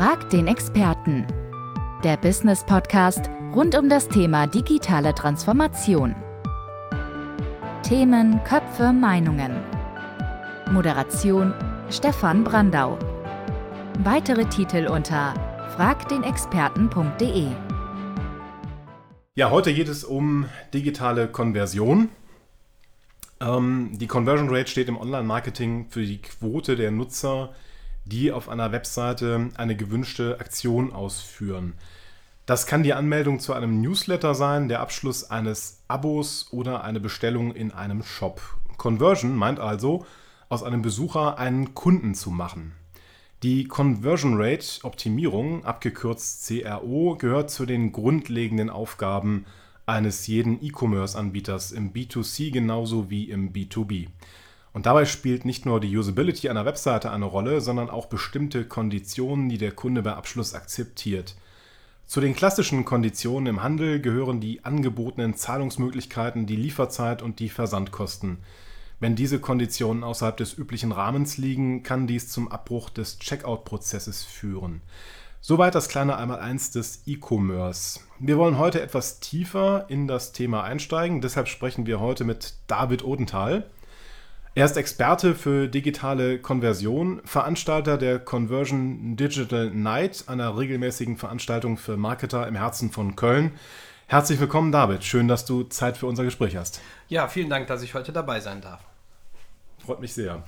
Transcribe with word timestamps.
Frag 0.00 0.30
den 0.30 0.46
Experten. 0.46 1.26
Der 2.02 2.16
Business 2.16 2.64
Podcast 2.64 3.28
rund 3.54 3.76
um 3.76 3.90
das 3.90 4.08
Thema 4.08 4.46
digitale 4.46 5.14
Transformation. 5.14 6.14
Themen, 7.82 8.42
Köpfe, 8.44 8.94
Meinungen. 8.94 9.62
Moderation 10.70 11.52
Stefan 11.90 12.44
Brandau. 12.44 12.98
Weitere 14.02 14.46
Titel 14.46 14.86
unter 14.86 15.34
fragdenexperten.de. 15.76 17.48
Ja, 19.34 19.50
heute 19.50 19.74
geht 19.74 19.88
es 19.88 20.02
um 20.04 20.46
digitale 20.72 21.28
Konversion. 21.28 22.08
Ähm, 23.38 23.90
die 23.98 24.06
Conversion 24.06 24.48
Rate 24.48 24.70
steht 24.70 24.88
im 24.88 24.96
Online-Marketing 24.96 25.88
für 25.90 26.06
die 26.06 26.22
Quote 26.22 26.76
der 26.76 26.90
Nutzer, 26.90 27.52
die 28.04 28.32
auf 28.32 28.48
einer 28.48 28.72
Webseite 28.72 29.50
eine 29.56 29.76
gewünschte 29.76 30.38
Aktion 30.40 30.92
ausführen. 30.92 31.74
Das 32.46 32.66
kann 32.66 32.82
die 32.82 32.94
Anmeldung 32.94 33.38
zu 33.38 33.52
einem 33.52 33.80
Newsletter 33.80 34.34
sein, 34.34 34.68
der 34.68 34.80
Abschluss 34.80 35.30
eines 35.30 35.82
Abos 35.88 36.48
oder 36.50 36.82
eine 36.82 36.98
Bestellung 36.98 37.54
in 37.54 37.70
einem 37.70 38.02
Shop. 38.02 38.40
Conversion 38.76 39.36
meint 39.36 39.60
also, 39.60 40.04
aus 40.48 40.62
einem 40.62 40.82
Besucher 40.82 41.38
einen 41.38 41.74
Kunden 41.74 42.14
zu 42.14 42.30
machen. 42.30 42.72
Die 43.42 43.64
Conversion 43.64 44.34
Rate 44.36 44.82
Optimierung, 44.82 45.64
abgekürzt 45.64 46.46
CRO, 46.46 47.16
gehört 47.16 47.50
zu 47.50 47.64
den 47.64 47.92
grundlegenden 47.92 48.68
Aufgaben 48.68 49.46
eines 49.86 50.26
jeden 50.26 50.62
E-Commerce-Anbieters 50.62 51.72
im 51.72 51.92
B2C 51.92 52.52
genauso 52.52 53.10
wie 53.10 53.30
im 53.30 53.52
B2B. 53.52 54.08
Und 54.72 54.86
dabei 54.86 55.04
spielt 55.04 55.44
nicht 55.44 55.66
nur 55.66 55.80
die 55.80 55.96
Usability 55.96 56.48
einer 56.48 56.64
Webseite 56.64 57.10
eine 57.10 57.24
Rolle, 57.24 57.60
sondern 57.60 57.90
auch 57.90 58.06
bestimmte 58.06 58.64
Konditionen, 58.64 59.48
die 59.48 59.58
der 59.58 59.72
Kunde 59.72 60.02
bei 60.02 60.12
Abschluss 60.12 60.54
akzeptiert. 60.54 61.36
Zu 62.06 62.20
den 62.20 62.34
klassischen 62.34 62.84
Konditionen 62.84 63.46
im 63.46 63.62
Handel 63.62 64.00
gehören 64.00 64.40
die 64.40 64.64
angebotenen 64.64 65.34
Zahlungsmöglichkeiten, 65.34 66.46
die 66.46 66.56
Lieferzeit 66.56 67.22
und 67.22 67.38
die 67.38 67.48
Versandkosten. 67.48 68.38
Wenn 68.98 69.16
diese 69.16 69.38
Konditionen 69.40 70.04
außerhalb 70.04 70.36
des 70.36 70.58
üblichen 70.58 70.92
Rahmens 70.92 71.38
liegen, 71.38 71.82
kann 71.82 72.06
dies 72.06 72.28
zum 72.28 72.48
Abbruch 72.48 72.90
des 72.90 73.18
Checkout-Prozesses 73.18 74.24
führen. 74.24 74.82
Soweit 75.40 75.74
das 75.74 75.88
kleine 75.88 76.16
Einmaleins 76.16 76.70
des 76.70 77.02
E-Commerce. 77.06 78.00
Wir 78.18 78.36
wollen 78.36 78.58
heute 78.58 78.82
etwas 78.82 79.20
tiefer 79.20 79.86
in 79.88 80.06
das 80.06 80.32
Thema 80.32 80.64
einsteigen, 80.64 81.22
deshalb 81.22 81.48
sprechen 81.48 81.86
wir 81.86 81.98
heute 81.98 82.24
mit 82.24 82.56
David 82.66 83.04
Odenthal. 83.04 83.70
Er 84.60 84.66
ist 84.66 84.76
Experte 84.76 85.34
für 85.34 85.68
digitale 85.68 86.38
Konversion, 86.38 87.22
Veranstalter 87.24 87.96
der 87.96 88.18
Conversion 88.18 89.16
Digital 89.16 89.70
Night, 89.70 90.24
einer 90.26 90.58
regelmäßigen 90.58 91.16
Veranstaltung 91.16 91.78
für 91.78 91.96
Marketer 91.96 92.46
im 92.46 92.56
Herzen 92.56 92.90
von 92.90 93.16
Köln. 93.16 93.52
Herzlich 94.06 94.38
willkommen, 94.38 94.70
David. 94.70 95.02
Schön, 95.02 95.28
dass 95.28 95.46
du 95.46 95.62
Zeit 95.62 95.96
für 95.96 96.04
unser 96.04 96.24
Gespräch 96.24 96.56
hast. 96.56 96.82
Ja, 97.08 97.26
vielen 97.28 97.48
Dank, 97.48 97.68
dass 97.68 97.80
ich 97.80 97.94
heute 97.94 98.12
dabei 98.12 98.40
sein 98.40 98.60
darf. 98.60 98.80
Freut 99.78 100.02
mich 100.02 100.12
sehr. 100.12 100.42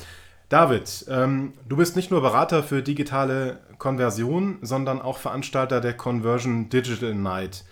David, 0.51 1.07
ähm, 1.09 1.55
du 1.67 1.79
bist 1.79 1.97
nicht 1.97 2.11
nur 2.11 2.21
Berater 2.21 2.63
für 2.63 2.83
digitale 2.83 3.61
Konversion, 3.79 4.59
sondern 4.61 5.01
auch 5.01 5.17
Veranstalter 5.17 5.81
der 5.81 5.95
Conversion 5.95 6.69
Digital 6.69 7.15
Night. 7.15 7.65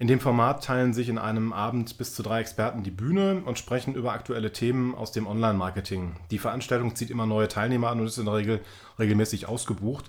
In 0.00 0.08
dem 0.08 0.18
Format 0.18 0.64
teilen 0.64 0.94
sich 0.94 1.10
in 1.10 1.18
einem 1.18 1.52
Abend 1.52 1.98
bis 1.98 2.14
zu 2.14 2.22
drei 2.22 2.40
Experten 2.40 2.82
die 2.82 2.90
Bühne 2.90 3.42
und 3.44 3.58
sprechen 3.58 3.94
über 3.94 4.12
aktuelle 4.12 4.50
Themen 4.50 4.94
aus 4.94 5.12
dem 5.12 5.26
Online-Marketing. 5.26 6.16
Die 6.30 6.38
Veranstaltung 6.38 6.96
zieht 6.96 7.10
immer 7.10 7.26
neue 7.26 7.48
Teilnehmer 7.48 7.90
an 7.90 8.00
und 8.00 8.06
ist 8.06 8.16
in 8.16 8.24
der 8.24 8.36
Regel 8.36 8.60
regelmäßig 8.98 9.46
ausgebucht. 9.46 10.06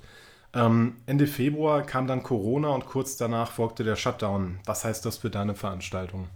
Ähm, 0.53 0.95
Ende 1.07 1.27
Februar 1.27 1.81
kam 1.81 2.07
dann 2.07 2.23
Corona 2.23 2.69
und 2.69 2.85
kurz 2.85 3.17
danach 3.17 3.51
folgte 3.51 3.83
der 3.83 3.97
Shutdown. 3.97 4.59
Was 4.65 4.85
heißt 4.85 5.05
das 5.05 5.17
für 5.17 5.29
deine 5.29 5.55
Veranstaltung? 5.55 6.29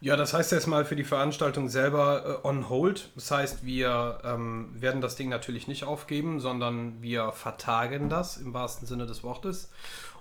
Ja, 0.00 0.14
das 0.14 0.34
heißt 0.34 0.52
erstmal 0.52 0.84
für 0.84 0.94
die 0.94 1.04
Veranstaltung 1.04 1.68
selber 1.68 2.40
äh, 2.44 2.46
on 2.46 2.68
hold. 2.68 3.10
Das 3.16 3.32
heißt, 3.32 3.64
wir 3.66 4.18
ähm, 4.22 4.68
werden 4.80 5.00
das 5.00 5.16
Ding 5.16 5.28
natürlich 5.28 5.66
nicht 5.66 5.82
aufgeben, 5.82 6.38
sondern 6.38 7.02
wir 7.02 7.32
vertagen 7.32 8.08
das 8.08 8.36
im 8.36 8.54
wahrsten 8.54 8.86
Sinne 8.86 9.06
des 9.06 9.24
Wortes. 9.24 9.70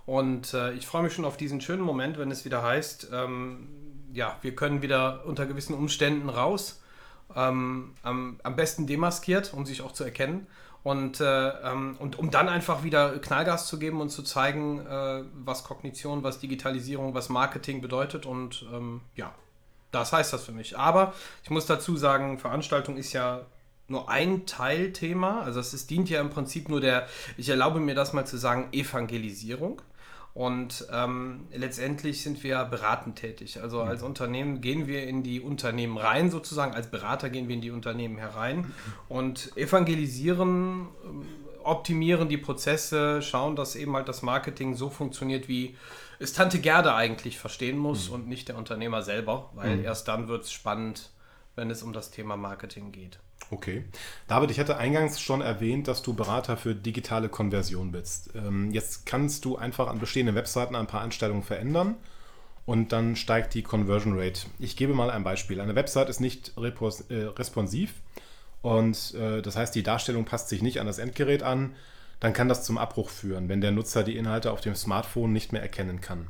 Und 0.06 0.54
äh, 0.54 0.74
ich 0.74 0.86
freue 0.86 1.04
mich 1.04 1.14
schon 1.14 1.26
auf 1.26 1.38
diesen 1.38 1.62
schönen 1.62 1.82
Moment, 1.82 2.20
wenn 2.20 2.30
es 2.30 2.46
wieder 2.46 2.62
heißt, 2.62 3.10
ähm, 3.12 3.68
ja, 4.14 4.38
wir 4.42 4.56
können 4.56 4.82
wieder 4.82 5.26
unter 5.26 5.46
gewissen 5.46 5.74
Umständen 5.74 6.30
raus. 6.30 6.82
Ähm, 7.36 7.96
am, 8.04 8.40
am, 8.44 8.56
besten 8.56 8.86
demaskiert, 8.86 9.54
um 9.54 9.66
sich 9.66 9.82
auch 9.82 9.92
zu 9.92 10.04
erkennen. 10.04 10.48
Und, 10.84 11.20
äh, 11.20 11.50
ähm, 11.50 11.96
und 11.98 12.20
um 12.20 12.30
dann 12.30 12.48
einfach 12.48 12.84
wieder 12.84 13.18
Knallgas 13.18 13.68
zu 13.68 13.80
geben 13.80 14.00
und 14.00 14.10
zu 14.10 14.22
zeigen, 14.22 14.86
äh, 14.86 15.24
was 15.34 15.64
Kognition, 15.64 16.22
was 16.24 16.40
Digitalisierung, 16.40 17.16
was 17.16 17.30
Marketing 17.30 17.82
bedeutet. 17.82 18.28
Und 18.28 18.64
ähm, 18.72 19.02
ja, 19.16 19.34
das 19.92 20.14
heißt 20.14 20.32
das 20.32 20.46
für 20.46 20.52
mich. 20.52 20.78
Aber 20.78 21.16
ich 21.44 21.50
muss 21.50 21.66
dazu 21.66 21.98
sagen, 21.98 22.38
Veranstaltung 22.38 22.98
ist 22.98 23.14
ja 23.14 23.42
nur 23.88 24.10
ein 24.10 24.46
Teilthema. 24.46 25.42
Also 25.42 25.60
es 25.60 25.88
dient 25.88 26.10
ja 26.10 26.22
im 26.22 26.30
Prinzip 26.30 26.70
nur 26.70 26.82
der, 26.82 27.08
ich 27.38 27.50
erlaube 27.50 27.80
mir 27.80 27.96
das 27.96 28.14
mal 28.14 28.26
zu 28.26 28.38
sagen, 28.38 28.70
Evangelisierung. 28.72 29.82
Und 30.36 30.86
ähm, 30.92 31.48
letztendlich 31.54 32.22
sind 32.22 32.44
wir 32.44 32.66
beratend 32.66 33.16
tätig. 33.16 33.62
Also 33.62 33.80
als 33.80 34.04
Unternehmen 34.04 34.60
gehen 34.60 34.86
wir 34.86 35.08
in 35.08 35.24
die 35.24 35.40
Unternehmen 35.40 35.98
rein, 35.98 36.30
sozusagen. 36.30 36.76
Als 36.76 36.92
Berater 36.92 37.30
gehen 37.30 37.48
wir 37.48 37.56
in 37.56 37.62
die 37.62 37.72
Unternehmen 37.72 38.18
herein 38.18 38.74
und 39.08 39.56
evangelisieren, 39.56 40.90
ähm, 41.06 41.26
optimieren 41.64 42.28
die 42.28 42.36
Prozesse, 42.36 43.22
schauen, 43.22 43.56
dass 43.56 43.78
eben 43.78 43.96
halt 43.96 44.10
das 44.10 44.24
Marketing 44.24 44.76
so 44.76 44.90
funktioniert, 44.90 45.48
wie 45.48 45.78
es 46.20 46.34
Tante 46.34 46.60
Gerda 46.60 46.98
eigentlich 46.98 47.40
verstehen 47.40 47.78
muss 47.78 48.10
mhm. 48.10 48.16
und 48.16 48.28
nicht 48.28 48.50
der 48.50 48.58
Unternehmer 48.58 49.04
selber, 49.04 49.52
weil 49.56 49.78
mhm. 49.78 49.86
erst 49.86 50.10
dann 50.10 50.28
wird 50.28 50.44
es 50.44 50.52
spannend, 50.52 51.12
wenn 51.56 51.72
es 51.72 51.82
um 51.82 51.94
das 51.94 52.12
Thema 52.12 52.36
Marketing 52.36 52.92
geht. 52.92 53.20
Okay. 53.52 53.84
David, 54.28 54.52
ich 54.52 54.60
hatte 54.60 54.78
eingangs 54.78 55.22
schon 55.22 55.42
erwähnt, 55.42 55.88
dass 55.88 56.02
du 56.02 56.14
Berater 56.14 56.58
für 56.58 56.74
digitale 56.74 57.30
Konversion 57.30 57.92
bist. 57.92 58.32
Ähm, 58.36 58.72
jetzt 58.72 59.06
kannst 59.06 59.46
du 59.46 59.56
einfach 59.58 59.88
an 59.88 60.00
bestehenden 60.00 60.36
Webseiten 60.36 60.76
ein 60.76 60.88
paar 60.88 61.02
Einstellungen 61.02 61.44
verändern 61.44 61.96
und 62.66 62.92
dann 62.92 63.16
steigt 63.16 63.54
die 63.54 63.62
Conversion 63.62 64.18
Rate. 64.18 64.48
Ich 64.60 64.76
gebe 64.76 64.94
mal 64.94 65.12
ein 65.12 65.24
Beispiel. 65.24 65.62
Eine 65.62 65.76
Website 65.76 66.10
ist 66.10 66.20
nicht 66.20 66.54
äh, 66.58 67.14
responsiv 67.14 67.94
und 68.62 69.14
äh, 69.14 69.42
das 69.42 69.56
heißt, 69.56 69.76
die 69.76 69.84
Darstellung 69.84 70.26
passt 70.26 70.50
sich 70.50 70.64
nicht 70.64 70.80
an 70.80 70.88
das 70.88 70.98
Endgerät 70.98 71.44
an. 71.44 71.76
Dann 72.20 72.34
kann 72.34 72.50
das 72.50 72.64
zum 72.64 72.78
Abbruch 72.78 73.10
führen, 73.10 73.50
wenn 73.50 73.62
der 73.62 73.72
Nutzer 73.72 74.04
die 74.04 74.18
Inhalte 74.18 74.52
auf 74.52 74.62
dem 74.62 74.74
Smartphone 74.74 75.34
nicht 75.34 75.52
mehr 75.52 75.62
erkennen 75.62 76.02
kann. 76.02 76.28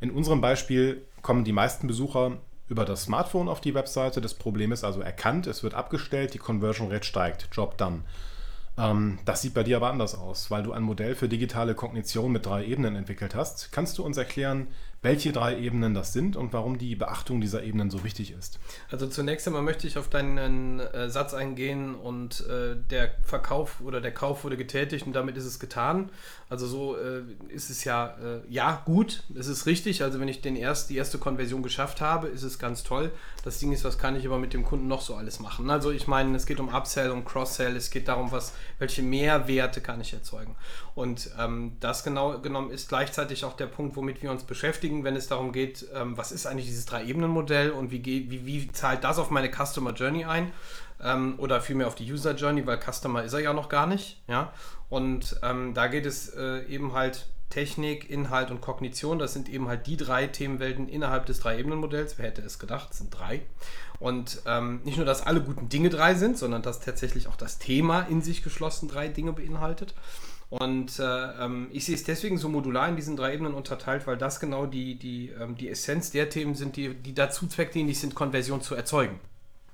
In 0.00 0.10
unserem 0.10 0.40
Beispiel 0.40 1.02
kommen 1.22 1.44
die 1.44 1.52
meisten 1.52 1.86
Besucher 1.86 2.38
über 2.72 2.86
das 2.86 3.02
Smartphone 3.02 3.48
auf 3.48 3.60
die 3.60 3.74
Webseite. 3.74 4.20
Das 4.22 4.34
Problem 4.34 4.72
ist 4.72 4.82
also 4.82 5.02
erkannt, 5.02 5.46
es 5.46 5.62
wird 5.62 5.74
abgestellt, 5.74 6.32
die 6.32 6.38
Conversion 6.38 6.90
Rate 6.90 7.04
steigt. 7.04 7.48
Job 7.52 7.76
done. 7.76 8.00
Ähm, 8.78 9.18
das 9.26 9.42
sieht 9.42 9.52
bei 9.52 9.62
dir 9.62 9.76
aber 9.76 9.90
anders 9.90 10.14
aus, 10.14 10.50
weil 10.50 10.62
du 10.62 10.72
ein 10.72 10.82
Modell 10.82 11.14
für 11.14 11.28
digitale 11.28 11.74
Kognition 11.74 12.32
mit 12.32 12.46
drei 12.46 12.64
Ebenen 12.64 12.96
entwickelt 12.96 13.34
hast. 13.34 13.70
Kannst 13.72 13.98
du 13.98 14.04
uns 14.04 14.16
erklären, 14.16 14.68
welche 15.02 15.32
drei 15.32 15.58
Ebenen 15.58 15.94
das 15.94 16.12
sind 16.12 16.36
und 16.36 16.52
warum 16.52 16.78
die 16.78 16.94
Beachtung 16.94 17.40
dieser 17.40 17.64
Ebenen 17.64 17.90
so 17.90 18.04
wichtig 18.04 18.32
ist. 18.32 18.60
Also 18.90 19.08
zunächst 19.08 19.46
einmal 19.48 19.62
möchte 19.62 19.86
ich 19.88 19.98
auf 19.98 20.08
deinen 20.08 20.78
äh, 20.78 21.10
Satz 21.10 21.34
eingehen 21.34 21.96
und 21.96 22.46
äh, 22.46 22.76
der 22.90 23.10
Verkauf 23.22 23.80
oder 23.80 24.00
der 24.00 24.14
Kauf 24.14 24.44
wurde 24.44 24.56
getätigt 24.56 25.06
und 25.06 25.12
damit 25.12 25.36
ist 25.36 25.44
es 25.44 25.58
getan. 25.58 26.10
Also 26.48 26.66
so 26.66 26.96
äh, 26.96 27.22
ist 27.48 27.70
es 27.70 27.82
ja, 27.82 28.14
äh, 28.22 28.40
ja 28.48 28.82
gut, 28.84 29.24
es 29.34 29.48
ist 29.48 29.66
richtig. 29.66 30.02
Also 30.04 30.20
wenn 30.20 30.28
ich 30.28 30.40
den 30.40 30.54
erst, 30.54 30.90
die 30.90 30.96
erste 30.96 31.18
Konversion 31.18 31.62
geschafft 31.62 32.00
habe, 32.00 32.28
ist 32.28 32.42
es 32.42 32.58
ganz 32.58 32.84
toll. 32.84 33.10
Das 33.42 33.58
Ding 33.58 33.72
ist, 33.72 33.84
was 33.84 33.98
kann 33.98 34.14
ich 34.14 34.26
aber 34.26 34.38
mit 34.38 34.52
dem 34.52 34.62
Kunden 34.62 34.86
noch 34.86 35.00
so 35.00 35.16
alles 35.16 35.40
machen? 35.40 35.68
Also 35.68 35.90
ich 35.90 36.06
meine, 36.06 36.36
es 36.36 36.46
geht 36.46 36.60
um 36.60 36.68
Upsell, 36.68 37.10
um 37.10 37.24
Cross-Sell, 37.24 37.74
es 37.74 37.90
geht 37.90 38.06
darum, 38.06 38.30
was, 38.30 38.52
welche 38.78 39.02
Mehrwerte 39.02 39.80
kann 39.80 40.00
ich 40.00 40.12
erzeugen. 40.12 40.54
Und 40.94 41.30
ähm, 41.38 41.76
das 41.80 42.04
genau 42.04 42.38
genommen 42.38 42.70
ist 42.70 42.88
gleichzeitig 42.88 43.44
auch 43.44 43.54
der 43.54 43.66
Punkt, 43.66 43.96
womit 43.96 44.22
wir 44.22 44.30
uns 44.30 44.44
beschäftigen 44.44 45.04
wenn 45.04 45.16
es 45.16 45.26
darum 45.26 45.52
geht, 45.52 45.86
ähm, 45.94 46.16
was 46.16 46.32
ist 46.32 46.46
eigentlich 46.46 46.66
dieses 46.66 46.84
Drei-Ebenen-Modell 46.86 47.70
und 47.70 47.90
wie, 47.90 48.04
wie, 48.04 48.46
wie, 48.46 48.70
zahlt 48.72 49.02
das 49.04 49.18
auf 49.18 49.30
meine 49.30 49.50
Customer 49.50 49.92
Journey 49.92 50.24
ein? 50.24 50.52
Ähm, 51.02 51.34
oder 51.38 51.60
vielmehr 51.60 51.86
auf 51.86 51.94
die 51.94 52.10
User 52.10 52.34
Journey, 52.34 52.66
weil 52.66 52.78
Customer 52.78 53.22
ist 53.22 53.32
er 53.32 53.40
ja 53.40 53.52
noch 53.52 53.68
gar 53.68 53.86
nicht. 53.86 54.22
Ja? 54.28 54.52
Und 54.88 55.40
ähm, 55.42 55.72
da 55.74 55.86
geht 55.86 56.06
es 56.06 56.28
äh, 56.28 56.64
eben 56.66 56.92
halt 56.92 57.26
Technik, 57.48 58.08
Inhalt 58.08 58.50
und 58.50 58.60
Kognition. 58.60 59.18
Das 59.18 59.32
sind 59.32 59.48
eben 59.48 59.68
halt 59.68 59.86
die 59.86 59.96
drei 59.96 60.26
Themenwelten 60.26 60.88
innerhalb 60.88 61.26
des 61.26 61.40
Drei-Ebenen-Modells. 61.40 62.18
Wer 62.18 62.26
hätte 62.26 62.42
es 62.42 62.58
gedacht? 62.58 62.88
Es 62.92 62.98
sind 62.98 63.10
drei. 63.10 63.42
Und 63.98 64.42
ähm, 64.46 64.80
nicht 64.84 64.96
nur, 64.96 65.06
dass 65.06 65.26
alle 65.26 65.42
guten 65.42 65.68
Dinge 65.68 65.90
drei 65.90 66.14
sind, 66.14 66.38
sondern 66.38 66.62
dass 66.62 66.80
tatsächlich 66.80 67.28
auch 67.28 67.36
das 67.36 67.58
Thema 67.58 68.02
in 68.02 68.22
sich 68.22 68.42
geschlossen 68.42 68.88
drei 68.88 69.08
Dinge 69.08 69.32
beinhaltet. 69.32 69.94
Und 70.52 70.98
äh, 70.98 71.44
ähm, 71.44 71.68
ich 71.72 71.86
sehe 71.86 71.94
es 71.94 72.04
deswegen 72.04 72.36
so 72.36 72.50
modular 72.50 72.86
in 72.86 72.94
diesen 72.94 73.16
drei 73.16 73.32
Ebenen 73.32 73.54
unterteilt, 73.54 74.06
weil 74.06 74.18
das 74.18 74.38
genau 74.38 74.66
die, 74.66 74.96
die, 74.96 75.30
ähm, 75.30 75.56
die 75.56 75.70
Essenz 75.70 76.10
der 76.10 76.28
Themen 76.28 76.54
sind, 76.54 76.76
die, 76.76 76.92
die 76.92 77.14
dazu 77.14 77.46
zweckdienlich 77.46 77.98
sind, 77.98 78.14
Konversion 78.14 78.60
zu 78.60 78.74
erzeugen. 78.74 79.18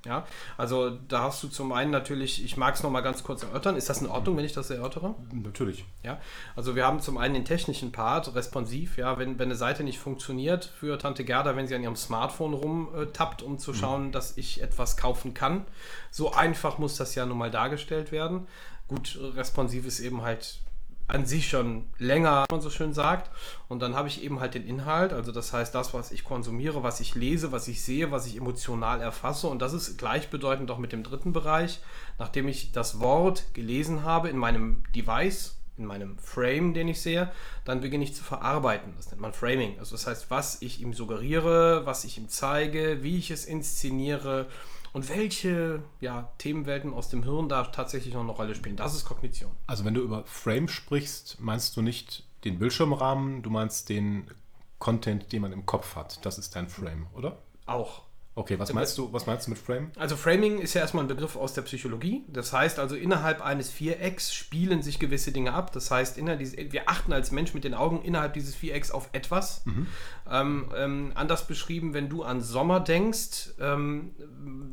Ja, 0.06 0.24
also 0.56 0.90
da 0.90 1.24
hast 1.24 1.42
du 1.42 1.48
zum 1.48 1.72
einen 1.72 1.90
natürlich, 1.90 2.44
ich 2.44 2.56
mag 2.56 2.76
es 2.76 2.84
nochmal 2.84 3.02
ganz 3.02 3.24
kurz 3.24 3.42
erörtern. 3.42 3.74
Ist 3.74 3.90
das 3.90 4.00
in 4.02 4.06
Ordnung, 4.06 4.36
wenn 4.36 4.44
ich 4.44 4.52
das 4.52 4.70
erörtere? 4.70 5.16
Natürlich. 5.32 5.84
Ja, 6.04 6.20
also 6.54 6.76
wir 6.76 6.86
haben 6.86 7.00
zum 7.00 7.18
einen 7.18 7.34
den 7.34 7.44
technischen 7.44 7.90
Part, 7.90 8.32
responsiv, 8.36 8.98
ja, 8.98 9.18
wenn, 9.18 9.40
wenn 9.40 9.48
eine 9.48 9.56
Seite 9.56 9.82
nicht 9.82 9.98
funktioniert 9.98 10.64
für 10.64 10.96
Tante 10.96 11.24
Gerda, 11.24 11.56
wenn 11.56 11.66
sie 11.66 11.74
an 11.74 11.82
ihrem 11.82 11.96
Smartphone 11.96 12.54
rumtappt, 12.54 13.42
um 13.42 13.58
zu 13.58 13.74
schauen, 13.74 14.06
mhm. 14.06 14.12
dass 14.12 14.36
ich 14.36 14.62
etwas 14.62 14.96
kaufen 14.96 15.34
kann. 15.34 15.64
So 16.12 16.32
einfach 16.32 16.78
muss 16.78 16.96
das 16.96 17.16
ja 17.16 17.26
nun 17.26 17.38
mal 17.38 17.50
dargestellt 17.50 18.12
werden. 18.12 18.46
Gut, 18.86 19.18
responsiv 19.34 19.84
ist 19.84 19.98
eben 19.98 20.22
halt 20.22 20.60
an 21.08 21.24
sich 21.24 21.48
schon 21.48 21.86
länger, 21.98 22.44
wie 22.48 22.54
man 22.54 22.60
so 22.60 22.70
schön 22.70 22.92
sagt. 22.92 23.30
Und 23.68 23.80
dann 23.80 23.96
habe 23.96 24.08
ich 24.08 24.22
eben 24.22 24.40
halt 24.40 24.54
den 24.54 24.66
Inhalt, 24.66 25.12
also 25.12 25.32
das 25.32 25.52
heißt 25.52 25.74
das, 25.74 25.94
was 25.94 26.12
ich 26.12 26.22
konsumiere, 26.22 26.82
was 26.82 27.00
ich 27.00 27.14
lese, 27.14 27.50
was 27.50 27.66
ich 27.66 27.82
sehe, 27.82 28.10
was 28.10 28.26
ich 28.26 28.36
emotional 28.36 29.00
erfasse. 29.00 29.48
Und 29.48 29.60
das 29.60 29.72
ist 29.72 29.98
gleichbedeutend 29.98 30.70
auch 30.70 30.78
mit 30.78 30.92
dem 30.92 31.02
dritten 31.02 31.32
Bereich. 31.32 31.80
Nachdem 32.18 32.46
ich 32.46 32.72
das 32.72 33.00
Wort 33.00 33.54
gelesen 33.54 34.04
habe 34.04 34.28
in 34.28 34.36
meinem 34.36 34.82
Device, 34.94 35.56
in 35.78 35.86
meinem 35.86 36.18
Frame, 36.18 36.74
den 36.74 36.88
ich 36.88 37.00
sehe, 37.00 37.30
dann 37.64 37.80
beginne 37.80 38.04
ich 38.04 38.14
zu 38.14 38.22
verarbeiten. 38.22 38.92
Das 38.96 39.10
nennt 39.10 39.20
man 39.22 39.32
Framing. 39.32 39.78
Also 39.78 39.94
das 39.94 40.06
heißt, 40.06 40.30
was 40.30 40.60
ich 40.60 40.80
ihm 40.82 40.92
suggeriere, 40.92 41.86
was 41.86 42.04
ich 42.04 42.18
ihm 42.18 42.28
zeige, 42.28 43.02
wie 43.02 43.16
ich 43.16 43.30
es 43.30 43.46
inszeniere 43.46 44.46
und 44.92 45.08
welche 45.08 45.82
ja, 46.00 46.30
Themenwelten 46.38 46.92
aus 46.92 47.08
dem 47.08 47.22
Hirn 47.22 47.48
da 47.48 47.64
tatsächlich 47.64 48.14
noch 48.14 48.22
eine 48.22 48.32
Rolle 48.32 48.54
spielen. 48.54 48.76
Das 48.76 48.94
ist 48.94 49.04
Kognition. 49.04 49.52
Also 49.66 49.84
wenn 49.84 49.94
du 49.94 50.00
über 50.00 50.24
Frame 50.24 50.68
sprichst, 50.68 51.38
meinst 51.40 51.76
du 51.76 51.82
nicht 51.82 52.24
den 52.44 52.58
Bildschirmrahmen, 52.58 53.42
du 53.42 53.50
meinst 53.50 53.88
den 53.88 54.30
Content, 54.78 55.32
den 55.32 55.42
man 55.42 55.52
im 55.52 55.66
Kopf 55.66 55.96
hat. 55.96 56.24
Das 56.24 56.38
ist 56.38 56.54
dein 56.54 56.68
Frame, 56.68 57.06
oder? 57.14 57.38
Auch. 57.66 58.02
Okay, 58.38 58.56
was 58.56 58.72
meinst 58.72 58.96
du, 58.96 59.12
was 59.12 59.26
meinst 59.26 59.48
du 59.48 59.50
mit 59.50 59.58
Frame? 59.58 59.90
Also 59.96 60.14
Framing 60.14 60.60
ist 60.60 60.72
ja 60.72 60.80
erstmal 60.80 61.02
ein 61.02 61.08
Begriff 61.08 61.34
aus 61.34 61.54
der 61.54 61.62
Psychologie. 61.62 62.22
Das 62.28 62.52
heißt 62.52 62.78
also, 62.78 62.94
innerhalb 62.94 63.44
eines 63.44 63.68
Vierecks 63.68 64.32
spielen 64.32 64.80
sich 64.80 65.00
gewisse 65.00 65.32
Dinge 65.32 65.52
ab. 65.54 65.72
Das 65.72 65.90
heißt, 65.90 66.20
dieses, 66.38 66.56
wir 66.56 66.88
achten 66.88 67.12
als 67.12 67.32
Mensch 67.32 67.52
mit 67.52 67.64
den 67.64 67.74
Augen 67.74 68.00
innerhalb 68.02 68.34
dieses 68.34 68.54
Vierecks 68.54 68.92
auf 68.92 69.08
etwas. 69.10 69.62
Mhm. 69.64 69.88
Ähm, 70.30 70.68
ähm, 70.76 71.12
anders 71.16 71.48
beschrieben, 71.48 71.94
wenn 71.94 72.08
du 72.08 72.22
an 72.22 72.40
Sommer 72.40 72.78
denkst, 72.78 73.54
ähm, 73.58 74.12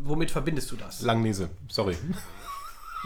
womit 0.04 0.30
verbindest 0.30 0.70
du 0.70 0.76
das? 0.76 1.02
Langnese, 1.02 1.50
sorry. 1.68 1.98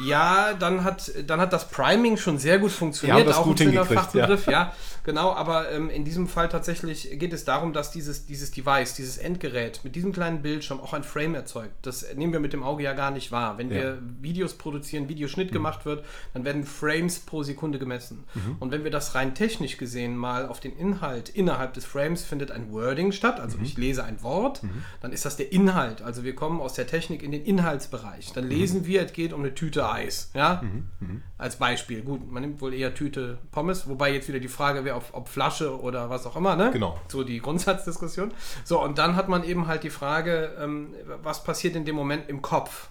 Ja, 0.03 0.53
dann 0.53 0.83
hat, 0.83 1.11
dann 1.27 1.41
hat 1.41 1.51
das 1.51 1.67
Priming 1.69 2.17
schon 2.17 2.37
sehr 2.37 2.59
gut 2.59 2.71
funktioniert, 2.71 3.27
das 3.27 3.37
auch 3.37 3.43
gut 3.43 3.59
im 3.61 3.73
Fachbegriff, 3.73 4.45
ja. 4.45 4.51
ja. 4.51 4.73
Genau, 5.09 5.33
aber 5.33 5.71
ähm, 5.71 5.89
in 5.89 6.05
diesem 6.05 6.27
Fall 6.27 6.49
tatsächlich 6.49 7.17
geht 7.17 7.33
es 7.33 7.43
darum, 7.43 7.73
dass 7.73 7.89
dieses, 7.89 8.27
dieses 8.27 8.51
Device, 8.51 8.93
dieses 8.93 9.17
Endgerät 9.17 9.79
mit 9.83 9.95
diesem 9.95 10.11
kleinen 10.11 10.43
Bildschirm 10.43 10.79
auch 10.79 10.93
ein 10.93 11.01
Frame 11.01 11.33
erzeugt. 11.33 11.73
Das 11.81 12.05
nehmen 12.13 12.31
wir 12.31 12.39
mit 12.39 12.53
dem 12.53 12.61
Auge 12.61 12.83
ja 12.83 12.93
gar 12.93 13.09
nicht 13.09 13.31
wahr. 13.31 13.57
Wenn 13.57 13.71
ja. 13.71 13.75
wir 13.75 14.03
Videos 14.21 14.53
produzieren, 14.53 15.09
Videoschnitt 15.09 15.49
mhm. 15.49 15.53
gemacht 15.53 15.83
wird, 15.87 16.05
dann 16.35 16.45
werden 16.45 16.63
Frames 16.63 17.21
pro 17.21 17.41
Sekunde 17.41 17.79
gemessen. 17.79 18.23
Mhm. 18.35 18.57
Und 18.59 18.71
wenn 18.71 18.83
wir 18.83 18.91
das 18.91 19.15
rein 19.15 19.33
technisch 19.33 19.77
gesehen 19.77 20.15
mal 20.15 20.45
auf 20.45 20.59
den 20.59 20.77
Inhalt 20.77 21.29
innerhalb 21.29 21.73
des 21.73 21.85
Frames 21.85 22.23
findet 22.23 22.51
ein 22.51 22.71
Wording 22.71 23.11
statt, 23.11 23.39
also 23.39 23.57
mhm. 23.57 23.63
ich 23.63 23.77
lese 23.77 24.03
ein 24.03 24.21
Wort, 24.21 24.61
mhm. 24.61 24.83
dann 25.01 25.11
ist 25.11 25.25
das 25.25 25.37
der 25.37 25.51
Inhalt. 25.51 26.03
Also 26.03 26.23
wir 26.23 26.35
kommen 26.35 26.61
aus 26.61 26.75
der 26.75 26.85
Technik 26.85 27.23
in 27.23 27.31
den 27.31 27.43
Inhaltsbereich. 27.43 28.31
Dann 28.33 28.43
mhm. 28.43 28.51
lesen 28.51 28.85
wir, 28.85 29.01
es 29.01 29.13
geht 29.13 29.33
um 29.33 29.39
eine 29.39 29.55
Tüte 29.55 29.89
Eis. 29.89 30.29
Ja? 30.35 30.61
Mhm. 30.61 31.23
Als 31.39 31.55
Beispiel. 31.55 32.03
Gut, 32.03 32.31
man 32.31 32.43
nimmt 32.43 32.61
wohl 32.61 32.75
eher 32.75 32.93
Tüte 32.93 33.39
Pommes, 33.49 33.89
wobei 33.89 34.13
jetzt 34.13 34.27
wieder 34.27 34.39
die 34.39 34.47
Frage 34.47 34.85
wäre, 34.85 34.98
ob, 34.99 35.09
ob 35.13 35.27
Flasche 35.29 35.79
oder 35.79 36.09
was 36.09 36.25
auch 36.25 36.35
immer, 36.35 36.55
ne? 36.55 36.71
Genau. 36.71 36.99
So 37.07 37.23
die 37.23 37.39
Grundsatzdiskussion. 37.39 38.31
So, 38.63 38.81
und 38.81 38.97
dann 38.97 39.15
hat 39.15 39.29
man 39.29 39.43
eben 39.43 39.67
halt 39.67 39.83
die 39.83 39.89
Frage, 39.89 40.55
ähm, 40.59 40.93
was 41.23 41.43
passiert 41.43 41.75
in 41.75 41.85
dem 41.85 41.95
Moment 41.95 42.29
im 42.29 42.41
Kopf, 42.41 42.89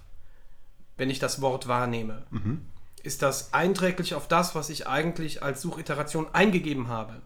wenn 0.96 1.10
ich 1.10 1.18
das 1.18 1.40
Wort 1.40 1.68
wahrnehme? 1.68 2.24
Mhm. 2.30 2.66
Ist 3.02 3.22
das 3.22 3.54
einträglich 3.54 4.14
auf 4.14 4.26
das, 4.26 4.54
was 4.54 4.70
ich 4.70 4.86
eigentlich 4.86 5.42
als 5.42 5.62
Suchiteration 5.62 6.26
eingegeben 6.32 6.88
habe? 6.88 7.22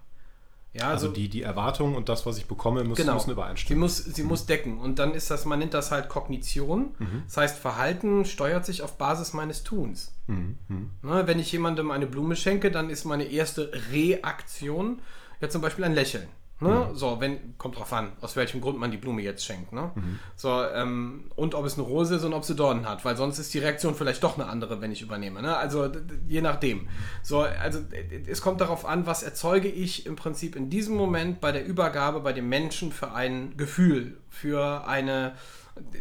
Ja, 0.74 0.88
also, 0.88 1.08
also, 1.08 1.08
die, 1.08 1.28
die 1.28 1.42
Erwartung 1.42 1.94
und 1.94 2.08
das, 2.08 2.24
was 2.24 2.38
ich 2.38 2.46
bekomme, 2.46 2.82
muss, 2.84 2.96
genau. 2.96 3.14
müssen 3.14 3.30
übereinstimmen. 3.30 3.88
Sie, 3.88 4.02
muss, 4.02 4.14
sie 4.14 4.22
mhm. 4.22 4.28
muss 4.28 4.46
decken. 4.46 4.78
Und 4.78 4.98
dann 4.98 5.12
ist 5.12 5.30
das, 5.30 5.44
man 5.44 5.58
nennt 5.58 5.74
das 5.74 5.90
halt 5.90 6.08
Kognition. 6.08 6.94
Mhm. 6.98 7.22
Das 7.26 7.36
heißt, 7.36 7.58
Verhalten 7.58 8.24
steuert 8.24 8.64
sich 8.64 8.82
auf 8.82 8.96
Basis 8.96 9.34
meines 9.34 9.64
Tuns. 9.64 10.14
Mhm. 10.26 10.58
mhm. 10.69 10.90
Ne, 11.02 11.26
wenn 11.26 11.38
ich 11.38 11.52
jemandem 11.52 11.90
eine 11.90 12.06
Blume 12.06 12.36
schenke, 12.36 12.70
dann 12.70 12.88
ist 12.88 13.04
meine 13.04 13.24
erste 13.24 13.70
Reaktion 13.92 15.02
ja 15.40 15.50
zum 15.50 15.60
Beispiel 15.60 15.84
ein 15.84 15.94
Lächeln. 15.94 16.28
Ne? 16.62 16.88
Mhm. 16.90 16.96
So, 16.96 17.20
wenn, 17.20 17.58
kommt 17.58 17.78
drauf 17.78 17.92
an, 17.92 18.12
aus 18.20 18.36
welchem 18.36 18.60
Grund 18.60 18.78
man 18.78 18.90
die 18.90 18.96
Blume 18.96 19.22
jetzt 19.22 19.44
schenkt. 19.44 19.72
Ne? 19.72 19.90
Mhm. 19.94 20.18
So, 20.36 20.62
ähm, 20.62 21.24
und 21.34 21.54
ob 21.54 21.64
es 21.66 21.74
eine 21.74 21.82
Rose 21.82 22.16
ist 22.16 22.24
und 22.24 22.32
ob 22.32 22.44
sie 22.44 22.54
Dornen 22.54 22.88
hat, 22.88 23.04
weil 23.04 23.16
sonst 23.16 23.38
ist 23.38 23.52
die 23.52 23.58
Reaktion 23.58 23.94
vielleicht 23.94 24.22
doch 24.22 24.38
eine 24.38 24.48
andere, 24.48 24.80
wenn 24.80 24.92
ich 24.92 25.02
übernehme. 25.02 25.42
Ne? 25.42 25.56
Also 25.56 25.90
je 26.28 26.40
nachdem. 26.40 26.88
So, 27.22 27.40
also 27.40 27.80
es 28.26 28.40
kommt 28.40 28.60
darauf 28.60 28.86
an, 28.86 29.06
was 29.06 29.22
erzeuge 29.22 29.68
ich 29.68 30.06
im 30.06 30.16
Prinzip 30.16 30.56
in 30.56 30.70
diesem 30.70 30.96
Moment 30.96 31.40
bei 31.40 31.52
der 31.52 31.66
Übergabe 31.66 32.20
bei 32.20 32.32
dem 32.32 32.48
Menschen 32.48 32.92
für 32.92 33.12
ein 33.12 33.56
Gefühl, 33.56 34.16
für 34.30 34.86
eine, 34.86 35.34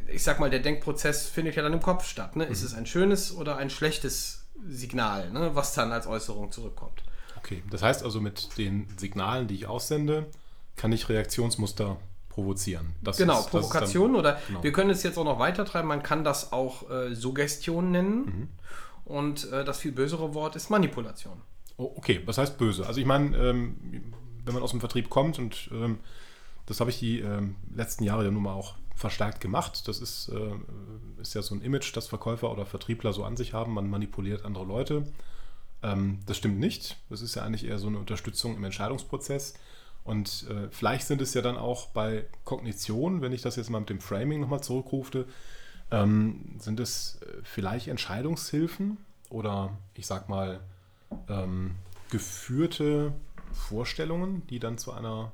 ich 0.08 0.24
sag 0.24 0.40
mal, 0.40 0.50
der 0.50 0.60
Denkprozess 0.60 1.28
findet 1.28 1.56
ja 1.56 1.64
dann 1.64 1.74
im 1.74 1.82
Kopf 1.82 2.06
statt. 2.06 2.36
Ne? 2.36 2.46
Mhm. 2.46 2.52
Ist 2.52 2.64
es 2.64 2.74
ein 2.74 2.86
schönes 2.86 3.36
oder 3.36 3.58
ein 3.58 3.70
schlechtes 3.70 4.46
Signal, 4.68 5.32
ne? 5.32 5.52
was 5.54 5.74
dann 5.74 5.92
als 5.92 6.08
Äußerung 6.08 6.52
zurückkommt? 6.52 7.04
Okay, 7.44 7.64
das 7.70 7.82
heißt 7.82 8.04
also 8.04 8.22
mit 8.22 8.58
den 8.58 8.88
Signalen, 8.98 9.48
die 9.48 9.56
ich 9.56 9.66
aussende, 9.66 10.28
kann 10.82 10.92
ich 10.92 11.10
Reaktionsmuster 11.10 11.98
provozieren. 12.28 12.96
Das 13.04 13.18
genau, 13.18 13.40
ist, 13.40 13.52
Provokation 13.52 14.14
dann, 14.14 14.20
oder 14.20 14.40
genau. 14.48 14.64
wir 14.64 14.72
können 14.72 14.90
es 14.90 15.04
jetzt 15.04 15.16
auch 15.20 15.24
noch 15.24 15.38
weiter 15.38 15.64
treiben, 15.64 15.88
man 15.88 16.02
kann 16.02 16.24
das 16.24 16.52
auch 16.52 16.90
äh, 16.90 17.14
Suggestion 17.14 17.92
nennen 17.92 18.18
mhm. 18.26 18.48
und 19.06 19.52
äh, 19.52 19.64
das 19.64 19.78
viel 19.78 19.92
bösere 19.92 20.34
Wort 20.34 20.56
ist 20.56 20.72
Manipulation. 20.72 21.40
Oh, 21.78 21.94
okay, 21.98 22.22
was 22.26 22.40
heißt 22.40 22.58
böse? 22.58 22.88
Also 22.88 23.00
ich 23.00 23.06
meine, 23.06 23.38
ähm, 23.38 24.14
wenn 24.44 24.56
man 24.56 24.64
aus 24.64 24.72
dem 24.72 24.80
Vertrieb 24.80 25.12
kommt 25.12 25.38
und 25.38 25.70
ähm, 25.72 26.00
das 26.66 26.80
habe 26.80 26.90
ich 26.90 26.98
die 26.98 27.20
ähm, 27.20 27.58
letzten 27.76 28.04
Jahre 28.04 28.26
ja 28.26 28.32
nun 28.32 28.42
mal 28.42 28.54
auch 28.54 28.74
verstärkt 28.96 29.40
gemacht. 29.40 29.88
Das 29.88 30.00
ist, 30.00 30.30
äh, 30.30 31.22
ist 31.22 31.36
ja 31.36 31.44
so 31.44 31.54
ein 31.54 31.62
Image, 31.62 31.96
das 31.96 32.08
Verkäufer 32.08 32.52
oder 32.52 32.66
Vertriebler 32.66 33.14
so 33.14 33.24
an 33.24 33.38
sich 33.38 33.54
haben. 33.54 33.76
Man 33.76 33.88
manipuliert 33.88 34.46
andere 34.46 34.66
Leute. 34.66 35.06
Ähm, 35.84 36.20
das 36.26 36.38
stimmt 36.38 36.60
nicht. 36.60 36.98
Das 37.10 37.22
ist 37.22 37.36
ja 37.36 37.44
eigentlich 37.44 37.66
eher 37.66 37.78
so 37.78 37.88
eine 37.88 38.00
Unterstützung 38.00 38.56
im 38.56 38.64
Entscheidungsprozess. 38.64 39.54
Und 40.04 40.48
äh, 40.50 40.70
vielleicht 40.72 41.08
sind 41.08 41.22
es 41.22 41.34
ja 41.34 41.42
dann 41.42 41.58
auch 41.58 41.88
bei 41.88 42.26
Kognition, 42.44 43.22
wenn 43.22 43.34
ich 43.34 43.42
das 43.42 43.56
jetzt 43.56 43.70
mal 43.70 43.80
mit 43.80 43.90
dem 43.90 44.00
Framing 44.00 44.42
nochmal 44.42 44.62
zurückrufe, 44.62 45.26
ähm, 45.92 46.56
sind 46.60 46.80
es 46.80 47.20
äh, 47.22 47.42
vielleicht 47.44 47.88
Entscheidungshilfen 47.88 48.98
oder 49.30 49.78
ich 49.94 50.08
sag 50.08 50.30
mal 50.30 50.62
ähm, 51.28 51.76
geführte 52.10 53.14
Vorstellungen, 53.54 54.46
die 54.48 54.60
dann 54.60 54.78
zu 54.78 54.92
einer 54.92 55.32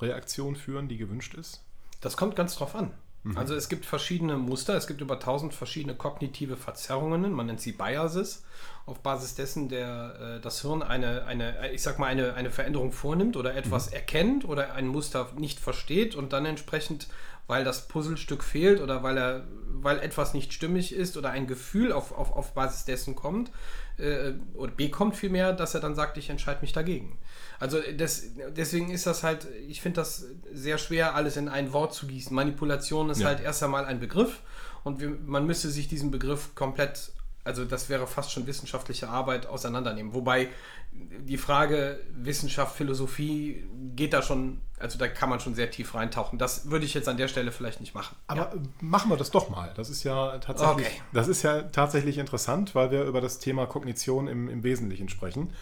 Reaktion 0.00 0.56
führen, 0.56 0.88
die 0.88 0.96
gewünscht 0.96 1.34
ist? 1.34 1.62
Das 2.00 2.16
kommt 2.16 2.36
ganz 2.36 2.56
drauf 2.56 2.74
an. 2.74 2.92
Mhm. 3.28 3.36
Also 3.36 3.54
es 3.54 3.68
gibt 3.68 3.84
verschiedene 3.84 4.36
Muster, 4.36 4.74
es 4.74 4.86
gibt 4.86 5.00
über 5.00 5.14
1000 5.14 5.52
verschiedene 5.52 5.94
kognitive 5.94 6.56
Verzerrungen, 6.56 7.32
man 7.32 7.46
nennt 7.46 7.60
sie 7.60 7.72
Biases, 7.72 8.44
auf 8.86 9.00
Basis 9.00 9.34
dessen 9.34 9.68
der, 9.68 10.38
äh, 10.38 10.40
das 10.40 10.62
Hirn 10.62 10.82
eine, 10.82 11.26
eine, 11.26 11.70
ich 11.72 11.82
sag 11.82 11.98
mal, 11.98 12.06
eine, 12.06 12.34
eine 12.34 12.50
Veränderung 12.50 12.90
vornimmt 12.90 13.36
oder 13.36 13.54
etwas 13.54 13.90
mhm. 13.90 13.96
erkennt 13.96 14.44
oder 14.48 14.72
ein 14.72 14.86
Muster 14.86 15.28
nicht 15.36 15.60
versteht 15.60 16.14
und 16.14 16.32
dann 16.32 16.46
entsprechend, 16.46 17.08
weil 17.46 17.64
das 17.64 17.86
Puzzlestück 17.86 18.42
fehlt 18.42 18.80
oder 18.80 19.02
weil 19.02 19.18
er, 19.18 19.44
weil 19.66 19.98
etwas 19.98 20.32
nicht 20.32 20.54
stimmig 20.54 20.94
ist 20.94 21.18
oder 21.18 21.30
ein 21.30 21.46
Gefühl 21.46 21.92
auf, 21.92 22.12
auf, 22.12 22.32
auf 22.32 22.54
Basis 22.54 22.86
dessen 22.86 23.14
kommt, 23.14 23.50
äh, 23.98 24.32
oder 24.54 24.72
bekommt 24.72 25.16
vielmehr, 25.16 25.52
dass 25.52 25.74
er 25.74 25.80
dann 25.80 25.94
sagt, 25.94 26.16
ich 26.16 26.30
entscheide 26.30 26.62
mich 26.62 26.72
dagegen. 26.72 27.18
Also 27.60 27.78
das, 27.96 28.22
deswegen 28.56 28.90
ist 28.90 29.06
das 29.06 29.22
halt, 29.22 29.46
ich 29.68 29.80
finde 29.80 30.00
das 30.00 30.26
sehr 30.52 30.78
schwer, 30.78 31.14
alles 31.14 31.36
in 31.36 31.48
ein 31.48 31.72
Wort 31.72 31.92
zu 31.92 32.06
gießen. 32.06 32.34
Manipulation 32.34 33.10
ist 33.10 33.20
ja. 33.20 33.28
halt 33.28 33.40
erst 33.40 33.62
einmal 33.62 33.84
ein 33.84 33.98
Begriff 33.98 34.40
und 34.84 35.00
wir, 35.00 35.16
man 35.26 35.46
müsste 35.46 35.68
sich 35.68 35.88
diesen 35.88 36.10
Begriff 36.10 36.54
komplett, 36.54 37.12
also 37.42 37.64
das 37.64 37.88
wäre 37.88 38.06
fast 38.06 38.30
schon 38.30 38.46
wissenschaftliche 38.46 39.08
Arbeit, 39.08 39.46
auseinandernehmen. 39.46 40.14
Wobei 40.14 40.48
die 40.92 41.36
Frage 41.36 42.00
Wissenschaft, 42.14 42.76
Philosophie 42.76 43.64
geht 43.94 44.12
da 44.12 44.22
schon, 44.22 44.60
also 44.78 44.98
da 44.98 45.08
kann 45.08 45.28
man 45.28 45.40
schon 45.40 45.54
sehr 45.54 45.70
tief 45.70 45.94
reintauchen. 45.94 46.38
Das 46.38 46.70
würde 46.70 46.84
ich 46.84 46.94
jetzt 46.94 47.08
an 47.08 47.16
der 47.16 47.28
Stelle 47.28 47.50
vielleicht 47.50 47.80
nicht 47.80 47.94
machen. 47.94 48.16
Aber 48.28 48.52
ja? 48.54 48.62
machen 48.80 49.10
wir 49.10 49.16
das 49.16 49.30
doch 49.30 49.48
mal. 49.48 49.72
Das 49.76 49.90
ist 49.90 50.04
ja 50.04 50.38
tatsächlich, 50.38 50.86
okay. 50.86 51.02
das 51.12 51.26
ist 51.28 51.42
ja 51.42 51.62
tatsächlich 51.62 52.18
interessant, 52.18 52.74
weil 52.74 52.90
wir 52.90 53.04
über 53.04 53.20
das 53.20 53.38
Thema 53.38 53.66
Kognition 53.66 54.28
im, 54.28 54.48
im 54.48 54.62
Wesentlichen 54.62 55.08
sprechen. 55.08 55.52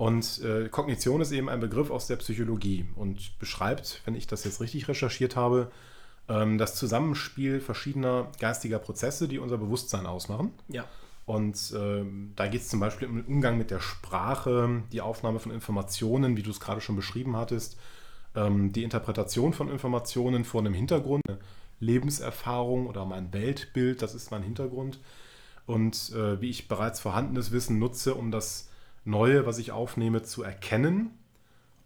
Und 0.00 0.40
äh, 0.42 0.70
Kognition 0.70 1.20
ist 1.20 1.30
eben 1.30 1.50
ein 1.50 1.60
Begriff 1.60 1.90
aus 1.90 2.06
der 2.06 2.16
Psychologie 2.16 2.86
und 2.96 3.38
beschreibt, 3.38 4.00
wenn 4.06 4.14
ich 4.14 4.26
das 4.26 4.44
jetzt 4.44 4.62
richtig 4.62 4.88
recherchiert 4.88 5.36
habe, 5.36 5.70
ähm, 6.26 6.56
das 6.56 6.74
Zusammenspiel 6.74 7.60
verschiedener 7.60 8.32
geistiger 8.38 8.78
Prozesse, 8.78 9.28
die 9.28 9.38
unser 9.38 9.58
Bewusstsein 9.58 10.06
ausmachen. 10.06 10.54
Ja. 10.68 10.86
Und 11.26 11.74
äh, 11.76 12.02
da 12.34 12.46
geht 12.46 12.62
es 12.62 12.68
zum 12.70 12.80
Beispiel 12.80 13.08
um 13.08 13.16
den 13.16 13.26
Umgang 13.26 13.58
mit 13.58 13.70
der 13.70 13.80
Sprache, 13.80 14.84
die 14.90 15.02
Aufnahme 15.02 15.38
von 15.38 15.52
Informationen, 15.52 16.34
wie 16.34 16.42
du 16.42 16.50
es 16.50 16.60
gerade 16.60 16.80
schon 16.80 16.96
beschrieben 16.96 17.36
hattest, 17.36 17.78
ähm, 18.34 18.72
die 18.72 18.84
Interpretation 18.84 19.52
von 19.52 19.68
Informationen 19.68 20.46
vor 20.46 20.62
einem 20.62 20.72
Hintergrund, 20.72 21.24
Lebenserfahrung 21.78 22.86
oder 22.86 23.04
mein 23.04 23.34
Weltbild, 23.34 24.00
das 24.00 24.14
ist 24.14 24.30
mein 24.30 24.44
Hintergrund. 24.44 24.98
Und 25.66 26.10
äh, 26.14 26.40
wie 26.40 26.48
ich 26.48 26.68
bereits 26.68 27.00
vorhandenes 27.00 27.52
Wissen 27.52 27.78
nutze, 27.78 28.14
um 28.14 28.30
das 28.30 28.69
Neue, 29.04 29.46
was 29.46 29.58
ich 29.58 29.72
aufnehme, 29.72 30.22
zu 30.22 30.42
erkennen 30.42 31.10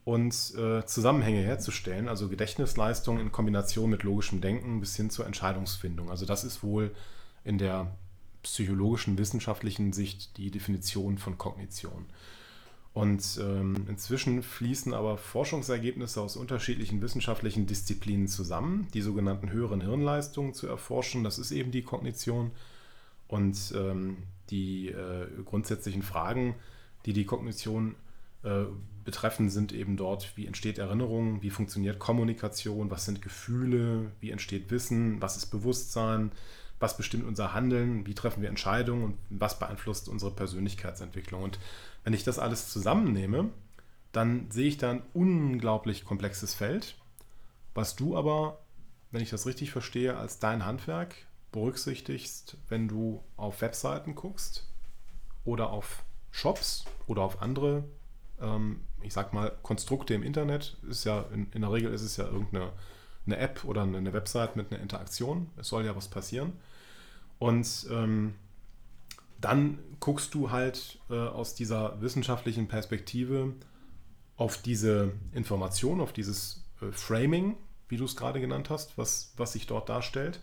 und 0.04 0.34
äh, 0.56 0.84
Zusammenhänge 0.84 1.40
herzustellen, 1.40 2.08
also 2.08 2.28
Gedächtnisleistung 2.28 3.18
in 3.18 3.32
Kombination 3.32 3.90
mit 3.90 4.02
logischem 4.02 4.40
Denken 4.40 4.80
bis 4.80 4.96
hin 4.96 5.10
zur 5.10 5.26
Entscheidungsfindung. 5.26 6.10
Also 6.10 6.26
das 6.26 6.44
ist 6.44 6.62
wohl 6.62 6.94
in 7.44 7.58
der 7.58 7.96
psychologischen, 8.42 9.16
wissenschaftlichen 9.16 9.92
Sicht 9.92 10.36
die 10.36 10.50
Definition 10.50 11.18
von 11.18 11.38
Kognition. 11.38 12.06
Und 12.92 13.40
ähm, 13.42 13.86
inzwischen 13.88 14.42
fließen 14.44 14.94
aber 14.94 15.18
Forschungsergebnisse 15.18 16.20
aus 16.20 16.36
unterschiedlichen 16.36 17.02
wissenschaftlichen 17.02 17.66
Disziplinen 17.66 18.28
zusammen, 18.28 18.86
die 18.94 19.00
sogenannten 19.00 19.50
höheren 19.50 19.80
Hirnleistungen 19.80 20.54
zu 20.54 20.68
erforschen. 20.68 21.24
Das 21.24 21.38
ist 21.38 21.50
eben 21.50 21.72
die 21.72 21.82
Kognition. 21.82 22.52
Und 23.26 23.74
ähm, 23.74 24.18
die 24.50 24.90
äh, 24.90 25.26
grundsätzlichen 25.44 26.02
Fragen, 26.02 26.54
die 27.06 27.12
die 27.12 27.26
Kognition 27.26 27.94
äh, 28.42 28.64
betreffen, 29.04 29.50
sind 29.50 29.72
eben 29.72 29.96
dort, 29.96 30.36
wie 30.36 30.46
entsteht 30.46 30.78
Erinnerung, 30.78 31.42
wie 31.42 31.50
funktioniert 31.50 31.98
Kommunikation, 31.98 32.90
was 32.90 33.04
sind 33.04 33.20
Gefühle, 33.20 34.12
wie 34.20 34.30
entsteht 34.30 34.70
Wissen, 34.70 35.20
was 35.20 35.36
ist 35.36 35.46
Bewusstsein, 35.46 36.32
was 36.80 36.96
bestimmt 36.96 37.24
unser 37.24 37.52
Handeln, 37.52 38.06
wie 38.06 38.14
treffen 38.14 38.42
wir 38.42 38.48
Entscheidungen 38.48 39.04
und 39.04 39.18
was 39.30 39.58
beeinflusst 39.58 40.08
unsere 40.08 40.30
Persönlichkeitsentwicklung. 40.30 41.42
Und 41.42 41.58
wenn 42.02 42.14
ich 42.14 42.24
das 42.24 42.38
alles 42.38 42.70
zusammennehme, 42.70 43.50
dann 44.12 44.50
sehe 44.50 44.68
ich 44.68 44.78
da 44.78 44.90
ein 44.90 45.02
unglaublich 45.12 46.04
komplexes 46.04 46.54
Feld, 46.54 46.96
was 47.74 47.96
du 47.96 48.16
aber, 48.16 48.60
wenn 49.10 49.22
ich 49.22 49.30
das 49.30 49.46
richtig 49.46 49.70
verstehe, 49.70 50.16
als 50.16 50.38
dein 50.38 50.64
Handwerk 50.64 51.14
berücksichtigst, 51.52 52.56
wenn 52.68 52.88
du 52.88 53.22
auf 53.36 53.60
Webseiten 53.60 54.14
guckst 54.14 54.68
oder 55.44 55.70
auf 55.70 56.03
Shops 56.34 56.84
oder 57.06 57.22
auf 57.22 57.40
andere, 57.40 57.84
ähm, 58.40 58.80
ich 59.02 59.14
sag 59.14 59.32
mal, 59.32 59.52
Konstrukte 59.62 60.14
im 60.14 60.24
Internet. 60.24 60.76
Ist 60.90 61.04
ja 61.04 61.24
in, 61.32 61.46
in 61.52 61.62
der 61.62 61.72
Regel 61.72 61.92
ist 61.92 62.02
es 62.02 62.16
ja 62.16 62.24
irgendeine 62.24 62.72
eine 63.26 63.38
App 63.38 63.64
oder 63.64 63.82
eine 63.82 64.12
Website 64.12 64.56
mit 64.56 64.70
einer 64.70 64.82
Interaktion. 64.82 65.48
Es 65.56 65.68
soll 65.68 65.86
ja 65.86 65.96
was 65.96 66.08
passieren. 66.08 66.52
Und 67.38 67.86
ähm, 67.90 68.34
dann 69.40 69.78
guckst 70.00 70.34
du 70.34 70.50
halt 70.50 70.98
äh, 71.08 71.14
aus 71.14 71.54
dieser 71.54 72.00
wissenschaftlichen 72.02 72.68
Perspektive 72.68 73.54
auf 74.36 74.60
diese 74.60 75.12
Information, 75.32 76.00
auf 76.00 76.12
dieses 76.12 76.64
äh, 76.82 76.90
Framing, 76.90 77.56
wie 77.88 77.96
du 77.96 78.04
es 78.04 78.16
gerade 78.16 78.40
genannt 78.40 78.70
hast, 78.70 78.98
was, 78.98 79.32
was 79.36 79.52
sich 79.52 79.66
dort 79.66 79.88
darstellt 79.88 80.40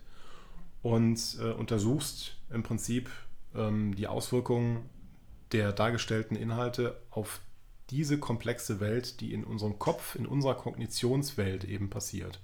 und 0.81 1.38
äh, 1.39 1.51
untersuchst 1.51 2.38
im 2.50 2.63
Prinzip 2.63 3.10
ähm, 3.53 3.93
die 3.93 4.07
Auswirkungen 4.07 4.89
der 5.51 5.74
dargestellten 5.74 6.36
Inhalte 6.36 7.01
auf 7.10 7.41
diese 7.89 8.17
komplexe 8.17 8.79
Welt, 8.79 9.20
die 9.20 9.34
in 9.34 9.43
unserem 9.43 9.77
Kopf, 9.77 10.15
in 10.15 10.25
unserer 10.25 10.55
Kognitionswelt 10.55 11.65
eben 11.65 11.89
passiert. 11.89 12.39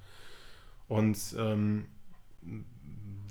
Und 0.88 1.18
ähm, 1.38 1.86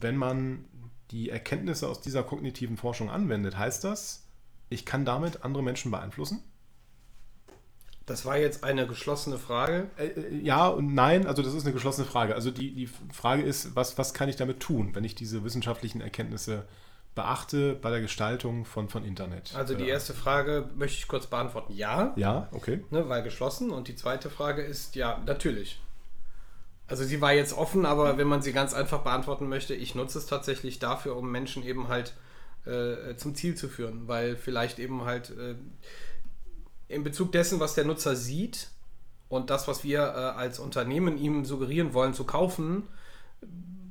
wenn 0.01 0.17
man 0.17 0.65
die 1.11 1.31
Erkenntnisse 1.31 1.89
aus 1.89 2.01
dieser 2.01 2.23
kognitiven 2.23 2.77
Forschung 2.77 3.11
anwendet, 3.11 3.57
heißt 3.59 3.85
das, 3.85 4.27
ich 4.69 4.85
kann 4.85 5.05
damit 5.05 5.45
andere 5.45 5.63
Menschen 5.63 5.91
beeinflussen? 5.91 6.43
Das 8.07 8.25
war 8.25 8.39
jetzt 8.39 8.63
eine 8.63 8.87
geschlossene 8.87 9.37
Frage. 9.37 9.91
Äh, 9.97 10.07
äh, 10.07 10.37
ja 10.37 10.69
und 10.69 10.95
nein, 10.95 11.27
also 11.27 11.43
das 11.43 11.55
ist 11.55 11.65
eine 11.65 11.73
geschlossene 11.73 12.07
Frage. 12.07 12.35
Also 12.35 12.51
die, 12.51 12.73
die 12.73 12.87
Frage 13.13 13.43
ist, 13.43 13.75
was, 13.75 13.99
was 13.99 14.15
kann 14.15 14.29
ich 14.29 14.37
damit 14.37 14.61
tun, 14.61 14.95
wenn 14.95 15.05
ich 15.05 15.17
diese 15.17 15.45
wissenschaftlichen 15.45 16.01
Erkenntnisse 16.01 16.67
beachte 17.17 17.75
bei 17.75 17.91
der 17.91 18.01
Gestaltung 18.01 18.65
von, 18.65 18.89
von 18.89 19.05
Internet? 19.05 19.53
Also 19.57 19.75
die 19.75 19.89
erste 19.89 20.15
Frage 20.15 20.71
möchte 20.77 20.99
ich 20.99 21.09
kurz 21.09 21.27
beantworten. 21.27 21.73
Ja. 21.73 22.13
Ja, 22.15 22.49
okay. 22.53 22.85
Ne, 22.91 23.09
weil 23.09 23.25
geschlossen. 23.25 23.73
Und 23.73 23.89
die 23.89 23.97
zweite 23.97 24.31
Frage 24.31 24.63
ist, 24.63 24.95
ja, 24.95 25.21
natürlich. 25.27 25.81
Also 26.87 27.03
sie 27.03 27.21
war 27.21 27.33
jetzt 27.33 27.55
offen, 27.55 27.85
aber 27.85 28.17
wenn 28.19 28.29
man 28.29 28.43
sie 28.43 28.53
ganz 28.53 28.73
einfach 28.75 29.01
beantworten 29.01 29.49
möchte, 29.49 29.75
ich 29.75 29.97
nutze 29.97 30.19
es 30.19 30.27
tatsächlich 30.27 30.79
dafür, 30.79 31.17
um 31.17 31.33
Menschen 31.33 31.65
eben 31.65 31.89
halt 31.89 32.15
äh, 32.65 33.17
zum 33.17 33.35
Ziel 33.35 33.57
zu 33.57 33.69
führen, 33.69 34.07
weil 34.07 34.37
vielleicht 34.37 34.79
eben 34.79 35.05
halt 35.05 35.31
äh, 35.31 35.57
in 36.89 37.03
Bezug 37.03 37.33
dessen, 37.33 37.59
was 37.59 37.75
der 37.75 37.87
Nutzer 37.87 38.15
sieht 38.15 38.69
und 39.29 39.51
das, 39.51 39.67
was 39.67 39.83
wir 39.83 40.01
äh, 40.01 40.39
als 40.39 40.61
Unternehmen 40.61 41.19
ihm 41.19 41.45
suggerieren 41.45 41.95
wollen 41.95 42.15
zu 42.15 42.25
kaufen, 42.25 42.85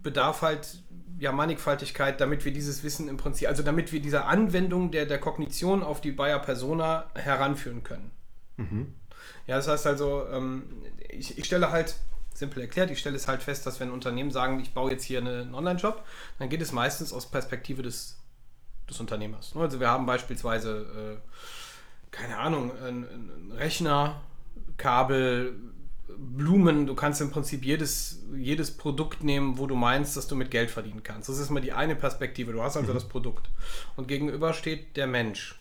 bedarf 0.06 0.42
halt 0.42 0.82
ja 1.20 1.34
Mannigfaltigkeit, 1.34 2.22
damit 2.22 2.46
wir 2.46 2.54
dieses 2.54 2.84
Wissen 2.84 3.10
im 3.10 3.18
Prinzip, 3.18 3.50
also 3.50 3.64
damit 3.64 3.92
wir 3.92 4.02
diese 4.02 4.24
Anwendung 4.26 4.92
der, 4.92 5.06
der 5.06 5.20
Kognition 5.20 5.84
auf 5.84 6.00
die 6.00 6.12
Bayer 6.12 6.40
Persona 6.40 7.10
heranführen 7.16 7.84
können. 7.84 8.12
Mhm. 8.56 8.94
Ja, 9.48 9.58
das 9.58 9.68
heißt 9.68 9.88
also, 9.88 10.26
ähm, 10.32 10.64
ich, 11.10 11.38
ich 11.38 11.46
stelle 11.46 11.72
halt 11.72 11.96
simpel 12.34 12.62
erklärt, 12.62 12.92
ich 12.92 13.00
stelle 13.00 13.16
es 13.16 13.28
halt 13.28 13.44
fest, 13.44 13.66
dass 13.66 13.80
wenn 13.80 13.92
Unternehmen 13.92 14.32
sagen, 14.32 14.60
ich 14.60 14.74
baue 14.74 14.92
jetzt 14.92 15.04
hier 15.04 15.20
einen 15.20 15.56
Online-Shop, 15.56 16.04
dann 16.38 16.50
geht 16.50 16.62
es 16.62 16.72
meistens 16.72 17.14
aus 17.14 17.30
Perspektive 17.30 17.82
des, 17.82 18.18
des 18.90 19.00
Unternehmers. 19.00 19.54
Also 19.56 19.80
wir 19.80 19.90
haben 19.90 20.06
beispielsweise, 20.06 21.18
äh, 21.18 22.12
keine 22.12 22.38
Ahnung, 22.38 22.72
ein, 22.86 23.52
Rechner, 23.56 24.22
Kabel, 24.78 25.56
Blumen, 26.08 26.86
du 26.86 26.96
kannst 26.96 27.22
im 27.22 27.32
Prinzip 27.32 27.66
jedes, 27.66 28.24
jedes 28.36 28.72
Produkt 28.72 29.24
nehmen, 29.24 29.58
wo 29.58 29.66
du 29.66 29.76
meinst, 29.76 30.16
dass 30.16 30.28
du 30.28 30.36
mit 30.36 30.52
Geld 30.52 30.70
verdienen 30.70 31.04
kannst. 31.04 31.30
Das 31.30 31.40
ist 31.40 31.50
mal 31.50 31.62
die 31.62 31.74
eine 31.74 31.96
Perspektive. 31.96 32.52
Du 32.52 32.62
hast 32.62 32.78
also 32.78 32.92
mhm. 32.92 32.96
das 32.96 33.08
Produkt. 33.08 33.50
Und 33.96 34.08
gegenüber 34.08 34.54
steht 34.54 34.98
der 34.98 35.08
Mensch. 35.08 35.60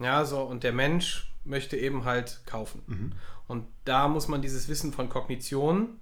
Ja, 0.00 0.24
so, 0.24 0.42
und 0.42 0.64
der 0.64 0.72
Mensch 0.72 1.32
möchte 1.44 1.76
eben 1.76 2.04
halt 2.04 2.40
kaufen. 2.46 2.82
Mhm. 2.86 3.12
Und 3.46 3.66
da 3.84 4.08
muss 4.08 4.28
man 4.28 4.42
dieses 4.42 4.68
Wissen 4.68 4.92
von 4.92 5.08
Kognition 5.08 5.98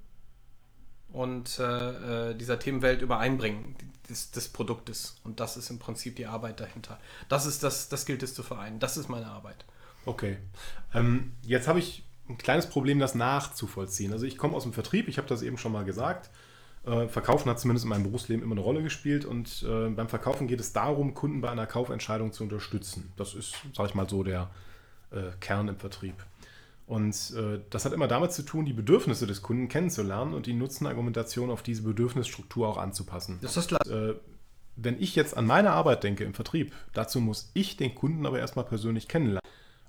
und 1.12 1.58
äh, 1.58 2.30
äh, 2.30 2.34
dieser 2.34 2.58
Themenwelt 2.58 3.02
übereinbringen, 3.02 3.76
des, 4.08 4.30
des, 4.30 4.48
Produktes. 4.48 5.16
Und 5.24 5.40
das 5.40 5.56
ist 5.56 5.70
im 5.70 5.78
Prinzip 5.78 6.16
die 6.16 6.26
Arbeit 6.26 6.60
dahinter. 6.60 6.98
Das 7.28 7.46
ist 7.46 7.62
das, 7.62 7.88
das 7.88 8.06
gilt 8.06 8.22
es 8.22 8.34
zu 8.34 8.42
vereinen. 8.42 8.80
Das 8.80 8.96
ist 8.96 9.08
meine 9.08 9.26
Arbeit. 9.26 9.64
Okay. 10.04 10.38
Ähm, 10.94 11.32
jetzt 11.42 11.68
habe 11.68 11.78
ich 11.78 12.05
ein 12.28 12.38
kleines 12.38 12.68
Problem, 12.68 12.98
das 12.98 13.14
nachzuvollziehen. 13.14 14.12
Also 14.12 14.26
ich 14.26 14.36
komme 14.38 14.56
aus 14.56 14.64
dem 14.64 14.72
Vertrieb, 14.72 15.08
ich 15.08 15.18
habe 15.18 15.28
das 15.28 15.42
eben 15.42 15.58
schon 15.58 15.72
mal 15.72 15.84
gesagt. 15.84 16.30
Äh, 16.84 17.08
Verkaufen 17.08 17.50
hat 17.50 17.58
zumindest 17.60 17.84
in 17.84 17.90
meinem 17.90 18.04
Berufsleben 18.04 18.42
immer 18.42 18.54
eine 18.54 18.60
Rolle 18.60 18.82
gespielt 18.82 19.24
und 19.24 19.64
äh, 19.68 19.88
beim 19.88 20.08
Verkaufen 20.08 20.46
geht 20.46 20.60
es 20.60 20.72
darum, 20.72 21.14
Kunden 21.14 21.40
bei 21.40 21.50
einer 21.50 21.66
Kaufentscheidung 21.66 22.32
zu 22.32 22.44
unterstützen. 22.44 23.12
Das 23.16 23.34
ist, 23.34 23.54
sage 23.74 23.88
ich 23.88 23.94
mal 23.94 24.08
so, 24.08 24.22
der 24.22 24.50
äh, 25.10 25.22
Kern 25.40 25.68
im 25.68 25.76
Vertrieb. 25.76 26.14
Und 26.86 27.34
das 27.70 27.84
hat 27.84 27.92
immer 27.92 28.06
damit 28.06 28.30
zu 28.30 28.44
tun, 28.44 28.64
die 28.64 28.72
Bedürfnisse 28.72 29.26
des 29.26 29.42
Kunden 29.42 29.66
kennenzulernen 29.66 30.34
und 30.34 30.46
die 30.46 30.52
Nutzenargumentation 30.52 31.50
auf 31.50 31.64
diese 31.64 31.82
Bedürfnisstruktur 31.82 32.68
auch 32.68 32.76
anzupassen. 32.76 33.40
Das 33.42 33.56
ist 33.56 33.66
klar. 33.66 33.84
Äh, 33.88 34.14
wenn 34.76 35.00
ich 35.00 35.16
jetzt 35.16 35.36
an 35.36 35.46
meine 35.46 35.72
Arbeit 35.72 36.04
denke 36.04 36.22
im 36.22 36.34
Vertrieb, 36.34 36.72
dazu 36.92 37.20
muss 37.20 37.50
ich 37.54 37.76
den 37.76 37.94
Kunden 37.94 38.26
aber 38.26 38.38
erstmal 38.38 38.66
persönlich 38.66 39.08
kennenlernen. 39.08 39.40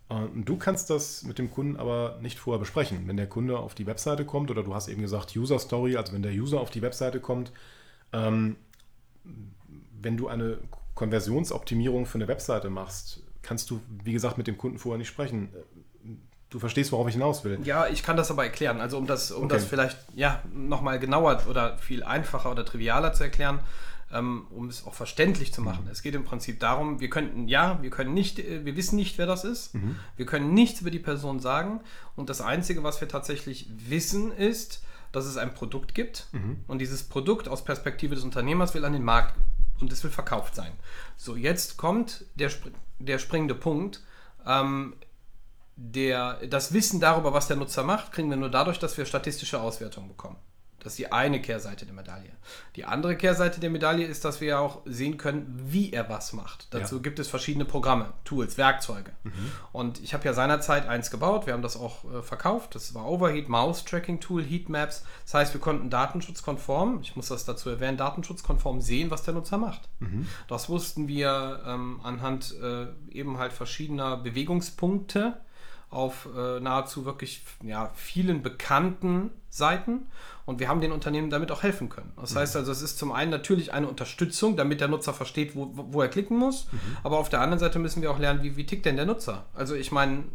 Und 0.09 0.45
du 0.45 0.55
kannst 0.55 0.89
das 0.89 1.23
mit 1.23 1.37
dem 1.37 1.51
Kunden 1.51 1.75
aber 1.75 2.17
nicht 2.21 2.39
vorher 2.39 2.59
besprechen. 2.59 3.07
Wenn 3.07 3.17
der 3.17 3.27
Kunde 3.27 3.59
auf 3.59 3.75
die 3.75 3.85
Webseite 3.85 4.23
kommt, 4.23 4.49
oder 4.49 4.63
du 4.63 4.73
hast 4.73 4.87
eben 4.87 5.01
gesagt 5.01 5.35
User 5.35 5.59
Story, 5.59 5.97
also 5.97 6.13
wenn 6.13 6.23
der 6.23 6.31
User 6.31 6.61
auf 6.61 6.69
die 6.69 6.81
Webseite 6.81 7.19
kommt, 7.19 7.51
ähm, 8.13 8.55
wenn 10.01 10.15
du 10.15 10.29
eine 10.29 10.59
Konversionsoptimierung 10.95 12.05
für 12.05 12.17
eine 12.17 12.27
Webseite 12.29 12.69
machst, 12.69 13.21
kannst 13.41 13.69
du, 13.69 13.81
wie 14.03 14.13
gesagt, 14.13 14.37
mit 14.37 14.47
dem 14.47 14.57
Kunden 14.57 14.77
vorher 14.77 14.97
nicht 14.97 15.09
sprechen. 15.09 15.49
Du 16.49 16.59
verstehst, 16.59 16.93
worauf 16.93 17.09
ich 17.09 17.15
hinaus 17.15 17.43
will. 17.43 17.59
Ja, 17.63 17.87
ich 17.87 18.01
kann 18.01 18.15
das 18.15 18.31
aber 18.31 18.45
erklären. 18.45 18.79
Also 18.79 18.97
um 18.97 19.07
das, 19.07 19.31
um 19.31 19.45
okay. 19.45 19.55
das 19.55 19.65
vielleicht 19.65 19.97
ja, 20.15 20.41
nochmal 20.53 20.99
genauer 20.99 21.43
oder 21.49 21.77
viel 21.77 22.03
einfacher 22.03 22.49
oder 22.49 22.63
trivialer 22.63 23.11
zu 23.11 23.23
erklären, 23.23 23.59
um 24.11 24.69
es 24.69 24.85
auch 24.85 24.93
verständlich 24.93 25.53
zu 25.53 25.61
machen. 25.61 25.85
Mhm. 25.85 25.91
Es 25.91 26.01
geht 26.01 26.15
im 26.15 26.23
Prinzip 26.23 26.59
darum, 26.59 26.99
wir 26.99 27.09
könnten, 27.09 27.47
ja, 27.47 27.81
wir 27.81 27.89
können 27.89 28.13
nicht, 28.13 28.39
äh, 28.39 28.63
wir 28.63 28.75
wissen 28.75 28.95
nicht, 28.95 29.17
wer 29.17 29.25
das 29.25 29.43
ist. 29.43 29.75
Mhm. 29.75 29.97
Wir 30.15 30.25
können 30.25 30.53
nichts 30.53 30.81
über 30.81 30.91
die 30.91 30.99
Person 30.99 31.39
sagen. 31.39 31.81
Und 32.15 32.29
das 32.29 32.39
Einzige, 32.41 32.83
was 32.83 33.01
wir 33.01 33.09
tatsächlich 33.09 33.67
wissen, 33.69 34.31
ist, 34.31 34.81
dass 35.11 35.25
es 35.25 35.37
ein 35.37 35.53
Produkt 35.53 35.93
gibt. 35.93 36.27
Mhm. 36.31 36.57
Und 36.67 36.79
dieses 36.79 37.03
Produkt 37.03 37.47
aus 37.49 37.65
Perspektive 37.65 38.15
des 38.15 38.23
Unternehmers 38.23 38.73
will 38.73 38.85
an 38.85 38.93
den 38.93 39.03
Markt 39.03 39.35
und 39.81 39.91
es 39.91 40.03
will 40.03 40.11
verkauft 40.11 40.55
sein. 40.55 40.71
So, 41.17 41.35
jetzt 41.35 41.77
kommt 41.77 42.25
der, 42.35 42.49
der 42.99 43.19
springende 43.19 43.55
Punkt. 43.55 44.01
Ähm, 44.45 44.95
der, 45.75 46.39
das 46.47 46.73
Wissen 46.73 46.99
darüber, 46.99 47.33
was 47.33 47.47
der 47.47 47.57
Nutzer 47.57 47.83
macht, 47.83 48.11
kriegen 48.11 48.29
wir 48.29 48.37
nur 48.37 48.49
dadurch, 48.49 48.79
dass 48.79 48.97
wir 48.97 49.05
statistische 49.05 49.61
Auswertungen 49.61 50.07
bekommen. 50.07 50.37
Das 50.79 50.93
ist 50.93 50.99
die 50.99 51.11
eine 51.11 51.41
Kehrseite 51.41 51.85
der 51.85 51.95
Medaille. 51.95 52.31
Die 52.75 52.85
andere 52.85 53.15
Kehrseite 53.15 53.59
der 53.59 53.69
Medaille 53.69 54.05
ist, 54.05 54.23
dass 54.23 54.41
wir 54.41 54.59
auch 54.59 54.81
sehen 54.85 55.17
können, 55.17 55.59
wie 55.63 55.91
er 55.91 56.07
was 56.09 56.33
macht. 56.33 56.73
Dazu 56.73 56.97
ja. 56.97 57.01
gibt 57.01 57.19
es 57.19 57.27
verschiedene 57.27 57.65
Programme, 57.65 58.13
Tools, 58.23 58.57
Werkzeuge. 58.57 59.11
Mhm. 59.23 59.51
Und 59.71 60.03
ich 60.03 60.13
habe 60.13 60.23
ja 60.25 60.33
seinerzeit 60.33 60.87
eins 60.87 61.09
gebaut. 61.09 61.47
Wir 61.47 61.53
haben 61.53 61.63
das 61.63 61.77
auch 61.77 62.05
äh, 62.05 62.21
verkauft. 62.21 62.75
Das 62.75 62.93
war 62.93 63.05
Overheat 63.07 63.49
Mouse 63.49 63.85
Tracking 63.85 64.19
Tool, 64.19 64.43
Heatmaps. 64.43 65.03
Das 65.25 65.33
heißt, 65.33 65.53
wir 65.53 65.61
konnten 65.61 65.89
datenschutzkonform, 65.89 66.99
ich 67.01 67.15
muss 67.15 67.27
das 67.27 67.43
dazu 67.45 67.69
erwähnen, 67.69 67.97
datenschutzkonform 67.97 68.79
sehen, 68.79 69.09
was 69.09 69.23
der 69.23 69.33
Nutzer 69.33 69.57
macht. 69.57 69.89
Mhm. 69.99 70.27
Das 70.47 70.69
wussten 70.69 71.07
wir 71.07 71.63
ähm, 71.65 71.99
anhand 72.03 72.55
äh, 72.61 72.87
eben 73.09 73.39
halt 73.39 73.51
verschiedener 73.51 74.17
Bewegungspunkte 74.17 75.37
auf 75.89 76.27
äh, 76.35 76.59
nahezu 76.59 77.05
wirklich 77.05 77.43
ja, 77.63 77.91
vielen 77.95 78.43
bekannten 78.43 79.31
Seiten 79.49 80.07
und 80.45 80.59
wir 80.59 80.67
haben 80.67 80.81
den 80.81 80.91
Unternehmen 80.91 81.29
damit 81.29 81.51
auch 81.51 81.63
helfen 81.63 81.89
können. 81.89 82.11
Das 82.19 82.33
mhm. 82.33 82.39
heißt 82.39 82.55
also, 82.57 82.71
es 82.71 82.81
ist 82.81 82.97
zum 82.97 83.11
einen 83.11 83.31
natürlich 83.31 83.73
eine 83.73 83.87
Unterstützung, 83.87 84.57
damit 84.57 84.81
der 84.81 84.89
Nutzer 84.89 85.13
versteht, 85.13 85.55
wo, 85.55 85.71
wo 85.73 86.01
er 86.01 86.09
klicken 86.09 86.37
muss, 86.37 86.67
mhm. 86.71 86.97
aber 87.03 87.17
auf 87.17 87.29
der 87.29 87.39
anderen 87.39 87.59
Seite 87.59 87.79
müssen 87.79 88.01
wir 88.01 88.11
auch 88.11 88.19
lernen, 88.19 88.43
wie, 88.43 88.57
wie 88.57 88.65
tickt 88.65 88.85
denn 88.85 88.97
der 88.97 89.05
Nutzer? 89.05 89.45
Also 89.53 89.75
ich 89.75 89.91
meine, 89.91 90.25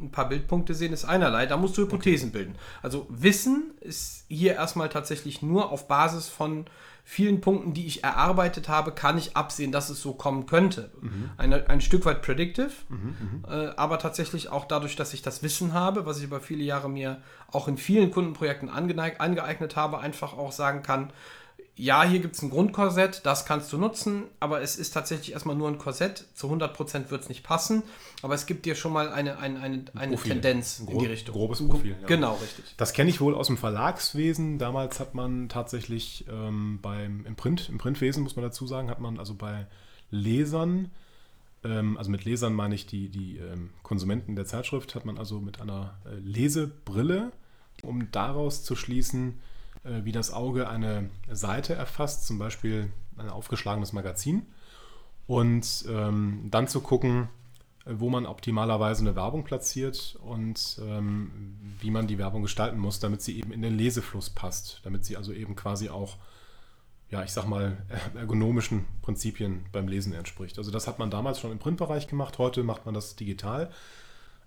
ein 0.00 0.10
paar 0.10 0.28
Bildpunkte 0.28 0.74
sehen 0.74 0.92
ist 0.92 1.04
einerlei, 1.04 1.46
da 1.46 1.56
musst 1.56 1.76
du 1.76 1.82
Hypothesen 1.82 2.30
okay. 2.30 2.38
bilden. 2.38 2.54
Also 2.82 3.06
Wissen 3.10 3.72
ist 3.80 4.24
hier 4.28 4.54
erstmal 4.54 4.88
tatsächlich 4.88 5.42
nur 5.42 5.70
auf 5.70 5.88
Basis 5.88 6.28
von 6.28 6.64
vielen 7.10 7.40
Punkten, 7.40 7.74
die 7.74 7.88
ich 7.88 8.04
erarbeitet 8.04 8.68
habe, 8.68 8.92
kann 8.92 9.18
ich 9.18 9.36
absehen, 9.36 9.72
dass 9.72 9.90
es 9.90 10.00
so 10.00 10.12
kommen 10.12 10.46
könnte. 10.46 10.92
Mhm. 11.00 11.30
Eine, 11.38 11.68
ein 11.68 11.80
Stück 11.80 12.04
weit 12.04 12.22
predictive, 12.22 12.70
mhm, 12.88 13.16
mhm, 13.18 13.44
äh, 13.50 13.70
aber 13.76 13.98
tatsächlich 13.98 14.48
auch 14.48 14.64
dadurch, 14.64 14.94
dass 14.94 15.12
ich 15.12 15.20
das 15.20 15.42
Wissen 15.42 15.74
habe, 15.74 16.06
was 16.06 16.18
ich 16.18 16.24
über 16.24 16.38
viele 16.38 16.62
Jahre 16.62 16.88
mir 16.88 17.20
auch 17.50 17.66
in 17.66 17.78
vielen 17.78 18.12
Kundenprojekten 18.12 18.68
angeeignet 18.68 19.74
habe, 19.74 19.98
einfach 19.98 20.34
auch 20.34 20.52
sagen 20.52 20.84
kann, 20.84 21.12
ja, 21.80 22.04
hier 22.04 22.20
gibt 22.20 22.36
es 22.36 22.42
ein 22.42 22.50
Grundkorsett, 22.50 23.22
das 23.24 23.46
kannst 23.46 23.72
du 23.72 23.78
nutzen, 23.78 24.24
aber 24.38 24.60
es 24.60 24.76
ist 24.76 24.92
tatsächlich 24.92 25.32
erstmal 25.32 25.56
nur 25.56 25.68
ein 25.68 25.78
Korsett. 25.78 26.26
Zu 26.34 26.52
100% 26.52 27.10
wird 27.10 27.22
es 27.22 27.28
nicht 27.30 27.42
passen, 27.42 27.82
aber 28.22 28.34
es 28.34 28.44
gibt 28.44 28.66
dir 28.66 28.74
schon 28.74 28.92
mal 28.92 29.08
eine, 29.10 29.38
eine, 29.38 29.60
eine, 29.60 29.84
eine 29.94 30.16
Tendenz 30.16 30.80
in 30.80 30.98
die 30.98 31.06
Richtung. 31.06 31.34
Grobes 31.34 31.66
Profil. 31.66 31.96
Ja. 32.00 32.06
Genau, 32.06 32.34
richtig. 32.34 32.74
Das 32.76 32.92
kenne 32.92 33.08
ich 33.08 33.20
wohl 33.20 33.34
aus 33.34 33.46
dem 33.46 33.56
Verlagswesen. 33.56 34.58
Damals 34.58 35.00
hat 35.00 35.14
man 35.14 35.48
tatsächlich 35.48 36.26
ähm, 36.30 36.80
beim, 36.82 37.24
im, 37.24 37.34
Print, 37.34 37.70
im 37.70 37.78
Printwesen, 37.78 38.22
muss 38.22 38.36
man 38.36 38.44
dazu 38.44 38.66
sagen, 38.66 38.90
hat 38.90 39.00
man 39.00 39.18
also 39.18 39.34
bei 39.34 39.66
Lesern, 40.10 40.90
ähm, 41.64 41.96
also 41.96 42.10
mit 42.10 42.26
Lesern 42.26 42.52
meine 42.52 42.74
ich 42.74 42.86
die, 42.86 43.08
die 43.08 43.38
ähm, 43.38 43.70
Konsumenten 43.82 44.36
der 44.36 44.44
Zeitschrift, 44.44 44.94
hat 44.94 45.06
man 45.06 45.16
also 45.16 45.40
mit 45.40 45.62
einer 45.62 45.98
äh, 46.04 46.14
Lesebrille, 46.16 47.32
um 47.82 48.10
daraus 48.10 48.64
zu 48.64 48.76
schließen, 48.76 49.38
wie 49.82 50.12
das 50.12 50.32
Auge 50.32 50.68
eine 50.68 51.08
Seite 51.30 51.74
erfasst, 51.74 52.26
zum 52.26 52.38
Beispiel 52.38 52.92
ein 53.16 53.28
aufgeschlagenes 53.28 53.92
Magazin, 53.92 54.46
und 55.26 55.84
ähm, 55.88 56.48
dann 56.50 56.66
zu 56.66 56.80
gucken, 56.80 57.28
wo 57.86 58.10
man 58.10 58.26
optimalerweise 58.26 59.02
eine 59.02 59.16
Werbung 59.16 59.44
platziert 59.44 60.18
und 60.22 60.80
ähm, 60.84 61.56
wie 61.80 61.90
man 61.90 62.06
die 62.06 62.18
Werbung 62.18 62.42
gestalten 62.42 62.78
muss, 62.78 63.00
damit 63.00 63.22
sie 63.22 63.38
eben 63.38 63.52
in 63.52 63.62
den 63.62 63.76
Lesefluss 63.76 64.30
passt, 64.30 64.80
damit 64.84 65.04
sie 65.04 65.16
also 65.16 65.32
eben 65.32 65.56
quasi 65.56 65.88
auch, 65.88 66.16
ja, 67.10 67.22
ich 67.22 67.30
sag 67.30 67.46
mal, 67.46 67.78
ergonomischen 68.14 68.84
Prinzipien 69.02 69.64
beim 69.72 69.88
Lesen 69.88 70.12
entspricht. 70.12 70.58
Also 70.58 70.70
das 70.70 70.86
hat 70.86 70.98
man 70.98 71.10
damals 71.10 71.40
schon 71.40 71.52
im 71.52 71.58
Printbereich 71.58 72.06
gemacht, 72.06 72.38
heute 72.38 72.62
macht 72.62 72.84
man 72.84 72.94
das 72.94 73.16
digital. 73.16 73.70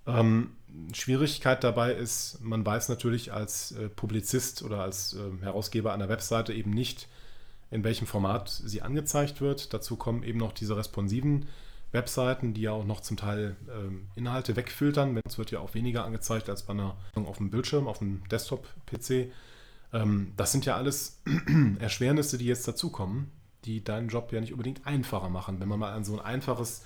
Ähm, 0.07 0.51
Schwierigkeit 0.93 1.63
dabei 1.63 1.93
ist, 1.93 2.39
man 2.41 2.65
weiß 2.65 2.89
natürlich 2.89 3.31
als 3.31 3.73
äh, 3.73 3.89
Publizist 3.89 4.63
oder 4.63 4.81
als 4.81 5.13
äh, 5.13 5.43
Herausgeber 5.43 5.93
einer 5.93 6.09
Webseite 6.09 6.53
eben 6.53 6.71
nicht, 6.71 7.07
in 7.69 7.83
welchem 7.83 8.07
Format 8.07 8.49
sie 8.49 8.81
angezeigt 8.81 9.41
wird. 9.41 9.73
Dazu 9.73 9.95
kommen 9.95 10.23
eben 10.23 10.39
noch 10.39 10.51
diese 10.51 10.75
responsiven 10.75 11.47
Webseiten, 11.91 12.53
die 12.53 12.61
ja 12.61 12.71
auch 12.71 12.85
noch 12.85 13.01
zum 13.01 13.17
Teil 13.17 13.55
ähm, 13.71 14.07
Inhalte 14.15 14.55
wegfiltern. 14.55 15.19
Es 15.25 15.37
wird 15.37 15.51
ja 15.51 15.59
auch 15.59 15.75
weniger 15.75 16.03
angezeigt 16.03 16.49
als 16.49 16.63
bei 16.63 16.73
einer 16.73 16.97
auf 17.15 17.37
dem 17.37 17.51
Bildschirm, 17.51 17.87
auf 17.87 17.99
dem 17.99 18.27
Desktop-PC. 18.29 19.31
Ähm, 19.93 20.33
das 20.35 20.51
sind 20.51 20.65
ja 20.65 20.75
alles 20.75 21.21
Erschwernisse, 21.79 22.39
die 22.39 22.45
jetzt 22.45 22.67
dazukommen, 22.67 23.29
die 23.65 23.83
deinen 23.83 24.09
Job 24.09 24.31
ja 24.33 24.41
nicht 24.41 24.51
unbedingt 24.53 24.85
einfacher 24.87 25.29
machen. 25.29 25.59
Wenn 25.59 25.69
man 25.69 25.79
mal 25.79 25.93
an 25.93 26.03
so 26.03 26.13
ein 26.13 26.25
einfaches 26.25 26.83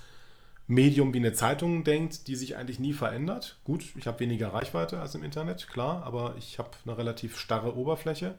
Medium 0.68 1.14
wie 1.14 1.18
eine 1.18 1.32
Zeitung 1.32 1.82
denkt, 1.82 2.28
die 2.28 2.36
sich 2.36 2.56
eigentlich 2.56 2.78
nie 2.78 2.92
verändert. 2.92 3.58
Gut, 3.64 3.86
ich 3.96 4.06
habe 4.06 4.20
weniger 4.20 4.52
Reichweite 4.52 5.00
als 5.00 5.14
im 5.14 5.24
Internet, 5.24 5.66
klar, 5.66 6.02
aber 6.04 6.34
ich 6.36 6.58
habe 6.58 6.70
eine 6.84 6.98
relativ 6.98 7.38
starre 7.38 7.74
Oberfläche, 7.74 8.34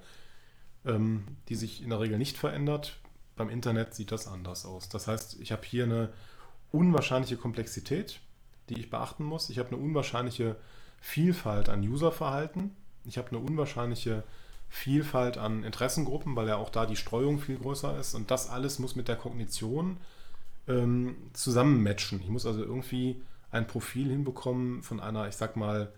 ähm, 0.85 1.23
die 1.49 1.55
sich 1.55 1.81
in 1.81 1.89
der 1.89 1.99
Regel 1.99 2.19
nicht 2.19 2.37
verändert. 2.37 2.99
Beim 3.35 3.49
Internet 3.49 3.95
sieht 3.95 4.11
das 4.11 4.27
anders 4.27 4.65
aus. 4.65 4.89
Das 4.89 5.07
heißt, 5.07 5.39
ich 5.41 5.51
habe 5.51 5.63
hier 5.65 5.85
eine 5.85 6.09
unwahrscheinliche 6.71 7.35
Komplexität, 7.35 8.19
die 8.69 8.79
ich 8.79 8.91
beachten 8.91 9.23
muss. 9.23 9.49
Ich 9.49 9.57
habe 9.57 9.69
eine 9.69 9.77
unwahrscheinliche 9.77 10.55
Vielfalt 11.01 11.67
an 11.67 11.81
Userverhalten. 11.81 12.75
Ich 13.05 13.17
habe 13.17 13.29
eine 13.29 13.39
unwahrscheinliche 13.39 14.23
Vielfalt 14.69 15.39
an 15.39 15.63
Interessengruppen, 15.63 16.35
weil 16.35 16.47
ja 16.47 16.57
auch 16.57 16.69
da 16.69 16.85
die 16.85 16.95
Streuung 16.95 17.39
viel 17.39 17.57
größer 17.57 17.97
ist. 17.99 18.13
Und 18.13 18.29
das 18.29 18.49
alles 18.51 18.77
muss 18.77 18.95
mit 18.95 19.07
der 19.07 19.15
Kognition 19.15 19.97
ähm, 20.69 21.15
zusammenmatchen. 21.33 22.21
Ich 22.21 22.29
muss 22.29 22.45
also 22.45 22.61
irgendwie 22.63 23.21
ein 23.51 23.67
Profil 23.67 24.09
hinbekommen 24.09 24.83
von 24.83 24.99
einer, 24.99 25.27
ich 25.27 25.35
sag 25.35 25.57
mal, 25.57 25.91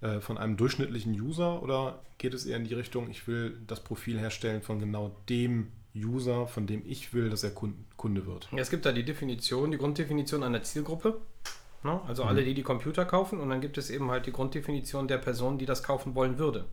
äh, 0.00 0.20
von 0.20 0.38
einem 0.38 0.56
durchschnittlichen 0.56 1.18
User 1.20 1.62
oder 1.62 2.00
geht 2.18 2.34
es 2.34 2.46
eher 2.46 2.58
in 2.58 2.64
die 2.64 2.74
Richtung, 2.74 3.10
ich 3.10 3.26
will 3.26 3.58
das 3.66 3.80
Profil 3.82 4.18
herstellen 4.18 4.62
von 4.62 4.78
genau 4.78 5.16
dem 5.28 5.72
User, 5.96 6.46
von 6.46 6.66
dem 6.66 6.82
ich 6.86 7.12
will, 7.14 7.30
dass 7.30 7.42
er 7.42 7.50
Kunde 7.50 8.26
wird? 8.26 8.48
Ja, 8.52 8.58
es 8.58 8.70
gibt 8.70 8.86
da 8.86 8.92
die 8.92 9.04
Definition, 9.04 9.70
die 9.70 9.78
Grunddefinition 9.78 10.42
einer 10.42 10.62
Zielgruppe. 10.62 11.20
Ne? 11.82 12.00
Also 12.06 12.24
mhm. 12.24 12.28
alle, 12.28 12.44
die 12.44 12.54
die 12.54 12.62
Computer 12.62 13.04
kaufen 13.04 13.40
und 13.40 13.48
dann 13.48 13.60
gibt 13.60 13.78
es 13.78 13.90
eben 13.90 14.10
halt 14.10 14.26
die 14.26 14.32
Grunddefinition 14.32 15.08
der 15.08 15.18
Person, 15.18 15.58
die 15.58 15.66
das 15.66 15.82
kaufen 15.82 16.14
wollen 16.14 16.38
würde. 16.38 16.66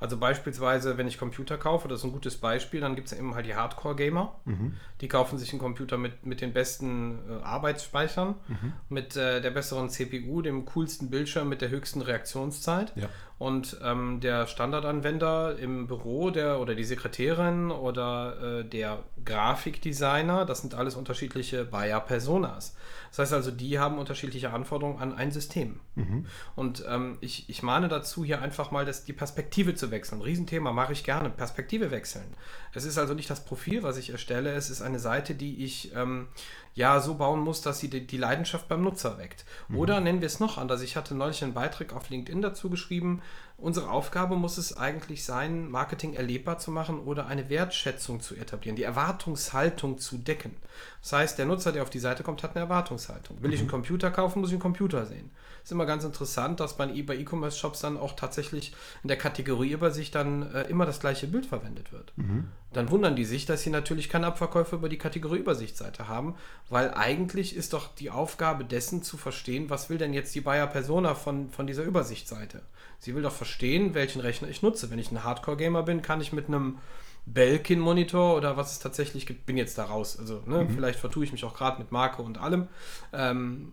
Also 0.00 0.16
beispielsweise, 0.16 0.98
wenn 0.98 1.06
ich 1.06 1.18
Computer 1.18 1.56
kaufe, 1.56 1.88
das 1.88 2.00
ist 2.00 2.04
ein 2.04 2.12
gutes 2.12 2.36
Beispiel, 2.36 2.80
dann 2.80 2.96
gibt 2.96 3.06
es 3.06 3.18
eben 3.18 3.34
halt 3.34 3.46
die 3.46 3.54
Hardcore-Gamer. 3.54 4.34
Mhm. 4.44 4.76
Die 5.00 5.08
kaufen 5.08 5.38
sich 5.38 5.52
einen 5.52 5.60
Computer 5.60 5.96
mit, 5.96 6.26
mit 6.26 6.40
den 6.40 6.52
besten 6.52 7.18
äh, 7.28 7.42
Arbeitsspeichern, 7.44 8.34
mhm. 8.48 8.72
mit 8.88 9.16
äh, 9.16 9.40
der 9.40 9.50
besseren 9.50 9.90
CPU, 9.90 10.42
dem 10.42 10.64
coolsten 10.64 11.10
Bildschirm, 11.10 11.48
mit 11.48 11.60
der 11.60 11.70
höchsten 11.70 12.02
Reaktionszeit. 12.02 12.92
Ja. 12.96 13.08
Und 13.38 13.78
ähm, 13.82 14.20
der 14.20 14.46
Standardanwender 14.46 15.58
im 15.58 15.86
Büro 15.88 16.30
der, 16.30 16.60
oder 16.60 16.74
die 16.74 16.84
Sekretärin 16.84 17.70
oder 17.70 18.60
äh, 18.60 18.64
der 18.64 19.00
Grafikdesigner, 19.24 20.44
das 20.44 20.60
sind 20.60 20.74
alles 20.74 20.94
unterschiedliche 20.94 21.64
Buyer-Personas. 21.64 22.76
Das 23.10 23.18
heißt 23.18 23.32
also, 23.32 23.50
die 23.50 23.78
haben 23.78 23.98
unterschiedliche 23.98 24.52
Anforderungen 24.52 24.98
an 24.98 25.14
ein 25.14 25.32
System. 25.32 25.80
Mhm. 25.96 26.26
Und 26.54 26.84
ähm, 26.88 27.18
ich, 27.20 27.48
ich 27.50 27.62
mahne 27.62 27.88
dazu, 27.88 28.24
hier 28.24 28.40
einfach 28.40 28.70
mal 28.70 28.84
das, 28.84 29.04
die 29.04 29.12
Perspektive 29.12 29.74
zu 29.74 29.90
wechseln. 29.90 30.22
Riesenthema, 30.22 30.72
mache 30.72 30.92
ich 30.92 31.04
gerne. 31.04 31.28
Perspektive 31.28 31.90
wechseln. 31.90 32.34
Es 32.74 32.84
ist 32.84 32.98
also 32.98 33.14
nicht 33.14 33.28
das 33.28 33.44
Profil, 33.44 33.82
was 33.82 33.96
ich 33.96 34.10
erstelle, 34.10 34.52
es 34.52 34.70
ist 34.70 34.82
eine 34.82 34.98
Seite, 34.98 35.34
die 35.34 35.64
ich 35.64 35.94
ähm, 35.94 36.28
ja 36.74 37.00
so 37.00 37.14
bauen 37.14 37.40
muss, 37.40 37.60
dass 37.60 37.78
sie 37.78 37.88
die, 37.88 38.06
die 38.06 38.16
Leidenschaft 38.16 38.68
beim 38.68 38.82
Nutzer 38.82 39.18
weckt. 39.18 39.44
Mhm. 39.68 39.78
Oder 39.78 40.00
nennen 40.00 40.20
wir 40.20 40.26
es 40.26 40.40
noch 40.40 40.56
anders. 40.56 40.80
Ich 40.80 40.96
hatte 40.96 41.14
neulich 41.14 41.42
einen 41.42 41.54
Beitrag 41.54 41.92
auf 41.92 42.08
LinkedIn 42.08 42.40
dazu 42.40 42.70
geschrieben, 42.70 43.22
unsere 43.58 43.90
Aufgabe 43.90 44.36
muss 44.36 44.58
es 44.58 44.76
eigentlich 44.76 45.24
sein, 45.24 45.70
Marketing 45.70 46.14
erlebbar 46.14 46.58
zu 46.58 46.70
machen 46.70 46.98
oder 47.00 47.26
eine 47.26 47.48
Wertschätzung 47.48 48.20
zu 48.20 48.34
etablieren, 48.34 48.76
die 48.76 48.82
Erwartungshaltung 48.82 49.98
zu 49.98 50.18
decken. 50.18 50.56
Das 51.00 51.12
heißt, 51.12 51.38
der 51.38 51.46
Nutzer, 51.46 51.72
der 51.72 51.82
auf 51.82 51.90
die 51.90 52.00
Seite 52.00 52.22
kommt, 52.22 52.42
hat 52.42 52.56
eine 52.56 52.64
Erwartungshaltung. 52.64 53.42
Will 53.42 53.52
ich 53.52 53.60
einen 53.60 53.68
mhm. 53.68 53.72
Computer 53.72 54.10
kaufen, 54.10 54.40
muss 54.40 54.48
ich 54.50 54.54
einen 54.54 54.62
Computer 54.62 55.06
sehen. 55.06 55.30
Ist 55.62 55.70
immer 55.70 55.86
ganz 55.86 56.02
interessant, 56.02 56.58
dass 56.58 56.76
bei 56.76 56.88
E-Commerce-Shops 56.88 57.80
dann 57.80 57.96
auch 57.96 58.16
tatsächlich 58.16 58.74
in 59.04 59.08
der 59.08 59.16
Kategorieübersicht 59.18 60.12
dann 60.12 60.52
äh, 60.52 60.62
immer 60.62 60.86
das 60.86 60.98
gleiche 60.98 61.28
Bild 61.28 61.46
verwendet 61.46 61.92
wird. 61.92 62.12
Mhm. 62.16 62.48
Dann 62.72 62.90
wundern 62.90 63.16
die 63.16 63.24
sich, 63.24 63.44
dass 63.46 63.62
sie 63.62 63.70
natürlich 63.70 64.08
keine 64.08 64.26
Abverkäufe 64.26 64.76
über 64.76 64.88
die 64.88 64.98
Kategorieübersichtsseite 64.98 66.08
haben, 66.08 66.34
weil 66.70 66.92
eigentlich 66.94 67.54
ist 67.54 67.72
doch 67.72 67.94
die 67.94 68.10
Aufgabe 68.10 68.64
dessen 68.64 69.02
zu 69.02 69.16
verstehen, 69.16 69.70
was 69.70 69.90
will 69.90 69.98
denn 69.98 70.14
jetzt 70.14 70.34
die 70.34 70.40
Buyer 70.40 70.66
Persona 70.66 71.14
von, 71.14 71.50
von 71.50 71.66
dieser 71.66 71.82
Übersichtsseite. 71.82 72.62
Sie 72.98 73.14
will 73.14 73.22
doch 73.22 73.32
verstehen, 73.32 73.94
welchen 73.94 74.20
Rechner 74.20 74.48
ich 74.48 74.62
nutze. 74.62 74.90
Wenn 74.90 74.98
ich 74.98 75.10
ein 75.10 75.24
Hardcore-Gamer 75.24 75.82
bin, 75.82 76.02
kann 76.02 76.20
ich 76.20 76.32
mit 76.32 76.48
einem 76.48 76.78
Belkin-Monitor 77.26 78.36
oder 78.36 78.56
was 78.56 78.72
es 78.72 78.78
tatsächlich 78.80 79.26
gibt, 79.26 79.46
bin 79.46 79.56
jetzt 79.56 79.78
da 79.78 79.84
raus. 79.84 80.18
Also, 80.18 80.42
ne, 80.46 80.64
mhm. 80.64 80.70
vielleicht 80.70 80.98
vertue 80.98 81.24
ich 81.24 81.32
mich 81.32 81.44
auch 81.44 81.54
gerade 81.54 81.78
mit 81.78 81.92
Marke 81.92 82.22
und 82.22 82.38
allem. 82.38 82.68
Ähm, 83.12 83.70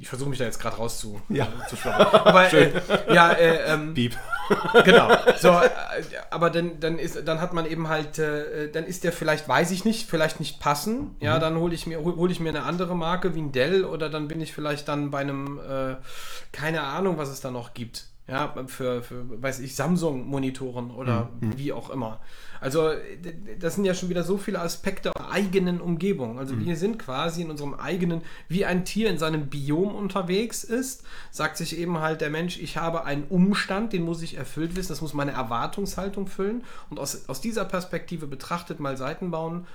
ich 0.00 0.08
versuche 0.08 0.28
mich 0.28 0.38
da 0.38 0.44
jetzt 0.44 0.60
gerade 0.60 0.76
raus 0.76 0.98
zu, 0.98 1.20
ja. 1.28 1.44
äh, 1.44 1.68
zu 1.68 1.88
Aber 1.88 2.52
äh, 2.52 2.72
ja, 3.12 3.32
äh, 3.32 3.74
ähm, 3.74 3.94
Beep. 3.94 4.16
genau. 4.84 5.10
So, 5.38 5.50
äh, 5.50 5.70
aber 6.30 6.50
dann, 6.50 6.80
dann 6.80 6.98
ist, 6.98 7.26
dann 7.26 7.40
hat 7.40 7.52
man 7.52 7.66
eben 7.66 7.88
halt, 7.88 8.18
äh, 8.18 8.70
dann 8.70 8.84
ist 8.84 9.04
der 9.04 9.12
vielleicht, 9.12 9.46
weiß 9.46 9.70
ich 9.72 9.84
nicht, 9.84 10.08
vielleicht 10.08 10.40
nicht 10.40 10.60
passen. 10.60 11.16
Ja, 11.20 11.36
mhm. 11.36 11.40
dann 11.40 11.56
hole 11.56 11.74
ich 11.74 11.86
mir, 11.86 12.02
hole 12.02 12.32
ich 12.32 12.40
mir 12.40 12.48
eine 12.48 12.62
andere 12.62 12.96
Marke 12.96 13.34
wie 13.34 13.40
ein 13.40 13.52
Dell 13.52 13.84
oder 13.84 14.08
dann 14.08 14.26
bin 14.28 14.40
ich 14.40 14.52
vielleicht 14.52 14.88
dann 14.88 15.10
bei 15.10 15.20
einem, 15.20 15.58
äh, 15.58 15.96
keine 16.52 16.82
Ahnung, 16.82 17.18
was 17.18 17.28
es 17.28 17.40
da 17.40 17.50
noch 17.50 17.74
gibt 17.74 18.06
Ja, 18.28 18.52
für, 18.66 19.02
für 19.02 19.40
weiß 19.40 19.60
ich, 19.60 19.76
Samsung-Monitoren 19.76 20.90
oder 20.90 21.30
mhm. 21.40 21.56
wie 21.56 21.72
auch 21.72 21.90
immer. 21.90 22.20
Also, 22.60 22.90
das 23.60 23.76
sind 23.76 23.84
ja 23.84 23.94
schon 23.94 24.08
wieder 24.08 24.24
so 24.24 24.36
viele 24.36 24.60
Aspekte 24.60 25.12
der 25.16 25.30
eigenen 25.30 25.80
Umgebung. 25.80 26.40
Also, 26.40 26.56
mhm. 26.56 26.66
wir 26.66 26.76
sind 26.76 26.98
quasi 26.98 27.42
in 27.42 27.50
unserem 27.50 27.74
eigenen, 27.74 28.22
wie 28.48 28.64
ein 28.64 28.84
Tier 28.84 29.10
in 29.10 29.18
seinem 29.18 29.46
Biom 29.46 29.94
unterwegs 29.94 30.64
ist, 30.64 31.04
sagt 31.30 31.56
sich 31.56 31.78
eben 31.78 32.00
halt 32.00 32.20
der 32.20 32.30
Mensch, 32.30 32.58
ich 32.58 32.76
habe 32.76 33.04
einen 33.04 33.24
Umstand, 33.24 33.92
den 33.92 34.02
muss 34.02 34.22
ich 34.22 34.36
erfüllt 34.36 34.74
wissen, 34.74 34.88
das 34.88 35.02
muss 35.02 35.14
meine 35.14 35.32
Erwartungshaltung 35.32 36.26
füllen. 36.26 36.64
Und 36.90 36.98
aus, 36.98 37.28
aus 37.28 37.40
dieser 37.40 37.64
Perspektive 37.64 38.26
betrachtet 38.26 38.80
mal 38.80 38.96
Seiten 38.96 39.30
bauen 39.30 39.66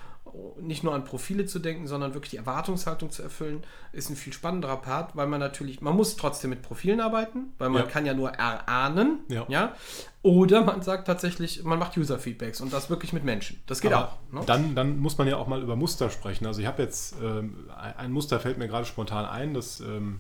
nicht 0.60 0.84
nur 0.84 0.94
an 0.94 1.04
Profile 1.04 1.46
zu 1.46 1.60
denken, 1.60 1.88
sondern 1.88 2.13
wirklich 2.13 2.32
die 2.32 2.38
Erwartungshaltung 2.38 3.12
zu 3.12 3.24
erfüllen, 3.24 3.63
ist 3.91 4.10
ein 4.10 4.15
viel 4.15 4.34
spannenderer 4.34 4.78
Part, 4.78 5.15
weil 5.15 5.28
man 5.28 5.39
natürlich, 5.39 5.82
man 5.82 5.96
muss 5.96 6.15
trotzdem 6.15 6.50
mit 6.50 6.62
Profilen 6.62 7.00
arbeiten, 7.00 7.54
weil 7.58 7.70
man 7.70 7.84
ja. 7.84 7.88
kann 7.88 8.06
ja 8.06 8.13
nur 8.13 8.32
erahnen, 8.32 9.20
ja. 9.28 9.46
ja. 9.48 9.76
Oder 10.24 10.63
man 10.63 10.82
sagt 10.84 11.08
tatsächlich, 11.08 11.63
man 11.63 11.80
macht 11.80 11.98
User-Feedbacks 11.98 12.62
und 12.62 12.72
das 12.72 12.89
wirklich 12.89 13.12
mit 13.12 13.24
Menschen. 13.24 13.62
Das 13.65 13.82
geht 13.82 13.91
Aber 13.91 14.10
auch. 14.10 14.34
Ne? 14.34 14.41
Dann, 14.46 14.76
dann 14.76 15.00
muss 15.00 15.17
man 15.17 15.28
ja 15.28 15.38
auch 15.38 15.48
mal 15.48 15.62
über 15.62 15.76
Muster 15.76 16.10
sprechen. 16.10 16.46
Also 16.46 16.62
ich 16.62 16.67
habe 16.67 16.82
jetzt, 16.84 17.15
ähm, 17.22 17.70
ein 17.98 18.12
Muster 18.12 18.39
fällt 18.39 18.58
mir 18.58 18.67
gerade 18.67 18.86
spontan 18.86 19.26
ein, 19.26 19.54
das 19.54 19.80
ähm, 19.80 20.20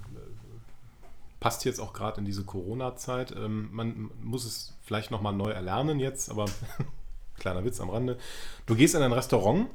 passt 1.39 1.65
jetzt 1.65 1.79
auch 1.79 1.93
gerade 1.93 2.19
in 2.19 2.25
diese 2.25 2.43
Corona-Zeit. 2.43 3.35
Ähm, 3.35 3.69
man 3.71 4.11
muss 4.21 4.45
es 4.45 4.77
vielleicht 4.81 5.11
nochmal 5.11 5.33
neu 5.33 5.49
erlernen 5.49 5.99
jetzt, 5.99 6.29
aber 6.29 6.45
kleiner 7.37 7.65
Witz 7.65 7.81
am 7.81 7.89
Rande. 7.89 8.17
Du 8.65 8.75
gehst 8.75 8.95
in 8.95 9.01
ein 9.01 9.11
Restaurant 9.11 9.67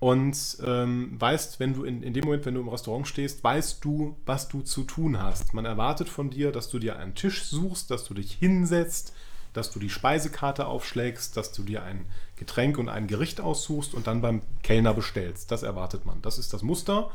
und 0.00 0.56
ähm, 0.64 1.14
weißt, 1.20 1.60
wenn 1.60 1.74
du 1.74 1.84
in, 1.84 2.02
in 2.02 2.14
dem 2.14 2.24
Moment, 2.24 2.46
wenn 2.46 2.54
du 2.54 2.60
im 2.60 2.70
Restaurant 2.70 3.06
stehst, 3.06 3.44
weißt 3.44 3.84
du, 3.84 4.16
was 4.24 4.48
du 4.48 4.62
zu 4.62 4.84
tun 4.84 5.22
hast. 5.22 5.52
Man 5.52 5.66
erwartet 5.66 6.08
von 6.08 6.30
dir, 6.30 6.52
dass 6.52 6.70
du 6.70 6.78
dir 6.78 6.98
einen 6.98 7.14
Tisch 7.14 7.44
suchst, 7.44 7.90
dass 7.90 8.04
du 8.04 8.14
dich 8.14 8.32
hinsetzt, 8.32 9.12
dass 9.52 9.70
du 9.70 9.78
die 9.78 9.90
Speisekarte 9.90 10.66
aufschlägst, 10.66 11.36
dass 11.36 11.52
du 11.52 11.62
dir 11.62 11.82
ein 11.82 12.06
Getränk 12.36 12.78
und 12.78 12.88
ein 12.88 13.08
Gericht 13.08 13.42
aussuchst 13.42 13.92
und 13.92 14.06
dann 14.06 14.22
beim 14.22 14.40
Kellner 14.62 14.94
bestellst. 14.94 15.50
Das 15.50 15.62
erwartet 15.62 16.06
man. 16.06 16.22
Das 16.22 16.38
ist 16.38 16.54
das 16.54 16.62
Muster, 16.62 17.10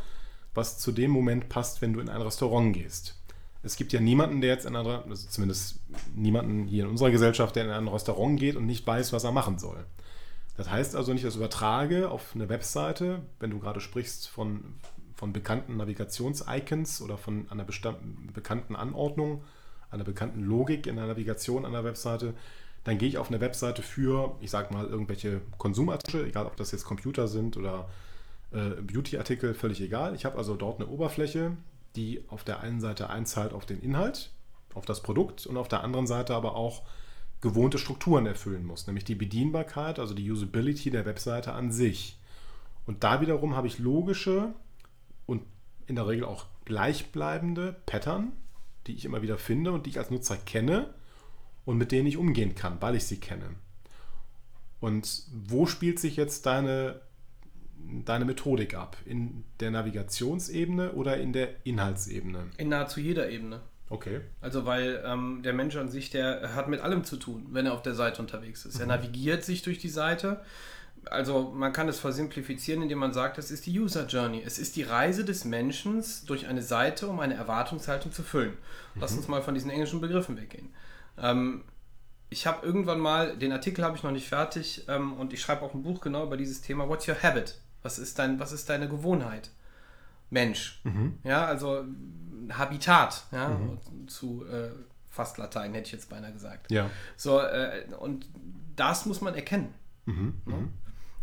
was 0.53 0.77
zu 0.77 0.91
dem 0.91 1.09
Moment 1.09 1.49
passt, 1.49 1.81
wenn 1.81 1.93
du 1.93 1.99
in 2.01 2.09
ein 2.09 2.21
Restaurant 2.21 2.71
gehst. 2.75 3.15
Es 3.63 3.77
gibt 3.77 3.93
ja 3.93 3.99
niemanden, 3.99 4.41
der 4.41 4.51
jetzt 4.51 4.67
in 4.67 4.75
einer, 4.75 5.05
also 5.09 5.27
zumindest 5.27 5.79
niemanden 6.13 6.67
hier 6.67 6.83
in 6.83 6.91
unserer 6.91 7.09
Gesellschaft, 7.09 7.55
der 7.55 7.65
in 7.65 7.71
ein 7.71 7.87
Restaurant 7.87 8.39
geht 8.39 8.57
und 8.57 8.67
nicht 8.67 8.85
weiß, 8.85 9.11
was 9.11 9.23
er 9.23 9.31
machen 9.31 9.57
soll. 9.57 9.87
Das 10.57 10.69
heißt 10.69 10.95
also 10.95 11.13
nicht, 11.13 11.25
dass 11.25 11.33
ich 11.33 11.39
übertrage 11.39 12.09
auf 12.09 12.33
eine 12.33 12.49
Webseite, 12.49 13.21
wenn 13.39 13.51
du 13.51 13.59
gerade 13.59 13.81
sprichst 13.81 14.27
von, 14.29 14.75
von 15.13 15.33
bekannten 15.33 15.77
Navigations-Icons 15.77 17.01
oder 17.01 17.17
von 17.17 17.49
einer 17.51 17.65
bekannten 17.65 18.75
Anordnung, 18.75 19.43
einer 19.91 20.03
bekannten 20.03 20.43
Logik 20.43 20.87
in 20.87 20.95
der 20.95 21.07
Navigation 21.07 21.65
einer 21.65 21.83
Webseite, 21.83 22.33
dann 22.85 22.97
gehe 22.97 23.09
ich 23.09 23.17
auf 23.17 23.29
eine 23.29 23.41
Webseite 23.41 23.81
für, 23.81 24.35
ich 24.39 24.51
sage 24.51 24.73
mal, 24.73 24.85
irgendwelche 24.85 25.41
Konsumartikel, 25.57 26.25
egal 26.25 26.45
ob 26.45 26.55
das 26.55 26.71
jetzt 26.71 26.85
Computer 26.85 27.27
sind 27.27 27.57
oder 27.57 27.89
äh, 28.51 28.81
Beauty-Artikel, 28.81 29.55
völlig 29.55 29.81
egal. 29.81 30.15
Ich 30.15 30.23
habe 30.23 30.37
also 30.37 30.55
dort 30.55 30.79
eine 30.79 30.87
Oberfläche, 30.87 31.57
die 31.95 32.23
auf 32.29 32.43
der 32.43 32.61
einen 32.61 32.79
Seite 32.79 33.09
einzahlt 33.09 33.53
auf 33.53 33.65
den 33.65 33.81
Inhalt, 33.81 34.31
auf 34.73 34.85
das 34.85 35.01
Produkt 35.01 35.47
und 35.47 35.57
auf 35.57 35.67
der 35.67 35.83
anderen 35.83 36.05
Seite 36.07 36.35
aber 36.35 36.55
auch 36.55 36.83
gewohnte 37.41 37.77
Strukturen 37.77 38.25
erfüllen 38.25 38.65
muss, 38.65 38.87
nämlich 38.87 39.03
die 39.03 39.15
Bedienbarkeit, 39.15 39.99
also 39.99 40.13
die 40.13 40.29
Usability 40.31 40.89
der 40.89 41.05
Webseite 41.05 41.53
an 41.53 41.71
sich. 41.71 42.17
Und 42.85 43.03
da 43.03 43.21
wiederum 43.21 43.55
habe 43.55 43.67
ich 43.67 43.79
logische 43.79 44.53
und 45.25 45.43
in 45.87 45.95
der 45.95 46.07
Regel 46.07 46.25
auch 46.25 46.45
gleichbleibende 46.65 47.75
Pattern, 47.85 48.31
die 48.87 48.93
ich 48.93 49.05
immer 49.05 49.21
wieder 49.21 49.37
finde 49.37 49.71
und 49.71 49.85
die 49.85 49.91
ich 49.91 49.99
als 49.99 50.11
Nutzer 50.11 50.37
kenne 50.37 50.93
und 51.65 51.77
mit 51.77 51.91
denen 51.91 52.07
ich 52.07 52.17
umgehen 52.17 52.55
kann, 52.55 52.81
weil 52.81 52.95
ich 52.95 53.05
sie 53.05 53.19
kenne. 53.19 53.51
Und 54.79 55.23
wo 55.31 55.65
spielt 55.65 55.99
sich 55.99 56.15
jetzt 56.15 56.45
deine, 56.45 57.01
deine 58.05 58.25
Methodik 58.25 58.75
ab? 58.75 58.97
In 59.05 59.43
der 59.59 59.71
Navigationsebene 59.71 60.93
oder 60.93 61.17
in 61.17 61.33
der 61.33 61.65
Inhaltsebene? 61.65 62.51
In 62.57 62.69
nahezu 62.69 62.99
jeder 62.99 63.29
Ebene. 63.29 63.61
Okay. 63.89 64.21
Also 64.41 64.65
weil 64.65 65.03
ähm, 65.05 65.41
der 65.43 65.53
Mensch 65.53 65.75
an 65.75 65.89
sich, 65.89 66.09
der 66.09 66.55
hat 66.55 66.67
mit 66.67 66.81
allem 66.81 67.03
zu 67.03 67.17
tun, 67.17 67.47
wenn 67.51 67.65
er 67.65 67.73
auf 67.73 67.83
der 67.83 67.93
Seite 67.93 68.21
unterwegs 68.21 68.65
ist. 68.65 68.75
Mhm. 68.75 68.81
Er 68.81 68.87
navigiert 68.87 69.43
sich 69.43 69.61
durch 69.61 69.77
die 69.77 69.89
Seite. 69.89 70.41
Also 71.05 71.51
man 71.51 71.71
kann 71.71 71.87
es 71.87 71.99
versimplifizieren, 71.99 72.81
indem 72.81 72.97
man 72.97 73.13
sagt, 73.13 73.37
es 73.37 73.51
ist 73.51 73.67
die 73.67 73.79
User 73.79 74.07
Journey. 74.07 74.41
Es 74.43 74.57
ist 74.57 74.75
die 74.75 74.81
Reise 74.81 75.23
des 75.23 75.45
Menschen 75.45 76.03
durch 76.25 76.47
eine 76.47 76.63
Seite, 76.63 77.07
um 77.07 77.19
eine 77.19 77.35
Erwartungshaltung 77.35 78.11
zu 78.11 78.23
füllen. 78.23 78.53
Mhm. 78.95 79.01
Lass 79.01 79.13
uns 79.13 79.27
mal 79.27 79.43
von 79.43 79.53
diesen 79.53 79.69
englischen 79.69 80.01
Begriffen 80.01 80.35
weggehen. 80.35 80.73
Ähm, 81.19 81.63
ich 82.29 82.47
habe 82.47 82.65
irgendwann 82.65 82.99
mal, 82.99 83.37
den 83.37 83.51
Artikel 83.51 83.83
habe 83.85 83.95
ich 83.95 84.03
noch 84.03 84.11
nicht 84.11 84.27
fertig 84.27 84.85
ähm, 84.87 85.13
und 85.13 85.31
ich 85.31 85.41
schreibe 85.41 85.61
auch 85.61 85.75
ein 85.75 85.83
Buch 85.83 86.01
genau 86.01 86.25
über 86.25 86.37
dieses 86.37 86.61
Thema. 86.61 86.89
What's 86.89 87.07
your 87.07 87.21
habit? 87.21 87.59
Was 87.83 87.99
ist, 87.99 88.17
dein, 88.17 88.39
was 88.39 88.51
ist 88.51 88.67
deine 88.67 88.89
Gewohnheit? 88.89 89.51
Mensch. 90.29 90.81
Mhm. 90.83 91.19
Ja, 91.23 91.45
also 91.45 91.85
Habitat, 92.51 93.25
ja, 93.31 93.49
mhm. 93.49 94.07
zu 94.07 94.45
äh, 94.45 94.71
fast 95.09 95.37
Latein 95.37 95.73
hätte 95.73 95.87
ich 95.87 95.91
jetzt 95.93 96.09
beinahe 96.09 96.33
gesagt. 96.33 96.71
Ja. 96.71 96.89
So, 97.15 97.39
äh, 97.39 97.85
und 97.99 98.27
das 98.75 99.05
muss 99.05 99.21
man 99.21 99.35
erkennen. 99.35 99.73
Mhm. 100.05 100.41
Ne? 100.45 100.55
Mhm. 100.55 100.69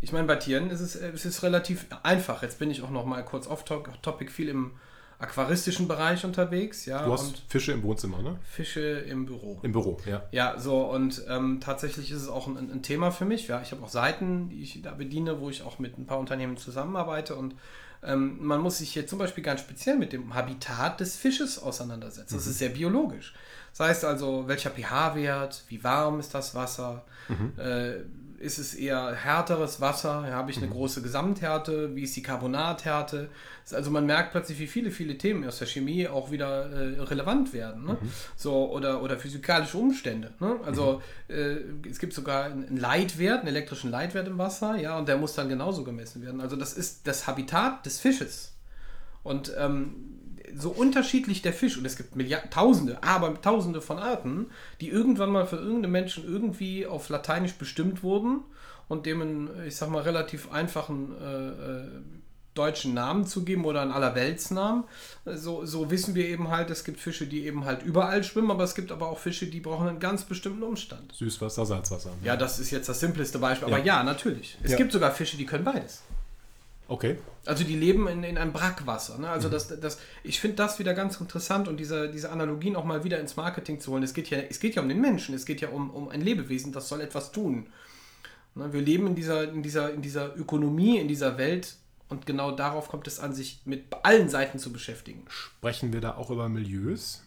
Ich 0.00 0.12
meine, 0.12 0.26
bei 0.26 0.36
Tieren 0.36 0.70
ist 0.70 0.80
es, 0.80 0.96
es 0.96 1.24
ist 1.24 1.42
relativ 1.44 1.86
einfach. 2.02 2.42
Jetzt 2.42 2.58
bin 2.58 2.70
ich 2.70 2.82
auch 2.82 2.90
noch 2.90 3.04
mal 3.04 3.24
kurz 3.24 3.46
off-topic, 3.46 4.32
viel 4.32 4.48
im 4.48 4.72
aquaristischen 5.22 5.86
Bereich 5.86 6.24
unterwegs. 6.24 6.84
Ja, 6.86 7.04
du 7.04 7.12
hast 7.12 7.44
Fische 7.48 7.70
im 7.70 7.84
Wohnzimmer, 7.84 8.20
ne? 8.20 8.38
Fische 8.42 8.80
im 8.80 9.26
Büro. 9.26 9.60
Im 9.62 9.70
Büro, 9.70 9.98
ja. 10.04 10.24
Ja, 10.32 10.58
so 10.58 10.82
und 10.90 11.22
ähm, 11.28 11.60
tatsächlich 11.60 12.10
ist 12.10 12.22
es 12.22 12.28
auch 12.28 12.48
ein, 12.48 12.56
ein, 12.56 12.82
Thema 12.82 13.12
für 13.12 13.24
mich. 13.24 13.46
Ja, 13.46 13.62
ich 13.62 13.70
habe 13.70 13.84
auch 13.84 13.88
Seiten, 13.88 14.48
die 14.48 14.62
ich 14.62 14.82
da 14.82 14.92
bediene, 14.92 15.40
wo 15.40 15.48
ich 15.48 15.62
auch 15.62 15.78
mit 15.78 15.96
ein 15.96 16.06
paar 16.06 16.18
Unternehmen 16.18 16.56
zusammenarbeite 16.56 17.36
und 17.36 17.54
ähm, 18.02 18.38
man 18.40 18.60
muss 18.60 18.78
sich 18.78 18.92
hier 18.92 19.06
zum 19.06 19.18
Beispiel 19.18 19.44
ganz 19.44 19.60
speziell 19.60 19.96
mit 19.96 20.12
dem 20.12 20.34
Habitat 20.34 21.00
des 21.00 21.16
Fisches 21.16 21.58
auseinandersetzen. 21.58 22.34
Das 22.34 22.46
mhm. 22.46 22.50
ist 22.50 22.58
sehr 22.58 22.70
biologisch. 22.70 23.34
Das 23.70 23.88
heißt 23.88 24.04
also, 24.04 24.48
welcher 24.48 24.70
pH-Wert, 24.70 25.64
wie 25.68 25.82
warm 25.82 26.20
ist 26.20 26.34
das 26.34 26.54
Wasser, 26.54 27.04
mhm. 27.28 27.52
äh, 27.58 27.94
ist 28.42 28.59
es 28.59 28.74
eher 28.74 29.14
härteres 29.14 29.81
Wasser, 29.81 30.24
habe 30.33 30.50
ich 30.50 30.57
eine 30.57 30.66
mhm. 30.66 30.72
große 30.72 31.00
Gesamthärte, 31.00 31.94
wie 31.94 32.02
ist 32.02 32.16
die 32.16 32.22
Carbonathärte. 32.22 33.28
Also 33.70 33.90
man 33.92 34.05
merkt 34.05 34.33
plötzlich, 34.33 34.59
wie 34.59 34.66
viele, 34.66 34.90
viele 34.90 35.16
Themen 35.16 35.46
aus 35.46 35.59
der 35.59 35.68
Chemie 35.68 36.09
auch 36.09 36.33
wieder 36.33 36.70
äh, 36.70 37.00
relevant 37.00 37.52
werden. 37.52 37.85
Ne? 37.85 37.96
Mhm. 38.00 38.11
So, 38.37 38.70
oder, 38.72 39.02
oder 39.02 39.16
physikalische 39.16 39.78
Umstände. 39.78 40.33
Ne? 40.40 40.59
Also 40.66 41.00
mhm. 41.28 41.35
äh, 41.35 41.88
es 41.88 42.00
gibt 42.00 42.12
sogar 42.12 42.46
einen 42.46 42.76
Leitwert, 42.76 43.40
einen 43.40 43.48
elektrischen 43.48 43.90
Leitwert 43.90 44.26
im 44.26 44.38
Wasser, 44.38 44.76
ja, 44.76 44.98
und 44.98 45.07
der 45.07 45.16
muss 45.16 45.35
dann 45.35 45.48
genauso 45.48 45.85
gemessen 45.85 46.20
werden. 46.22 46.40
Also 46.40 46.57
das 46.57 46.72
ist 46.72 47.07
das 47.07 47.28
Habitat 47.28 47.87
des 47.87 48.00
Fisches. 48.00 48.55
Und 49.22 49.52
ähm, 49.57 50.12
so 50.56 50.70
unterschiedlich 50.70 51.42
der 51.42 51.52
Fisch, 51.52 51.78
und 51.78 51.84
es 51.84 51.96
gibt 51.96 52.16
Milliarden, 52.16 52.50
Tausende, 52.50 53.02
aber 53.02 53.40
Tausende 53.40 53.80
von 53.80 53.98
Arten, 53.98 54.46
die 54.80 54.88
irgendwann 54.88 55.30
mal 55.30 55.46
für 55.46 55.56
irgendeinen 55.56 55.92
Menschen 55.92 56.24
irgendwie 56.24 56.86
auf 56.86 57.08
Lateinisch 57.08 57.54
bestimmt 57.54 58.02
wurden 58.02 58.40
und 58.88 59.06
dem 59.06 59.22
einen, 59.22 59.50
ich 59.66 59.76
sag 59.76 59.90
mal, 59.90 60.02
relativ 60.02 60.50
einfachen 60.52 61.12
äh, 61.20 61.48
äh, 61.48 61.88
deutschen 62.54 62.92
Namen 62.92 63.26
zu 63.26 63.44
geben 63.44 63.64
oder 63.64 63.80
einen 63.80 63.92
Allerweltsnamen. 63.92 64.84
So, 65.24 65.64
so 65.64 65.90
wissen 65.90 66.14
wir 66.14 66.26
eben 66.28 66.48
halt, 66.48 66.70
es 66.70 66.84
gibt 66.84 67.00
Fische, 67.00 67.26
die 67.26 67.46
eben 67.46 67.64
halt 67.64 67.82
überall 67.82 68.22
schwimmen, 68.24 68.50
aber 68.50 68.64
es 68.64 68.74
gibt 68.74 68.92
aber 68.92 69.08
auch 69.08 69.18
Fische, 69.18 69.46
die 69.46 69.60
brauchen 69.60 69.88
einen 69.88 70.00
ganz 70.00 70.24
bestimmten 70.24 70.62
Umstand. 70.62 71.12
Süßwasser, 71.14 71.64
Salzwasser. 71.64 72.10
Ja, 72.22 72.36
das 72.36 72.58
ist 72.58 72.70
jetzt 72.70 72.88
das 72.88 73.00
simpleste 73.00 73.38
Beispiel, 73.38 73.68
aber 73.68 73.78
ja, 73.78 73.98
ja 73.98 74.02
natürlich. 74.04 74.58
Es 74.62 74.72
ja. 74.72 74.76
gibt 74.76 74.92
sogar 74.92 75.12
Fische, 75.12 75.36
die 75.36 75.46
können 75.46 75.64
beides. 75.64 76.02
Okay. 76.88 77.16
Also 77.44 77.64
die 77.64 77.76
leben 77.76 78.07
in, 78.07 78.22
in 78.22 78.38
einem 78.38 78.52
Brackwasser. 78.52 79.18
Ne? 79.18 79.28
Also 79.28 79.48
mhm. 79.48 79.52
das, 79.52 79.81
das, 79.81 79.98
ich 80.22 80.40
finde 80.40 80.57
das 80.57 80.78
wieder 80.78 80.94
ganz 80.94 81.20
interessant 81.20 81.66
und 81.68 81.78
diese, 81.78 82.11
diese 82.11 82.31
Analogien 82.31 82.76
auch 82.76 82.85
mal 82.85 83.02
wieder 83.05 83.18
ins 83.18 83.37
Marketing 83.37 83.81
zu 83.81 83.92
holen. 83.92 84.02
Es 84.02 84.14
geht 84.14 84.31
ja, 84.31 84.38
es 84.38 84.61
geht 84.61 84.76
ja 84.76 84.83
um 84.83 84.88
den 84.88 85.00
Menschen, 85.00 85.35
es 85.35 85.44
geht 85.44 85.61
ja 85.61 85.70
um, 85.70 85.90
um 85.90 86.09
ein 86.09 86.20
Lebewesen, 86.20 86.72
das 86.72 86.88
soll 86.88 87.00
etwas 87.00 87.33
tun. 87.33 87.66
Ne? 88.55 88.72
Wir 88.72 88.81
leben 88.81 89.09
in 89.09 89.14
dieser, 89.14 89.50
in, 89.50 89.62
dieser, 89.62 89.92
in 89.92 90.02
dieser 90.02 90.37
Ökonomie, 90.37 90.98
in 90.98 91.09
dieser 91.09 91.37
Welt 91.37 91.76
und 92.09 92.26
genau 92.26 92.52
darauf 92.52 92.88
kommt 92.88 93.07
es 93.07 93.18
an, 93.18 93.33
sich 93.33 93.62
mit 93.64 93.85
allen 94.02 94.28
Seiten 94.28 94.59
zu 94.59 94.72
beschäftigen. 94.72 95.24
Sprechen 95.28 95.92
wir 95.92 96.00
da 96.00 96.14
auch 96.14 96.31
über 96.31 96.48
Milieus? 96.48 97.22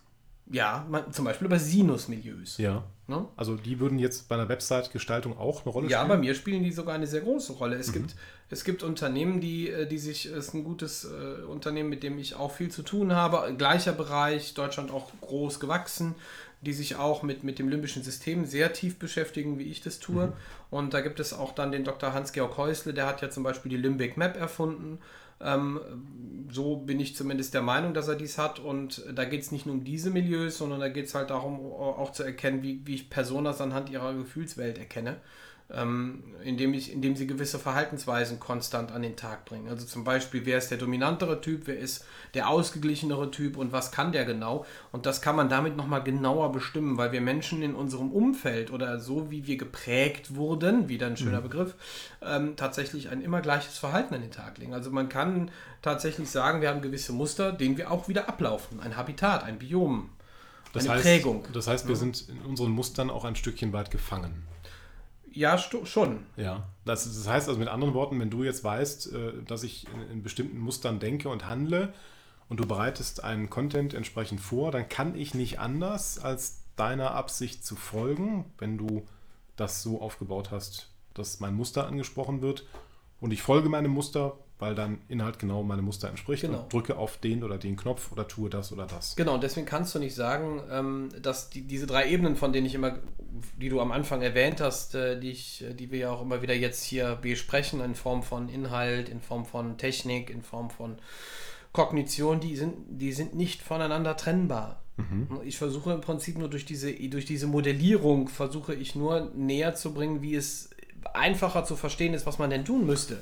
Ja, 0.51 0.85
man, 0.89 1.11
zum 1.11 1.25
Beispiel 1.25 1.47
über 1.47 1.57
Sinusmilieus. 1.57 2.57
Ja. 2.57 2.83
Ne? 3.07 3.27
Also 3.35 3.55
die 3.55 3.79
würden 3.79 3.99
jetzt 3.99 4.27
bei 4.29 4.35
einer 4.35 4.49
Website-Gestaltung 4.49 5.37
auch 5.37 5.63
eine 5.63 5.71
Rolle 5.71 5.85
spielen? 5.87 6.01
Ja, 6.01 6.03
bei 6.05 6.17
mir 6.17 6.33
spielen 6.33 6.63
die 6.63 6.71
sogar 6.71 6.95
eine 6.95 7.07
sehr 7.07 7.21
große 7.21 7.53
Rolle. 7.53 7.75
Es, 7.75 7.89
mhm. 7.89 7.93
gibt, 7.93 8.15
es 8.49 8.63
gibt 8.63 8.83
Unternehmen, 8.83 9.41
die, 9.41 9.69
äh, 9.69 9.87
die 9.87 9.97
sich, 9.97 10.25
es 10.25 10.47
ist 10.47 10.53
ein 10.53 10.63
gutes 10.63 11.05
äh, 11.05 11.43
Unternehmen, 11.43 11.89
mit 11.89 12.03
dem 12.03 12.17
ich 12.17 12.35
auch 12.35 12.51
viel 12.51 12.69
zu 12.69 12.83
tun 12.83 13.13
habe, 13.13 13.53
gleicher 13.57 13.91
Bereich, 13.91 14.53
Deutschland 14.53 14.91
auch 14.91 15.11
groß 15.21 15.59
gewachsen, 15.59 16.15
die 16.61 16.73
sich 16.73 16.95
auch 16.95 17.21
mit, 17.21 17.43
mit 17.43 17.59
dem 17.59 17.69
limbischen 17.69 18.03
System 18.03 18.45
sehr 18.45 18.73
tief 18.73 18.97
beschäftigen, 18.97 19.59
wie 19.59 19.65
ich 19.65 19.81
das 19.81 19.99
tue. 19.99 20.27
Mhm. 20.27 20.33
Und 20.69 20.93
da 20.93 21.01
gibt 21.01 21.19
es 21.19 21.33
auch 21.33 21.53
dann 21.53 21.71
den 21.71 21.83
Dr. 21.83 22.13
Hans-Georg 22.13 22.57
Häusle, 22.57 22.93
der 22.93 23.07
hat 23.07 23.21
ja 23.21 23.29
zum 23.29 23.43
Beispiel 23.43 23.69
die 23.69 23.77
Limbic 23.77 24.17
Map 24.17 24.35
erfunden 24.35 24.99
Ähm, 25.41 25.79
so 26.51 26.77
bin 26.77 26.99
ich 26.99 27.15
zumindest 27.15 27.53
der 27.53 27.61
Meinung, 27.61 27.93
dass 27.93 28.07
er 28.07 28.15
dies 28.15 28.37
hat. 28.37 28.59
Und 28.59 29.05
da 29.13 29.25
geht 29.25 29.41
es 29.41 29.51
nicht 29.51 29.65
nur 29.65 29.75
um 29.75 29.83
diese 29.83 30.09
Milieus, 30.09 30.57
sondern 30.57 30.79
da 30.79 30.89
geht 30.89 31.05
es 31.05 31.15
halt 31.15 31.29
darum, 31.29 31.59
auch 31.59 32.11
zu 32.11 32.23
erkennen, 32.23 32.63
wie, 32.63 32.81
wie 32.85 32.95
ich 32.95 33.09
Personas 33.09 33.61
anhand 33.61 33.89
ihrer 33.89 34.13
Gefühlswelt 34.13 34.77
erkenne 34.77 35.17
ähm, 35.73 36.23
indem, 36.43 36.75
ich, 36.75 36.91
indem 36.91 37.15
sie 37.15 37.25
gewisse 37.25 37.57
Verhaltensweisen 37.57 38.39
konstant 38.39 38.91
an 38.91 39.01
den 39.01 39.15
Tag 39.15 39.45
bringen. 39.45 39.67
Also 39.67 39.85
zum 39.85 40.03
Beispiel, 40.03 40.45
wer 40.45 40.59
ist 40.59 40.69
der 40.69 40.77
dominantere 40.77 41.41
Typ, 41.41 41.63
wer 41.65 41.79
ist 41.79 42.05
der 42.35 42.49
ausgeglichenere 42.49 43.31
Typ 43.31 43.57
und 43.57 43.71
was 43.71 43.91
kann 43.91 44.11
der 44.11 44.25
genau. 44.25 44.65
Und 44.91 45.07
das 45.07 45.21
kann 45.21 45.35
man 45.35 45.49
damit 45.49 45.75
nochmal 45.75 46.03
genauer 46.03 46.51
bestimmen, 46.51 46.97
weil 46.97 47.11
wir 47.11 47.21
Menschen 47.21 47.63
in 47.63 47.73
unserem 47.73 48.11
Umfeld 48.11 48.71
oder 48.71 48.99
so 48.99 49.31
wie 49.31 49.47
wir 49.47 49.57
geprägt 49.57 50.35
wurden, 50.35 50.87
wieder 50.87 51.07
ein 51.07 51.17
schöner 51.17 51.39
mhm. 51.39 51.43
Begriff, 51.43 51.75
ähm, 52.21 52.55
tatsächlich 52.55 53.09
ein 53.09 53.21
immer 53.21 53.41
gleiches 53.41 53.79
Verhalten 53.79 54.13
an 54.13 54.21
den 54.21 54.31
Tag 54.31 54.59
legen. 54.59 54.75
Also 54.75 54.91
man 54.91 55.09
kann 55.09 55.49
tatsächlich 55.81 56.29
sagen, 56.29 56.61
wir 56.61 56.69
haben 56.69 56.81
gewisse 56.81 57.11
Muster, 57.11 57.51
denen 57.51 57.77
wir 57.77 57.89
auch 57.89 58.07
wieder 58.07 58.29
ablaufen. 58.29 58.79
Ein 58.81 58.97
Habitat, 58.97 59.43
ein 59.43 59.57
Biom, 59.57 60.09
das 60.73 60.83
eine 60.83 60.93
heißt, 60.95 61.03
Prägung. 61.03 61.43
Das 61.53 61.67
heißt, 61.67 61.87
wir 61.87 61.95
sind 61.95 62.29
in 62.29 62.41
unseren 62.41 62.71
Mustern 62.71 63.09
auch 63.09 63.25
ein 63.25 63.35
Stückchen 63.35 63.73
weit 63.73 63.89
gefangen. 63.89 64.43
Ja, 65.35 65.57
schon. 65.57 66.25
Ja, 66.37 66.63
das, 66.85 67.03
das, 67.03 67.27
heißt 67.27 67.49
also 67.49 67.59
mit 67.59 67.67
anderen 67.67 67.93
Worten, 67.93 68.19
wenn 68.19 68.29
du 68.29 68.43
jetzt 68.43 68.63
weißt, 68.63 69.13
äh, 69.13 69.43
dass 69.45 69.63
ich 69.63 69.85
in, 69.93 70.09
in, 70.09 70.23
bestimmten 70.23 70.57
Mustern 70.57 70.99
denke 70.99 71.27
und 71.27 71.47
handle 71.47 71.93
und 72.47 72.59
du 72.59 72.65
bereitest 72.65 73.23
einen 73.23 73.49
Content 73.49 73.93
entsprechend 73.93 74.39
vor, 74.39 74.71
dann 74.71 74.87
kann 74.87 75.13
ich 75.13 75.33
nicht 75.33 75.59
anders, 75.59 76.19
als 76.19 76.61
deiner 76.77 77.11
Absicht 77.11 77.65
zu 77.65 77.75
folgen, 77.75 78.45
wenn 78.57 78.77
du 78.77 79.05
das 79.57 79.83
so 79.83 80.01
aufgebaut 80.01 80.51
hast, 80.51 80.89
dass 81.13 81.41
mein 81.41 81.53
Muster 81.53 81.85
angesprochen 81.85 82.41
wird 82.41 82.65
und 83.19 83.31
ich 83.31 83.41
folge 83.41 83.67
meinem 83.67 83.91
Muster, 83.91 84.37
weil 84.57 84.73
dann 84.73 84.99
Inhalt 85.09 85.37
genau 85.37 85.63
meinem 85.63 85.85
Muster 85.85 86.07
entspricht 86.07 86.43
genau. 86.43 86.59
und 86.59 86.73
drücke 86.73 86.97
auf 86.97 87.17
den 87.17 87.43
oder 87.43 87.57
den 87.57 87.75
Knopf 87.75 88.11
oder 88.11 88.27
tue 88.27 88.49
das 88.49 88.71
oder 88.71 88.85
das. 88.85 89.15
Genau, 89.15 89.37
deswegen 89.37 89.65
kannst 89.65 89.93
du 89.95 89.99
nicht 89.99 90.15
sagen, 90.15 90.61
ähm, 90.71 91.09
dass 91.21 91.49
die, 91.49 91.61
diese 91.61 91.87
drei 91.87 92.09
Ebenen, 92.09 92.35
von 92.35 92.53
denen 92.53 92.65
ich 92.65 92.75
immer, 92.75 92.99
die 93.57 93.69
du 93.69 93.81
am 93.81 93.91
Anfang 93.91 94.21
erwähnt 94.21 94.61
hast, 94.61 94.95
äh, 94.95 95.19
die, 95.19 95.31
ich, 95.31 95.65
die 95.77 95.91
wir 95.91 95.99
ja 95.99 96.11
auch 96.11 96.21
immer 96.21 96.41
wieder 96.41 96.53
jetzt 96.53 96.83
hier 96.83 97.17
besprechen, 97.21 97.81
in 97.81 97.95
Form 97.95 98.23
von 98.23 98.47
Inhalt, 98.47 99.09
in 99.09 99.19
Form 99.19 99.45
von 99.45 99.77
Technik, 99.77 100.29
in 100.29 100.41
Form 100.41 100.69
von 100.69 100.97
Kognition, 101.73 102.39
die 102.39 102.55
sind, 102.55 102.75
die 102.87 103.11
sind 103.11 103.35
nicht 103.35 103.61
voneinander 103.61 104.15
trennbar. 104.15 104.81
Mhm. 104.95 105.41
Ich 105.43 105.57
versuche 105.57 105.91
im 105.91 105.99
Prinzip 105.99 106.37
nur 106.37 106.49
durch 106.49 106.63
diese, 106.63 106.93
durch 106.93 107.25
diese 107.25 107.47
Modellierung, 107.47 108.29
versuche 108.29 108.73
ich 108.73 108.95
nur 108.95 109.31
näher 109.35 109.75
zu 109.75 109.93
bringen, 109.93 110.21
wie 110.21 110.35
es 110.35 110.69
einfacher 111.13 111.65
zu 111.65 111.75
verstehen 111.75 112.13
ist, 112.13 112.25
was 112.25 112.39
man 112.39 112.49
denn 112.49 112.63
tun 112.63 112.85
müsste. 112.85 113.19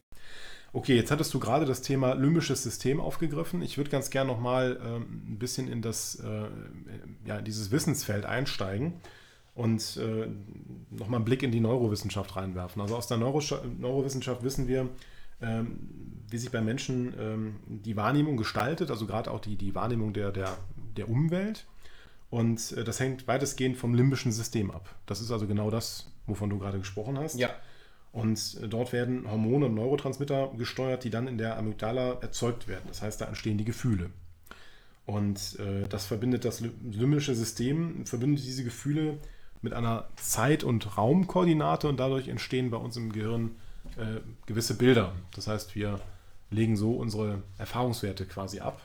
Okay, 0.75 0.95
jetzt 0.95 1.12
hattest 1.12 1.31
du 1.36 1.39
gerade 1.39 1.65
das 1.65 1.83
Thema 1.83 2.13
limbisches 2.13 2.63
System 2.63 2.99
aufgegriffen. 2.99 3.62
Ich 3.62 3.77
würde 3.77 3.91
ganz 3.91 4.09
gerne 4.09 4.31
nochmal 4.31 4.79
ähm, 4.83 5.21
ein 5.27 5.38
bisschen 5.38 5.67
in 5.67 5.83
das, 5.83 6.15
äh, 6.15 6.47
ja, 7.25 7.41
dieses 7.41 7.69
Wissensfeld 7.69 8.25
einsteigen 8.25 8.93
und 9.53 9.97
äh, 9.97 10.27
nochmal 10.89 11.19
einen 11.19 11.25
Blick 11.25 11.43
in 11.43 11.51
die 11.51 11.59
Neurowissenschaft 11.59 12.36
reinwerfen. 12.36 12.81
Also 12.81 12.95
aus 12.95 13.05
der 13.05 13.17
Neuro 13.17 13.39
Neurowissenschaft 13.77 14.41
wissen 14.41 14.67
wir, 14.67 14.89
ähm, 15.43 15.77
wie 16.27 16.39
sich 16.39 16.49
bei 16.49 16.62
Menschen 16.62 17.13
ähm, 17.19 17.55
die 17.67 17.95
Wahrnehmung 17.95 18.36
gestaltet, 18.36 18.89
also 18.89 19.05
gerade 19.05 19.29
auch 19.29 19.41
die, 19.41 19.55
die 19.55 19.75
Wahrnehmung 19.75 20.12
der, 20.12 20.31
der, 20.31 20.57
der 20.97 21.07
Umwelt. 21.07 21.67
Und 22.31 22.71
äh, 22.71 22.83
das 22.83 22.99
hängt 22.99 23.27
weitestgehend 23.27 23.77
vom 23.77 23.93
limbischen 23.93 24.31
System 24.31 24.71
ab. 24.71 24.95
Das 25.05 25.21
ist 25.21 25.29
also 25.29 25.45
genau 25.45 25.69
das, 25.69 26.12
wovon 26.25 26.49
du 26.49 26.57
gerade 26.57 26.79
gesprochen 26.79 27.19
hast. 27.19 27.38
Ja. 27.39 27.51
Und 28.13 28.60
dort 28.71 28.93
werden 28.93 29.30
Hormone 29.30 29.65
und 29.65 29.73
Neurotransmitter 29.73 30.52
gesteuert, 30.56 31.04
die 31.04 31.10
dann 31.10 31.28
in 31.28 31.39
der 31.39 31.58
Amygdala 31.58 32.19
erzeugt 32.21 32.67
werden. 32.67 32.84
Das 32.88 33.02
heißt, 33.02 33.19
da 33.19 33.26
entstehen 33.26 33.58
die 33.58 33.65
Gefühle. 33.65 34.12
Und 35.08 35.60
äh, 35.60 35.88
das 35.89 36.06
verbindet 36.06 36.45
das 36.45 36.62
limbische 36.62 37.34
System, 37.34 38.06
verbindet 38.06 38.45
diese 38.45 38.63
Gefühle 38.63 39.17
mit 39.63 39.73
einer 39.73 40.08
Zeit- 40.15 40.63
und 40.63 40.95
Raumkoordinate 40.95 41.89
und 41.89 41.99
dadurch 41.99 42.28
entstehen 42.28 42.69
bei 42.69 42.78
uns 42.78 42.95
im 42.97 43.12
Gehirn 43.12 43.56
äh, 43.97 44.21
gewisse 44.45 44.78
Bilder. 44.78 45.13
Das 45.36 45.47
heißt, 45.47 45.73
wir 45.73 45.99
legen 46.52 46.78
so 46.78 46.93
unsere 46.93 47.41
Erfahrungswerte 47.58 48.26
quasi 48.28 48.60
ab 48.60 48.80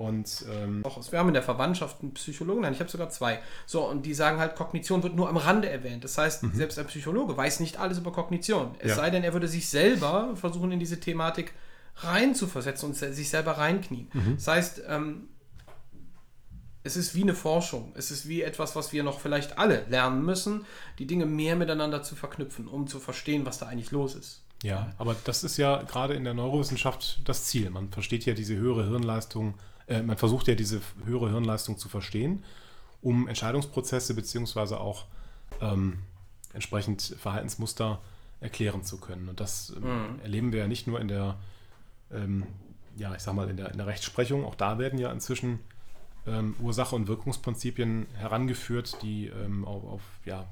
und 0.00 0.46
ähm, 0.50 0.82
auch 0.82 1.12
wir 1.12 1.18
haben 1.18 1.28
in 1.28 1.34
der 1.34 1.42
Verwandtschaft 1.42 2.00
einen 2.00 2.14
Psychologen, 2.14 2.62
nein, 2.62 2.72
ich 2.72 2.80
habe 2.80 2.88
sogar 2.88 3.10
zwei. 3.10 3.38
So, 3.66 3.86
und 3.86 4.06
die 4.06 4.14
sagen 4.14 4.38
halt, 4.38 4.56
Kognition 4.56 5.02
wird 5.02 5.14
nur 5.14 5.28
am 5.28 5.36
Rande 5.36 5.68
erwähnt. 5.68 6.04
Das 6.04 6.16
heißt, 6.16 6.42
mhm. 6.42 6.54
selbst 6.54 6.78
ein 6.78 6.86
Psychologe 6.86 7.36
weiß 7.36 7.60
nicht 7.60 7.78
alles 7.78 7.98
über 7.98 8.10
Kognition. 8.10 8.76
Es 8.78 8.92
ja. 8.92 8.96
sei 8.96 9.10
denn, 9.10 9.24
er 9.24 9.34
würde 9.34 9.46
sich 9.46 9.68
selber 9.68 10.34
versuchen, 10.36 10.72
in 10.72 10.78
diese 10.78 11.00
Thematik 11.00 11.52
reinzuversetzen 11.96 12.88
und 12.88 12.96
sich 12.96 13.28
selber 13.28 13.58
reinknien. 13.58 14.08
Mhm. 14.14 14.36
Das 14.36 14.48
heißt, 14.48 14.82
ähm, 14.88 15.28
es 16.82 16.96
ist 16.96 17.14
wie 17.14 17.22
eine 17.22 17.34
Forschung. 17.34 17.92
Es 17.94 18.10
ist 18.10 18.26
wie 18.26 18.40
etwas, 18.40 18.74
was 18.76 18.94
wir 18.94 19.02
noch 19.02 19.20
vielleicht 19.20 19.58
alle 19.58 19.84
lernen 19.90 20.24
müssen, 20.24 20.64
die 20.98 21.06
Dinge 21.06 21.26
mehr 21.26 21.56
miteinander 21.56 22.02
zu 22.02 22.16
verknüpfen, 22.16 22.68
um 22.68 22.86
zu 22.86 23.00
verstehen, 23.00 23.44
was 23.44 23.58
da 23.58 23.66
eigentlich 23.66 23.90
los 23.90 24.14
ist. 24.14 24.44
Ja, 24.62 24.94
aber 24.96 25.14
das 25.24 25.44
ist 25.44 25.58
ja 25.58 25.82
gerade 25.82 26.14
in 26.14 26.24
der 26.24 26.32
Neurowissenschaft 26.32 27.20
das 27.26 27.44
Ziel. 27.44 27.68
Man 27.68 27.90
versteht 27.90 28.24
ja 28.24 28.32
diese 28.32 28.56
höhere 28.56 28.88
Hirnleistung 28.88 29.56
äh, 29.90 30.02
man 30.02 30.16
versucht 30.16 30.46
ja 30.46 30.54
diese 30.54 30.80
höhere 31.04 31.30
Hirnleistung 31.30 31.76
zu 31.76 31.88
verstehen, 31.88 32.44
um 33.02 33.28
Entscheidungsprozesse 33.28 34.14
beziehungsweise 34.14 34.80
auch 34.80 35.06
ähm, 35.60 35.98
entsprechend 36.54 37.02
Verhaltensmuster 37.18 38.00
erklären 38.40 38.84
zu 38.84 38.98
können. 38.98 39.28
Und 39.28 39.40
das 39.40 39.74
ähm, 39.76 39.82
mhm. 39.82 40.20
erleben 40.22 40.52
wir 40.52 40.60
ja 40.60 40.68
nicht 40.68 40.86
nur 40.86 41.00
in 41.00 41.08
der, 41.08 41.36
ähm, 42.12 42.46
ja, 42.96 43.14
ich 43.14 43.20
sag 43.20 43.34
mal, 43.34 43.50
in 43.50 43.56
der, 43.56 43.70
in 43.70 43.78
der 43.78 43.86
Rechtsprechung, 43.86 44.44
auch 44.44 44.54
da 44.54 44.78
werden 44.78 44.98
ja 44.98 45.12
inzwischen 45.12 45.58
ähm, 46.26 46.54
Ursache- 46.60 46.94
und 46.94 47.08
Wirkungsprinzipien 47.08 48.06
herangeführt, 48.14 49.02
die 49.02 49.26
ähm, 49.26 49.64
auf, 49.64 49.84
auf, 49.84 50.02
ja, 50.24 50.46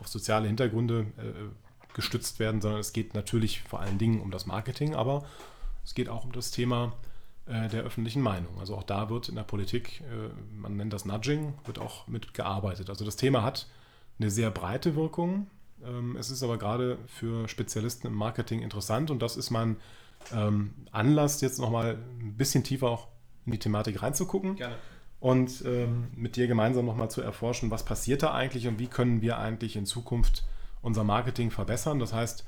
auf 0.00 0.06
soziale 0.06 0.46
Hintergründe 0.46 1.06
äh, 1.18 1.94
gestützt 1.94 2.38
werden, 2.38 2.60
sondern 2.60 2.80
es 2.80 2.92
geht 2.92 3.14
natürlich 3.14 3.62
vor 3.62 3.80
allen 3.80 3.98
Dingen 3.98 4.20
um 4.20 4.30
das 4.30 4.46
Marketing, 4.46 4.94
aber 4.94 5.24
es 5.84 5.94
geht 5.94 6.08
auch 6.08 6.24
um 6.24 6.32
das 6.32 6.50
Thema 6.50 6.92
der 7.46 7.82
öffentlichen 7.82 8.22
Meinung. 8.22 8.58
Also 8.58 8.76
auch 8.76 8.82
da 8.82 9.10
wird 9.10 9.28
in 9.28 9.34
der 9.34 9.42
Politik, 9.42 10.02
äh, 10.02 10.28
man 10.56 10.76
nennt 10.76 10.92
das 10.92 11.04
Nudging, 11.04 11.54
wird 11.64 11.78
auch 11.78 12.06
mitgearbeitet. 12.06 12.88
Also 12.88 13.04
das 13.04 13.16
Thema 13.16 13.42
hat 13.42 13.66
eine 14.18 14.30
sehr 14.30 14.50
breite 14.50 14.94
Wirkung. 14.94 15.48
Ähm, 15.84 16.16
es 16.16 16.30
ist 16.30 16.42
aber 16.42 16.58
gerade 16.58 16.98
für 17.06 17.48
Spezialisten 17.48 18.06
im 18.06 18.14
Marketing 18.14 18.60
interessant 18.60 19.10
und 19.10 19.20
das 19.20 19.36
ist 19.36 19.50
mein 19.50 19.76
ähm, 20.32 20.74
Anlass, 20.92 21.40
jetzt 21.40 21.58
nochmal 21.58 21.98
ein 22.20 22.34
bisschen 22.36 22.62
tiefer 22.62 22.88
auch 22.88 23.08
in 23.46 23.52
die 23.52 23.58
Thematik 23.58 24.02
reinzugucken. 24.02 24.56
Gerne. 24.56 24.76
Und 25.18 25.62
ähm, 25.66 26.08
mit 26.14 26.36
dir 26.36 26.46
gemeinsam 26.46 26.86
nochmal 26.86 27.10
zu 27.10 27.20
erforschen, 27.20 27.70
was 27.70 27.84
passiert 27.84 28.22
da 28.22 28.32
eigentlich 28.32 28.66
und 28.68 28.78
wie 28.78 28.86
können 28.86 29.20
wir 29.20 29.38
eigentlich 29.38 29.76
in 29.76 29.84
Zukunft 29.84 30.44
unser 30.82 31.04
Marketing 31.04 31.50
verbessern. 31.50 31.98
Das 31.98 32.12
heißt, 32.12 32.44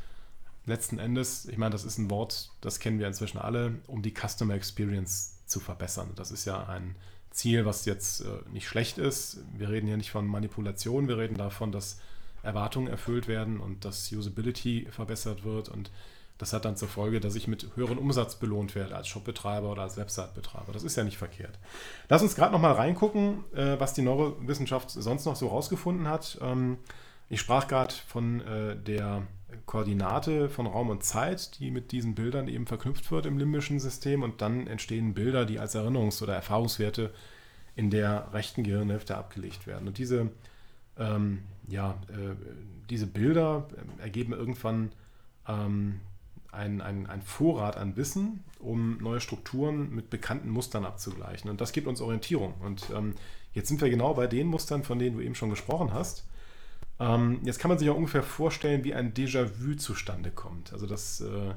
letzten 0.67 0.99
Endes, 0.99 1.47
ich 1.47 1.59
meine, 1.59 1.73
das 1.73 1.85
ist 1.85 1.99
ein 1.99 2.11
Wort, 2.11 2.51
das 2.61 2.79
kennen 2.79 2.99
wir 2.99 3.07
inzwischen 3.07 3.39
alle, 3.39 3.81
um 3.87 4.03
die 4.03 4.15
Customer 4.15 4.55
Experience 4.55 5.43
zu 5.47 5.61
verbessern. 5.61 6.11
Das 6.17 6.31
ist 6.31 6.45
ja 6.45 6.67
ein 6.67 6.97
Ziel, 7.31 7.65
was 7.65 7.85
jetzt 7.85 8.21
äh, 8.21 8.27
nicht 8.53 8.69
schlecht 8.69 8.99
ist. 8.99 9.39
Wir 9.57 9.71
reden 9.71 9.87
hier 9.87 9.97
nicht 9.97 10.11
von 10.11 10.27
Manipulation, 10.27 11.09
wir 11.09 11.19
reden 11.19 11.37
davon, 11.37 11.73
dass 11.73 11.99
Erwartungen 12.43 12.89
erfüllt 12.89 13.29
werden 13.29 13.61
und 13.61 13.85
dass 13.85 14.11
Usability 14.13 14.89
verbessert 14.91 15.45
wird 15.45 15.69
und 15.69 15.91
das 16.39 16.53
hat 16.53 16.65
dann 16.65 16.77
zur 16.77 16.89
Folge, 16.89 17.21
dass 17.21 17.37
ich 17.37 17.47
mit 17.47 17.69
höherem 17.77 17.99
Umsatz 17.99 18.35
belohnt 18.35 18.75
werde 18.75 18.97
als 18.97 19.07
Shopbetreiber 19.07 19.71
oder 19.71 19.83
als 19.83 19.97
Website-Betreiber. 19.97 20.73
Das 20.73 20.83
ist 20.83 20.97
ja 20.97 21.05
nicht 21.05 21.17
verkehrt. 21.17 21.57
Lass 22.09 22.21
uns 22.21 22.35
gerade 22.35 22.51
noch 22.53 22.61
mal 22.61 22.73
reingucken, 22.73 23.45
äh, 23.55 23.79
was 23.79 23.95
die 23.95 24.03
Neurowissenschaft 24.03 24.91
sonst 24.91 25.25
noch 25.25 25.37
so 25.37 25.47
rausgefunden 25.47 26.09
hat. 26.09 26.39
Ähm, 26.43 26.79
ich 27.29 27.39
sprach 27.39 27.69
gerade 27.69 27.95
von 28.09 28.41
äh, 28.41 28.77
der 28.77 29.23
Koordinate 29.67 30.49
von 30.49 30.67
Raum 30.67 30.91
und 30.91 31.05
Zeit, 31.05 31.59
die 31.59 31.71
mit 31.71 31.93
diesen 31.93 32.15
Bildern 32.15 32.49
eben 32.49 32.67
verknüpft 32.67 33.11
wird 33.11 33.27
im 33.27 33.39
limbischen 33.39 33.81
System 33.81 34.23
und 34.23 34.41
dann 34.41 34.67
entstehen 34.67 35.15
Bilder, 35.15 35.45
die 35.45 35.59
als 35.59 35.75
Erinnerungs- 35.75 36.23
oder 36.23 36.35
Erfahrungswerte 36.35 37.13
in 37.77 37.91
der 37.91 38.33
rechten 38.33 38.65
Gehirnhälfte 38.65 39.17
abgelegt 39.17 39.67
werden. 39.67 39.89
Und 39.89 39.99
diese, 39.99 40.31
ähm, 40.99 41.41
ja, 41.69 41.93
äh, 42.09 42.35
diese 42.91 43.07
Bilder 43.07 43.69
ergeben 43.99 44.33
irgendwann 44.33 44.93
ähm, 45.49 46.01
ein, 46.51 46.81
ein, 46.81 47.07
ein 47.07 47.23
Vorrat 47.23 47.77
an 47.77 47.97
Wissen, 47.97 48.45
um 48.59 48.99
neue 48.99 49.21
Strukturen 49.21 49.95
mit 49.95 50.11
bekannten 50.11 50.51
Mustern 50.51 50.85
abzugleichen. 50.85 51.51
Und 51.51 51.61
das 51.61 51.73
gibt 51.73 51.87
uns 51.87 52.01
Orientierung. 52.01 52.55
Und 52.61 52.91
ähm, 52.95 53.15
jetzt 53.55 53.69
sind 53.69 53.81
wir 53.81 53.91
genau 53.91 54.15
bei 54.15 54.27
den 54.27 54.47
Mustern, 54.47 54.85
von 54.85 54.99
denen 54.99 55.17
du 55.17 55.23
eben 55.23 55.35
schon 55.35 55.51
gesprochen 55.51 55.93
hast. 55.93 56.27
Ähm, 57.03 57.41
jetzt 57.43 57.59
kann 57.59 57.69
man 57.69 57.79
sich 57.79 57.87
ja 57.87 57.93
ungefähr 57.93 58.23
vorstellen, 58.23 58.85
wie 58.85 58.95
ein 58.95 59.13
Déjà-vu 59.13 59.75
zustande 59.75 60.31
kommt. 60.31 60.73
Also 60.73 60.87
das 60.87 61.21
äh, 61.21 61.55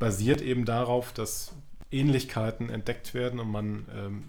basiert 0.00 0.40
eben 0.40 0.64
darauf, 0.64 1.12
dass 1.12 1.52
Ähnlichkeiten 1.92 2.68
entdeckt 2.68 3.14
werden 3.14 3.38
und 3.38 3.48
man 3.48 3.86
ähm, 3.94 4.24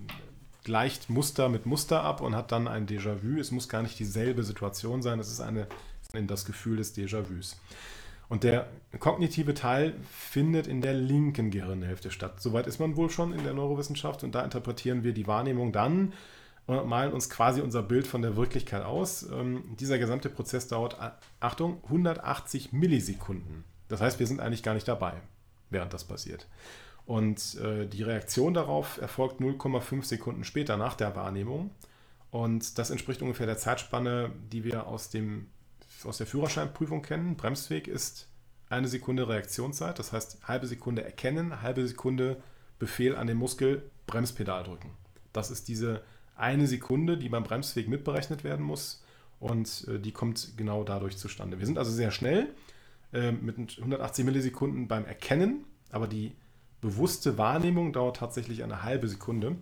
gleicht 0.64 1.10
Muster 1.10 1.50
mit 1.50 1.66
Muster 1.66 2.04
ab 2.04 2.22
und 2.22 2.36
hat 2.36 2.52
dann 2.52 2.68
ein 2.68 2.86
Déjà-vu. 2.86 3.40
Es 3.40 3.52
muss 3.52 3.68
gar 3.68 3.82
nicht 3.82 3.98
dieselbe 3.98 4.44
Situation 4.44 5.02
sein, 5.02 5.20
es 5.20 5.32
ist 5.32 5.42
eine, 5.42 5.68
das 6.14 6.46
Gefühl 6.46 6.78
des 6.78 6.96
Déjà-vus. 6.96 7.56
Und 8.30 8.44
der 8.44 8.68
kognitive 9.00 9.56
Teil 9.56 9.96
findet 10.12 10.68
in 10.68 10.82
der 10.82 10.94
linken 10.94 11.50
Gehirnhälfte 11.50 12.12
statt. 12.12 12.42
Soweit 12.42 12.68
ist 12.68 12.80
man 12.80 12.96
wohl 12.96 13.10
schon 13.10 13.34
in 13.34 13.44
der 13.44 13.54
Neurowissenschaft 13.54 14.24
und 14.24 14.36
da 14.36 14.44
interpretieren 14.44 15.04
wir 15.04 15.14
die 15.14 15.26
Wahrnehmung 15.26 15.72
dann 15.72 16.14
malen 16.68 17.14
uns 17.14 17.30
quasi 17.30 17.62
unser 17.62 17.82
Bild 17.82 18.08
von 18.08 18.22
der 18.22 18.36
Wirklichkeit 18.36 18.84
aus. 18.84 19.24
Ähm, 19.24 19.64
dieser 19.80 19.98
gesamte 19.98 20.30
Prozess 20.30 20.68
dauert, 20.68 20.98
Achtung, 21.40 21.82
180 21.86 22.74
Millisekunden. 22.74 23.64
Das 23.88 24.02
heißt, 24.02 24.20
wir 24.20 24.28
sind 24.28 24.42
eigentlich 24.42 24.64
gar 24.64 24.74
nicht 24.74 24.88
dabei, 24.88 25.14
während 25.70 25.94
das 25.94 26.04
passiert. 26.04 26.48
Und 27.06 27.56
äh, 27.62 27.88
die 27.88 28.04
Reaktion 28.04 28.54
darauf 28.54 29.00
erfolgt 29.00 29.40
0,5 29.40 30.04
Sekunden 30.04 30.44
später 30.44 30.76
nach 30.76 30.96
der 30.96 31.16
Wahrnehmung. 31.16 31.72
Und 32.32 32.78
das 32.78 32.90
entspricht 32.90 33.22
ungefähr 33.22 33.46
der 33.46 33.58
Zeitspanne, 33.58 34.32
die 34.52 34.66
wir 34.66 34.88
aus, 34.88 35.10
dem, 35.10 35.48
aus 36.04 36.18
der 36.18 36.28
Führerscheinprüfung 36.28 37.02
kennen. 37.02 37.38
Bremsweg 37.38 37.88
ist 37.88 38.28
eine 38.70 38.90
Sekunde 38.90 39.30
Reaktionszeit, 39.30 39.98
das 39.98 40.12
heißt 40.12 40.40
halbe 40.46 40.68
Sekunde 40.68 41.06
erkennen, 41.06 41.62
halbe 41.62 41.88
Sekunde 41.88 42.44
Befehl 42.80 43.16
an 43.16 43.28
den 43.28 43.38
Muskel, 43.38 43.90
Bremspedal 44.06 44.66
drücken. 44.66 44.92
Das 45.32 45.50
ist 45.50 45.70
diese 45.70 46.04
eine 46.38 46.68
Sekunde, 46.68 47.18
die 47.18 47.30
beim 47.30 47.44
Bremsweg 47.44 47.88
mitberechnet 47.88 48.44
werden 48.44 48.66
muss 48.66 49.04
und 49.40 49.88
äh, 49.88 50.00
die 50.00 50.12
kommt 50.12 50.54
genau 50.58 50.84
dadurch 50.84 51.18
zustande. 51.18 51.60
Wir 51.60 51.66
sind 51.66 51.78
also 51.78 51.92
sehr 51.92 52.12
schnell 52.12 52.54
äh, 53.14 53.32
mit 53.32 53.78
180 53.78 54.26
Millisekunden 54.26 54.88
beim 54.88 55.06
Erkennen, 55.06 55.66
aber 55.92 56.08
die 56.08 56.34
bewusste 56.82 57.38
Wahrnehmung 57.38 57.94
dauert 57.94 58.18
tatsächlich 58.18 58.64
eine 58.64 58.84
halbe 58.84 59.08
Sekunde. 59.08 59.56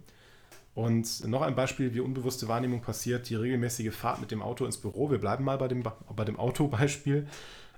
Und 0.73 1.25
noch 1.25 1.41
ein 1.41 1.55
Beispiel, 1.55 1.93
wie 1.93 2.01
unbewusste 2.01 2.49
Wahrnehmung 2.49 2.81
passiert, 2.81 3.29
die 3.29 3.35
regelmäßige 3.35 3.95
Fahrt 3.95 4.19
mit 4.19 4.31
dem 4.31 4.41
Auto 4.41 4.65
ins 4.65 4.77
Büro. 4.77 5.09
Wir 5.09 5.19
bleiben 5.19 5.45
mal 5.45 5.57
bei 5.57 5.69
dem, 5.69 5.83
bei 5.83 6.25
dem 6.25 6.38
Autobeispiel. 6.38 7.27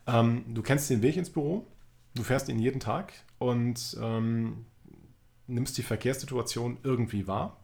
Ähm, 0.07 0.45
du 0.47 0.63
kennst 0.63 0.89
den 0.89 1.03
Weg 1.03 1.15
ins 1.15 1.29
Büro, 1.29 1.67
du 2.15 2.23
fährst 2.23 2.49
ihn 2.49 2.57
jeden 2.57 2.79
Tag 2.79 3.13
und 3.37 3.97
ähm, 4.01 4.65
nimmst 5.45 5.77
die 5.77 5.83
Verkehrssituation 5.83 6.77
irgendwie 6.83 7.27
wahr. 7.27 7.57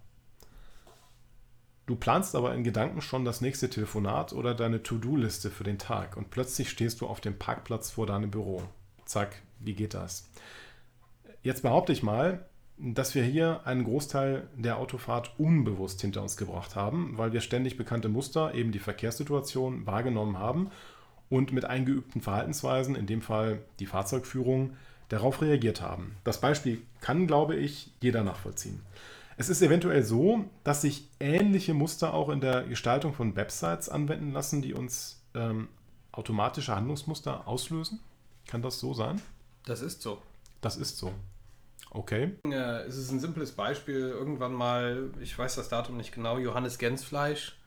Du 1.86 1.96
planst 1.96 2.36
aber 2.36 2.56
in 2.56 2.64
Gedanken 2.64 3.02
schon 3.02 3.26
das 3.26 3.42
nächste 3.42 3.70
Telefonat 3.70 4.32
oder 4.32 4.56
deine 4.56 4.84
To-Do-Liste 4.84 5.50
für 5.50 5.66
den 5.66 5.78
Tag 5.78 6.16
und 6.16 6.30
plötzlich 6.30 6.70
stehst 6.70 7.02
du 7.02 7.08
auf 7.08 7.20
dem 7.20 7.38
Parkplatz 7.38 7.92
vor 7.92 8.08
deinem 8.08 8.32
Büro. 8.32 8.64
Zack, 9.06 9.42
wie 9.60 9.74
geht 9.74 9.94
das? 9.94 10.30
Jetzt 11.42 11.62
behaupte 11.62 11.92
ich 11.92 12.02
mal, 12.02 12.46
dass 12.78 13.16
wir 13.16 13.24
hier 13.24 13.62
einen 13.66 13.84
Großteil 13.84 14.48
der 14.56 14.78
Autofahrt 14.78 15.34
unbewusst 15.38 16.00
hinter 16.00 16.22
uns 16.22 16.38
gebracht 16.38 16.76
haben, 16.76 17.18
weil 17.18 17.34
wir 17.34 17.42
ständig 17.42 17.78
bekannte 17.78 18.08
Muster, 18.08 18.54
eben 18.54 18.72
die 18.72 18.80
Verkehrssituation, 18.80 19.86
wahrgenommen 19.86 20.40
haben 20.40 20.72
und 21.30 21.52
mit 21.52 21.66
eingeübten 21.66 22.22
Verhaltensweisen, 22.22 22.96
in 22.96 23.08
dem 23.08 23.22
Fall 23.22 23.60
die 23.80 23.86
Fahrzeugführung, 23.86 24.78
darauf 25.10 25.42
reagiert 25.42 25.82
haben. 25.82 26.16
Das 26.24 26.40
Beispiel 26.40 26.82
kann, 27.02 27.28
glaube 27.28 27.56
ich, 27.56 27.92
jeder 28.00 28.24
nachvollziehen. 28.24 28.80
Es 29.38 29.50
ist 29.50 29.62
eventuell 29.62 30.04
so, 30.04 30.46
dass 30.64 30.82
sich 30.82 31.10
ähnliche 31.20 31.74
Muster 31.74 32.14
auch 32.14 32.30
in 32.30 32.42
der 32.42 32.64
Gestaltung 32.64 33.14
von 33.14 33.36
Websites 33.36 33.90
anwenden 33.90 34.32
lassen, 34.32 34.62
die 34.62 34.74
uns 34.74 35.24
ähm, 35.34 35.70
automatische 36.12 36.76
Handlungsmuster 36.76 37.48
auslösen. 37.48 38.00
Kann 38.48 38.62
das 38.62 38.80
so 38.80 38.94
sein? 38.94 39.22
Das 39.66 39.82
ist 39.82 40.02
so. 40.02 40.22
Das 40.62 40.78
ist 40.78 40.98
so. 40.98 41.12
Okay. 41.90 42.34
Es 42.88 42.98
ist 42.98 43.12
ein 43.12 43.20
simples 43.20 43.52
Beispiel. 43.52 44.00
Irgendwann 44.00 44.54
mal, 44.54 45.12
ich 45.22 45.38
weiß 45.38 45.56
das 45.56 45.70
Datum 45.70 45.98
nicht 45.98 46.14
genau, 46.14 46.38
Johannes 46.38 46.78
Gensfleisch, 46.78 47.58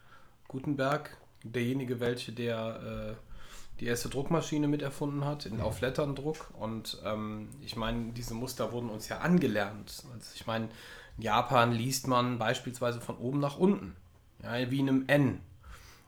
Gutenberg, 0.48 1.16
derjenige, 1.44 2.00
welche 2.00 2.32
der 2.32 3.16
äh, 3.16 3.80
die 3.80 3.86
erste 3.86 4.08
Druckmaschine 4.08 4.68
miterfunden 4.68 5.24
hat, 5.24 5.46
in, 5.46 5.60
auf 5.60 5.80
Letterndruck. 5.80 6.50
Und 6.58 7.00
ähm, 7.04 7.48
ich 7.60 7.76
meine, 7.76 8.12
diese 8.12 8.34
Muster 8.34 8.72
wurden 8.72 8.90
uns 8.90 9.08
ja 9.08 9.18
angelernt. 9.18 10.02
Also 10.12 10.32
ich 10.34 10.46
meine, 10.46 10.68
in 11.16 11.22
Japan 11.22 11.72
liest 11.72 12.06
man 12.06 12.38
beispielsweise 12.38 13.00
von 13.00 13.16
oben 13.18 13.40
nach 13.40 13.58
unten, 13.58 13.96
ja, 14.42 14.70
wie 14.70 14.80
in 14.80 14.88
einem 14.88 15.04
N. 15.06 15.40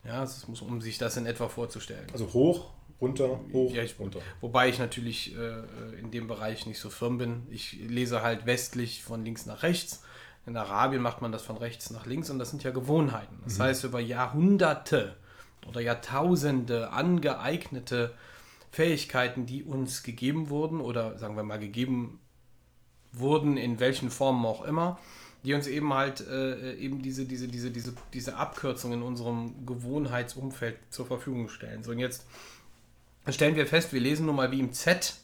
Ja, 0.04 0.20
das 0.20 0.46
muss, 0.48 0.62
um 0.62 0.80
sich 0.80 0.98
das 0.98 1.16
in 1.16 1.26
etwa 1.26 1.48
vorzustellen. 1.48 2.06
Also 2.12 2.32
hoch, 2.32 2.70
runter, 3.00 3.40
hoch, 3.52 3.72
ja, 3.72 3.82
ich, 3.82 3.98
runter. 3.98 4.20
Wobei 4.40 4.68
ich 4.68 4.78
natürlich 4.78 5.36
äh, 5.36 5.98
in 5.98 6.10
dem 6.10 6.28
Bereich 6.28 6.66
nicht 6.66 6.78
so 6.78 6.90
firm 6.90 7.18
bin. 7.18 7.46
Ich 7.50 7.72
lese 7.72 8.22
halt 8.22 8.46
westlich 8.46 9.02
von 9.02 9.24
links 9.24 9.46
nach 9.46 9.62
rechts. 9.62 10.02
In 10.46 10.56
Arabien 10.56 11.02
macht 11.02 11.20
man 11.20 11.32
das 11.32 11.42
von 11.42 11.58
rechts 11.58 11.90
nach 11.90 12.06
links 12.06 12.30
und 12.30 12.38
das 12.38 12.50
sind 12.50 12.62
ja 12.62 12.70
Gewohnheiten. 12.70 13.38
Das 13.44 13.58
mhm. 13.58 13.64
heißt, 13.64 13.84
über 13.84 14.00
Jahrhunderte 14.00 15.16
oder 15.68 15.80
Jahrtausende 15.80 16.90
angeeignete 16.90 18.14
Fähigkeiten, 18.70 19.46
die 19.46 19.62
uns 19.62 20.02
gegeben 20.02 20.48
wurden 20.48 20.80
oder 20.80 21.18
sagen 21.18 21.36
wir 21.36 21.42
mal 21.42 21.58
gegeben 21.58 22.20
wurden, 23.12 23.56
in 23.56 23.80
welchen 23.80 24.10
Formen 24.10 24.44
auch 24.44 24.64
immer, 24.64 24.98
die 25.44 25.54
uns 25.54 25.66
eben 25.66 25.92
halt 25.94 26.20
äh, 26.26 26.74
eben 26.74 27.02
diese, 27.02 27.24
diese, 27.24 27.48
diese, 27.48 27.70
diese, 27.70 27.94
diese 28.12 28.36
Abkürzung 28.36 28.92
in 28.92 29.02
unserem 29.02 29.66
Gewohnheitsumfeld 29.66 30.76
zur 30.90 31.06
Verfügung 31.06 31.48
stellen. 31.48 31.82
So, 31.82 31.92
und 31.92 31.98
jetzt 31.98 32.26
stellen 33.28 33.56
wir 33.56 33.66
fest, 33.66 33.92
wir 33.92 34.00
lesen 34.00 34.26
nun 34.26 34.36
mal 34.36 34.50
wie 34.50 34.60
im 34.60 34.72
Z, 34.72 35.14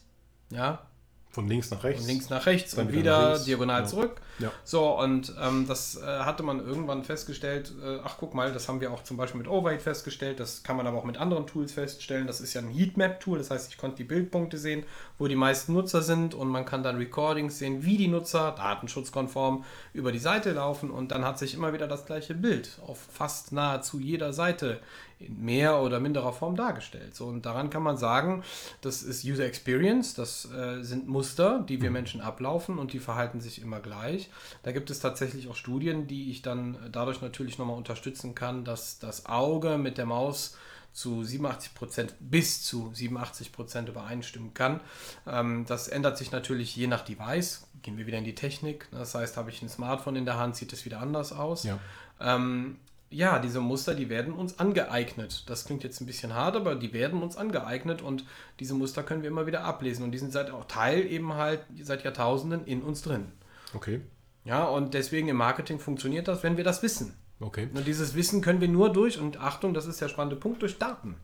ja, 0.51 0.87
von 1.35 1.49
links 1.49 1.71
nach 1.71 1.83
rechts. 1.83 2.03
Von 2.03 2.09
links 2.09 2.31
nach 2.31 2.47
rechts 2.47 2.75
Dann 2.75 2.87
und 2.87 2.93
wieder, 2.93 3.35
wieder 3.35 3.45
diagonal 3.45 3.83
ja. 3.83 3.87
zurück. 3.87 4.21
Ja. 4.39 4.53
So, 4.63 4.99
und 4.99 5.35
ähm, 5.41 5.67
das 5.67 5.97
äh, 5.97 6.03
hatte 6.03 6.43
man 6.43 6.65
irgendwann 6.65 7.03
festgestellt. 7.03 7.73
Äh, 7.85 7.99
ach, 8.05 8.17
guck 8.19 8.35
mal, 8.35 8.53
das 8.53 8.69
haben 8.69 8.81
wir 8.81 8.93
auch 8.93 9.03
zum 9.03 9.17
Beispiel 9.17 9.39
mit 9.39 9.49
Overhead 9.49 9.83
festgestellt. 9.83 10.39
Das 10.41 10.63
kann 10.63 10.77
man 10.77 10.87
aber 10.87 10.97
auch 10.97 11.05
mit 11.05 11.17
anderen 11.17 11.47
Tools 11.47 11.73
feststellen. 11.73 12.27
Das 12.27 12.41
ist 12.41 12.55
ja 12.55 12.61
ein 12.61 12.71
Heatmap-Tool. 12.71 13.39
Das 13.39 13.51
heißt, 13.51 13.71
ich 13.71 13.79
konnte 13.79 13.97
die 13.97 14.05
Bildpunkte 14.05 14.59
sehen, 14.59 14.85
wo 15.19 15.27
die 15.27 15.37
meisten 15.37 15.73
Nutzer 15.73 16.03
sind. 16.03 16.35
Und 16.35 16.49
man 16.49 16.65
kann 16.65 16.83
dann 16.83 16.97
Recordings 16.97 17.59
sehen, 17.59 17.85
wie 17.85 17.97
die 17.97 18.09
Nutzer 18.09 18.53
datenschutzkonform 18.53 19.65
über 19.93 20.13
die 20.13 20.19
Seite 20.21 20.53
laufen. 20.53 20.91
Und 20.91 21.11
dann 21.11 21.25
hat 21.25 21.39
sich 21.39 21.55
immer 21.55 21.73
wieder 21.73 21.89
das 21.89 22.07
gleiche 22.07 22.35
Bild 22.35 22.79
auf 22.87 22.99
fast 23.13 23.53
nahezu 23.53 23.99
jeder 23.99 24.33
Seite 24.33 24.81
in 25.25 25.45
mehr 25.45 25.81
oder 25.81 26.01
minderer 26.01 26.33
Form 26.33 26.57
dargestellt. 26.57 27.15
So, 27.15 27.27
und 27.27 27.47
daran 27.47 27.71
kann 27.71 27.83
man 27.83 27.97
sagen, 27.97 28.43
das 28.81 29.03
ist 29.03 29.25
User 29.25 29.45
Experience, 29.45 30.15
das 30.15 30.51
äh, 30.51 30.83
sind 30.83 31.09
Muster, 31.09 31.65
die 31.69 31.81
wir 31.81 31.91
mhm. 31.91 31.95
Menschen 31.95 32.21
ablaufen 32.21 32.79
und 32.79 32.93
die 32.93 32.99
verhalten 32.99 33.41
sich 33.41 33.61
immer 33.61 33.81
gleich. 33.81 34.31
Da 34.63 34.73
gibt 34.73 34.91
es 34.91 35.01
tatsächlich 35.01 35.49
auch 35.49 35.57
Studien, 35.57 36.07
die 36.07 36.31
ich 36.31 36.43
dann 36.43 36.77
dadurch 36.93 37.21
natürlich 37.21 37.59
nochmal 37.59 37.77
unterstützen 37.77 38.35
kann, 38.35 38.65
dass 38.65 38.99
das 38.99 39.27
Auge 39.27 39.79
mit 39.79 39.99
der 39.99 40.07
Maus 40.07 40.57
zu 40.95 41.25
87 41.25 41.75
Prozent 41.75 42.15
bis 42.21 42.63
zu 42.63 42.91
87 42.95 43.53
Prozent 43.53 43.89
übereinstimmen 43.89 44.55
kann. 44.55 44.81
Ähm, 45.27 45.67
das 45.67 45.89
ändert 45.89 46.17
sich 46.17 46.31
natürlich 46.31 46.75
je 46.77 46.87
nach 46.87 47.03
Device. 47.03 47.67
Gehen 47.83 47.99
wir 47.99 48.07
wieder 48.07 48.19
in 48.19 48.25
die 48.25 48.37
Technik. 48.37 48.89
Das 48.93 49.15
heißt, 49.15 49.37
habe 49.37 49.51
ich 49.51 49.61
ein 49.61 49.69
Smartphone 49.69 50.17
in 50.17 50.25
der 50.25 50.39
Hand, 50.39 50.57
sieht 50.57 50.73
es 50.73 50.85
wieder 50.85 51.01
anders 51.01 51.33
aus. 51.33 51.65
Ja. 51.65 51.81
Ja, 53.15 53.39
diese 53.39 53.61
Muster, 53.61 53.95
die 53.95 54.09
werden 54.09 54.35
uns 54.35 54.59
angeeignet. 54.59 55.45
Das 55.47 55.67
klingt 55.67 55.85
jetzt 55.85 56.01
ein 56.01 56.07
bisschen 56.07 56.35
hart, 56.35 56.57
aber 56.57 56.75
die 56.75 56.93
werden 56.93 57.23
uns 57.23 57.37
angeeignet 57.37 58.03
und 58.03 58.25
diese 58.59 58.75
Muster 58.75 59.05
können 59.05 59.23
wir 59.23 59.31
immer 59.31 59.47
wieder 59.47 59.63
ablesen 59.63 60.05
und 60.05 60.11
die 60.11 60.19
sind 60.19 60.33
seit 60.33 60.51
auch 60.51 60.65
Teil 60.65 61.07
eben 61.07 61.35
halt 61.35 61.61
seit 61.81 62.03
Jahrtausenden 62.03 62.65
in 62.67 62.83
uns 62.83 63.03
drin. 63.03 63.31
Okay. 63.73 64.01
Ja, 64.45 64.65
und 64.65 64.95
deswegen 64.95 65.29
im 65.29 65.37
Marketing 65.37 65.79
funktioniert 65.79 66.27
das, 66.27 66.43
wenn 66.43 66.57
wir 66.57 66.65
das 66.65 66.83
wissen. 66.83 67.15
Okay. 67.39 67.69
Und 67.73 67.87
dieses 67.87 68.17
Wissen 68.17 68.41
können 68.41 68.61
wir 68.61 68.67
nur 68.67 68.93
durch, 68.93 69.21
und 69.21 69.41
Achtung, 69.41 69.75
das 69.75 69.87
ist 69.87 70.01
der 70.01 70.09
spannende 70.09 70.37
Punkt, 70.37 70.63
durch 70.63 70.79
Daten. 70.79 71.15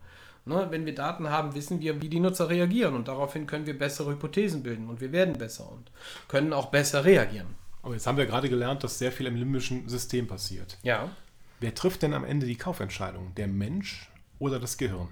Ne, 0.44 0.68
wenn 0.70 0.87
wir 0.87 0.94
Daten 0.94 1.29
haben, 1.29 1.57
wissen 1.57 1.81
wir, 1.81 2.00
wie 2.00 2.09
die 2.09 2.20
Nutzer 2.20 2.48
reagieren 2.48 2.94
und 2.94 3.09
daraufhin 3.09 3.48
können 3.48 3.66
wir 3.66 3.76
bessere 3.76 4.12
Hypothesen 4.12 4.62
bilden 4.62 4.88
und 4.88 5.00
wir 5.00 5.11
werden 5.11 5.37
besser 5.37 5.70
und 5.70 5.90
können 6.29 6.53
auch 6.53 6.66
besser 6.66 7.05
reagieren. 7.05 7.48
Aber 7.83 7.94
jetzt 7.94 8.07
haben 8.07 8.16
wir 8.16 8.26
gerade 8.26 8.48
gelernt, 8.48 8.85
dass 8.85 8.98
sehr 8.98 9.11
viel 9.11 9.26
im 9.26 9.35
limbischen 9.35 9.88
System 9.88 10.29
passiert. 10.29 10.79
Ja. 10.83 11.11
Wer 11.61 11.75
trifft 11.75 12.03
denn 12.03 12.14
am 12.14 12.25
Ende 12.25 12.46
die 12.46 12.57
Kaufentscheidung? 12.57 13.35
Der 13.37 13.46
Mensch 13.46 14.11
oder 14.38 14.59
das 14.59 14.79
Gehirn? 14.79 15.09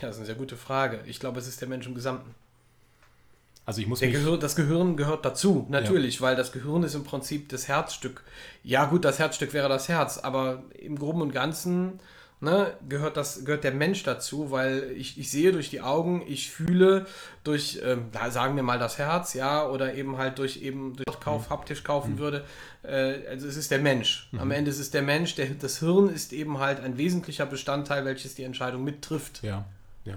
Ja, 0.00 0.08
das 0.08 0.16
ist 0.16 0.18
eine 0.18 0.26
sehr 0.26 0.34
gute 0.34 0.56
Frage. 0.56 1.02
Ich 1.06 1.20
glaube, 1.20 1.38
es 1.38 1.46
ist 1.46 1.60
der 1.60 1.68
Mensch 1.68 1.86
im 1.86 1.94
Gesamten. 1.94 2.34
Also 3.64 3.80
ich 3.80 3.86
muss 3.86 4.00
Gehirn, 4.00 4.38
das 4.38 4.54
Gehirn 4.54 4.96
gehört 4.96 5.24
dazu, 5.24 5.66
natürlich, 5.68 6.16
ja. 6.16 6.20
weil 6.20 6.36
das 6.36 6.52
Gehirn 6.52 6.84
ist 6.84 6.94
im 6.94 7.02
Prinzip 7.02 7.48
das 7.48 7.66
Herzstück. 7.66 8.22
Ja 8.62 8.84
gut, 8.84 9.04
das 9.04 9.18
Herzstück 9.18 9.52
wäre 9.52 9.68
das 9.68 9.88
Herz, 9.88 10.18
aber 10.18 10.62
im 10.78 10.96
Groben 10.96 11.20
und 11.20 11.32
Ganzen 11.32 11.98
ne, 12.40 12.76
gehört, 12.88 13.16
das, 13.16 13.44
gehört 13.44 13.64
der 13.64 13.72
Mensch 13.72 14.02
dazu, 14.02 14.50
weil 14.50 14.92
ich, 14.96 15.18
ich 15.18 15.30
sehe 15.30 15.52
durch 15.52 15.70
die 15.70 15.80
Augen, 15.80 16.22
ich 16.26 16.50
fühle 16.50 17.06
durch, 17.44 17.80
ähm, 17.82 18.06
sagen 18.30 18.56
wir 18.56 18.62
mal 18.62 18.78
das 18.78 18.98
Herz, 18.98 19.34
ja, 19.34 19.66
oder 19.66 19.94
eben 19.94 20.18
halt 20.18 20.38
durch 20.38 20.62
eben 20.62 20.94
durch 20.96 21.20
Kauf, 21.20 21.48
mhm. 21.48 21.52
haptisch 21.52 21.82
kaufen 21.82 22.14
mhm. 22.14 22.18
würde. 22.18 22.44
Äh, 22.82 23.26
also 23.28 23.48
es 23.48 23.56
ist 23.56 23.70
der 23.70 23.78
Mensch. 23.78 24.28
Mhm. 24.32 24.40
Am 24.40 24.50
Ende 24.50 24.70
ist 24.70 24.78
es 24.78 24.90
der 24.90 25.02
Mensch, 25.02 25.34
der, 25.34 25.46
das 25.50 25.78
Hirn 25.78 26.08
ist 26.08 26.32
eben 26.32 26.58
halt 26.58 26.80
ein 26.80 26.98
wesentlicher 26.98 27.46
Bestandteil, 27.46 28.04
welches 28.04 28.34
die 28.34 28.44
Entscheidung 28.44 28.84
mittrifft. 28.84 29.42
Ja. 29.42 29.64
Ja. 30.04 30.14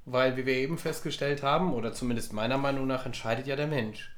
Weil, 0.07 0.37
wie 0.37 0.47
wir 0.47 0.55
eben 0.55 0.79
festgestellt 0.79 1.43
haben, 1.43 1.75
oder 1.75 1.93
zumindest 1.93 2.33
meiner 2.33 2.59
Meinung 2.59 2.87
nach, 2.87 3.05
entscheidet 3.05 3.49
ja 3.49 3.57
der 3.57 3.67
Mensch. 3.67 4.15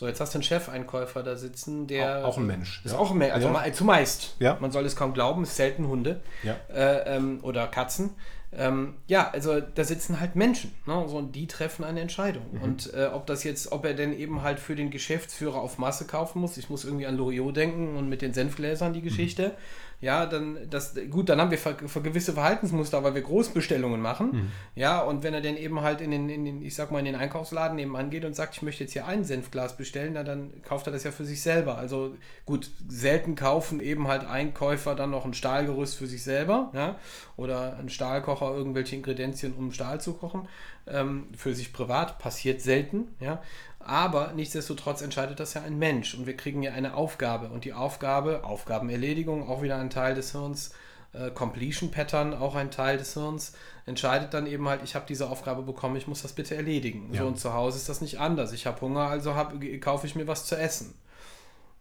So, 0.00 0.06
jetzt 0.06 0.18
hast 0.18 0.32
du 0.32 0.38
einen 0.38 0.44
Chefeinkäufer 0.44 1.22
da 1.22 1.36
sitzen, 1.36 1.86
der. 1.86 2.24
Auch, 2.24 2.28
auch 2.30 2.38
ein 2.38 2.46
Mensch. 2.46 2.80
Ist 2.86 2.92
ja. 2.92 2.98
auch 2.98 3.10
ein 3.10 3.18
Mensch, 3.18 3.34
also 3.34 3.48
ja. 3.48 3.70
zumeist. 3.70 4.34
Ja. 4.38 4.56
Man 4.58 4.72
soll 4.72 4.86
es 4.86 4.96
kaum 4.96 5.12
glauben, 5.12 5.42
es 5.42 5.56
selten 5.56 5.88
Hunde 5.88 6.22
ja. 6.42 6.56
äh, 6.74 7.16
ähm, 7.16 7.40
oder 7.42 7.66
Katzen. 7.66 8.14
Ähm, 8.52 8.94
ja, 9.06 9.30
also 9.30 9.60
da 9.60 9.84
sitzen 9.84 10.18
halt 10.18 10.34
Menschen, 10.34 10.72
ne? 10.84 11.04
so, 11.06 11.18
und 11.18 11.36
die 11.36 11.46
treffen 11.46 11.84
eine 11.84 12.00
Entscheidung. 12.00 12.42
Mhm. 12.52 12.62
Und 12.62 12.94
äh, 12.94 13.06
ob 13.06 13.26
das 13.26 13.44
jetzt, 13.44 13.70
ob 13.70 13.84
er 13.84 13.94
denn 13.94 14.12
eben 14.12 14.42
halt 14.42 14.58
für 14.58 14.74
den 14.74 14.90
Geschäftsführer 14.90 15.56
auf 15.56 15.78
Masse 15.78 16.04
kaufen 16.04 16.40
muss, 16.40 16.56
ich 16.56 16.68
muss 16.68 16.84
irgendwie 16.84 17.06
an 17.06 17.16
Loriot 17.16 17.56
denken 17.56 17.96
und 17.96 18.08
mit 18.08 18.22
den 18.22 18.34
Senfgläsern 18.34 18.92
die 18.92 19.00
mhm. 19.00 19.04
Geschichte. 19.04 19.48
Mhm 19.48 19.90
ja, 20.00 20.24
dann 20.24 20.58
das 20.70 20.94
gut, 21.10 21.28
dann 21.28 21.40
haben 21.40 21.50
wir 21.50 21.58
ver, 21.58 21.74
ver 21.74 22.00
gewisse 22.00 22.32
Verhaltensmuster, 22.32 23.04
weil 23.04 23.14
wir 23.14 23.20
Großbestellungen 23.20 24.00
machen. 24.00 24.30
Mhm. 24.32 24.52
Ja, 24.74 25.02
und 25.02 25.22
wenn 25.22 25.34
er 25.34 25.42
dann 25.42 25.58
eben 25.58 25.82
halt 25.82 26.00
in 26.00 26.10
den, 26.10 26.30
in 26.30 26.44
den, 26.46 26.62
ich 26.62 26.74
sag 26.74 26.90
mal, 26.90 27.00
in 27.00 27.04
den 27.04 27.16
Einkaufsladen 27.16 27.76
nebenan 27.76 28.08
geht 28.08 28.24
und 28.24 28.34
sagt, 28.34 28.56
ich 28.56 28.62
möchte 28.62 28.84
jetzt 28.84 28.94
hier 28.94 29.06
ein 29.06 29.24
Senfglas 29.24 29.76
bestellen, 29.76 30.12
na, 30.14 30.22
dann 30.22 30.62
kauft 30.62 30.86
er 30.86 30.92
das 30.92 31.04
ja 31.04 31.10
für 31.10 31.26
sich 31.26 31.42
selber. 31.42 31.76
Also 31.76 32.14
gut, 32.46 32.70
selten 32.88 33.34
kaufen 33.34 33.80
eben 33.80 34.08
halt 34.08 34.24
Einkäufer 34.24 34.94
dann 34.94 35.10
noch 35.10 35.26
ein 35.26 35.34
Stahlgerüst 35.34 35.96
für 35.96 36.06
sich 36.06 36.22
selber, 36.22 36.70
ja, 36.72 36.96
oder 37.36 37.76
ein 37.78 37.90
Stahlkocher, 37.90 38.39
irgendwelche 38.48 38.96
Ingredienzien, 38.96 39.54
um 39.54 39.72
Stahl 39.72 40.00
zu 40.00 40.14
kochen. 40.14 40.48
Ähm, 40.86 41.28
für 41.36 41.54
sich 41.54 41.72
privat 41.72 42.18
passiert 42.18 42.60
selten, 42.60 43.08
ja. 43.20 43.42
Aber 43.78 44.32
nichtsdestotrotz 44.34 45.00
entscheidet 45.00 45.40
das 45.40 45.54
ja 45.54 45.62
ein 45.62 45.78
Mensch 45.78 46.14
und 46.14 46.26
wir 46.26 46.36
kriegen 46.36 46.62
ja 46.62 46.72
eine 46.72 46.94
Aufgabe 46.94 47.48
und 47.48 47.64
die 47.64 47.72
Aufgabe, 47.72 48.44
Aufgabenerledigung, 48.44 49.48
auch 49.48 49.62
wieder 49.62 49.78
ein 49.78 49.88
Teil 49.88 50.14
des 50.14 50.32
Hirns, 50.32 50.72
äh, 51.12 51.30
Completion 51.30 51.90
Pattern, 51.90 52.34
auch 52.34 52.54
ein 52.54 52.70
Teil 52.70 52.98
des 52.98 53.14
Hirns, 53.14 53.54
entscheidet 53.86 54.34
dann 54.34 54.46
eben 54.46 54.68
halt, 54.68 54.82
ich 54.84 54.94
habe 54.94 55.06
diese 55.08 55.30
Aufgabe 55.30 55.62
bekommen, 55.62 55.96
ich 55.96 56.06
muss 56.06 56.22
das 56.22 56.34
bitte 56.34 56.54
erledigen. 56.54 57.08
Ja. 57.12 57.22
So 57.22 57.28
und 57.28 57.38
zu 57.38 57.54
Hause 57.54 57.78
ist 57.78 57.88
das 57.88 58.00
nicht 58.00 58.20
anders. 58.20 58.52
Ich 58.52 58.66
habe 58.66 58.80
Hunger, 58.80 59.08
also 59.08 59.34
hab, 59.34 59.54
kaufe 59.80 60.06
ich 60.06 60.14
mir 60.14 60.26
was 60.26 60.46
zu 60.46 60.56
essen. 60.56 60.94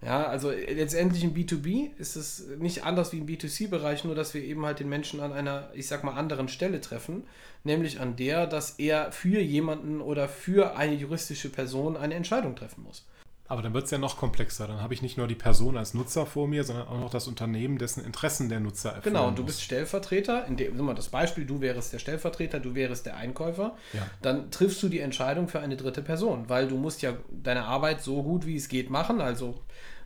Ja, 0.01 0.27
also 0.27 0.51
letztendlich 0.51 1.25
im 1.25 1.33
B2B 1.33 1.89
ist 1.97 2.15
es 2.15 2.47
nicht 2.57 2.85
anders 2.85 3.11
wie 3.11 3.17
im 3.17 3.25
B2C-Bereich, 3.25 4.05
nur 4.05 4.15
dass 4.15 4.33
wir 4.33 4.41
eben 4.41 4.65
halt 4.65 4.79
den 4.79 4.87
Menschen 4.87 5.19
an 5.19 5.33
einer, 5.33 5.69
ich 5.73 5.87
sag 5.87 6.05
mal, 6.05 6.13
anderen 6.13 6.47
Stelle 6.47 6.79
treffen, 6.79 7.23
nämlich 7.65 7.99
an 7.99 8.15
der, 8.15 8.47
dass 8.47 8.79
er 8.79 9.11
für 9.11 9.41
jemanden 9.41 9.99
oder 9.99 10.29
für 10.29 10.77
eine 10.77 10.95
juristische 10.95 11.49
Person 11.49 11.97
eine 11.97 12.13
Entscheidung 12.13 12.55
treffen 12.55 12.83
muss. 12.83 13.05
Aber 13.49 13.63
dann 13.63 13.73
wird 13.73 13.85
es 13.85 13.91
ja 13.91 13.97
noch 13.97 14.15
komplexer. 14.15 14.67
Dann 14.67 14.79
habe 14.79 14.93
ich 14.93 15.01
nicht 15.01 15.17
nur 15.17 15.27
die 15.27 15.33
Person 15.33 15.75
als 15.75 15.95
Nutzer 15.95 16.27
vor 16.27 16.47
mir, 16.47 16.63
sondern 16.63 16.87
auch 16.87 16.99
noch 16.99 17.09
das 17.09 17.27
Unternehmen, 17.27 17.79
dessen 17.79 18.05
Interessen 18.05 18.47
der 18.47 18.59
Nutzer 18.59 18.89
erfüllen 18.89 19.15
Genau, 19.15 19.27
und 19.27 19.39
du 19.39 19.43
bist 19.43 19.63
Stellvertreter. 19.63 20.45
In 20.45 20.55
dem, 20.55 20.77
mal 20.77 20.93
das 20.93 21.09
Beispiel, 21.09 21.45
du 21.45 21.59
wärst 21.59 21.91
der 21.91 21.97
Stellvertreter, 21.97 22.59
du 22.59 22.75
wärst 22.75 23.07
der 23.07 23.17
Einkäufer. 23.17 23.75
Ja. 23.93 24.07
Dann 24.21 24.51
triffst 24.51 24.83
du 24.83 24.87
die 24.87 24.99
Entscheidung 24.99 25.47
für 25.47 25.61
eine 25.61 25.77
dritte 25.77 26.03
Person, 26.03 26.47
weil 26.47 26.67
du 26.67 26.77
musst 26.77 27.01
ja 27.01 27.13
deine 27.31 27.65
Arbeit 27.65 28.03
so 28.03 28.21
gut 28.21 28.45
wie 28.45 28.55
es 28.55 28.69
geht 28.69 28.91
machen. 28.91 29.19
Also 29.19 29.59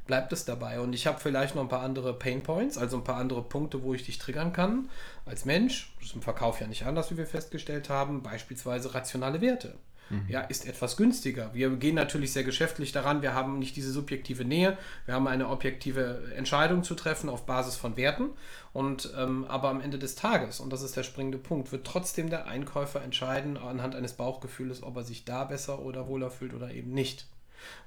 bleibt 0.06 0.34
es 0.34 0.46
dabei. 0.46 0.80
Und 0.80 0.94
ich 0.94 1.08
habe 1.08 1.20
vielleicht 1.20 1.56
noch 1.56 1.62
ein 1.62 1.70
paar 1.70 1.82
andere 1.82 2.14
Pain 2.14 2.44
Points, 2.44 2.78
also 2.78 2.98
ein 2.98 3.04
paar 3.04 3.18
andere 3.18 3.42
Punkte, 3.42 3.84
wo 3.84 3.94
ich 3.94 4.06
dich 4.06 4.18
triggern 4.18 4.54
kann 4.54 4.90
als 5.26 5.46
Mensch. 5.46 5.94
Das 6.00 6.10
ist 6.10 6.16
im 6.16 6.22
Verkauf 6.22 6.60
ja 6.60 6.68
nicht 6.68 6.86
anders, 6.86 7.12
wie 7.12 7.18
wir 7.18 7.28
festgestellt 7.28 7.90
haben. 7.90 8.24
Beispielsweise 8.24 8.94
rationale 8.94 9.42
Werte. 9.42 9.76
Mhm. 10.10 10.26
Ja, 10.28 10.42
ist 10.42 10.68
etwas 10.68 10.98
günstiger. 10.98 11.52
Wir 11.54 11.70
gehen 11.78 11.96
natürlich 11.96 12.34
sehr 12.34 12.44
geschäftlich 12.44 12.92
daran. 12.92 13.22
Wir 13.22 13.34
haben 13.34 13.60
nicht 13.60 13.76
diese 13.76 13.92
subjektive 13.92 14.46
Nähe. 14.46 14.78
Wir 15.06 15.16
haben 15.16 15.28
eine 15.28 15.50
objektive 15.50 16.32
Entscheidung 16.36 16.84
zu 16.84 16.96
treffen 16.96 17.30
auf 17.30 17.46
Basis 17.46 17.76
von 17.76 17.98
Werten. 17.98 18.30
Und 18.74 19.14
ähm, 19.18 19.46
aber 19.46 19.70
am 19.70 19.82
Ende 19.82 20.00
des 20.00 20.16
Tages, 20.16 20.60
und 20.60 20.74
das 20.74 20.82
ist 20.82 20.98
der 20.98 21.04
springende 21.04 21.38
Punkt, 21.38 21.72
wird 21.72 21.86
trotzdem 21.86 22.30
der 22.30 22.48
Einkäufer 22.48 23.02
entscheiden 23.02 23.58
anhand 23.58 23.96
eines 23.96 24.14
Bauchgefühls, 24.14 24.84
ob 24.84 24.98
er 24.98 25.04
sich 25.04 25.26
da 25.26 25.46
besser 25.46 25.80
oder 25.80 26.08
wohler 26.08 26.30
fühlt 26.30 26.54
oder 26.54 26.72
eben 26.72 26.92
nicht. 26.92 27.28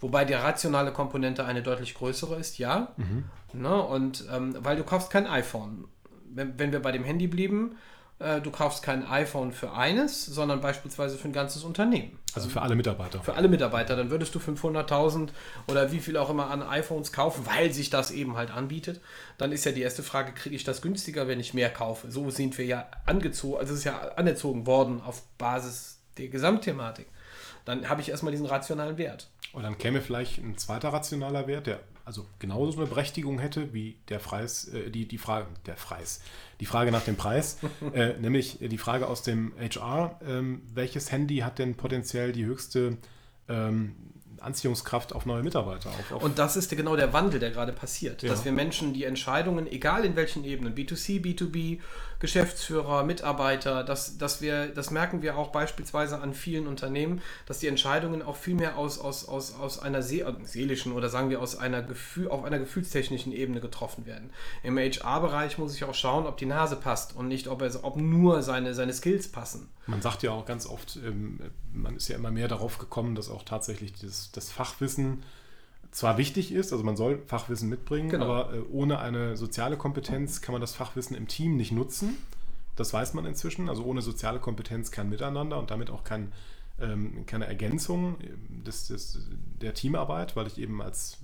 Wobei 0.01 0.25
die 0.25 0.35
rationale 0.35 0.93
Komponente 0.93 1.45
eine 1.45 1.63
deutlich 1.63 1.95
größere 1.95 2.37
ist, 2.37 2.59
ja. 2.59 2.95
Mhm. 2.97 3.25
Ne? 3.53 3.83
Und 3.83 4.25
ähm, 4.33 4.57
weil 4.61 4.77
du 4.77 4.85
kaufst 4.85 5.11
kein 5.11 5.27
iPhone. 5.27 5.87
Wenn, 6.33 6.59
wenn 6.59 6.73
wir 6.73 6.81
bei 6.81 6.93
dem 6.93 7.05
Handy 7.05 7.27
blieben, 7.27 7.77
äh, 8.19 8.41
du 8.41 8.51
kaufst 8.51 8.83
kein 8.83 9.07
iPhone 9.07 9.53
für 9.53 9.73
eines, 9.73 10.25
sondern 10.25 10.61
beispielsweise 10.61 11.19
für 11.19 11.29
ein 11.29 11.33
ganzes 11.33 11.65
Unternehmen. 11.65 12.19
Also 12.35 12.49
für 12.49 12.63
alle 12.63 12.75
Mitarbeiter. 12.75 13.23
Für 13.23 13.35
alle 13.35 13.49
Mitarbeiter. 13.49 13.97
Dann 13.97 14.11
würdest 14.11 14.35
du 14.35 14.39
500.000 14.39 15.29
oder 15.69 15.93
wie 15.93 16.01
viel 16.01 16.17
auch 16.17 16.31
immer 16.31 16.51
an 16.51 16.63
iPhones 16.63 17.13
kaufen, 17.13 17.45
weil 17.47 17.73
sich 17.73 17.91
das 17.91 18.11
eben 18.11 18.37
halt 18.37 18.51
anbietet. 18.51 19.01
Dann 19.39 19.53
ist 19.53 19.65
ja 19.65 19.73
die 19.73 19.83
erste 19.83 20.03
Frage, 20.03 20.33
kriege 20.33 20.57
ich 20.57 20.65
das 20.65 20.81
günstiger, 20.81 21.29
wenn 21.29 21.41
ich 21.41 21.53
mehr 21.53 21.71
kaufe? 21.71 22.11
So 22.11 22.31
sind 22.31 22.57
wir 22.57 22.65
ja 22.65 22.87
angezogen, 23.05 23.59
also 23.59 23.73
es 23.73 23.81
ist 23.81 23.85
ja 23.85 23.99
anerzogen 24.17 24.67
worden 24.67 25.03
auf 25.05 25.23
Basis 25.39 25.99
der 26.17 26.29
Gesamtthematik. 26.29 27.07
Dann 27.67 27.89
habe 27.91 28.01
ich 28.01 28.09
erstmal 28.09 28.33
diesen 28.33 28.47
rationalen 28.47 28.97
Wert. 28.97 29.29
Und 29.53 29.65
dann 29.65 29.77
käme 29.77 30.01
vielleicht 30.01 30.39
ein 30.39 30.57
zweiter 30.57 30.89
rationaler 30.89 31.47
Wert, 31.47 31.67
der 31.67 31.81
also 32.07 32.25
genauso 32.39 32.79
eine 32.79 32.87
Berechtigung 32.87 33.41
hätte 33.41 33.75
wie 33.75 33.97
der 34.09 34.19
Preis, 34.19 34.69
äh, 34.69 34.91
die, 34.91 35.07
die 35.07 35.19
Frage, 35.19 35.49
der 35.67 35.73
Preis, 35.73 36.21
die 36.61 36.67
Frage 36.67 36.93
nach 36.93 37.03
dem 37.03 37.17
Preis, 37.17 37.59
äh, 37.93 38.13
nämlich 38.21 38.59
die 38.61 38.79
Frage 38.79 39.09
aus 39.09 39.25
dem 39.25 39.53
HR, 39.59 40.21
ähm, 40.25 40.63
welches 40.73 41.11
Handy 41.11 41.39
hat 41.39 41.59
denn 41.59 41.75
potenziell 41.75 42.31
die 42.31 42.45
höchste 42.45 42.97
ähm, 43.49 43.97
Anziehungskraft 44.39 45.13
auf 45.13 45.27
neue 45.27 45.43
Mitarbeiter. 45.43 45.91
Auf, 45.91 46.13
auf 46.13 46.23
und 46.23 46.39
das 46.39 46.57
ist 46.57 46.71
genau 46.71 46.95
der 46.95 47.13
Wandel, 47.13 47.41
der 47.41 47.51
gerade 47.51 47.73
passiert. 47.73 48.23
Ja. 48.23 48.29
Dass 48.29 48.45
wir 48.45 48.53
Menschen 48.53 48.93
die 48.93 49.03
Entscheidungen, 49.03 49.67
egal 49.67 50.05
in 50.05 50.15
welchen 50.15 50.45
Ebenen, 50.45 50.77
B2C, 50.77 51.21
B2B, 51.21 51.81
Geschäftsführer, 52.27 53.05
Mitarbeiter, 53.05 53.85
dass, 53.85 54.19
dass 54.19 54.41
wir, 54.41 54.67
das 54.67 54.91
merken 54.91 55.23
wir 55.23 55.39
auch 55.39 55.53
beispielsweise 55.53 56.21
an 56.21 56.35
vielen 56.35 56.67
Unternehmen, 56.67 57.23
dass 57.47 57.61
die 57.61 57.69
Entscheidungen 57.69 58.21
auch 58.21 58.35
viel 58.35 58.57
mehr 58.57 58.77
aus, 58.77 58.99
aus, 58.99 59.29
aus, 59.29 59.55
aus 59.55 59.79
einer 59.79 60.03
see 60.03 60.25
seelischen 60.43 60.91
oder 60.91 61.09
sagen 61.09 61.31
wir 61.31 61.41
aus 61.41 61.57
einer 61.57 61.83
Gefühl, 61.83 62.29
auf 62.29 62.43
einer 62.43 62.59
gefühlstechnischen 62.59 63.31
Ebene 63.31 63.61
getroffen 63.61 64.07
werden. 64.07 64.31
Im 64.65 64.77
HR-Bereich 64.77 65.57
muss 65.59 65.77
ich 65.77 65.85
auch 65.85 65.95
schauen, 65.95 66.27
ob 66.27 66.37
die 66.37 66.47
Nase 66.47 66.75
passt 66.75 67.15
und 67.15 67.29
nicht, 67.29 67.47
ob, 67.47 67.63
er, 67.63 67.71
ob 67.85 67.97
nur 67.97 68.43
seine, 68.43 68.75
seine 68.75 68.93
Skills 68.93 69.31
passen. 69.31 69.69
Man 69.87 70.03
sagt 70.03 70.25
ja 70.25 70.33
auch 70.33 70.47
ganz 70.47 70.67
oft, 70.67 70.97
ähm, 70.97 71.39
man 71.73 71.95
ist 71.95 72.09
ja 72.09 72.17
immer 72.17 72.33
mehr 72.33 72.49
darauf 72.49 72.79
gekommen, 72.79 73.15
dass 73.15 73.31
auch 73.31 73.45
tatsächlich 73.45 73.93
das, 73.93 74.33
das 74.33 74.51
Fachwissen 74.51 75.23
zwar 75.97 76.19
wichtig 76.19 76.53
ist, 76.53 76.73
also 76.75 76.85
man 76.85 76.95
soll 76.95 77.23
Fachwissen 77.27 77.71
mitbringen, 77.71 78.11
genau. 78.11 78.27
aber 78.27 78.53
äh, 78.53 78.61
ohne 78.71 78.99
eine 78.99 79.35
soziale 79.35 79.79
Kompetenz 79.79 80.43
kann 80.43 80.53
man 80.53 80.61
das 80.61 80.75
Fachwissen 80.75 81.17
im 81.17 81.27
Team 81.27 81.57
nicht 81.57 81.73
nutzen. 81.73 82.19
Das 82.77 82.93
weiß 82.93 83.15
man 83.15 83.25
inzwischen. 83.25 83.71
Also 83.71 83.83
ohne 83.83 84.03
soziale 84.03 84.39
Kompetenz 84.39 84.91
kein 84.91 85.09
Miteinander 85.09 85.59
und 85.59 85.71
damit 85.71 85.89
auch 85.89 86.05
kein, 86.05 86.33
ähm, 86.79 87.25
keine 87.25 87.47
Ergänzung 87.47 88.17
des, 88.67 88.89
des, 88.89 89.27
der 89.63 89.73
Teamarbeit, 89.73 90.37
weil 90.37 90.47
ich 90.47 90.59
eben 90.59 90.83
als 90.83 91.17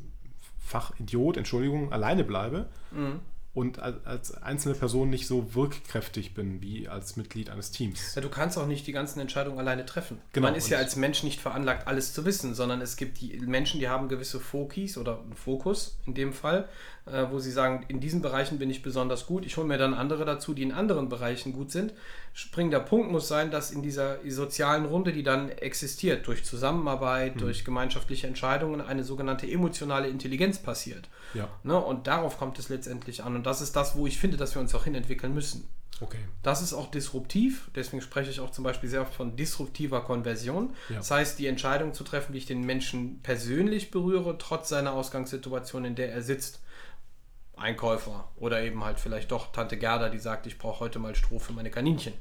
Fachidiot, 0.58 1.36
Entschuldigung, 1.36 1.92
alleine 1.92 2.24
bleibe. 2.24 2.70
Mhm. 2.92 3.20
Und 3.54 3.80
als 3.80 4.42
einzelne 4.42 4.74
Person 4.74 5.10
nicht 5.10 5.26
so 5.26 5.54
wirkkräftig 5.54 6.32
bin 6.32 6.62
wie 6.62 6.88
als 6.88 7.16
Mitglied 7.16 7.50
eines 7.50 7.70
Teams. 7.70 8.14
Ja, 8.14 8.22
du 8.22 8.30
kannst 8.30 8.56
auch 8.56 8.66
nicht 8.66 8.86
die 8.86 8.92
ganzen 8.92 9.20
Entscheidungen 9.20 9.58
alleine 9.58 9.84
treffen. 9.84 10.18
Genau. 10.32 10.46
Man 10.46 10.54
ist 10.54 10.70
ja 10.70 10.78
als 10.78 10.96
Mensch 10.96 11.22
nicht 11.22 11.38
veranlagt, 11.38 11.86
alles 11.86 12.14
zu 12.14 12.24
wissen, 12.24 12.54
sondern 12.54 12.80
es 12.80 12.96
gibt 12.96 13.20
die 13.20 13.38
Menschen, 13.40 13.78
die 13.78 13.90
haben 13.90 14.08
gewisse 14.08 14.40
Fokis 14.40 14.96
oder 14.96 15.20
einen 15.20 15.34
Fokus 15.34 15.98
in 16.06 16.14
dem 16.14 16.32
Fall, 16.32 16.66
äh, 17.04 17.26
wo 17.30 17.40
sie 17.40 17.50
sagen, 17.50 17.84
in 17.88 18.00
diesen 18.00 18.22
Bereichen 18.22 18.58
bin 18.58 18.70
ich 18.70 18.82
besonders 18.82 19.26
gut. 19.26 19.44
Ich 19.44 19.58
hole 19.58 19.66
mir 19.66 19.76
dann 19.76 19.92
andere 19.92 20.24
dazu, 20.24 20.54
die 20.54 20.62
in 20.62 20.72
anderen 20.72 21.10
Bereichen 21.10 21.52
gut 21.52 21.70
sind. 21.70 21.92
Springender 22.34 22.80
Punkt 22.80 23.10
muss 23.10 23.28
sein, 23.28 23.50
dass 23.50 23.70
in 23.70 23.82
dieser 23.82 24.18
sozialen 24.26 24.86
Runde, 24.86 25.12
die 25.12 25.22
dann 25.22 25.50
existiert, 25.50 26.26
durch 26.26 26.44
Zusammenarbeit, 26.44 27.36
mhm. 27.36 27.40
durch 27.40 27.64
gemeinschaftliche 27.64 28.26
Entscheidungen, 28.26 28.80
eine 28.80 29.04
sogenannte 29.04 29.50
emotionale 29.50 30.08
Intelligenz 30.08 30.58
passiert. 30.58 31.08
Ja. 31.34 31.48
Ne? 31.62 31.78
Und 31.78 32.06
darauf 32.06 32.38
kommt 32.38 32.58
es 32.58 32.70
letztendlich 32.70 33.22
an. 33.22 33.36
Und 33.36 33.44
das 33.44 33.60
ist 33.60 33.76
das, 33.76 33.96
wo 33.96 34.06
ich 34.06 34.18
finde, 34.18 34.38
dass 34.38 34.54
wir 34.54 34.62
uns 34.62 34.74
auch 34.74 34.84
hinentwickeln 34.84 35.34
müssen. 35.34 35.68
Okay. 36.00 36.18
Das 36.42 36.62
ist 36.62 36.72
auch 36.72 36.90
disruptiv, 36.90 37.70
deswegen 37.76 38.02
spreche 38.02 38.30
ich 38.30 38.40
auch 38.40 38.50
zum 38.50 38.64
Beispiel 38.64 38.88
sehr 38.88 39.02
oft 39.02 39.14
von 39.14 39.36
disruptiver 39.36 40.00
Konversion. 40.00 40.74
Ja. 40.88 40.96
Das 40.96 41.10
heißt, 41.10 41.38
die 41.38 41.46
Entscheidung 41.46 41.94
zu 41.94 42.02
treffen, 42.02 42.32
wie 42.32 42.38
ich 42.38 42.46
den 42.46 42.62
Menschen 42.62 43.20
persönlich 43.22 43.90
berühre, 43.90 44.36
trotz 44.38 44.68
seiner 44.68 44.94
Ausgangssituation, 44.94 45.84
in 45.84 45.94
der 45.94 46.12
er 46.12 46.22
sitzt. 46.22 46.60
Einkäufer 47.56 48.28
oder 48.36 48.62
eben 48.62 48.84
halt 48.84 48.98
vielleicht 48.98 49.30
doch 49.30 49.52
Tante 49.52 49.76
Gerda, 49.76 50.08
die 50.08 50.18
sagt, 50.18 50.46
ich 50.46 50.58
brauche 50.58 50.80
heute 50.80 50.98
mal 50.98 51.14
Stroh 51.14 51.38
für 51.38 51.52
meine 51.52 51.70
Kaninchen. 51.70 52.14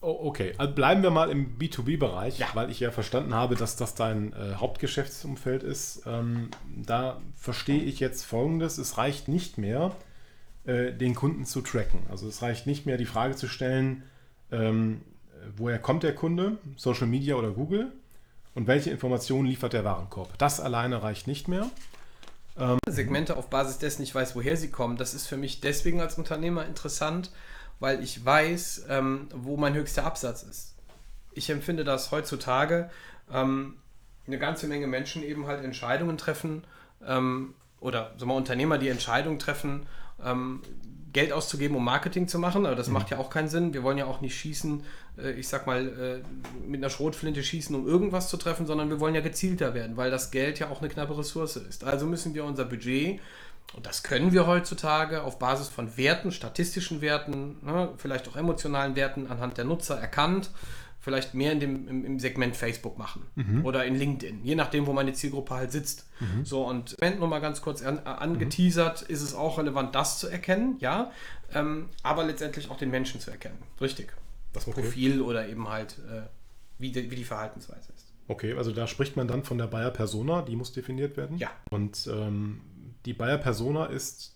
Oh, 0.00 0.28
okay, 0.28 0.52
also 0.58 0.74
bleiben 0.74 1.02
wir 1.02 1.10
mal 1.10 1.30
im 1.30 1.58
B2B-Bereich, 1.58 2.38
ja. 2.38 2.48
weil 2.52 2.70
ich 2.70 2.78
ja 2.78 2.90
verstanden 2.90 3.32
habe, 3.32 3.54
dass 3.54 3.76
das 3.76 3.94
dein 3.94 4.34
äh, 4.34 4.56
Hauptgeschäftsumfeld 4.56 5.62
ist. 5.62 6.02
Ähm, 6.04 6.50
da 6.76 7.22
verstehe 7.36 7.80
ich 7.80 8.00
jetzt 8.00 8.24
Folgendes. 8.24 8.76
Es 8.76 8.98
reicht 8.98 9.28
nicht 9.28 9.56
mehr, 9.56 9.96
äh, 10.66 10.92
den 10.92 11.14
Kunden 11.14 11.46
zu 11.46 11.62
tracken. 11.62 12.00
Also 12.10 12.28
es 12.28 12.42
reicht 12.42 12.66
nicht 12.66 12.84
mehr, 12.84 12.98
die 12.98 13.06
Frage 13.06 13.34
zu 13.34 13.48
stellen, 13.48 14.02
ähm, 14.52 15.00
woher 15.56 15.78
kommt 15.78 16.02
der 16.02 16.14
Kunde, 16.14 16.58
Social 16.76 17.06
Media 17.06 17.36
oder 17.36 17.52
Google, 17.52 17.90
und 18.54 18.66
welche 18.66 18.90
Informationen 18.90 19.46
liefert 19.46 19.72
der 19.72 19.84
Warenkorb. 19.84 20.36
Das 20.38 20.60
alleine 20.60 21.02
reicht 21.02 21.26
nicht 21.26 21.48
mehr. 21.48 21.70
Ähm, 22.56 22.78
Segmente 22.88 23.36
auf 23.36 23.50
Basis 23.50 23.78
dessen 23.78 24.02
ich 24.02 24.14
weiß, 24.14 24.36
woher 24.36 24.56
sie 24.56 24.70
kommen, 24.70 24.96
das 24.96 25.14
ist 25.14 25.26
für 25.26 25.36
mich 25.36 25.60
deswegen 25.60 26.00
als 26.00 26.18
Unternehmer 26.18 26.66
interessant, 26.66 27.32
weil 27.80 28.02
ich 28.02 28.24
weiß, 28.24 28.86
ähm, 28.88 29.28
wo 29.34 29.56
mein 29.56 29.74
höchster 29.74 30.04
Absatz 30.04 30.44
ist. 30.44 30.76
Ich 31.32 31.50
empfinde 31.50 31.82
das 31.82 32.12
heutzutage 32.12 32.90
ähm, 33.32 33.74
eine 34.26 34.38
ganze 34.38 34.68
Menge 34.68 34.86
Menschen 34.86 35.22
eben 35.22 35.46
halt 35.46 35.64
Entscheidungen 35.64 36.16
treffen 36.16 36.64
ähm, 37.04 37.54
oder 37.80 38.12
sagen 38.16 38.30
wir, 38.30 38.34
Unternehmer, 38.34 38.78
die 38.78 38.88
Entscheidungen 38.88 39.38
treffen, 39.38 39.86
ähm, 40.22 40.62
Geld 41.12 41.32
auszugeben, 41.32 41.76
um 41.76 41.84
Marketing 41.84 42.28
zu 42.28 42.38
machen, 42.38 42.66
aber 42.66 42.76
das 42.76 42.88
mhm. 42.88 42.94
macht 42.94 43.10
ja 43.10 43.18
auch 43.18 43.30
keinen 43.30 43.48
Sinn. 43.48 43.74
Wir 43.74 43.82
wollen 43.82 43.98
ja 43.98 44.06
auch 44.06 44.20
nicht 44.20 44.36
schießen, 44.36 44.84
ich 45.16 45.48
sag 45.48 45.66
mal, 45.66 46.22
äh, 46.24 46.66
mit 46.66 46.80
einer 46.80 46.90
Schrotflinte 46.90 47.42
schießen, 47.42 47.74
um 47.74 47.86
irgendwas 47.86 48.28
zu 48.28 48.36
treffen, 48.36 48.66
sondern 48.66 48.90
wir 48.90 49.00
wollen 49.00 49.14
ja 49.14 49.20
gezielter 49.20 49.74
werden, 49.74 49.96
weil 49.96 50.10
das 50.10 50.30
Geld 50.30 50.58
ja 50.58 50.70
auch 50.70 50.80
eine 50.80 50.88
knappe 50.88 51.16
Ressource 51.16 51.56
ist. 51.56 51.84
Also 51.84 52.06
müssen 52.06 52.34
wir 52.34 52.44
unser 52.44 52.64
Budget 52.64 53.20
und 53.74 53.86
das 53.86 54.02
können 54.02 54.32
wir 54.32 54.46
heutzutage 54.46 55.22
auf 55.22 55.38
Basis 55.38 55.68
von 55.68 55.96
Werten, 55.96 56.32
statistischen 56.32 57.00
Werten, 57.00 57.56
ne, 57.62 57.90
vielleicht 57.96 58.28
auch 58.28 58.36
emotionalen 58.36 58.94
Werten 58.96 59.26
anhand 59.26 59.56
der 59.56 59.64
Nutzer 59.64 59.98
erkannt, 59.98 60.50
vielleicht 61.00 61.34
mehr 61.34 61.52
in 61.52 61.60
dem, 61.60 61.88
im, 61.88 62.04
im 62.04 62.18
Segment 62.18 62.56
Facebook 62.56 62.98
machen 62.98 63.26
mhm. 63.34 63.64
oder 63.64 63.84
in 63.84 63.94
LinkedIn, 63.94 64.44
je 64.44 64.54
nachdem, 64.54 64.86
wo 64.86 64.92
meine 64.92 65.12
Zielgruppe 65.12 65.54
halt 65.54 65.72
sitzt. 65.72 66.06
Mhm. 66.20 66.44
So, 66.44 66.66
und 66.66 66.96
wenn 66.98 67.18
nur 67.18 67.28
mal 67.28 67.40
ganz 67.40 67.62
kurz 67.62 67.82
an, 67.82 67.98
äh, 67.98 68.08
angeteasert, 68.08 69.02
mhm. 69.02 69.14
ist 69.14 69.22
es 69.22 69.34
auch 69.34 69.58
relevant, 69.58 69.94
das 69.94 70.18
zu 70.18 70.28
erkennen, 70.28 70.76
ja, 70.80 71.10
ähm, 71.52 71.88
aber 72.02 72.24
letztendlich 72.24 72.70
auch 72.70 72.78
den 72.78 72.90
Menschen 72.90 73.20
zu 73.20 73.30
erkennen. 73.30 73.58
Richtig. 73.80 74.12
Das 74.54 74.66
okay. 74.66 74.80
Profil 74.80 75.20
oder 75.20 75.46
eben 75.46 75.68
halt, 75.68 75.98
äh, 76.10 76.22
wie, 76.78 76.90
die, 76.90 77.10
wie 77.10 77.16
die 77.16 77.24
Verhaltensweise 77.24 77.92
ist. 77.94 78.12
Okay, 78.26 78.54
also 78.54 78.72
da 78.72 78.86
spricht 78.86 79.16
man 79.16 79.28
dann 79.28 79.44
von 79.44 79.58
der 79.58 79.66
Bayer 79.66 79.90
Persona, 79.90 80.40
die 80.42 80.56
muss 80.56 80.72
definiert 80.72 81.16
werden. 81.18 81.36
Ja. 81.36 81.50
Und 81.70 82.08
ähm, 82.10 82.62
die 83.04 83.12
Bayer 83.12 83.36
Persona 83.36 83.86
ist 83.86 84.34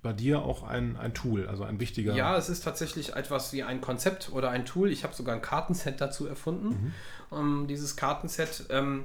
bei 0.00 0.12
dir 0.12 0.42
auch 0.42 0.62
ein, 0.62 0.96
ein 0.96 1.14
Tool, 1.14 1.46
also 1.46 1.64
ein 1.64 1.80
wichtiger. 1.80 2.14
Ja, 2.14 2.36
es 2.36 2.48
ist 2.48 2.62
tatsächlich 2.62 3.14
etwas 3.14 3.52
wie 3.52 3.62
ein 3.62 3.80
Konzept 3.80 4.30
oder 4.32 4.50
ein 4.50 4.64
Tool. 4.66 4.90
Ich 4.90 5.02
habe 5.02 5.14
sogar 5.14 5.34
ein 5.34 5.42
Kartenset 5.42 6.00
dazu 6.00 6.26
erfunden. 6.26 6.68
Mhm. 6.68 6.92
Ähm, 7.32 7.66
dieses 7.68 7.96
Kartenset 7.96 8.66
ähm, 8.70 9.04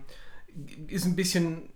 ist 0.88 1.06
ein 1.06 1.16
bisschen 1.16 1.70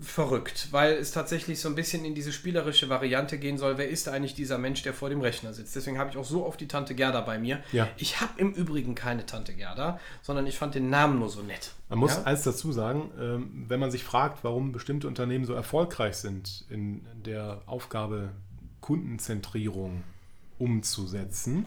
verrückt, 0.00 0.68
weil 0.70 0.94
es 0.94 1.10
tatsächlich 1.10 1.60
so 1.60 1.68
ein 1.68 1.74
bisschen 1.74 2.04
in 2.04 2.14
diese 2.14 2.32
spielerische 2.32 2.88
Variante 2.88 3.38
gehen 3.38 3.58
soll. 3.58 3.78
Wer 3.78 3.88
ist 3.88 4.08
eigentlich 4.08 4.34
dieser 4.34 4.58
Mensch, 4.58 4.82
der 4.82 4.94
vor 4.94 5.08
dem 5.08 5.20
Rechner 5.20 5.52
sitzt? 5.52 5.74
Deswegen 5.76 5.98
habe 5.98 6.10
ich 6.10 6.16
auch 6.16 6.24
so 6.24 6.46
oft 6.46 6.60
die 6.60 6.68
Tante 6.68 6.94
Gerda 6.94 7.20
bei 7.20 7.38
mir. 7.38 7.62
Ja. 7.72 7.88
Ich 7.96 8.20
habe 8.20 8.32
im 8.36 8.52
Übrigen 8.52 8.94
keine 8.94 9.26
Tante 9.26 9.54
Gerda, 9.54 9.98
sondern 10.22 10.46
ich 10.46 10.56
fand 10.56 10.74
den 10.74 10.90
Namen 10.90 11.18
nur 11.18 11.28
so 11.28 11.42
nett. 11.42 11.72
Man 11.88 11.98
muss 11.98 12.16
ja? 12.16 12.24
eins 12.24 12.42
dazu 12.42 12.72
sagen, 12.72 13.10
ähm, 13.18 13.64
wenn 13.68 13.80
man 13.80 13.90
sich 13.90 14.04
fragt, 14.04 14.44
warum 14.44 14.72
bestimmte 14.72 15.08
Unternehmen 15.08 15.44
so 15.44 15.54
erfolgreich 15.54 16.16
sind 16.16 16.64
in 16.68 17.04
der 17.24 17.62
Aufgabe 17.66 18.30
Kundenzentrierung 18.80 20.04
umzusetzen, 20.58 21.66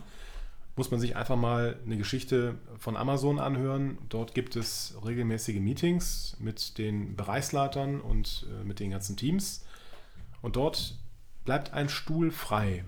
muss 0.75 0.91
man 0.91 0.99
sich 0.99 1.15
einfach 1.15 1.35
mal 1.35 1.79
eine 1.85 1.97
Geschichte 1.97 2.55
von 2.77 2.95
Amazon 2.95 3.39
anhören. 3.39 3.97
Dort 4.09 4.33
gibt 4.33 4.55
es 4.55 4.95
regelmäßige 5.05 5.59
Meetings 5.59 6.37
mit 6.39 6.77
den 6.77 7.15
Bereichsleitern 7.15 7.99
und 7.99 8.47
äh, 8.49 8.63
mit 8.63 8.79
den 8.79 8.91
ganzen 8.91 9.17
Teams. 9.17 9.65
Und 10.41 10.55
dort 10.55 10.97
bleibt 11.45 11.73
ein 11.73 11.89
Stuhl 11.89 12.31
frei. 12.31 12.85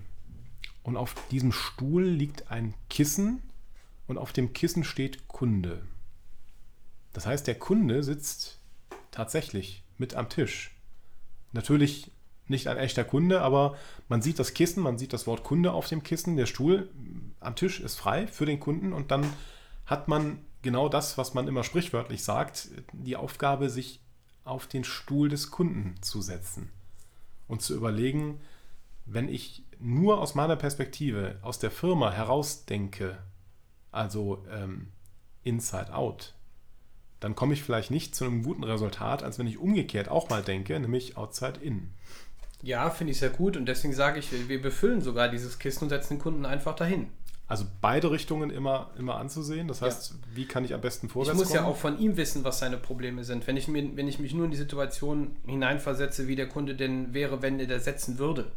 Und 0.82 0.96
auf 0.96 1.14
diesem 1.30 1.52
Stuhl 1.52 2.04
liegt 2.04 2.50
ein 2.50 2.74
Kissen 2.90 3.42
und 4.06 4.18
auf 4.18 4.32
dem 4.32 4.52
Kissen 4.52 4.84
steht 4.84 5.28
Kunde. 5.28 5.82
Das 7.12 7.26
heißt, 7.26 7.46
der 7.46 7.54
Kunde 7.54 8.02
sitzt 8.02 8.58
tatsächlich 9.10 9.82
mit 9.98 10.14
am 10.14 10.28
Tisch. 10.28 10.72
Natürlich 11.52 12.10
nicht 12.48 12.66
ein 12.66 12.76
echter 12.76 13.04
Kunde, 13.04 13.40
aber 13.40 13.76
man 14.08 14.20
sieht 14.20 14.38
das 14.38 14.52
Kissen, 14.52 14.82
man 14.82 14.98
sieht 14.98 15.12
das 15.12 15.26
Wort 15.26 15.44
Kunde 15.44 15.72
auf 15.72 15.88
dem 15.88 16.02
Kissen, 16.02 16.36
der 16.36 16.46
Stuhl 16.46 16.90
am 17.44 17.56
Tisch 17.56 17.80
ist 17.80 17.96
frei 17.96 18.26
für 18.26 18.46
den 18.46 18.60
Kunden 18.60 18.92
und 18.92 19.10
dann 19.10 19.24
hat 19.86 20.08
man 20.08 20.38
genau 20.62 20.88
das, 20.88 21.18
was 21.18 21.34
man 21.34 21.46
immer 21.46 21.64
sprichwörtlich 21.64 22.24
sagt, 22.24 22.68
die 22.92 23.16
Aufgabe, 23.16 23.70
sich 23.70 24.00
auf 24.44 24.66
den 24.66 24.84
Stuhl 24.84 25.28
des 25.28 25.50
Kunden 25.50 25.94
zu 26.02 26.20
setzen 26.20 26.70
und 27.48 27.62
zu 27.62 27.74
überlegen, 27.74 28.40
wenn 29.06 29.28
ich 29.28 29.64
nur 29.78 30.20
aus 30.20 30.34
meiner 30.34 30.56
Perspektive, 30.56 31.38
aus 31.42 31.58
der 31.58 31.70
Firma 31.70 32.10
herausdenke, 32.10 33.18
also 33.92 34.44
ähm, 34.50 34.88
inside 35.42 35.94
out, 35.94 36.34
dann 37.20 37.34
komme 37.34 37.54
ich 37.54 37.62
vielleicht 37.62 37.90
nicht 37.90 38.14
zu 38.14 38.24
einem 38.24 38.42
guten 38.42 38.64
Resultat, 38.64 39.22
als 39.22 39.38
wenn 39.38 39.46
ich 39.46 39.58
umgekehrt 39.58 40.08
auch 40.08 40.28
mal 40.30 40.42
denke, 40.42 40.78
nämlich 40.78 41.16
outside 41.16 41.60
in. 41.60 41.90
Ja, 42.62 42.88
finde 42.90 43.12
ich 43.12 43.18
sehr 43.18 43.30
gut 43.30 43.56
und 43.56 43.66
deswegen 43.66 43.94
sage 43.94 44.18
ich, 44.18 44.48
wir 44.48 44.60
befüllen 44.60 45.02
sogar 45.02 45.28
dieses 45.28 45.58
Kissen 45.58 45.84
und 45.84 45.90
setzen 45.90 46.14
den 46.14 46.22
Kunden 46.22 46.46
einfach 46.46 46.74
dahin. 46.74 47.08
Also 47.46 47.66
beide 47.82 48.10
Richtungen 48.10 48.48
immer, 48.48 48.90
immer 48.98 49.16
anzusehen. 49.16 49.68
Das 49.68 49.82
heißt, 49.82 50.10
ja. 50.10 50.16
wie 50.34 50.46
kann 50.46 50.64
ich 50.64 50.72
am 50.72 50.80
besten 50.80 51.10
vorwärts 51.10 51.32
Ich 51.32 51.38
muss 51.38 51.48
kommen? 51.52 51.64
ja 51.64 51.70
auch 51.70 51.76
von 51.76 51.98
ihm 51.98 52.16
wissen, 52.16 52.42
was 52.42 52.58
seine 52.58 52.78
Probleme 52.78 53.22
sind. 53.22 53.46
Wenn 53.46 53.58
ich, 53.58 53.68
mir, 53.68 53.96
wenn 53.96 54.08
ich 54.08 54.18
mich 54.18 54.32
nur 54.32 54.46
in 54.46 54.50
die 54.50 54.56
Situation 54.56 55.36
hineinversetze, 55.46 56.26
wie 56.26 56.36
der 56.36 56.48
Kunde 56.48 56.74
denn 56.74 57.12
wäre, 57.12 57.42
wenn 57.42 57.60
er 57.60 57.66
das 57.66 57.84
setzen 57.84 58.18
würde. 58.18 58.50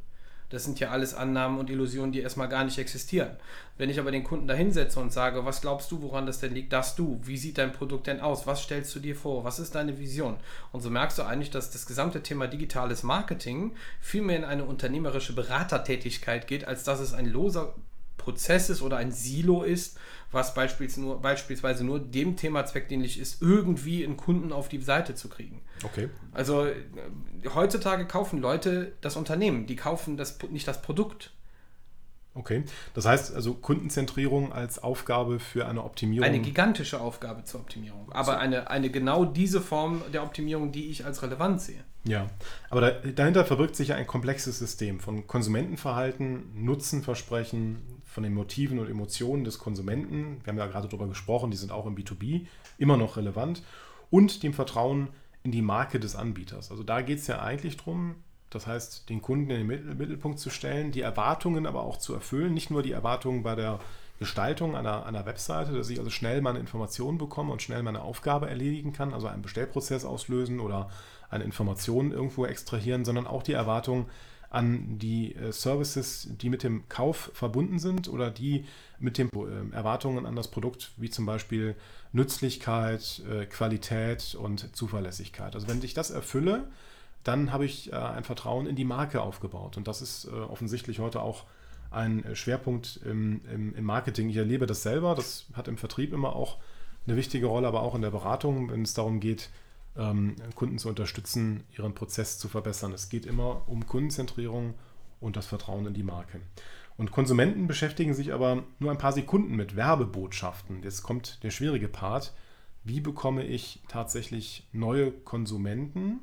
Das 0.50 0.64
sind 0.64 0.80
ja 0.80 0.92
alles 0.92 1.14
Annahmen 1.14 1.60
und 1.60 1.70
Illusionen, 1.70 2.14
die 2.14 2.22
erstmal 2.22 2.48
gar 2.48 2.64
nicht 2.64 2.78
existieren. 2.78 3.32
Wenn 3.78 3.90
ich 3.90 4.00
aber 4.00 4.12
den 4.12 4.24
Kunden 4.24 4.48
da 4.48 4.54
hinsetze 4.54 5.02
und 5.02 5.12
sage, 5.12 5.44
was 5.44 5.60
glaubst 5.60 5.92
du, 5.92 6.02
woran 6.02 6.26
das 6.26 6.40
denn 6.40 6.54
liegt, 6.54 6.72
dass 6.72 6.96
du, 6.96 7.20
wie 7.24 7.36
sieht 7.36 7.58
dein 7.58 7.74
Produkt 7.74 8.08
denn 8.08 8.22
aus, 8.22 8.48
was 8.48 8.64
stellst 8.64 8.96
du 8.96 9.02
dir 9.02 9.18
vor, 9.18 9.44
was 9.44 9.60
ist 9.60 9.76
deine 9.76 10.00
Vision? 10.00 10.38
Und 10.72 10.80
so 10.80 10.90
merkst 10.90 11.18
du 11.18 11.24
eigentlich, 11.24 11.52
dass 11.52 11.72
das 11.72 11.86
gesamte 11.86 12.24
Thema 12.24 12.48
digitales 12.48 13.04
Marketing 13.04 13.76
viel 14.00 14.22
mehr 14.22 14.38
in 14.38 14.46
eine 14.46 14.64
unternehmerische 14.64 15.36
Beratertätigkeit 15.36 16.48
geht, 16.48 16.64
als 16.66 16.86
dass 16.86 17.02
es 17.02 17.14
ein 17.14 17.26
loser 17.26 17.76
Prozess 18.18 18.70
ist 18.70 18.82
oder 18.82 18.98
ein 18.98 19.12
Silo 19.12 19.64
ist, 19.64 19.98
was 20.32 20.54
beispielsweise 20.54 21.86
nur 21.86 22.00
dem 22.00 22.36
Thema 22.36 22.66
zweckdienlich 22.66 23.20
ist, 23.20 23.42
irgendwie 23.42 24.04
einen 24.04 24.18
Kunden 24.18 24.52
auf 24.52 24.68
die 24.68 24.82
Seite 24.82 25.16
zu 25.16 25.30
kriegen. 25.30 25.62
Okay. 25.84 26.10
Also 26.34 26.66
äh, 26.66 26.76
heutzutage 27.54 28.06
kaufen 28.06 28.40
Leute 28.42 28.94
das 29.02 29.16
Unternehmen, 29.16 29.68
die 29.68 29.76
kaufen 29.76 30.18
das, 30.18 30.38
nicht 30.50 30.68
das 30.68 30.82
Produkt. 30.82 31.32
Okay, 32.38 32.64
das 32.94 33.06
heißt 33.08 33.34
also 33.34 33.56
Kundenzentrierung 33.56 34.54
als 34.54 34.78
Aufgabe 34.78 35.40
für 35.40 35.68
eine 35.68 35.84
Optimierung. 35.84 36.28
Eine 36.28 36.40
gigantische 36.40 37.02
Aufgabe 37.02 37.44
zur 37.46 37.62
Optimierung, 37.62 38.12
aber 38.12 38.34
so. 38.34 38.38
eine, 38.38 38.70
eine 38.70 38.92
genau 38.92 39.26
diese 39.26 39.60
Form 39.60 40.04
der 40.14 40.22
Optimierung, 40.22 40.72
die 40.72 40.92
ich 40.92 41.04
als 41.04 41.24
relevant 41.24 41.62
sehe. 41.62 41.84
Ja, 42.04 42.28
aber 42.70 42.82
da, 42.82 42.92
dahinter 42.92 43.44
verbirgt 43.44 43.76
sich 43.76 43.88
ja 43.88 43.96
ein 43.96 44.06
komplexes 44.06 44.60
System 44.60 45.00
von 45.00 45.26
Konsumentenverhalten, 45.26 46.64
Nutzenversprechen, 46.64 47.78
von 48.18 48.24
den 48.24 48.34
Motiven 48.34 48.80
und 48.80 48.90
Emotionen 48.90 49.44
des 49.44 49.60
Konsumenten. 49.60 50.40
Wir 50.44 50.52
haben 50.52 50.58
ja 50.58 50.66
gerade 50.66 50.88
darüber 50.88 51.08
gesprochen, 51.08 51.52
die 51.52 51.58
sind 51.58 51.72
auch 51.72 51.86
im 51.86 51.96
B2B 51.96 52.48
immer 52.80 52.98
noch 52.98 53.16
relevant 53.16 53.62
und 54.10 54.42
dem 54.42 54.54
Vertrauen 54.54 55.10
in 55.44 55.52
die 55.52 55.62
Marke 55.62 56.00
des 56.00 56.16
Anbieters. 56.16 56.72
Also 56.72 56.82
da 56.82 57.02
geht 57.02 57.20
es 57.20 57.28
ja 57.28 57.44
eigentlich 57.44 57.78
darum, 57.78 58.16
Das 58.50 58.66
heißt, 58.66 59.08
den 59.10 59.22
Kunden 59.22 59.52
in 59.52 59.68
den 59.68 59.98
Mittelpunkt 60.00 60.40
zu 60.40 60.50
stellen, 60.50 60.92
die 60.92 61.02
Erwartungen 61.02 61.68
aber 61.68 61.84
auch 61.84 61.98
zu 61.98 62.16
erfüllen. 62.16 62.56
Nicht 62.56 62.72
nur 62.72 62.82
die 62.82 62.92
Erwartungen 62.92 63.44
bei 63.44 63.54
der 63.54 63.80
Gestaltung 64.18 64.76
einer, 64.76 65.06
einer 65.06 65.28
Webseite, 65.28 65.74
dass 65.74 65.92
ich 65.92 66.00
also 66.00 66.10
schnell 66.10 66.42
meine 66.42 66.58
Informationen 66.58 67.20
bekomme 67.20 67.52
und 67.52 67.62
schnell 67.62 67.84
meine 67.84 68.02
Aufgabe 68.02 68.50
erledigen 68.50 68.94
kann, 68.94 69.14
also 69.14 69.28
einen 69.28 69.44
Bestellprozess 69.44 70.06
auslösen 70.06 70.60
oder 70.60 70.90
eine 71.30 71.44
Information 71.44 72.12
irgendwo 72.12 72.48
extrahieren, 72.48 73.06
sondern 73.06 73.28
auch 73.28 73.44
die 73.44 73.54
Erwartung 73.54 74.08
an 74.50 74.98
die 74.98 75.36
äh, 75.36 75.52
Services, 75.52 76.30
die 76.42 76.50
mit 76.50 76.64
dem 76.64 76.88
Kauf 76.90 77.32
verbunden 77.34 77.80
sind 77.80 78.08
oder 78.08 78.32
die 78.32 78.66
mit 79.00 79.18
den 79.18 79.30
äh, 79.30 79.76
Erwartungen 79.76 80.26
an 80.26 80.36
das 80.36 80.50
Produkt, 80.50 80.92
wie 80.98 81.10
zum 81.10 81.26
Beispiel 81.26 81.76
Nützlichkeit, 82.14 83.22
äh, 83.30 83.46
Qualität 83.46 84.36
und 84.36 84.76
Zuverlässigkeit. 84.76 85.56
Also 85.56 85.68
wenn 85.68 85.84
ich 85.84 85.94
das 85.94 86.12
erfülle, 86.12 86.68
dann 87.24 87.52
habe 87.52 87.66
ich 87.66 87.94
ein 87.94 88.24
Vertrauen 88.24 88.68
in 88.68 88.78
die 88.78 88.86
Marke 88.86 89.22
aufgebaut. 89.22 89.76
Und 89.76 89.90
das 89.90 90.02
ist 90.02 90.30
offensichtlich 90.30 91.00
heute 91.00 91.22
auch 91.22 91.44
ein 91.92 92.24
Schwerpunkt 92.36 93.02
im, 93.04 93.42
im, 93.54 93.76
im, 93.76 93.84
Marketing. 93.84 94.30
Ich 94.30 94.38
erlebe 94.38 94.66
das 94.66 94.82
selber, 94.82 95.14
das 95.14 95.46
hat 95.52 95.68
im 95.68 95.78
Vertrieb 95.78 96.14
immer 96.14 96.38
auch 96.38 96.58
eine 97.06 97.18
wichtige 97.18 97.48
Rolle, 97.48 97.68
aber 97.68 97.82
auch 97.82 97.96
in 97.96 98.02
der 98.02 98.12
Beratung, 98.12 98.72
wenn 98.72 98.84
es 98.84 98.94
darum 98.94 99.20
geht, 99.20 99.50
ähm, 99.98 100.36
Kunden 100.56 100.78
zu 100.78 100.90
unterstützen, 100.90 101.64
ihren 101.78 101.96
Prozess 101.96 102.38
zu 102.38 102.48
verbessern. 102.48 102.94
Es 102.94 103.10
geht 103.10 103.26
immer 103.26 103.64
um 103.68 103.86
Kundenzentrierung 103.86 104.74
und 105.20 105.36
das 105.36 105.48
Vertrauen 105.48 105.86
in 105.88 105.94
die 105.94 106.04
Marke. 106.04 106.42
Und 106.98 107.12
Konsumenten 107.12 107.68
beschäftigen 107.68 108.14
sich 108.14 108.34
aber 108.34 108.64
nur 108.80 108.92
ein 108.92 108.98
paar 108.98 109.14
Sekunden 109.14 109.56
mit 109.56 109.76
Werbebotschaften. 109.76 110.84
Jetzt 110.84 111.04
kommt 111.04 111.44
der 111.44 111.52
schwierige 111.52 111.88
Part. 111.88 112.34
Wie 112.84 113.02
bekomme 113.02 113.46
ich 113.46 113.82
tatsächlich 113.88 114.68
neue 114.72 115.12
Konsumenten, 115.12 116.22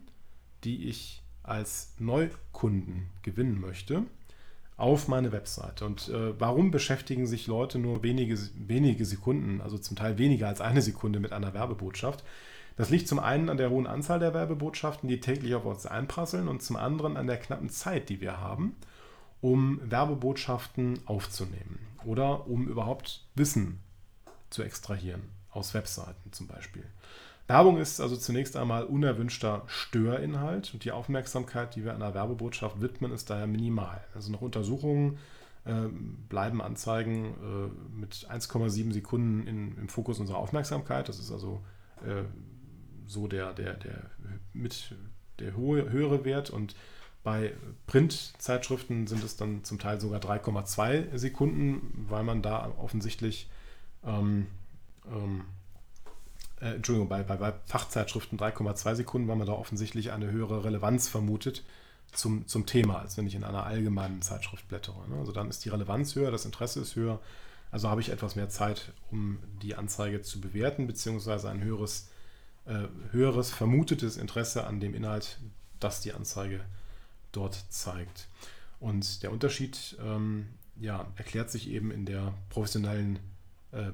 die 0.65 0.89
ich 0.89 1.23
als 1.43 1.95
Neukunden 1.99 3.11
gewinnen 3.23 3.61
möchte? 3.61 4.05
auf 4.77 5.09
meine 5.09 5.33
Webseite. 5.33 5.85
Und 5.85 6.09
äh, 6.09 6.39
warum 6.39 6.71
beschäftigen 6.71 7.27
sich 7.27 7.47
Leute 7.47 7.79
nur 7.79 8.03
wenige, 8.03 8.37
wenige 8.57 9.05
Sekunden, 9.05 9.61
also 9.61 9.79
zum 9.79 9.97
Teil 9.97 10.19
weniger 10.19 10.49
als 10.49 10.61
eine 10.61 10.83
Sekunde 10.83 11.21
mit 11.21 11.33
einer 11.33 11.55
Werbebotschaft? 11.55 12.25
Das 12.77 12.91
liegt 12.91 13.07
zum 13.07 13.21
einen 13.21 13.49
an 13.49 13.57
der 13.57 13.71
hohen 13.71 13.87
Anzahl 13.87 14.19
der 14.19 14.35
Werbebotschaften, 14.35 15.09
die 15.09 15.21
täglich 15.21 15.55
auf 15.55 15.65
uns 15.65 15.87
einprasseln, 15.87 16.49
und 16.49 16.63
zum 16.63 16.77
anderen 16.77 17.17
an 17.17 17.27
der 17.27 17.39
knappen 17.39 17.69
Zeit, 17.69 18.09
die 18.09 18.21
wir 18.21 18.41
haben, 18.41 18.77
um 19.41 19.81
Werbebotschaften 19.85 21.01
aufzunehmen 21.07 21.79
oder 22.05 22.47
um 22.49 22.67
überhaupt 22.67 23.25
Wissen 23.35 23.81
zu 24.51 24.63
extrahieren 24.63 25.23
aus 25.51 25.75
Webseiten 25.75 26.33
zum 26.33 26.49
Beispiel. 26.49 26.85
Werbung 27.47 27.77
ist 27.77 28.01
also 28.01 28.17
zunächst 28.17 28.57
einmal 28.57 28.85
unerwünschter 28.85 29.63
Störinhalt 29.67 30.73
und 30.73 30.85
die 30.85 30.93
Aufmerksamkeit, 30.93 31.77
die 31.77 31.85
wir 31.85 31.95
einer 31.95 32.15
Werbebotschaft 32.15 32.81
widmen, 32.81 33.13
ist 33.13 33.29
daher 33.29 33.47
minimal. 33.47 34.03
Also 34.15 34.33
nach 34.33 34.41
Untersuchungen 34.41 35.19
äh, 35.65 35.89
bleiben 36.29 36.63
Anzeigen 36.63 37.35
äh, 37.35 37.99
mit 38.01 38.27
1,7 38.31 38.93
Sekunden 38.93 39.47
in, 39.47 39.77
im 39.77 39.89
Fokus 39.89 40.21
unserer 40.21 40.39
Aufmerksamkeit. 40.39 41.09
Das 41.09 41.19
ist 41.19 41.31
also 41.31 41.63
äh, 42.03 42.25
so 43.07 43.29
der, 43.29 43.53
der, 43.53 43.75
der 43.75 44.11
mit 44.53 44.95
der 45.39 45.57
hohe, 45.57 45.91
höhere 45.91 46.25
Wert 46.25 46.51
und 46.51 46.75
bei 47.23 47.55
Printzeitschriften 47.87 49.07
sind 49.07 49.25
es 49.25 49.37
dann 49.37 49.65
zum 49.65 49.79
Teil 49.79 50.01
sogar 50.01 50.21
3,2 50.21 51.17
Sekunden, 51.17 52.07
weil 52.09 52.23
man 52.23 52.43
da 52.43 52.71
offensichtlich 52.77 53.49
ähm, 54.05 54.47
ähm, 55.07 55.45
äh, 56.61 56.75
Entschuldigung, 56.75 57.09
bei, 57.09 57.23
bei, 57.23 57.37
bei 57.37 57.53
Fachzeitschriften 57.67 58.39
3,2 58.39 58.95
Sekunden, 58.95 59.29
weil 59.29 59.37
man 59.37 59.47
da 59.47 59.53
offensichtlich 59.53 60.13
eine 60.13 60.31
höhere 60.31 60.65
Relevanz 60.65 61.09
vermutet 61.09 61.65
zum, 62.13 62.47
zum 62.47 62.67
Thema, 62.67 63.01
als 63.01 63.17
wenn 63.17 63.27
ich 63.27 63.35
in 63.35 63.45
einer 63.45 63.67
allgemeinen 63.67 64.23
Zeitschrift 64.23 64.69
blättere. 64.69 65.09
Ne? 65.09 65.17
Also 65.19 65.33
dann 65.33 65.51
ist 65.51 65.65
die 65.65 65.69
Relevanz 65.69 66.15
höher, 66.15 66.31
das 66.31 66.45
Interesse 66.45 66.81
ist 66.81 66.97
höher. 66.97 67.21
Also 67.71 67.89
habe 67.89 68.01
ich 68.01 68.11
etwas 68.11 68.37
mehr 68.37 68.49
Zeit, 68.49 68.93
um 69.11 69.39
die 69.63 69.75
Anzeige 69.75 70.23
zu 70.23 70.41
bewerten, 70.41 70.87
beziehungsweise 70.87 71.51
ein 71.51 71.63
höheres, 71.63 72.09
äh, 72.67 72.85
höheres 73.11 73.51
vermutetes 73.51 74.17
Interesse 74.17 74.67
an 74.67 74.81
dem 74.81 74.95
Inhalt, 74.95 75.39
das 75.81 76.01
die 76.01 76.13
Anzeige 76.13 76.61
dort 77.33 77.65
zeigt. 77.69 78.29
Und 78.81 79.23
der 79.23 79.33
Unterschied 79.33 79.97
ähm, 80.05 80.49
ja, 80.81 81.07
erklärt 81.17 81.51
sich 81.51 81.69
eben 81.71 81.91
in 81.91 82.07
der 82.07 82.35
professionellen 82.51 83.19
äh, 83.73 83.93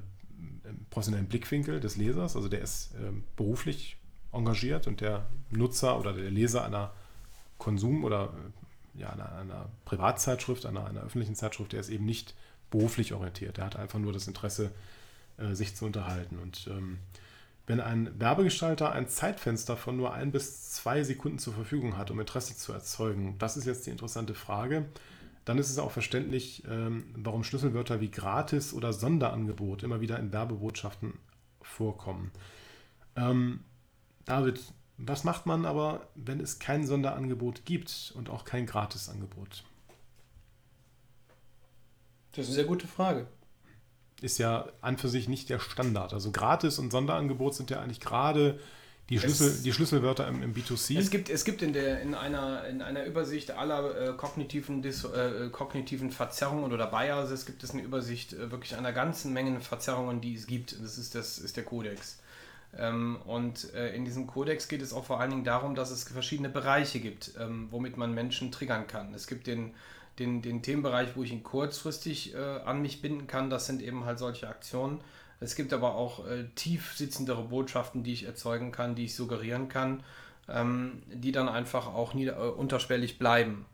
professionellen 0.91 1.29
Blickwinkel 1.29 1.81
des 1.81 1.97
Lesers. 1.97 2.37
Also 2.37 2.49
der 2.49 2.61
ist 2.61 2.95
ähm, 3.01 3.25
beruflich 3.37 3.97
engagiert 4.33 4.87
und 4.87 5.01
der 5.01 5.27
Nutzer 5.51 5.99
oder 5.99 6.13
der 6.13 6.31
Leser 6.31 6.65
einer 6.65 6.93
Konsum- 7.59 8.05
oder 8.05 8.33
äh, 8.97 9.01
ja, 9.01 9.11
einer, 9.11 9.33
einer 9.33 9.69
Privatzeitschrift, 9.85 10.67
einer, 10.67 10.87
einer 10.87 11.03
öffentlichen 11.03 11.35
Zeitschrift, 11.35 11.73
der 11.73 11.81
ist 11.81 11.89
eben 11.89 12.05
nicht 12.05 12.35
beruflich 12.71 13.13
orientiert. 13.13 13.57
Der 13.57 13.67
hat 13.67 13.77
einfach 13.77 13.99
nur 13.99 14.13
das 14.13 14.27
Interesse, 14.27 14.71
äh, 15.39 15.55
sich 15.55 15.75
zu 15.77 15.87
unterhalten. 15.87 16.39
Und 16.39 16.67
ähm, 16.69 16.99
wenn 17.71 17.81
ein 17.81 18.21
Werbegestalter 18.21 18.93
ein 18.93 19.09
Zeitfenster 19.09 19.77
von 19.77 19.97
nur 19.97 20.13
ein 20.13 20.33
bis 20.33 20.71
zwei 20.71 21.03
Sekunden 21.05 21.39
zur 21.39 21.55
Verfügung 21.55 21.97
hat, 21.97 22.11
um 22.11 22.21
Interesse 22.21 22.57
zu 22.57 22.73
erzeugen, 22.73 23.37
das 23.39 23.57
ist 23.57 23.65
jetzt 23.65 23.87
die 23.87 23.91
interessante 23.91 24.35
Frage 24.35 24.87
dann 25.45 25.59
ist 25.59 25.71
es 25.71 25.79
auch 25.79 25.91
verständlich, 25.91 26.63
ähm, 26.69 27.13
warum 27.17 27.45
Schlüsselwörter 27.45 28.01
wie 28.01 28.11
gratis 28.11 28.73
oder 28.73 28.93
Sonderangebot 28.93 29.83
immer 29.83 30.01
wieder 30.01 30.19
in 30.19 30.33
Werbebotschaften 30.33 31.15
vorkommen. 31.63 32.31
Ähm, 33.17 33.65
David, 34.27 34.61
was 34.99 35.25
macht 35.25 35.47
man 35.47 35.65
aber, 35.65 36.09
wenn 36.15 36.41
es 36.41 36.59
kein 36.59 36.87
Sonderangebot 36.87 37.65
gibt 37.65 38.13
und 38.15 38.29
auch 38.29 38.45
kein 38.45 38.67
Gratisangebot? 38.67 39.65
Das 42.33 42.45
ist 42.45 42.51
eine 42.51 42.55
sehr 42.55 42.65
gute 42.65 42.87
Frage. 42.87 43.27
Ist 44.21 44.39
ja 44.39 44.67
an 44.81 44.99
für 44.99 45.09
sich 45.09 45.29
nicht 45.29 45.49
der 45.49 45.59
Standard. 45.59 46.13
Also 46.13 46.31
Gratis 46.31 46.79
und 46.79 46.91
Sonderangebot 46.91 47.55
sind 47.55 47.71
ja 47.71 47.81
eigentlich 47.81 48.01
gerade 48.01 48.59
die, 49.11 49.19
Schlüssel, 49.19 49.61
die 49.65 49.73
Schlüsselwörter 49.73 50.29
im, 50.29 50.43
im, 50.43 50.55
B2C? 50.55 50.97
Es 50.97 51.11
gibt, 51.11 51.31
es 51.31 51.45
gibt 51.45 51.63
in, 51.63 51.73
der, 51.73 52.01
in, 52.01 52.15
einer, 52.15 52.65
in 52.67 52.81
einer 52.81 53.05
Übersicht 53.05 53.51
aller 53.51 54.11
äh, 54.11 54.13
kognitiven, 54.13 54.83
Dis, 54.83 55.05
äh, 55.05 55.49
kognitiven 55.51 56.13
Verzerrungen 56.13 56.73
oder 56.73 56.87
Biases 56.87 57.45
gibt 57.45 57.65
es 57.65 57.73
eine 57.73 57.83
Übersicht 57.83 58.33
äh, 58.33 58.53
wirklich 58.53 58.77
einer 58.77 58.93
ganzen 58.93 59.33
Menge 59.33 59.61
Verzerrungen, 59.61 60.21
die 60.21 60.35
es 60.35 60.47
gibt. 60.47 60.81
Das 60.81 60.97
ist, 60.97 61.17
das 61.17 61.39
ist 61.39 61.57
der 61.57 61.65
Kodex. 61.65 62.19
Ähm, 62.79 63.19
und 63.25 63.75
äh, 63.75 63.95
in 63.97 64.05
diesem 64.05 64.29
Kodex 64.29 64.69
geht 64.69 64.81
es 64.81 64.93
auch 64.93 65.05
vor 65.05 65.21
allen 65.21 65.31
Dingen 65.31 65.45
darum, 65.45 65.75
dass 65.75 65.91
es 65.91 66.05
verschiedene 66.05 66.49
Bereiche 66.49 67.01
gibt, 67.01 67.33
ähm, 67.41 67.67
womit 67.71 67.97
man 67.97 68.15
Menschen 68.15 68.53
triggern 68.53 68.87
kann. 68.87 69.13
Es 69.13 69.27
gibt 69.27 69.49
den, 69.49 69.75
den, 70.21 70.43
den 70.43 70.63
Themenbereich, 70.63 71.17
wo 71.17 71.25
ich 71.25 71.33
ihn 71.33 71.43
kurzfristig 71.43 72.35
äh, 72.35 72.39
an 72.39 72.83
mich 72.83 73.03
binden 73.03 73.27
kann. 73.27 73.51
Das 73.51 73.67
sind 73.67 73.83
eben 73.83 74.05
halt 74.05 74.21
solche 74.21 74.49
Aktionen 74.49 75.01
es 75.41 75.55
gibt 75.55 75.73
aber 75.73 75.95
auch 75.95 76.27
äh, 76.27 76.45
tief 76.55 76.95
sitzendere 76.95 77.43
Botschaften, 77.43 78.03
die 78.03 78.13
ich 78.13 78.25
erzeugen 78.25 78.73
kann, 78.73 78.95
die 78.95 79.07
ich 79.07 79.17
suggerieren 79.17 79.69
kann, 79.69 80.03
ähm, 80.49 81.03
die 81.09 81.33
dann 81.33 81.49
einfach 81.49 81.87
auch 81.87 82.13
nieder, 82.13 82.37
äh, 82.37 82.49
unterschwellig 82.49 83.19
bleiben. 83.19 83.65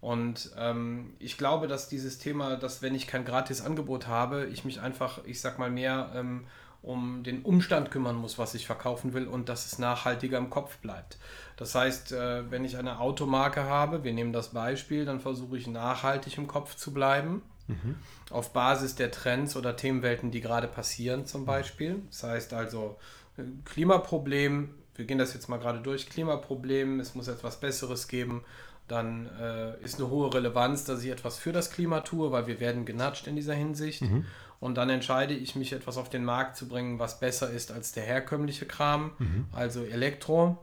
Und 0.00 0.52
ähm, 0.56 1.14
ich 1.18 1.36
glaube, 1.36 1.66
dass 1.66 1.88
dieses 1.88 2.18
Thema, 2.18 2.56
dass 2.56 2.80
wenn 2.80 2.94
ich 2.94 3.08
kein 3.08 3.24
gratis 3.24 3.60
Angebot 3.60 4.06
habe, 4.06 4.46
ich 4.46 4.64
mich 4.64 4.80
einfach, 4.80 5.24
ich 5.24 5.40
sag 5.40 5.58
mal, 5.58 5.70
mehr 5.70 6.12
ähm, 6.14 6.46
um 6.86 7.22
den 7.22 7.42
Umstand 7.42 7.90
kümmern 7.90 8.16
muss, 8.16 8.38
was 8.38 8.54
ich 8.54 8.66
verkaufen 8.66 9.12
will 9.12 9.26
und 9.26 9.48
dass 9.48 9.66
es 9.66 9.78
nachhaltiger 9.78 10.38
im 10.38 10.48
Kopf 10.48 10.78
bleibt. 10.78 11.18
Das 11.56 11.74
heißt, 11.74 12.12
äh, 12.12 12.50
wenn 12.50 12.64
ich 12.64 12.78
eine 12.78 13.00
Automarke 13.00 13.64
habe, 13.64 14.04
wir 14.04 14.12
nehmen 14.12 14.32
das 14.32 14.48
Beispiel, 14.50 15.04
dann 15.04 15.20
versuche 15.20 15.58
ich 15.58 15.66
nachhaltig 15.66 16.38
im 16.38 16.46
Kopf 16.46 16.76
zu 16.76 16.94
bleiben 16.94 17.42
Mhm. 17.68 17.96
Auf 18.30 18.52
Basis 18.52 18.94
der 18.94 19.10
Trends 19.10 19.56
oder 19.56 19.76
Themenwelten, 19.76 20.30
die 20.30 20.40
gerade 20.40 20.68
passieren, 20.68 21.26
zum 21.26 21.44
Beispiel. 21.44 22.02
Das 22.10 22.22
heißt 22.22 22.52
also, 22.52 22.96
äh, 23.36 23.42
Klimaproblem, 23.64 24.70
wir 24.94 25.04
gehen 25.04 25.18
das 25.18 25.34
jetzt 25.34 25.48
mal 25.48 25.58
gerade 25.58 25.80
durch, 25.80 26.08
Klimaproblem, 26.08 27.00
es 27.00 27.14
muss 27.14 27.28
etwas 27.28 27.60
Besseres 27.60 28.08
geben, 28.08 28.44
dann 28.88 29.28
äh, 29.40 29.82
ist 29.82 29.98
eine 29.98 30.10
hohe 30.10 30.32
Relevanz, 30.32 30.84
dass 30.84 31.02
ich 31.02 31.10
etwas 31.10 31.38
für 31.38 31.52
das 31.52 31.72
Klima 31.72 32.00
tue, 32.00 32.30
weil 32.30 32.46
wir 32.46 32.60
werden 32.60 32.84
genatscht 32.84 33.26
in 33.26 33.34
dieser 33.34 33.54
Hinsicht. 33.54 34.02
Mhm. 34.02 34.24
Und 34.60 34.76
dann 34.76 34.88
entscheide 34.90 35.34
ich 35.34 35.54
mich, 35.54 35.72
etwas 35.72 35.96
auf 35.96 36.08
den 36.08 36.24
Markt 36.24 36.56
zu 36.56 36.68
bringen, 36.68 36.98
was 36.98 37.20
besser 37.20 37.50
ist 37.50 37.70
als 37.70 37.92
der 37.92 38.04
herkömmliche 38.04 38.66
Kram, 38.66 39.12
mhm. 39.18 39.46
also 39.52 39.84
Elektro. 39.84 40.58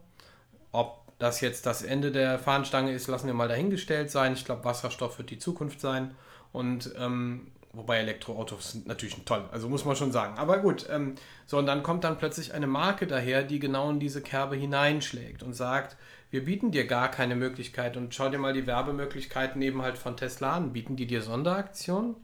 Ob 0.72 1.04
das 1.20 1.41
jetzt 1.41 1.66
das 1.66 1.84
Ende 1.84 2.12
der 2.12 2.39
Fahnenstange 2.39 2.91
ist, 2.91 3.08
lassen 3.08 3.28
wir 3.28 3.34
mal 3.34 3.48
dahingestellt 3.48 4.10
sein. 4.12 4.34
Ich 4.34 4.46
glaube, 4.46 4.66
Wasserstoff 4.66 5.18
wird 5.20 5.30
die 5.30 5.38
Zukunft 5.39 5.80
sein. 5.80 6.16
Und 6.52 6.94
ähm, 6.98 7.52
wobei 7.74 7.98
Elektroautos 7.98 8.72
sind 8.74 8.88
natürlich 8.88 9.16
toll, 9.26 9.44
also 9.52 9.68
muss 9.68 9.84
man 9.84 9.96
schon 9.96 10.12
sagen. 10.12 10.38
Aber 10.38 10.60
gut, 10.60 10.88
ähm, 10.89 11.16
so 11.48 11.58
und 11.58 11.66
dann 11.66 11.84
kommt 11.84 12.04
dann 12.04 12.18
plötzlich 12.18 12.54
eine 12.54 12.68
Marke 12.68 13.08
daher, 13.08 13.44
die 13.44 13.60
genau 13.60 13.89
in 13.89 14.00
diese 14.00 14.22
Kerbe 14.22 14.56
hineinschlägt 14.56 15.44
und 15.44 15.54
sagt, 15.54 15.98
wir 16.30 16.46
bieten 16.46 16.72
dir 16.72 16.86
gar 16.86 17.10
keine 17.10 17.36
Möglichkeit 17.36 17.98
und 17.98 18.14
schau 18.14 18.30
dir 18.30 18.38
mal 18.38 18.54
die 18.54 18.68
Werbemöglichkeiten 18.68 19.62
eben 19.62 19.82
halt 19.82 19.98
von 19.98 20.18
Tesla 20.18 20.54
an. 20.56 20.74
Bieten 20.74 20.96
die 20.96 21.08
dir 21.08 21.22
Sonderaktionen? 21.22 22.16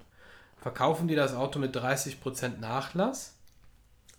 Verkaufen 0.61 1.07
die 1.07 1.15
das 1.15 1.33
Auto 1.33 1.59
mit 1.59 1.75
30% 1.75 2.59
Nachlass? 2.59 3.35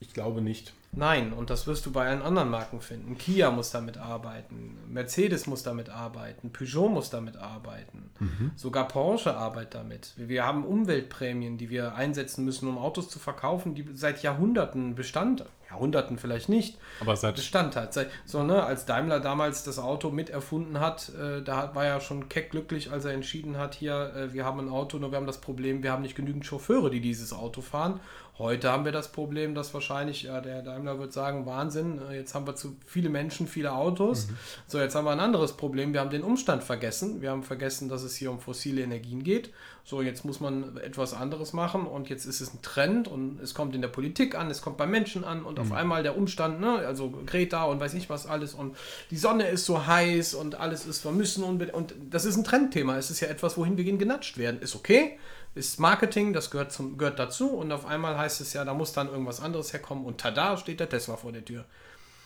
Ich 0.00 0.14
glaube 0.14 0.40
nicht. 0.40 0.72
Nein, 0.92 1.32
und 1.32 1.50
das 1.50 1.68
wirst 1.68 1.86
du 1.86 1.92
bei 1.92 2.08
allen 2.08 2.22
anderen 2.22 2.50
Marken 2.50 2.80
finden. 2.80 3.16
Kia 3.16 3.52
muss 3.52 3.70
damit 3.70 3.96
arbeiten, 3.96 4.76
Mercedes 4.88 5.46
muss 5.46 5.62
damit 5.62 5.88
arbeiten, 5.88 6.50
Peugeot 6.50 6.88
muss 6.88 7.10
damit 7.10 7.36
arbeiten, 7.36 8.10
mhm. 8.18 8.50
sogar 8.56 8.88
Porsche 8.88 9.36
arbeitet 9.36 9.74
damit. 9.74 10.14
Wir 10.16 10.44
haben 10.44 10.64
Umweltprämien, 10.64 11.58
die 11.58 11.70
wir 11.70 11.94
einsetzen 11.94 12.44
müssen, 12.44 12.68
um 12.68 12.76
Autos 12.76 13.08
zu 13.08 13.20
verkaufen, 13.20 13.76
die 13.76 13.86
seit 13.94 14.22
Jahrhunderten 14.22 14.96
Bestand 14.96 15.44
Jahrhunderten 15.70 16.18
vielleicht 16.18 16.48
nicht, 16.48 16.78
aber 17.00 17.16
seit 17.16 17.36
Bestand 17.36 17.76
hat. 17.76 17.96
So, 18.24 18.42
ne, 18.42 18.62
als 18.62 18.86
Daimler 18.86 19.20
damals 19.20 19.62
das 19.62 19.78
Auto 19.78 20.10
mit 20.10 20.28
erfunden 20.28 20.80
hat, 20.80 21.10
äh, 21.10 21.42
da 21.42 21.74
war 21.74 21.84
er 21.84 22.00
schon 22.00 22.28
keck 22.28 22.50
glücklich, 22.50 22.90
als 22.90 23.04
er 23.04 23.12
entschieden 23.12 23.56
hat, 23.56 23.74
hier, 23.74 24.12
äh, 24.14 24.32
wir 24.32 24.44
haben 24.44 24.60
ein 24.60 24.68
Auto, 24.68 24.98
nur 24.98 25.12
wir 25.12 25.16
haben 25.16 25.26
das 25.26 25.40
Problem, 25.40 25.82
wir 25.82 25.92
haben 25.92 26.02
nicht 26.02 26.16
genügend 26.16 26.44
Chauffeure, 26.44 26.90
die 26.90 27.00
dieses 27.00 27.32
Auto 27.32 27.60
fahren. 27.60 28.00
Heute 28.40 28.72
haben 28.72 28.86
wir 28.86 28.92
das 28.92 29.12
Problem, 29.12 29.54
dass 29.54 29.74
wahrscheinlich, 29.74 30.22
ja, 30.22 30.40
der 30.40 30.62
Daimler 30.62 30.98
wird 30.98 31.12
sagen, 31.12 31.44
Wahnsinn, 31.44 32.00
äh, 32.10 32.16
jetzt 32.16 32.34
haben 32.34 32.46
wir 32.46 32.56
zu 32.56 32.74
viele 32.86 33.10
Menschen, 33.10 33.46
viele 33.46 33.74
Autos. 33.74 34.28
Mhm. 34.28 34.36
So, 34.66 34.80
jetzt 34.80 34.94
haben 34.94 35.04
wir 35.04 35.10
ein 35.10 35.20
anderes 35.20 35.52
Problem, 35.58 35.92
wir 35.92 36.00
haben 36.00 36.08
den 36.08 36.22
Umstand 36.22 36.64
vergessen. 36.64 37.20
Wir 37.20 37.32
haben 37.32 37.42
vergessen, 37.42 37.90
dass 37.90 38.02
es 38.02 38.16
hier 38.16 38.30
um 38.30 38.40
fossile 38.40 38.80
Energien 38.80 39.24
geht. 39.24 39.50
So, 39.84 40.00
jetzt 40.00 40.24
muss 40.24 40.40
man 40.40 40.78
etwas 40.78 41.12
anderes 41.12 41.52
machen 41.52 41.86
und 41.86 42.08
jetzt 42.08 42.24
ist 42.24 42.40
es 42.40 42.54
ein 42.54 42.62
Trend 42.62 43.08
und 43.08 43.40
es 43.42 43.52
kommt 43.52 43.74
in 43.74 43.82
der 43.82 43.88
Politik 43.88 44.34
an, 44.34 44.50
es 44.50 44.62
kommt 44.62 44.78
bei 44.78 44.86
Menschen 44.86 45.22
an 45.24 45.42
und 45.42 45.58
mhm. 45.58 45.64
auf 45.64 45.72
einmal 45.72 46.02
der 46.02 46.16
Umstand, 46.16 46.60
ne, 46.60 46.76
also 46.86 47.10
Greta 47.26 47.64
und 47.64 47.80
weiß 47.80 47.92
nicht 47.94 48.08
was 48.08 48.26
alles 48.26 48.54
und 48.54 48.76
die 49.10 49.16
Sonne 49.16 49.48
ist 49.48 49.66
so 49.66 49.86
heiß 49.86 50.34
und 50.34 50.54
alles 50.54 50.86
ist, 50.86 51.04
wir 51.04 51.12
müssen 51.12 51.44
unbedingt, 51.44 51.76
und 51.76 51.94
das 52.10 52.24
ist 52.24 52.36
ein 52.36 52.44
Trendthema, 52.44 52.96
es 52.96 53.10
ist 53.10 53.20
ja 53.20 53.28
etwas, 53.28 53.56
wohin 53.56 53.76
wir 53.76 53.84
gehen 53.84 53.98
genatscht 53.98 54.38
werden, 54.38 54.60
ist 54.60 54.76
okay, 54.76 55.18
ist 55.54 55.80
Marketing, 55.80 56.32
das 56.32 56.50
gehört, 56.50 56.72
zum, 56.72 56.96
gehört 56.96 57.18
dazu 57.18 57.50
und 57.50 57.72
auf 57.72 57.86
einmal 57.86 58.16
heißt 58.16 58.40
es 58.40 58.52
ja, 58.52 58.64
da 58.64 58.74
muss 58.74 58.92
dann 58.92 59.08
irgendwas 59.08 59.40
anderes 59.40 59.72
herkommen 59.72 60.04
und 60.04 60.20
tada, 60.20 60.56
steht 60.56 60.80
der 60.80 60.88
Tesla 60.88 61.16
vor 61.16 61.32
der 61.32 61.44
Tür. 61.44 61.64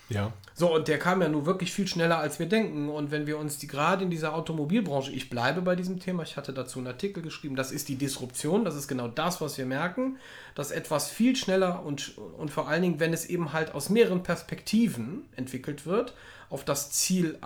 Ja. 0.09 0.33
So, 0.55 0.73
und 0.75 0.89
der 0.89 0.99
kam 0.99 1.23
ja 1.23 1.29
nur 1.29 1.47
wirklich 1.47 1.73
viel 1.73 1.89
schneller, 1.89 2.19
als 2.19 2.39
wir 2.39 2.47
denken. 2.47 2.89
Und 2.89 3.11
wenn 3.11 3.27
wir 3.27 3.39
uns 3.39 3.59
die 3.59 3.67
gerade 3.67 4.05
in 4.05 4.11
dieser 4.11 4.35
Automobilbranche, 4.35 5.11
ich 5.11 5.31
bleibe 5.31 5.63
bei 5.63 5.77
diesem 5.77 5.99
Thema, 5.99 6.23
ich 6.23 6.37
hatte 6.37 6.53
dazu 6.53 6.79
einen 6.79 6.89
Artikel 6.89 7.23
geschrieben, 7.23 7.57
das 7.57 7.73
ist 7.73 7.89
die 7.89 7.97
Disruption, 7.97 8.65
das 8.65 8.75
ist 8.75 8.87
genau 8.87 9.09
das, 9.09 9.41
was 9.41 9.57
wir 9.57 9.67
merken, 9.67 10.19
dass 10.55 10.71
etwas 10.71 11.09
viel 11.09 11.37
schneller 11.37 11.83
und, 11.85 12.19
und 12.37 12.51
vor 12.51 12.69
allen 12.69 12.83
Dingen, 12.83 13.01
wenn 13.01 13.13
es 13.13 13.27
eben 13.27 13.53
halt 13.53 13.75
aus 13.75 13.89
mehreren 13.89 14.23
Perspektiven 14.23 15.25
entwickelt 15.37 15.87
wird, 15.87 16.15
auf 16.51 16.65
das 16.65 16.91
Ziel 16.91 17.39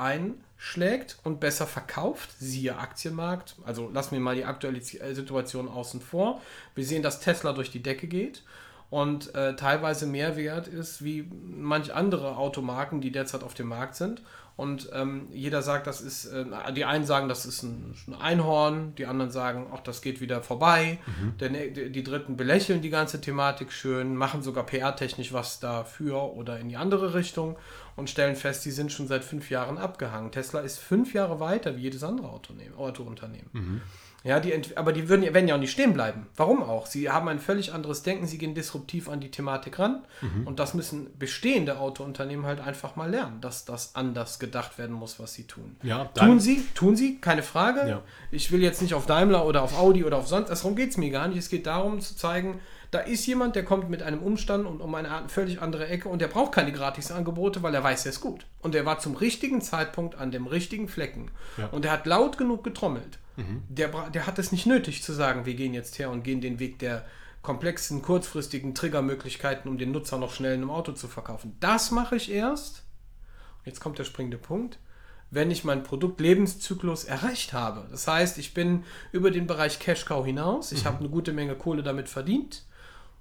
einschlägt 0.58 1.18
und 1.24 1.40
besser 1.40 1.66
verkauft, 1.66 2.30
siehe 2.38 2.76
Aktienmarkt. 2.76 3.56
Also 3.64 3.90
lassen 3.90 4.12
wir 4.12 4.20
mal 4.20 4.34
die 4.34 4.44
aktuelle 4.44 4.80
Situation 4.80 5.68
außen 5.68 6.00
vor. 6.00 6.40
Wir 6.74 6.84
sehen, 6.84 7.02
dass 7.02 7.20
Tesla 7.20 7.52
durch 7.52 7.70
die 7.70 7.82
Decke 7.82 8.06
geht 8.06 8.42
und 8.90 9.34
äh, 9.34 9.54
teilweise 9.54 10.06
mehr 10.06 10.36
wert 10.36 10.66
ist 10.66 11.04
wie 11.04 11.28
manch 11.30 11.94
andere 11.94 12.36
Automarken, 12.36 13.00
die 13.00 13.12
derzeit 13.12 13.42
auf 13.42 13.54
dem 13.54 13.68
Markt 13.68 13.94
sind. 13.94 14.22
Und 14.56 14.90
ähm, 14.92 15.28
jeder 15.30 15.62
sagt, 15.62 15.86
das 15.86 16.00
ist, 16.00 16.24
äh, 16.24 16.44
die 16.72 16.84
einen 16.84 17.04
sagen, 17.04 17.28
das 17.28 17.46
ist 17.46 17.62
ein, 17.62 17.94
ein, 18.08 18.14
Einhorn, 18.14 18.92
die 18.96 19.06
anderen 19.06 19.30
sagen, 19.30 19.68
ach, 19.72 19.78
das 19.82 20.02
geht 20.02 20.20
wieder 20.20 20.42
vorbei. 20.42 20.98
Mhm. 21.06 21.38
Denn 21.38 21.54
äh, 21.54 21.70
die, 21.70 21.92
die, 21.92 22.02
Dritten 22.02 22.36
belächeln 22.36 22.82
die 22.82 22.90
ganze 22.90 23.20
Thematik 23.20 23.70
schön, 23.70 24.16
machen 24.16 24.42
sogar 24.42 24.66
PR-technisch 24.66 25.32
was 25.32 25.60
dafür 25.60 26.34
oder 26.34 26.58
in 26.58 26.70
die 26.70 26.76
andere 26.76 27.14
Richtung 27.14 27.56
und 27.98 28.08
stellen 28.08 28.36
fest, 28.36 28.64
die 28.64 28.70
sind 28.70 28.92
schon 28.92 29.08
seit 29.08 29.24
fünf 29.24 29.50
Jahren 29.50 29.76
abgehangen. 29.76 30.30
Tesla 30.30 30.60
ist 30.60 30.78
fünf 30.78 31.14
Jahre 31.14 31.40
weiter 31.40 31.76
wie 31.76 31.82
jedes 31.82 32.02
andere 32.02 32.28
Autounternehmen. 32.28 33.50
Mhm. 33.52 33.80
Ja, 34.24 34.40
die 34.40 34.52
aber 34.76 34.92
die 34.92 35.08
würden, 35.08 35.22
werden 35.32 35.46
ja 35.46 35.54
auch 35.54 35.60
nicht 35.60 35.70
stehen 35.70 35.94
bleiben. 35.94 36.26
Warum 36.36 36.62
auch? 36.62 36.86
Sie 36.86 37.08
haben 37.08 37.28
ein 37.28 37.38
völlig 37.38 37.72
anderes 37.72 38.02
Denken, 38.02 38.26
sie 38.26 38.36
gehen 38.36 38.54
disruptiv 38.54 39.08
an 39.08 39.20
die 39.20 39.30
Thematik 39.30 39.78
ran. 39.78 40.02
Mhm. 40.20 40.46
Und 40.46 40.58
das 40.58 40.74
müssen 40.74 41.16
bestehende 41.18 41.78
Autounternehmen 41.78 42.44
halt 42.44 42.60
einfach 42.60 42.96
mal 42.96 43.08
lernen, 43.08 43.40
dass 43.40 43.64
das 43.64 43.94
anders 43.94 44.40
gedacht 44.40 44.76
werden 44.76 44.94
muss, 44.94 45.20
was 45.20 45.34
sie 45.34 45.44
tun. 45.44 45.76
Ja, 45.82 46.06
tun 46.06 46.40
sie, 46.40 46.64
tun 46.74 46.96
sie, 46.96 47.20
keine 47.20 47.44
Frage. 47.44 47.88
Ja. 47.88 48.02
Ich 48.32 48.50
will 48.50 48.60
jetzt 48.60 48.82
nicht 48.82 48.94
auf 48.94 49.06
Daimler 49.06 49.46
oder 49.46 49.62
auf 49.62 49.78
Audi 49.78 50.04
oder 50.04 50.18
auf 50.18 50.26
sonst, 50.26 50.50
darum 50.50 50.74
geht 50.74 50.90
es 50.90 50.96
mir 50.96 51.10
gar 51.10 51.28
nicht. 51.28 51.38
Es 51.38 51.48
geht 51.48 51.66
darum 51.66 52.00
zu 52.00 52.16
zeigen, 52.16 52.60
da 52.90 53.00
ist 53.00 53.26
jemand, 53.26 53.54
der 53.54 53.64
kommt 53.64 53.90
mit 53.90 54.02
einem 54.02 54.22
Umstand 54.22 54.66
und 54.66 54.80
um 54.80 54.94
eine 54.94 55.28
völlig 55.28 55.60
andere 55.60 55.88
Ecke 55.88 56.08
und 56.08 56.22
der 56.22 56.28
braucht 56.28 56.52
keine 56.52 56.72
Gratisangebote, 56.72 57.62
weil 57.62 57.74
er 57.74 57.84
weiß, 57.84 58.06
er 58.06 58.12
ist 58.12 58.20
gut. 58.20 58.46
Und 58.60 58.74
er 58.74 58.86
war 58.86 58.98
zum 58.98 59.14
richtigen 59.14 59.60
Zeitpunkt 59.60 60.14
an 60.14 60.30
dem 60.30 60.46
richtigen 60.46 60.88
Flecken. 60.88 61.30
Ja. 61.58 61.66
Und 61.66 61.84
er 61.84 61.92
hat 61.92 62.06
laut 62.06 62.38
genug 62.38 62.64
getrommelt. 62.64 63.18
Mhm. 63.36 63.62
Der, 63.68 63.88
der 64.10 64.26
hat 64.26 64.38
es 64.38 64.52
nicht 64.52 64.66
nötig 64.66 65.02
zu 65.02 65.12
sagen, 65.12 65.44
wir 65.44 65.54
gehen 65.54 65.74
jetzt 65.74 65.98
her 65.98 66.10
und 66.10 66.22
gehen 66.22 66.40
den 66.40 66.58
Weg 66.58 66.78
der 66.78 67.04
komplexen, 67.42 68.00
kurzfristigen 68.00 68.74
Triggermöglichkeiten, 68.74 69.70
um 69.70 69.76
den 69.76 69.92
Nutzer 69.92 70.18
noch 70.18 70.32
schnell 70.32 70.54
in 70.54 70.62
einem 70.62 70.70
Auto 70.70 70.92
zu 70.92 71.08
verkaufen. 71.08 71.56
Das 71.60 71.90
mache 71.90 72.16
ich 72.16 72.30
erst. 72.30 72.84
Jetzt 73.64 73.80
kommt 73.80 73.98
der 73.98 74.04
springende 74.04 74.38
Punkt 74.38 74.78
wenn 75.30 75.50
ich 75.50 75.62
meinen 75.62 75.82
Produktlebenszyklus 75.82 77.04
erreicht 77.04 77.52
habe. 77.52 77.86
Das 77.90 78.08
heißt, 78.08 78.38
ich 78.38 78.54
bin 78.54 78.84
über 79.12 79.30
den 79.30 79.46
Bereich 79.46 79.78
Cash 79.78 80.06
Cow 80.06 80.24
hinaus, 80.24 80.72
ich 80.72 80.84
mhm. 80.84 80.86
habe 80.86 80.98
eine 81.00 81.10
gute 81.10 81.34
Menge 81.34 81.54
Kohle 81.54 81.82
damit 81.82 82.08
verdient 82.08 82.64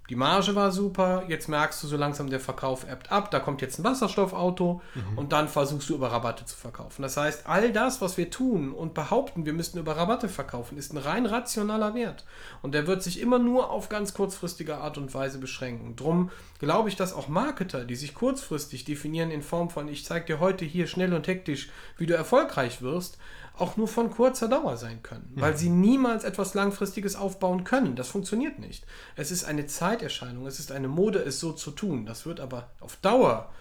die 0.08 0.16
Marge 0.16 0.54
war 0.54 0.72
super, 0.72 1.24
jetzt 1.28 1.48
merkst 1.48 1.82
du 1.82 1.86
so 1.86 1.98
langsam, 1.98 2.30
der 2.30 2.40
Verkauf 2.40 2.88
ebbt 2.88 3.12
ab, 3.12 3.30
da 3.30 3.40
kommt 3.40 3.60
jetzt 3.60 3.78
ein 3.78 3.84
Wasserstoffauto 3.84 4.80
mhm. 4.94 5.18
und 5.18 5.32
dann 5.32 5.48
versuchst 5.48 5.90
du 5.90 5.94
über 5.94 6.10
Rabatte 6.10 6.46
zu 6.46 6.56
verkaufen. 6.56 7.02
Das 7.02 7.18
heißt, 7.18 7.46
all 7.46 7.72
das, 7.72 8.00
was 8.00 8.16
wir 8.16 8.30
tun 8.30 8.72
und 8.72 8.94
behaupten, 8.94 9.44
wir 9.44 9.52
müssten 9.52 9.78
über 9.78 9.98
Rabatte 9.98 10.30
verkaufen, 10.30 10.78
ist 10.78 10.94
ein 10.94 10.98
rein 10.98 11.26
rationaler 11.26 11.94
Wert. 11.94 12.24
Und 12.62 12.72
der 12.72 12.86
wird 12.86 13.02
sich 13.02 13.20
immer 13.20 13.38
nur 13.38 13.70
auf 13.70 13.90
ganz 13.90 14.14
kurzfristige 14.14 14.78
Art 14.78 14.96
und 14.96 15.12
Weise 15.12 15.38
beschränken. 15.38 15.94
Drum 15.94 16.30
glaube 16.58 16.88
ich, 16.88 16.96
dass 16.96 17.12
auch 17.12 17.28
Marketer, 17.28 17.84
die 17.84 17.96
sich 17.96 18.14
kurzfristig 18.14 18.84
definieren 18.84 19.30
in 19.30 19.42
Form 19.42 19.68
von, 19.68 19.88
ich 19.88 20.06
zeige 20.06 20.24
dir 20.24 20.40
heute 20.40 20.64
hier 20.64 20.86
schnell 20.86 21.12
und 21.12 21.26
hektisch, 21.26 21.68
wie 21.98 22.06
du 22.06 22.14
erfolgreich 22.14 22.80
wirst, 22.80 23.18
auch 23.60 23.76
nur 23.76 23.88
von 23.88 24.10
kurzer 24.10 24.48
Dauer 24.48 24.76
sein 24.76 25.02
können, 25.02 25.30
weil 25.34 25.56
sie 25.56 25.68
niemals 25.68 26.24
etwas 26.24 26.54
Langfristiges 26.54 27.16
aufbauen 27.16 27.64
können. 27.64 27.96
Das 27.96 28.08
funktioniert 28.08 28.58
nicht. 28.58 28.84
Es 29.16 29.30
ist 29.30 29.44
eine 29.44 29.66
Zeiterscheinung, 29.66 30.46
es 30.46 30.58
ist 30.58 30.72
eine 30.72 30.88
Mode, 30.88 31.18
es 31.18 31.40
so 31.40 31.52
zu 31.52 31.70
tun. 31.70 32.06
Das 32.06 32.26
wird 32.26 32.40
aber 32.40 32.70
auf 32.80 32.96
Dauer, 32.96 33.52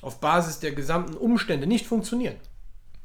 auf 0.00 0.20
Basis 0.20 0.60
der 0.60 0.72
gesamten 0.72 1.14
Umstände 1.14 1.66
nicht 1.66 1.86
funktionieren. 1.86 2.36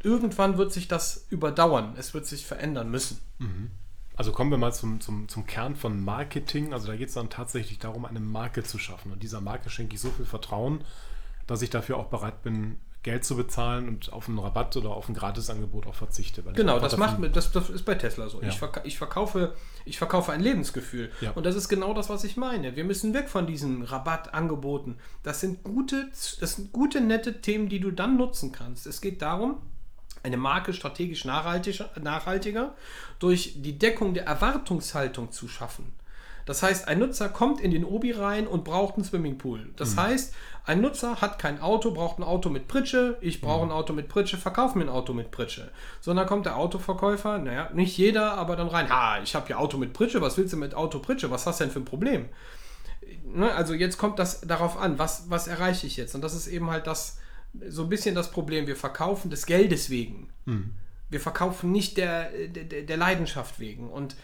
Irgendwann 0.04 0.58
wird 0.58 0.72
sich 0.72 0.88
das 0.88 1.26
überdauern, 1.30 1.96
es 1.98 2.14
wird 2.14 2.26
sich 2.26 2.46
verändern 2.46 2.92
müssen. 2.92 3.20
Mhm. 3.40 3.72
Also 4.16 4.32
kommen 4.32 4.50
wir 4.50 4.58
mal 4.58 4.74
zum, 4.74 5.00
zum, 5.00 5.28
zum 5.28 5.46
Kern 5.46 5.76
von 5.76 6.04
Marketing. 6.04 6.74
Also 6.74 6.88
da 6.88 6.96
geht 6.96 7.10
es 7.10 7.14
dann 7.14 7.30
tatsächlich 7.30 7.78
darum, 7.78 8.06
eine 8.06 8.20
Marke 8.20 8.64
zu 8.64 8.80
schaffen. 8.80 9.12
Und 9.12 9.22
dieser 9.22 9.42
Marke 9.42 9.70
schenke 9.70 9.96
ich 9.96 10.02
so 10.02 10.10
viel 10.10 10.26
Vertrauen, 10.26 10.84
dass 11.46 11.62
ich 11.62 11.70
dafür 11.70 11.98
auch 11.98 12.08
bereit 12.08 12.42
bin, 12.42 12.78
Geld 13.08 13.24
zu 13.24 13.38
bezahlen 13.38 13.88
und 13.88 14.12
auf 14.12 14.28
einen 14.28 14.38
Rabatt 14.38 14.76
oder 14.76 14.90
auf 14.90 15.08
ein 15.08 15.14
Gratisangebot 15.14 15.88
auch 15.88 15.96
verzichte. 15.96 16.44
genau, 16.54 16.78
das 16.78 16.98
macht 16.98 17.18
das, 17.38 17.54
das 17.54 17.70
ist 17.70 17.86
bei 17.86 17.96
Tesla 17.96 18.28
so. 18.28 18.42
Ja. 18.42 18.50
Ich, 18.50 18.58
verka 18.58 18.82
ich, 18.84 18.98
verkaufe, 18.98 19.54
ich 19.86 19.98
verkaufe 19.98 20.34
ein 20.34 20.42
Lebensgefühl. 20.42 21.10
Ja. 21.22 21.32
Und 21.32 21.46
das 21.46 21.56
ist 21.56 21.70
genau 21.70 21.94
das, 21.94 22.10
was 22.10 22.26
ich 22.26 22.36
meine. 22.36 22.76
Wir 22.76 22.84
müssen 22.84 23.14
weg 23.14 23.30
von 23.30 23.48
diesen 23.48 23.84
Rabattangeboten. 23.84 24.98
Das 25.24 25.40
sind 25.40 25.64
gute, 25.64 26.10
das 26.12 26.56
sind 26.56 26.74
gute, 26.74 27.00
nette 27.00 27.40
Themen, 27.40 27.70
die 27.70 27.80
du 27.80 27.92
dann 27.92 28.18
nutzen 28.18 28.52
kannst. 28.52 28.86
Es 28.86 29.00
geht 29.00 29.22
darum, 29.22 29.62
eine 30.24 30.36
Marke 30.36 30.74
strategisch 30.74 31.24
nachhaltiger, 31.24 31.90
nachhaltiger 32.02 32.76
durch 33.20 33.54
die 33.56 33.80
Deckung 33.80 34.16
der 34.16 34.26
Erwartungshaltung 34.26 35.32
zu 35.32 35.48
schaffen. 35.48 35.94
Das 36.48 36.64
heißt, 36.64 36.88
ein 36.88 37.00
Nutzer 37.00 37.28
kommt 37.28 37.60
in 37.60 37.72
den 37.72 37.84
Obi 37.84 38.14
rein 38.14 38.48
und 38.48 38.64
braucht 38.64 38.96
einen 38.96 39.04
Swimmingpool. 39.04 39.70
Das 39.76 39.96
mhm. 39.96 40.00
heißt, 40.00 40.34
ein 40.64 40.80
Nutzer 40.80 41.20
hat 41.20 41.40
kein 41.40 41.60
Auto, 41.60 41.92
braucht 41.92 42.20
ein 42.20 42.24
Auto 42.24 42.50
mit 42.50 42.70
Pritsche. 42.70 43.18
Ich 43.20 43.42
brauche 43.42 43.66
mhm. 43.66 43.72
ein 43.72 43.78
Auto 43.78 43.92
mit 43.92 44.08
Pritsche, 44.08 44.38
verkauf 44.38 44.74
mir 44.74 44.86
ein 44.86 44.90
Auto 44.90 45.14
mit 45.14 45.30
Pritsche. 45.30 45.70
So, 46.00 46.14
dann 46.14 46.26
kommt 46.26 46.46
der 46.46 46.56
Autoverkäufer, 46.56 47.38
naja, 47.40 47.70
nicht 47.74 47.98
jeder, 47.98 48.36
aber 48.36 48.56
dann 48.56 48.70
rein, 48.70 48.90
ha, 48.90 49.20
ich 49.22 49.36
habe 49.36 49.50
ja 49.50 49.58
Auto 49.58 49.78
mit 49.78 49.92
Pritsche, 49.92 50.22
was 50.22 50.38
willst 50.38 50.54
du 50.54 50.58
mit 50.58 50.74
Auto 50.74 51.00
Pritsche? 51.00 51.30
Was 51.30 51.46
hast 51.46 51.60
du 51.60 51.66
denn 51.66 51.74
für 51.74 51.80
ein 51.80 51.86
Problem? 51.86 52.30
Ne, 53.26 53.54
also 53.54 53.74
jetzt 53.74 53.98
kommt 53.98 54.18
das 54.18 54.40
darauf 54.40 54.80
an, 54.80 54.98
was, 54.98 55.30
was 55.30 55.48
erreiche 55.50 55.86
ich 55.86 55.98
jetzt? 55.98 56.16
Und 56.16 56.22
das 56.22 56.34
ist 56.34 56.48
eben 56.48 56.70
halt 56.70 56.88
das, 56.88 57.18
so 57.68 57.84
ein 57.84 57.90
bisschen 57.90 58.16
das 58.16 58.32
Problem. 58.32 58.68
Wir 58.68 58.78
verkaufen 58.78 59.30
des 59.30 59.46
Geldes 59.46 59.90
wegen. 59.90 60.30
Mhm. 60.46 60.76
Wir 61.10 61.20
verkaufen 61.20 61.74
nicht 61.74 61.98
der, 61.98 62.30
der, 62.48 62.84
der 62.84 62.98
Leidenschaft 62.98 63.60
wegen. 63.60 63.90
Und 63.90 64.16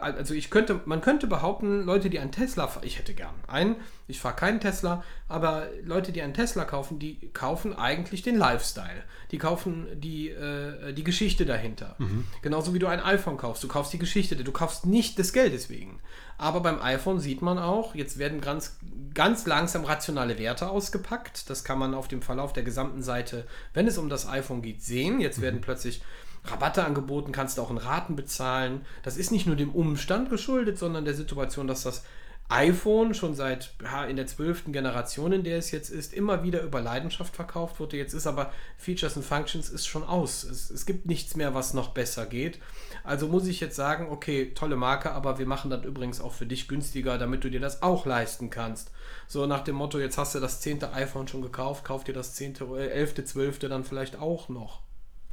also 0.00 0.34
ich 0.34 0.50
könnte, 0.50 0.80
man 0.84 1.00
könnte 1.00 1.26
behaupten, 1.26 1.84
Leute, 1.84 2.10
die 2.10 2.18
einen 2.18 2.32
Tesla, 2.32 2.70
ich 2.82 2.98
hätte 2.98 3.14
gern 3.14 3.34
einen, 3.46 3.76
ich 4.06 4.20
fahre 4.20 4.36
keinen 4.36 4.60
Tesla, 4.60 5.04
aber 5.28 5.68
Leute, 5.84 6.12
die 6.12 6.22
einen 6.22 6.34
Tesla 6.34 6.64
kaufen, 6.64 6.98
die 6.98 7.30
kaufen 7.32 7.76
eigentlich 7.76 8.22
den 8.22 8.36
Lifestyle. 8.36 9.02
Die 9.30 9.38
kaufen 9.38 9.86
die, 9.94 10.30
äh, 10.30 10.92
die 10.94 11.04
Geschichte 11.04 11.44
dahinter. 11.44 11.96
Mhm. 11.98 12.24
Genauso 12.40 12.72
wie 12.72 12.78
du 12.78 12.86
ein 12.86 13.00
iPhone 13.00 13.36
kaufst. 13.36 13.62
Du 13.62 13.68
kaufst 13.68 13.92
die 13.92 13.98
Geschichte, 13.98 14.36
du 14.36 14.52
kaufst 14.52 14.86
nicht 14.86 15.18
des 15.18 15.32
Geldes 15.32 15.68
wegen. 15.68 16.00
Aber 16.38 16.60
beim 16.60 16.80
iPhone 16.80 17.20
sieht 17.20 17.42
man 17.42 17.58
auch, 17.58 17.94
jetzt 17.94 18.18
werden 18.18 18.40
ganz, 18.40 18.78
ganz 19.12 19.46
langsam 19.46 19.84
rationale 19.84 20.38
Werte 20.38 20.70
ausgepackt. 20.70 21.50
Das 21.50 21.64
kann 21.64 21.78
man 21.78 21.94
auf 21.94 22.08
dem 22.08 22.22
Verlauf 22.22 22.52
der 22.52 22.62
gesamten 22.62 23.02
Seite, 23.02 23.46
wenn 23.74 23.86
es 23.86 23.98
um 23.98 24.08
das 24.08 24.26
iPhone 24.26 24.62
geht, 24.62 24.82
sehen. 24.82 25.20
Jetzt 25.20 25.38
mhm. 25.38 25.42
werden 25.42 25.60
plötzlich 25.60 26.00
Rabatte 26.44 26.84
angeboten, 26.84 27.32
kannst 27.32 27.58
du 27.58 27.62
auch 27.62 27.70
in 27.70 27.78
Raten 27.78 28.16
bezahlen. 28.16 28.84
Das 29.02 29.16
ist 29.16 29.32
nicht 29.32 29.46
nur 29.46 29.56
dem 29.56 29.70
Umstand 29.70 30.30
geschuldet, 30.30 30.78
sondern 30.78 31.04
der 31.04 31.14
Situation, 31.14 31.66
dass 31.66 31.82
das 31.82 32.04
iPhone 32.50 33.12
schon 33.12 33.34
seit 33.34 33.74
ja, 33.82 34.06
in 34.06 34.16
der 34.16 34.26
zwölften 34.26 34.72
Generation, 34.72 35.32
in 35.32 35.44
der 35.44 35.58
es 35.58 35.70
jetzt 35.70 35.90
ist, 35.90 36.14
immer 36.14 36.42
wieder 36.42 36.62
über 36.62 36.80
Leidenschaft 36.80 37.36
verkauft 37.36 37.78
wurde. 37.78 37.98
Jetzt 37.98 38.14
ist 38.14 38.26
aber 38.26 38.52
Features 38.78 39.16
and 39.16 39.26
Functions 39.26 39.68
ist 39.68 39.86
schon 39.86 40.02
aus. 40.02 40.44
Es, 40.44 40.70
es 40.70 40.86
gibt 40.86 41.04
nichts 41.04 41.36
mehr, 41.36 41.54
was 41.54 41.74
noch 41.74 41.90
besser 41.90 42.24
geht. 42.24 42.58
Also 43.04 43.28
muss 43.28 43.46
ich 43.46 43.60
jetzt 43.60 43.76
sagen, 43.76 44.08
okay, 44.10 44.52
tolle 44.54 44.76
Marke, 44.76 45.12
aber 45.12 45.38
wir 45.38 45.46
machen 45.46 45.70
das 45.70 45.84
übrigens 45.84 46.22
auch 46.22 46.32
für 46.32 46.46
dich 46.46 46.68
günstiger, 46.68 47.18
damit 47.18 47.44
du 47.44 47.50
dir 47.50 47.60
das 47.60 47.82
auch 47.82 48.06
leisten 48.06 48.48
kannst. 48.48 48.92
So 49.26 49.44
nach 49.44 49.62
dem 49.62 49.76
Motto, 49.76 49.98
jetzt 49.98 50.16
hast 50.16 50.34
du 50.34 50.40
das 50.40 50.62
zehnte 50.62 50.94
iPhone 50.94 51.28
schon 51.28 51.42
gekauft, 51.42 51.84
kauf 51.84 52.04
dir 52.04 52.14
das 52.14 52.34
zehnte, 52.34 52.64
äh, 52.78 52.88
elfte, 52.88 53.26
zwölfte 53.26 53.68
dann 53.68 53.84
vielleicht 53.84 54.18
auch 54.18 54.48
noch. 54.48 54.80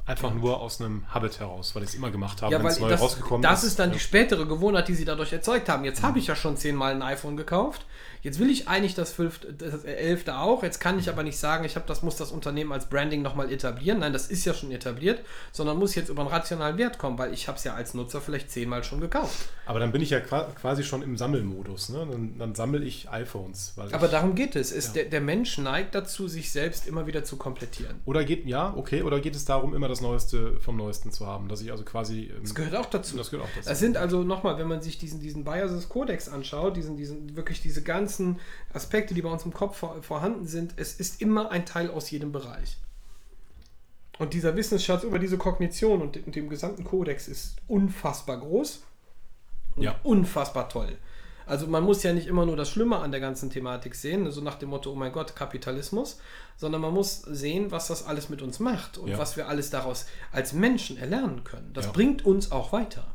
Einfach 0.06 0.32
nur 0.32 0.60
aus 0.60 0.80
einem 0.80 1.02
Habit 1.12 1.40
heraus, 1.40 1.74
weil 1.74 1.82
ich 1.82 1.88
es 1.90 1.94
immer 1.96 2.10
gemacht 2.12 2.40
habe, 2.40 2.52
Ja, 2.52 2.60
wenn 2.60 2.66
es 2.66 2.78
neu 2.78 2.88
das, 2.88 3.00
rausgekommen 3.00 3.42
das 3.42 3.64
ist. 3.64 3.70
ist 3.70 3.78
dann 3.80 3.90
ja. 3.90 3.94
die 3.94 4.00
spätere 4.00 4.46
Gewohnheit, 4.46 4.86
die 4.88 4.94
sie 4.94 5.04
dadurch 5.04 5.32
erzeugt 5.32 5.68
haben. 5.68 5.84
Jetzt 5.84 6.02
habe 6.02 6.18
ich 6.20 6.28
ja 6.28 6.36
schon 6.36 6.56
zehnmal 6.56 6.92
ein 6.94 7.02
iPhone 7.02 7.36
gekauft. 7.36 7.84
Jetzt 8.22 8.40
will 8.40 8.50
ich 8.50 8.66
eigentlich 8.66 8.94
das, 8.96 9.12
fünfte, 9.12 9.52
das 9.52 9.84
elfte 9.84 10.38
auch. 10.38 10.62
Jetzt 10.64 10.80
kann 10.80 10.98
ich 10.98 11.08
aber 11.08 11.22
nicht 11.22 11.38
sagen, 11.38 11.64
ich 11.64 11.76
habe 11.76 11.86
das 11.86 12.02
muss 12.02 12.16
das 12.16 12.32
Unternehmen 12.32 12.72
als 12.72 12.86
Branding 12.86 13.22
nochmal 13.22 13.52
etablieren. 13.52 14.00
Nein, 14.00 14.12
das 14.12 14.26
ist 14.28 14.44
ja 14.44 14.52
schon 14.54 14.72
etabliert, 14.72 15.20
sondern 15.52 15.78
muss 15.78 15.94
jetzt 15.94 16.08
über 16.08 16.22
einen 16.22 16.30
rationalen 16.30 16.76
Wert 16.78 16.98
kommen, 16.98 17.18
weil 17.18 17.32
ich 17.32 17.46
habe 17.46 17.58
es 17.58 17.62
ja 17.64 17.74
als 17.74 17.94
Nutzer 17.94 18.20
vielleicht 18.20 18.50
zehnmal 18.50 18.82
schon 18.82 19.00
gekauft. 19.00 19.36
Aber 19.66 19.78
dann 19.78 19.92
bin 19.92 20.02
ich 20.02 20.10
ja 20.10 20.18
qua- 20.20 20.48
quasi 20.60 20.82
schon 20.82 21.02
im 21.02 21.16
Sammelmodus. 21.16 21.90
Ne? 21.90 22.06
Dann, 22.10 22.38
dann 22.38 22.54
sammle 22.56 22.82
ich 22.84 23.08
iPhones. 23.10 23.74
Aber 23.92 24.06
ich, 24.06 24.10
darum 24.10 24.34
geht 24.34 24.56
es. 24.56 24.72
es 24.72 24.88
Ja. 24.88 24.92
der, 24.94 25.04
der 25.04 25.20
Mensch 25.20 25.58
neigt 25.58 25.94
dazu, 25.94 26.26
sich 26.26 26.50
selbst 26.50 26.88
immer 26.88 27.06
wieder 27.06 27.22
zu 27.22 27.36
komplettieren. 27.36 28.00
oder 28.06 28.24
geht, 28.24 28.44
ja, 28.46 28.72
okay, 28.76 29.02
oder 29.02 29.20
geht 29.20 29.36
es 29.36 29.44
darum, 29.44 29.74
immer 29.74 29.86
das 29.88 29.95
Neueste 30.00 30.58
vom 30.60 30.76
Neuesten 30.76 31.10
zu 31.12 31.26
haben? 31.26 31.48
Dass 31.48 31.60
ich 31.60 31.70
also 31.72 31.84
quasi. 31.84 32.24
ähm, 32.34 32.42
Das 32.42 32.54
gehört 32.54 32.74
auch 32.76 32.86
dazu. 32.86 33.16
das 33.16 33.30
gehört 33.30 33.48
auch 33.48 33.54
dazu. 33.56 33.68
Das 33.68 33.78
sind 33.78 33.96
also 33.96 34.22
nochmal, 34.22 34.58
wenn 34.58 34.68
man 34.68 34.80
sich 34.82 34.98
diesen, 34.98 35.20
diesen 35.20 35.44
Biases 35.44 35.88
Codex 35.88 36.28
anschaut, 36.28 36.76
diesen, 36.76 36.96
diesen, 36.96 37.36
wirklich 37.36 37.60
diese 37.62 37.82
ganzen 37.82 38.38
Aspekte, 38.72 39.14
die 39.14 39.22
bei 39.22 39.28
uns 39.30 39.44
im 39.44 39.52
Kopf 39.52 39.76
vor, 39.78 40.02
vorhanden 40.02 40.46
sind, 40.46 40.74
es 40.76 40.94
ist 40.94 41.20
immer 41.20 41.50
ein 41.50 41.66
Teil 41.66 41.90
aus 41.90 42.10
jedem 42.10 42.32
Bereich. 42.32 42.76
Und 44.18 44.32
dieser 44.32 44.56
Wissensschatz 44.56 45.02
über 45.02 45.18
diese 45.18 45.36
Kognition 45.36 46.00
und, 46.00 46.16
dem- 46.16 46.30
dem 46.32 46.48
gesamten 46.48 46.84
Kodex 46.84 47.28
ist 47.28 47.56
unfassbar 47.68 48.38
groß 48.38 48.82
und 49.76 49.82
Ja. 49.82 50.00
unfassbar 50.04 50.68
toll. 50.70 50.96
Also 51.46 51.66
man 51.68 51.84
muss 51.84 52.02
ja 52.02 52.12
nicht 52.12 52.26
immer 52.26 52.44
nur 52.44 52.56
das 52.56 52.68
Schlimme 52.70 52.98
an 52.98 53.12
der 53.12 53.20
ganzen 53.20 53.50
Thematik 53.50 53.94
sehen, 53.94 54.30
so 54.32 54.40
nach 54.40 54.56
dem 54.56 54.68
Motto, 54.70 54.90
oh 54.92 54.96
mein 54.96 55.12
Gott, 55.12 55.36
Kapitalismus, 55.36 56.18
sondern 56.56 56.80
man 56.80 56.92
muss 56.92 57.22
sehen, 57.22 57.70
was 57.70 57.86
das 57.86 58.04
alles 58.04 58.28
mit 58.28 58.42
uns 58.42 58.58
macht 58.58 58.98
und 58.98 59.08
Ja. 59.08 59.18
was 59.18 59.36
wir 59.36 59.48
alles 59.48 59.70
daraus 59.70 60.06
als 60.32 60.52
Menschen 60.52 60.96
erlernen 60.96 61.44
können. 61.44 61.72
Das 61.72 61.86
Ja. 61.86 61.92
bringt 61.92 62.26
uns 62.26 62.50
auch 62.50 62.72
weiter. 62.72 63.06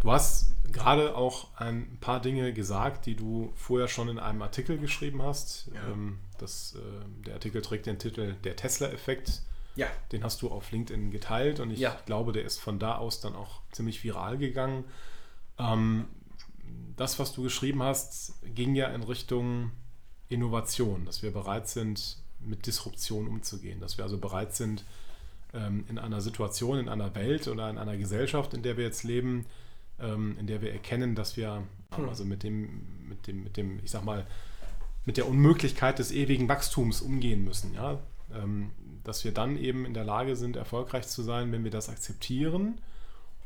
Du 0.00 0.12
hast 0.12 0.52
gerade 0.70 1.16
auch 1.16 1.48
ein 1.56 1.98
paar 2.00 2.20
Dinge 2.20 2.52
gesagt, 2.52 3.06
die 3.06 3.16
du 3.16 3.52
vorher 3.56 3.88
schon 3.88 4.08
in 4.08 4.18
einem 4.18 4.42
Artikel 4.42 4.78
geschrieben 4.78 5.22
hast. 5.22 5.70
Ähm, 5.90 6.18
das, 6.38 6.76
äh, 6.76 7.24
der 7.26 7.34
Artikel 7.34 7.60
trägt 7.62 7.86
den 7.86 7.98
Titel 7.98 8.34
Der 8.44 8.54
Tesla-Effekt. 8.54 9.42
Ja. 9.76 9.86
Den 10.12 10.22
hast 10.22 10.42
du 10.42 10.50
auf 10.50 10.70
LinkedIn 10.70 11.10
geteilt 11.10 11.58
und 11.58 11.70
ich 11.72 11.80
Ja. 11.80 11.96
glaube, 12.06 12.32
der 12.32 12.44
ist 12.44 12.60
von 12.60 12.78
da 12.78 12.96
aus 12.98 13.20
dann 13.20 13.34
auch 13.34 13.60
ziemlich 13.72 14.04
viral 14.04 14.36
gegangen. 14.38 14.84
Ähm, 15.58 16.04
das, 16.96 17.18
was 17.18 17.32
du 17.32 17.42
geschrieben 17.42 17.82
hast, 17.82 18.34
ging 18.54 18.74
ja 18.74 18.88
in 18.88 19.02
Richtung 19.02 19.72
Innovation, 20.28 21.04
dass 21.04 21.22
wir 21.22 21.32
bereit 21.32 21.68
sind, 21.68 22.18
mit 22.40 22.66
Disruption 22.66 23.26
umzugehen, 23.26 23.80
dass 23.80 23.96
wir 23.96 24.04
also 24.04 24.18
bereit 24.18 24.54
sind, 24.54 24.84
ähm, 25.52 25.84
in 25.88 25.98
einer 25.98 26.20
Situation, 26.20 26.78
in 26.78 26.88
einer 26.88 27.14
Welt 27.14 27.48
oder 27.48 27.70
in 27.70 27.78
einer 27.78 27.96
Gesellschaft, 27.96 28.54
in 28.54 28.62
der 28.62 28.76
wir 28.76 28.84
jetzt 28.84 29.04
leben, 29.04 29.46
ähm, 29.98 30.36
in 30.38 30.46
der 30.46 30.60
wir 30.60 30.72
erkennen, 30.72 31.14
dass 31.14 31.36
wir 31.36 31.62
Hm. 31.96 32.08
also 32.08 32.24
mit 32.24 32.42
dem, 32.42 33.08
mit 33.08 33.26
dem, 33.26 33.44
mit 33.44 33.56
dem, 33.56 33.80
ich 33.84 33.90
sag 33.90 34.04
mal, 34.04 34.26
mit 35.04 35.16
der 35.16 35.28
Unmöglichkeit 35.28 35.98
des 35.98 36.12
ewigen 36.12 36.48
Wachstums 36.48 37.02
umgehen 37.02 37.44
müssen, 37.44 37.74
ja. 37.74 37.98
Ähm, 38.32 38.70
dass 39.04 39.22
wir 39.24 39.32
dann 39.32 39.58
eben 39.58 39.84
in 39.84 39.92
der 39.92 40.04
Lage 40.04 40.34
sind, 40.34 40.56
erfolgreich 40.56 41.06
zu 41.06 41.22
sein, 41.22 41.52
wenn 41.52 41.62
wir 41.62 41.70
das 41.70 41.90
akzeptieren 41.90 42.80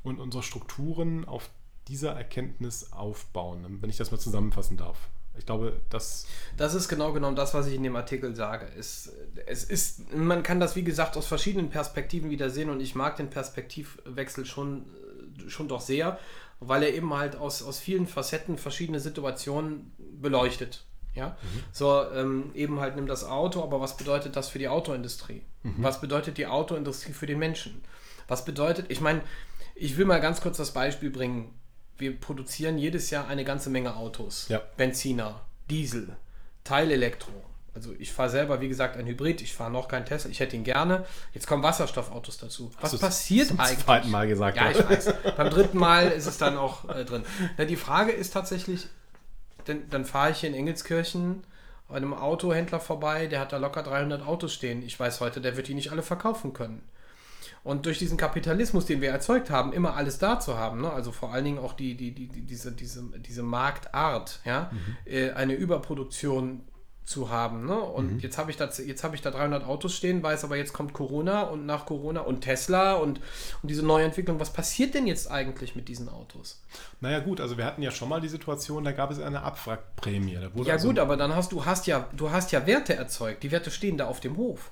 und 0.05 0.21
unsere 0.21 0.45
Strukturen 0.45 1.25
auf 1.25 1.51
dieser 1.89 2.13
Erkenntnis 2.13 2.93
aufbauen, 2.93 3.79
wenn 3.81 3.91
ich 3.91 3.97
das 3.97 4.11
mal 4.11 4.19
zusammenfassen 4.19 4.77
darf. 4.77 4.99
Ich 5.39 5.47
glaube, 5.47 5.81
das 5.89 6.27
Das 6.57 6.75
ist 6.75 6.89
genau 6.89 7.13
genommen 7.13 7.37
das, 7.37 7.55
was 7.55 7.67
ich 7.69 7.75
in 7.75 7.83
dem 7.85 7.97
Artikel 7.97 8.35
sage. 8.35 8.67
Es, 8.77 9.13
es 9.47 9.65
ist, 9.65 10.13
man 10.13 10.43
kann 10.43 10.59
das, 10.59 10.75
wie 10.75 10.83
gesagt, 10.83 11.17
aus 11.17 11.27
verschiedenen 11.27 11.71
Perspektiven 11.71 12.29
wieder 12.31 12.51
sehen 12.51 12.71
und 12.71 12.81
ich 12.81 12.95
mag 12.95 13.17
den 13.17 13.31
Perspektivwechsel 13.31 14.45
schon, 14.45 14.87
schon 15.47 15.69
doch 15.69 15.81
sehr, 15.81 16.19
weil 16.61 16.83
er 16.83 16.93
eben 16.93 17.15
halt 17.15 17.37
aus, 17.37 17.63
aus 17.63 17.79
vielen 17.79 18.09
Facetten 18.09 18.59
verschiedene 18.59 18.99
Situationen 18.99 19.93
beleuchtet. 20.21 20.85
Ja, 21.15 21.37
so 21.73 22.05
ähm, 22.15 22.51
eben 22.55 22.79
halt 22.81 22.95
nimm 22.95 23.07
das 23.07 23.25
Auto, 23.25 23.63
aber 23.63 23.81
was 23.81 23.97
bedeutet 23.97 24.37
das 24.37 24.49
für 24.51 24.59
die 24.59 24.69
Autoindustrie? 24.69 25.43
Was 25.79 26.01
bedeutet 26.01 26.39
die 26.39 26.47
Autoindustrie 26.47 27.13
für 27.13 27.27
den 27.27 27.39
Menschen? 27.39 27.83
Was 28.29 28.45
bedeutet, 28.45 28.87
ich 28.89 29.01
meine, 29.01 29.23
ich 29.75 29.97
will 29.97 30.05
mal 30.05 30.21
ganz 30.21 30.41
kurz 30.41 30.59
das 30.59 30.73
Beispiel 30.73 31.11
bringen. 31.11 31.53
Wir 31.99 32.19
produzieren 32.19 32.79
jedes 32.79 33.11
Jahr 33.11 33.29
eine 33.29 33.45
ganze 33.45 33.71
Menge 33.71 33.97
Autos. 33.97 34.49
Ja. 34.49 34.63
Benziner, 34.77 35.41
Diesel, 35.69 36.17
Teilelektro. 36.65 37.33
Also 37.75 37.93
ich 37.99 38.13
fahre 38.13 38.31
selber, 38.31 38.61
wie 38.61 38.69
gesagt, 38.69 38.97
ein 38.97 39.07
Hybrid. 39.07 39.41
Ich 39.41 39.55
fahre 39.55 39.71
noch 39.71 39.89
kein 39.89 40.05
Tesla. 40.05 40.31
Ich 40.31 40.41
hätte 40.41 40.57
ihn 40.57 40.65
gerne. 40.65 41.05
Jetzt 41.33 41.47
kommen 41.47 41.63
Wasserstoffautos 41.63 42.39
dazu. 42.39 42.71
Was 42.81 42.93
Hast 42.93 43.01
passiert 43.01 43.49
zum 43.49 43.61
eigentlich? 43.61 43.85
zweiten 43.85 44.11
Mal 44.11 44.27
gesagt. 44.27 44.57
Ja, 44.57 44.71
ich 44.71 44.89
weiß. 44.89 45.15
Beim 45.37 45.51
dritten 45.51 45.79
Mal 45.79 46.09
ist 46.09 46.27
es 46.27 46.39
dann 46.39 46.57
auch 46.57 46.89
äh, 46.89 47.05
drin. 47.05 47.25
Na, 47.57 47.65
die 47.65 47.77
Frage 47.77 48.13
ist 48.13 48.33
tatsächlich, 48.33 48.89
denn, 49.67 49.89
dann 49.91 50.05
fahre 50.05 50.33
ich 50.33 50.39
hier 50.39 50.49
in 50.49 50.55
Engelskirchen 50.55 51.45
bei 51.89 51.97
einem 51.97 52.15
Autohändler 52.15 52.81
vorbei, 52.81 53.27
der 53.27 53.41
hat 53.41 53.53
da 53.53 53.57
locker 53.57 53.83
300 53.83 54.27
Autos 54.27 54.53
stehen. 54.53 54.83
Ich 54.83 54.99
weiß 54.99 55.21
heute, 55.21 55.41
der 55.41 55.57
wird 55.57 55.69
die 55.69 55.75
nicht 55.75 55.91
alle 55.91 56.03
verkaufen 56.03 56.53
können. 56.53 56.83
Und 57.65 57.87
durch 57.87 57.99
diesen 57.99 58.17
Kapitalismus, 58.17 58.87
den 58.87 59.01
wir 59.01 59.11
erzeugt 59.11 59.51
haben, 59.51 59.73
immer 59.73 59.95
alles 59.97 60.19
da 60.19 60.41
zu 60.41 60.57
haben, 60.57 60.81
ne? 60.81 60.91
also 60.91 61.13
vor 61.13 61.33
allen 61.33 61.45
Dingen 61.45 61.59
auch 61.59 61.73
die, 61.73 61.97
die, 61.97 62.13
die, 62.13 62.29
die, 62.29 62.43
diese, 62.43 62.73
diese, 62.73 63.03
diese 63.19 63.43
Marktart, 63.43 64.41
ja? 64.45 64.71
äh, 65.05 65.31
eine 65.33 65.55
Überproduktion 65.55 66.63
zu 67.09 67.31
haben. 67.31 67.65
Ne? 67.65 67.75
Und 67.75 68.23
jetzt 68.23 68.37
habe 68.37 68.51
ich, 68.51 68.59
da, 68.59 68.69
jetzt 68.69 69.03
hab 69.03 69.15
ich 69.15 69.23
da 69.23 69.31
300 69.31 69.65
Autos 69.65 69.95
stehen, 69.95 70.23
weiß 70.23 70.45
aber 70.45 70.57
jetzt 70.57 70.75
kommt 70.75 70.93
Corona 70.93 71.43
und 71.43 71.65
nach 71.65 71.87
Corona 71.87 72.21
und 72.21 72.43
Tesla 72.43 72.95
und, 72.95 73.19
und 73.63 73.71
diese 73.71 73.85
Neuentwicklung. 73.85 74.39
Was 74.41 74.53
passiert 74.53 74.93
denn 74.93 75.07
jetzt 75.07 75.31
eigentlich 75.31 75.75
mit 75.75 75.89
diesen 75.89 76.11
Autos? 76.11 76.61
Naja 77.01 77.21
gut, 77.21 77.41
also 77.41 77.57
wir 77.57 77.65
hatten 77.65 77.81
ja 77.81 77.91
schon 77.91 78.11
mal 78.11 78.21
die 78.21 78.29
Situation, 78.29 78.85
da 78.85 78.93
gab 78.93 79.11
es 79.11 79.21
eine 79.21 79.41
Abwrackprämie. 79.43 80.35
Ja 80.67 80.75
also, 80.75 80.89
gut, 80.89 80.99
aber 80.99 81.17
dann 81.17 81.35
hast 81.35 81.51
du 81.53 81.65
hast 81.65 81.87
ja 81.87 82.07
du 82.15 82.31
hast 82.31 82.53
ja 82.53 82.67
Werte 82.67 82.95
erzeugt. 82.95 83.43
Die 83.43 83.51
Werte 83.51 83.71
stehen 83.71 83.97
da 83.97 84.07
auf 84.07 84.21
dem 84.21 84.37
Hof. 84.37 84.71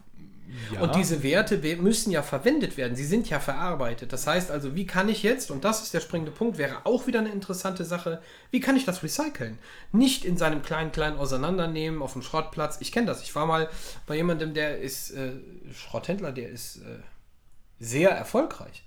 Ja, 0.72 0.80
Und 0.80 0.94
diese 0.94 1.22
Werte 1.22 1.62
we- 1.62 1.76
müssen 1.76 2.10
ja 2.10 2.22
verwendet 2.22 2.76
werden. 2.76 2.96
Sie 2.96 3.04
sind 3.04 3.28
ja 3.30 3.40
verarbeitet. 3.40 4.12
Das 4.12 4.26
heißt 4.26 4.50
also, 4.50 4.74
wie 4.74 4.86
kann 4.86 5.08
ich 5.08 5.22
jetzt, 5.22 5.50
und 5.50 5.64
das 5.64 5.82
ist 5.82 5.94
der 5.94 6.00
springende 6.00 6.32
Punkt, 6.32 6.58
wäre 6.58 6.84
auch 6.84 7.06
wieder 7.06 7.18
eine 7.20 7.30
interessante 7.30 7.84
Sache, 7.84 8.20
wie 8.50 8.60
kann 8.60 8.76
ich 8.76 8.84
das 8.84 9.02
recyceln? 9.02 9.58
Nicht 9.92 10.24
in 10.24 10.36
seinem 10.36 10.62
kleinen, 10.62 10.92
kleinen 10.92 11.18
Auseinandernehmen 11.18 12.02
auf 12.02 12.12
dem 12.14 12.22
Schrottplatz. 12.22 12.78
Ich 12.80 12.92
kenne 12.92 13.06
das. 13.06 13.22
Ich 13.22 13.34
war 13.34 13.46
mal 13.46 13.68
bei 14.06 14.16
jemandem, 14.16 14.54
der 14.54 14.78
ist 14.80 15.10
äh, 15.10 15.32
Schrotthändler, 15.72 16.32
der 16.32 16.48
ist 16.48 16.76
äh, 16.76 16.98
sehr 17.78 18.10
erfolgreich, 18.10 18.84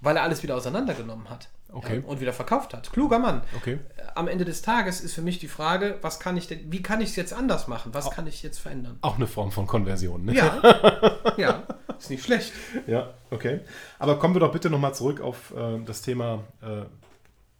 weil 0.00 0.16
er 0.16 0.22
alles 0.22 0.42
wieder 0.42 0.56
auseinandergenommen 0.56 1.30
hat. 1.30 1.48
Okay. 1.72 2.02
Ja, 2.02 2.08
und 2.08 2.20
wieder 2.20 2.32
verkauft 2.32 2.74
hat. 2.74 2.92
Kluger 2.92 3.18
Mann. 3.18 3.42
Okay. 3.56 3.78
Am 4.14 4.28
Ende 4.28 4.44
des 4.44 4.62
Tages 4.62 5.00
ist 5.00 5.14
für 5.14 5.22
mich 5.22 5.38
die 5.38 5.48
Frage, 5.48 5.98
was 6.02 6.20
kann 6.20 6.36
ich 6.36 6.46
denn, 6.46 6.70
wie 6.70 6.82
kann 6.82 7.00
ich 7.00 7.10
es 7.10 7.16
jetzt 7.16 7.32
anders 7.32 7.66
machen? 7.66 7.94
Was 7.94 8.10
kann 8.10 8.26
ich 8.26 8.42
jetzt 8.42 8.58
verändern? 8.58 8.98
Auch 9.00 9.16
eine 9.16 9.26
Form 9.26 9.50
von 9.50 9.66
Konversion. 9.66 10.24
Ne? 10.24 10.34
Ja, 10.34 11.32
ja, 11.36 11.62
ist 11.98 12.10
nicht 12.10 12.24
schlecht. 12.24 12.52
Ja, 12.86 13.14
okay. 13.30 13.60
Aber 13.98 14.18
kommen 14.18 14.34
wir 14.34 14.40
doch 14.40 14.52
bitte 14.52 14.68
nochmal 14.68 14.94
zurück 14.94 15.20
auf 15.20 15.54
äh, 15.56 15.82
das 15.84 16.02
Thema 16.02 16.44
äh, 16.60 16.82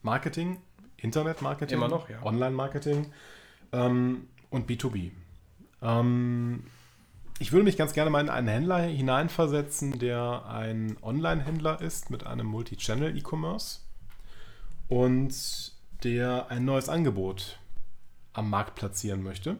Marketing, 0.02 0.60
Internetmarketing, 0.98 1.76
Immer 1.76 1.88
noch, 1.88 2.08
ja. 2.08 2.22
Online-Marketing 2.22 3.12
ähm, 3.72 4.28
und 4.50 4.68
B2B. 4.68 5.12
Ähm, 5.80 6.64
ich 7.38 7.52
würde 7.52 7.64
mich 7.64 7.76
ganz 7.76 7.92
gerne 7.92 8.10
mal 8.10 8.20
in 8.20 8.28
einen 8.28 8.48
Händler 8.48 8.78
hineinversetzen, 8.78 9.98
der 9.98 10.44
ein 10.46 10.96
Online-Händler 11.02 11.80
ist 11.80 12.10
mit 12.10 12.26
einem 12.26 12.46
Multi-Channel-E-Commerce 12.46 13.81
und 14.93 15.72
der 16.05 16.51
ein 16.51 16.66
neues 16.66 16.90
Angebot 16.90 17.59
am 18.34 18.51
Markt 18.51 18.74
platzieren 18.74 19.22
möchte 19.22 19.57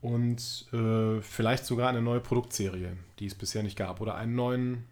und 0.00 0.66
äh, 0.72 1.20
vielleicht 1.20 1.66
sogar 1.66 1.88
eine 1.88 2.02
neue 2.02 2.18
Produktserie, 2.18 2.96
die 3.20 3.26
es 3.26 3.36
bisher 3.36 3.62
nicht 3.62 3.78
gab, 3.78 4.00
oder 4.00 4.16
einen 4.16 4.34
neuen, 4.34 4.86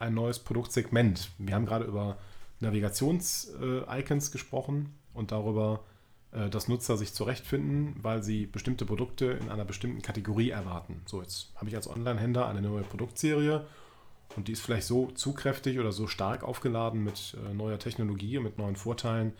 ein 0.00 0.12
neues 0.12 0.40
Produktsegment. 0.40 1.30
Wir 1.38 1.54
haben 1.54 1.66
gerade 1.66 1.84
über 1.84 2.18
Navigations-Icons 2.58 4.32
gesprochen 4.32 4.92
und 5.14 5.30
darüber, 5.30 5.84
äh, 6.32 6.50
dass 6.50 6.66
Nutzer 6.66 6.96
sich 6.96 7.14
zurechtfinden, 7.14 7.94
weil 8.02 8.24
sie 8.24 8.46
bestimmte 8.46 8.86
Produkte 8.86 9.26
in 9.26 9.50
einer 9.50 9.64
bestimmten 9.64 10.02
Kategorie 10.02 10.50
erwarten. 10.50 11.02
So, 11.06 11.22
jetzt 11.22 11.52
habe 11.54 11.68
ich 11.68 11.76
als 11.76 11.88
Online-Händler 11.88 12.48
eine 12.48 12.60
neue 12.60 12.82
Produktserie 12.82 13.68
und 14.36 14.48
die 14.48 14.52
ist 14.52 14.60
vielleicht 14.60 14.86
so 14.86 15.10
zugkräftig 15.10 15.78
oder 15.78 15.92
so 15.92 16.06
stark 16.06 16.42
aufgeladen 16.42 17.02
mit 17.02 17.36
äh, 17.44 17.54
neuer 17.54 17.78
Technologie 17.78 18.38
und 18.38 18.44
mit 18.44 18.58
neuen 18.58 18.76
Vorteilen, 18.76 19.32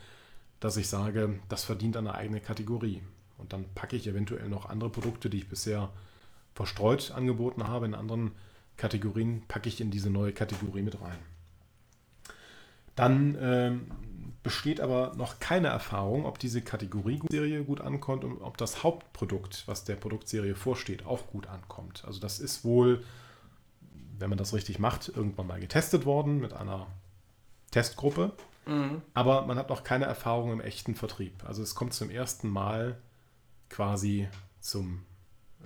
dass 0.61 0.77
ich 0.77 0.89
sage, 0.89 1.39
das 1.49 1.65
verdient 1.65 1.97
eine 1.97 2.15
eigene 2.15 2.41
Kategorie. 2.41 3.03
Und 3.37 3.53
dann 3.53 3.65
packe 3.75 3.97
ich 3.97 4.07
eventuell 4.07 4.49
noch 4.49 4.67
andere 4.69 4.91
Produkte, 4.91 5.31
die 5.31 5.39
ich 5.39 5.49
bisher 5.49 5.91
verstreut 6.55 7.13
angeboten 7.13 7.69
habe 7.69 7.87
in 7.87 7.95
anderen 7.95 8.33
Kategorien, 8.77 9.43
packe 9.47 9.69
ich 9.69 9.81
in 9.81 9.91
diese 9.91 10.11
neue 10.11 10.33
Kategorie 10.33 10.83
mit 10.83 11.01
rein. 11.01 11.19
Dann 12.97 13.37
ähm, 13.41 13.87
besteht 14.43 14.81
aber 14.81 15.15
noch 15.17 15.39
keine 15.39 15.69
Erfahrung, 15.69 16.27
ob 16.27 16.39
diese 16.41 16.63
Kategorieserie 16.63 17.63
gut 17.63 17.81
ankommt 17.81 18.25
und 18.25 18.41
ob 18.41 18.57
das 18.57 18.83
Hauptprodukt, 18.83 19.65
was 19.67 19.85
der 19.85 19.95
Produktserie 19.95 20.57
vorsteht, 20.57 21.07
auch 21.07 21.29
gut 21.29 21.47
ankommt. 21.47 22.03
Also 22.05 22.19
das 22.19 22.41
ist 22.41 22.65
wohl, 22.65 23.05
wenn 24.19 24.29
man 24.29 24.39
das 24.39 24.55
richtig 24.55 24.79
macht, 24.79 25.09
irgendwann 25.09 25.47
mal 25.47 25.61
getestet 25.61 26.05
worden 26.05 26.39
mit 26.41 26.53
einer 26.53 26.87
Testgruppe. 27.71 28.33
Mhm. 28.67 29.03
Aber 29.15 29.47
man 29.47 29.57
hat 29.57 29.71
noch 29.71 29.85
keine 29.85 30.05
Erfahrung 30.05 30.53
im 30.53 30.61
echten 30.61 30.95
Vertrieb. 30.95 31.45
Also 31.45 31.63
es 31.63 31.75
kommt 31.75 31.95
zum 31.95 32.11
ersten 32.11 32.49
Mal 32.49 32.99
quasi 33.69 34.29
zum, 34.61 35.05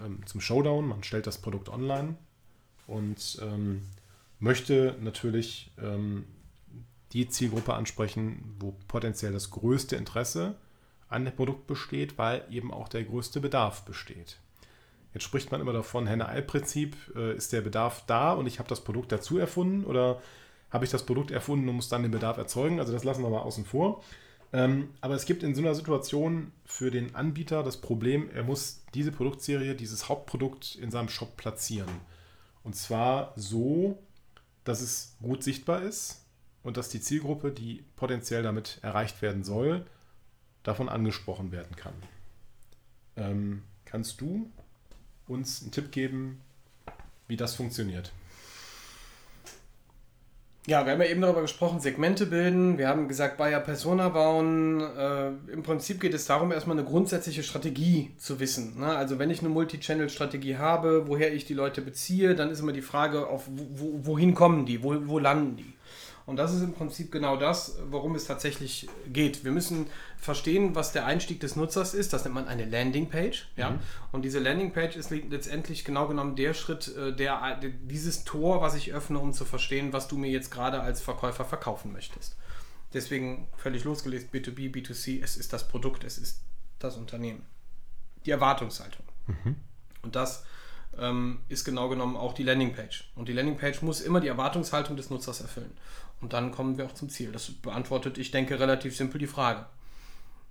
ähm, 0.03 0.24
zum 0.26 0.40
Showdown. 0.40 0.86
Man 0.86 1.03
stellt 1.03 1.26
das 1.26 1.38
Produkt 1.38 1.68
online 1.68 2.16
und 2.86 3.38
ähm, 3.42 3.82
möchte 4.38 4.96
natürlich 5.00 5.72
ähm, 5.78 6.26
die 7.12 7.28
Zielgruppe 7.28 7.74
ansprechen, 7.74 8.57
wo 8.59 8.74
potenziell 8.88 9.32
das 9.32 9.50
größte 9.50 9.96
Interesse 9.96 10.57
an 11.09 11.24
dem 11.24 11.34
Produkt 11.34 11.66
besteht, 11.66 12.16
weil 12.18 12.44
eben 12.50 12.72
auch 12.72 12.88
der 12.88 13.05
größte 13.05 13.40
Bedarf 13.40 13.82
besteht. 13.84 14.38
Jetzt 15.14 15.24
spricht 15.24 15.50
man 15.52 15.60
immer 15.60 15.72
davon, 15.72 16.06
Henne-Ei-Prinzip, 16.06 16.96
äh, 17.16 17.36
ist 17.36 17.52
der 17.52 17.60
Bedarf 17.60 18.04
da 18.06 18.32
und 18.32 18.46
ich 18.46 18.58
habe 18.58 18.68
das 18.68 18.82
Produkt 18.82 19.12
dazu 19.12 19.38
erfunden 19.38 19.84
oder 19.84 20.20
habe 20.70 20.84
ich 20.84 20.90
das 20.90 21.04
Produkt 21.04 21.30
erfunden 21.30 21.68
und 21.68 21.76
muss 21.76 21.88
dann 21.88 22.02
den 22.02 22.10
Bedarf 22.10 22.38
erzeugen? 22.38 22.80
Also 22.80 22.92
das 22.92 23.04
lassen 23.04 23.22
wir 23.22 23.30
mal 23.30 23.40
außen 23.40 23.64
vor. 23.64 24.02
Ähm, 24.54 24.90
aber 25.00 25.14
es 25.14 25.26
gibt 25.26 25.42
in 25.42 25.54
so 25.54 25.62
einer 25.62 25.74
Situation 25.74 26.52
für 26.64 26.90
den 26.90 27.14
Anbieter 27.14 27.62
das 27.62 27.78
Problem, 27.80 28.30
er 28.34 28.42
muss 28.42 28.84
diese 28.94 29.12
Produktserie, 29.12 29.74
dieses 29.74 30.08
Hauptprodukt 30.08 30.74
in 30.76 30.90
seinem 30.90 31.08
Shop 31.08 31.36
platzieren. 31.36 31.88
Und 32.62 32.76
zwar 32.76 33.32
so, 33.36 33.98
dass 34.64 34.80
es 34.80 35.16
gut 35.20 35.42
sichtbar 35.42 35.82
ist, 35.82 36.22
und 36.62 36.76
dass 36.76 36.88
die 36.88 37.00
Zielgruppe, 37.00 37.50
die 37.50 37.84
potenziell 37.96 38.42
damit 38.42 38.78
erreicht 38.82 39.22
werden 39.22 39.44
soll, 39.44 39.84
davon 40.62 40.88
angesprochen 40.88 41.50
werden 41.50 41.74
kann. 41.76 41.94
Ähm, 43.16 43.62
kannst 43.84 44.20
du 44.20 44.50
uns 45.29 45.62
einen 45.62 45.70
Tipp 45.70 45.93
geben, 45.93 46.41
wie 47.29 47.37
das 47.37 47.55
funktioniert? 47.55 48.12
Ja, 50.68 50.87
wir 50.87 50.93
haben 50.93 51.01
ja 51.01 51.09
eben 51.09 51.20
darüber 51.20 51.43
gesprochen, 51.43 51.81
Segmente 51.81 52.25
bilden. 52.25 52.79
Wir 52.79 52.87
haben 52.87 53.09
gesagt, 53.09 53.37
Buyer 53.37 53.59
Persona 53.59 54.11
bauen. 54.11 54.81
Äh, 54.81 55.29
Im 55.51 55.64
Prinzip 55.64 56.01
geht 56.01 56.14
es 56.14 56.27
darum, 56.27 56.53
erstmal 56.53 56.79
eine 56.79 56.87
grundsätzliche 56.87 57.43
Strategie 57.43 58.12
zu 58.16 58.39
wissen. 58.39 58.79
Ne? 58.79 58.87
Also 58.87 59.18
wenn 59.18 59.31
ich 59.31 59.41
eine 59.41 59.49
Multi-Channel-Strategie 59.49 60.59
habe, 60.59 61.09
woher 61.09 61.35
ich 61.35 61.47
die 61.47 61.55
Leute 61.55 61.83
beziehe, 61.83 62.37
dann 62.37 62.49
ist 62.49 62.61
immer 62.61 62.73
die 62.73 62.81
Frage, 62.81 63.27
auf 63.27 63.49
wo, 63.49 64.07
wohin 64.07 64.35
kommen 64.35 64.64
die, 64.64 64.85
wo, 64.85 64.95
wo 65.09 65.18
landen 65.18 65.57
die. 65.57 65.73
Und 66.25 66.37
das 66.37 66.55
ist 66.55 66.62
im 66.62 66.73
Prinzip 66.73 67.11
genau 67.11 67.37
das, 67.37 67.79
worum 67.91 68.14
es 68.14 68.27
tatsächlich 68.27 68.89
geht. 69.09 69.45
Wir 69.45 69.51
müssen 69.51 69.87
verstehen, 70.16 70.75
was 70.75 70.93
der 70.93 71.05
Einstieg 71.05 71.41
des 71.41 71.57
Nutzers 71.57 71.95
ist. 71.95 72.12
Das 72.12 72.25
nennt 72.25 72.35
man 72.35 72.47
eine 72.47 72.64
Landingpage. 72.64 73.49
Ja? 73.57 73.70
Mhm. 73.70 73.79
Und 74.12 74.23
diese 74.23 74.39
Landingpage 74.39 74.97
ist 74.97 75.11
letztendlich 75.11 75.85
genau 75.85 76.07
genommen 76.07 76.37
der 76.37 76.55
Schritt, 76.55 76.95
äh, 76.97 77.14
der, 77.14 77.57
der, 77.57 77.70
dieses 77.70 78.25
Tor, 78.25 78.62
was 78.62 78.75
ich 78.75 78.93
öffne, 78.93 79.18
um 79.18 79.33
zu 79.33 79.45
verstehen, 79.45 79.93
was 79.93 80.07
du 80.07 80.16
mir 80.16 80.31
jetzt 80.31 80.51
gerade 80.51 80.81
als 80.81 81.01
Verkäufer 81.01 81.45
verkaufen 81.45 81.93
möchtest. 81.93 82.37
Deswegen 82.93 83.49
völlig 83.57 83.85
losgelegt, 83.85 84.33
B2B, 84.35 84.73
B2C, 84.73 85.23
es 85.23 85.37
ist 85.37 85.53
das 85.53 85.66
Produkt, 85.66 86.05
es 86.05 86.18
ist 86.18 86.43
das 86.79 86.97
Unternehmen. 86.97 87.45
Die 88.27 88.31
Erwartungshaltung. 88.31 89.05
Mhm. 89.27 89.57
Und 90.03 90.14
das 90.14 90.45
ähm, 90.99 91.41
ist 91.49 91.64
genau 91.64 91.89
genommen 91.89 92.16
auch 92.16 92.35
die 92.35 92.43
Landingpage. 92.43 93.11
Und 93.14 93.29
die 93.29 93.33
Landingpage 93.33 93.83
muss 93.83 94.01
immer 94.01 94.20
die 94.20 94.29
Erwartungshaltung 94.29 94.97
des 94.97 95.11
Nutzers 95.11 95.41
erfüllen. 95.41 95.73
Und 96.23 96.33
dann 96.33 96.53
kommen 96.53 96.79
wir 96.79 96.87
auch 96.87 96.95
zum 96.95 97.11
Ziel. 97.11 97.33
Das 97.33 97.51
beantwortet, 97.51 98.16
ich 98.16 98.31
denke, 98.31 98.59
relativ 98.59 98.97
simpel 98.97 99.18
die 99.18 99.27
Frage. 99.27 99.66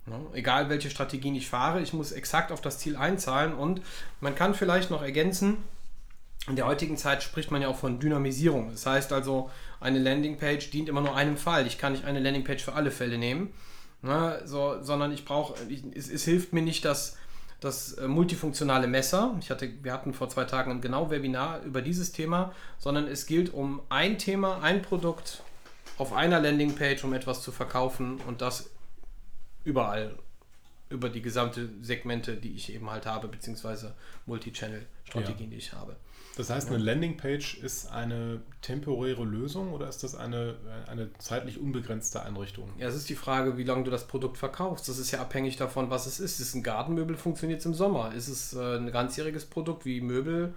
Ja, 0.06 0.20
egal 0.34 0.68
welche 0.68 0.90
Strategien 0.90 1.34
ich 1.34 1.48
fahre, 1.48 1.80
ich 1.80 1.92
muss 1.92 2.12
exakt 2.12 2.52
auf 2.52 2.60
das 2.60 2.78
Ziel 2.78 2.96
einzahlen 2.96 3.54
und 3.54 3.80
man 4.20 4.34
kann 4.34 4.54
vielleicht 4.54 4.90
noch 4.90 5.02
ergänzen, 5.02 5.58
in 6.48 6.56
der 6.56 6.66
heutigen 6.66 6.96
Zeit 6.96 7.22
spricht 7.22 7.52
man 7.52 7.62
ja 7.62 7.68
auch 7.68 7.76
von 7.76 8.00
Dynamisierung. 8.00 8.72
Das 8.72 8.84
heißt 8.84 9.12
also, 9.12 9.48
eine 9.80 10.00
Landingpage 10.00 10.70
dient 10.70 10.88
immer 10.88 11.00
nur 11.00 11.14
einem 11.14 11.36
Fall. 11.36 11.68
Ich 11.68 11.78
kann 11.78 11.92
nicht 11.92 12.04
eine 12.04 12.18
Landingpage 12.18 12.64
für 12.64 12.72
alle 12.72 12.90
Fälle 12.90 13.16
nehmen, 13.16 13.54
ne, 14.02 14.42
so, 14.44 14.82
sondern 14.82 15.12
ich 15.12 15.24
brauche, 15.24 15.54
es, 15.94 16.10
es, 16.10 16.24
hilft 16.24 16.52
mir 16.52 16.62
nicht, 16.62 16.84
dass 16.84 17.16
das 17.60 17.92
äh, 17.92 18.08
multifunktionale 18.08 18.88
Messer. 18.88 19.36
Ich 19.38 19.50
hatte, 19.50 19.70
wir 19.82 19.92
hatten 19.92 20.14
vor 20.14 20.28
zwei 20.28 20.44
Tagen 20.44 20.72
ein 20.72 20.80
genau 20.80 21.12
Webinar 21.12 21.62
über 21.62 21.80
dieses 21.80 22.10
Thema, 22.10 22.52
sondern 22.76 23.06
es 23.06 23.26
gilt 23.26 23.54
um 23.54 23.80
ein 23.88 24.18
Thema, 24.18 24.60
ein 24.62 24.82
Produkt 24.82 25.44
auf 26.02 26.12
einer 26.12 26.40
Landingpage, 26.40 27.04
um 27.04 27.12
etwas 27.12 27.42
zu 27.42 27.52
verkaufen 27.52 28.18
und 28.26 28.42
das 28.42 28.70
überall 29.64 30.18
über 30.90 31.08
die 31.08 31.22
gesamte 31.22 31.70
Segmente, 31.80 32.36
die 32.36 32.54
ich 32.54 32.74
eben 32.74 32.90
halt 32.90 33.06
habe, 33.06 33.28
beziehungsweise 33.28 33.94
Multi-Channel-Strategien, 34.26 35.46
ja. 35.46 35.50
die 35.50 35.56
ich 35.56 35.72
habe. 35.72 35.96
Das 36.36 36.50
heißt, 36.50 36.68
eine 36.68 36.78
Landingpage 36.78 37.58
ist 37.58 37.90
eine 37.92 38.40
temporäre 38.62 39.24
Lösung 39.24 39.72
oder 39.72 39.88
ist 39.88 40.02
das 40.02 40.16
eine, 40.16 40.56
eine 40.88 41.12
zeitlich 41.18 41.60
unbegrenzte 41.60 42.22
Einrichtung? 42.22 42.70
Ja, 42.78 42.88
es 42.88 42.96
ist 42.96 43.08
die 43.08 43.14
Frage, 43.14 43.56
wie 43.56 43.64
lange 43.64 43.84
du 43.84 43.90
das 43.90 44.08
Produkt 44.08 44.38
verkaufst. 44.38 44.88
Das 44.88 44.98
ist 44.98 45.12
ja 45.12 45.20
abhängig 45.20 45.56
davon, 45.56 45.88
was 45.90 46.06
es 46.06 46.18
ist. 46.18 46.40
Ist 46.40 46.48
es 46.48 46.54
ein 46.54 46.64
Gartenmöbel, 46.64 47.16
funktioniert 47.16 47.60
es 47.60 47.66
im 47.66 47.74
Sommer. 47.74 48.12
Ist 48.12 48.28
es 48.28 48.54
äh, 48.54 48.76
ein 48.76 48.90
ganzjähriges 48.90 49.44
Produkt 49.44 49.84
wie 49.84 50.00
Möbel, 50.00 50.54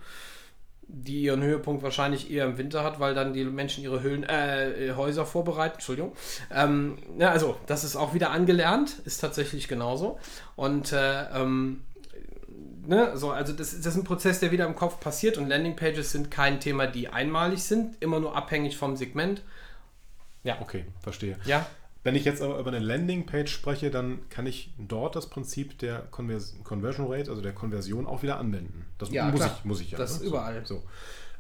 die 0.88 1.24
ihren 1.24 1.42
Höhepunkt 1.42 1.84
wahrscheinlich 1.84 2.32
eher 2.32 2.46
im 2.46 2.58
Winter 2.58 2.84
hat, 2.84 3.00
weil 3.00 3.14
dann 3.14 3.34
die 3.34 3.44
Menschen 3.44 3.84
ihre 3.84 4.02
Höhlen, 4.02 4.24
äh, 4.24 4.94
Häuser 4.96 5.26
vorbereiten. 5.26 5.76
Entschuldigung. 5.76 6.14
Ähm, 6.52 6.98
ja, 7.18 7.32
also, 7.32 7.58
das 7.66 7.84
ist 7.84 7.96
auch 7.96 8.14
wieder 8.14 8.32
angelernt, 8.32 9.00
ist 9.06 9.20
tatsächlich 9.20 9.68
genauso. 9.68 10.20
Und 10.56 10.94
äh, 10.94 11.24
ähm, 11.34 11.82
ne, 12.88 13.12
so, 13.16 13.32
also 13.32 13.54
das, 13.54 13.72
das 13.72 13.86
ist 13.88 13.96
ein 13.96 14.04
Prozess, 14.04 14.40
der 14.40 14.52
wieder 14.52 14.66
im 14.66 14.76
Kopf 14.76 15.00
passiert 15.00 15.38
und 15.38 15.48
Landingpages 15.48 16.12
sind 16.12 16.32
kein 16.32 16.60
Thema, 16.60 16.88
die 16.88 17.10
einmalig 17.10 17.64
sind, 17.64 17.96
immer 18.02 18.20
nur 18.20 18.36
abhängig 18.36 18.78
vom 18.78 18.96
Segment. 18.96 19.42
Ja. 20.44 20.58
Okay, 20.62 20.86
verstehe. 21.02 21.38
Ja. 21.46 21.66
Wenn 22.06 22.14
ich 22.14 22.24
jetzt 22.24 22.44
aber 22.44 22.60
über 22.60 22.70
eine 22.70 22.78
Landingpage 22.78 23.52
spreche, 23.52 23.90
dann 23.90 24.30
kann 24.30 24.46
ich 24.46 24.72
dort 24.78 25.16
das 25.16 25.28
Prinzip 25.28 25.80
der 25.80 26.02
Convers 26.12 26.56
Conversion 26.64 27.12
Rate, 27.12 27.32
also 27.32 27.42
der 27.42 27.52
Konversion, 27.52 28.06
auch 28.06 28.22
wieder 28.22 28.38
anwenden. 28.38 28.86
Das 29.00 29.10
ja, 29.10 29.28
muss, 29.32 29.44
ich, 29.44 29.66
muss 29.66 29.82
ich 29.82 29.90
ja. 29.90 29.98
Das 29.98 30.12
ne? 30.12 30.18
ist 30.18 30.28
überall. 30.28 30.64
So. 30.68 30.84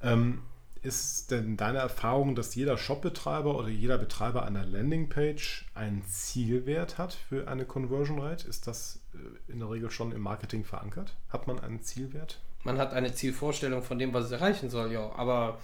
Ähm, 0.01 0.41
ist 0.81 1.29
denn 1.29 1.55
deine 1.55 1.77
Erfahrung, 1.77 2.33
dass 2.33 2.55
jeder 2.55 2.79
Shopbetreiber 2.79 3.55
oder 3.55 3.67
jeder 3.67 3.99
Betreiber 3.99 4.43
einer 4.43 4.65
Landingpage 4.65 5.67
einen 5.75 6.03
Zielwert 6.05 6.97
hat 6.97 7.13
für 7.13 7.47
eine 7.47 7.65
Conversion 7.65 8.19
Rate? 8.19 8.47
Ist 8.47 8.65
das 8.65 9.01
äh, 9.13 9.51
in 9.51 9.59
der 9.59 9.69
Regel 9.69 9.91
schon 9.91 10.11
im 10.13 10.21
Marketing 10.21 10.63
verankert? 10.63 11.13
Hat 11.29 11.45
man 11.45 11.59
einen 11.59 11.83
Zielwert? 11.83 12.39
Man 12.63 12.79
hat 12.79 12.91
eine 12.91 13.13
Zielvorstellung 13.13 13.83
von 13.83 13.99
dem, 13.99 14.15
was 14.15 14.25
es 14.25 14.31
erreichen 14.31 14.71
soll, 14.71 14.91
ja. 14.91 15.11
Aber 15.15 15.59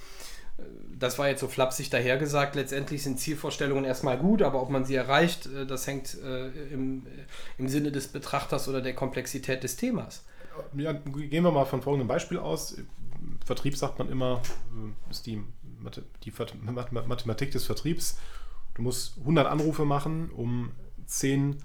das 1.01 1.18
war 1.18 1.28
jetzt 1.28 1.41
so 1.41 1.47
flapsig 1.47 1.89
dahergesagt. 1.89 2.55
Letztendlich 2.55 3.03
sind 3.03 3.20
Zielvorstellungen 3.20 3.86
erstmal 3.86 4.18
gut, 4.18 4.41
aber 4.41 4.62
ob 4.62 4.70
man 4.70 4.86
sie 4.86 4.95
erreicht, 4.95 5.47
äh, 5.47 5.66
das 5.66 5.88
hängt 5.88 6.18
äh, 6.24 6.47
im, 6.72 7.05
im 7.57 7.68
Sinne 7.68 7.91
des 7.91 8.07
Betrachters 8.07 8.68
oder 8.68 8.82
der 8.82 8.93
Komplexität 8.93 9.64
des 9.64 9.76
Themas. 9.76 10.24
Ja, 10.76 10.93
gehen 10.93 11.43
wir 11.43 11.51
mal 11.51 11.66
von 11.66 11.82
folgendem 11.82 12.07
Beispiel 12.07 12.38
aus. 12.38 12.78
Vertrieb 13.45 13.76
sagt 13.78 13.99
man 13.99 14.09
immer, 14.09 14.41
äh, 14.74 15.12
ist 15.12 15.26
die, 15.26 15.43
die 16.24 16.34
Mathematik 16.62 17.51
des 17.51 17.66
Vertriebs. 17.66 18.18
Du 18.76 18.84
musst 18.84 19.18
100 19.20 19.47
Anrufe 19.47 19.86
machen, 19.86 20.30
um 20.30 20.72
10 21.07 21.53
äh, 21.53 21.55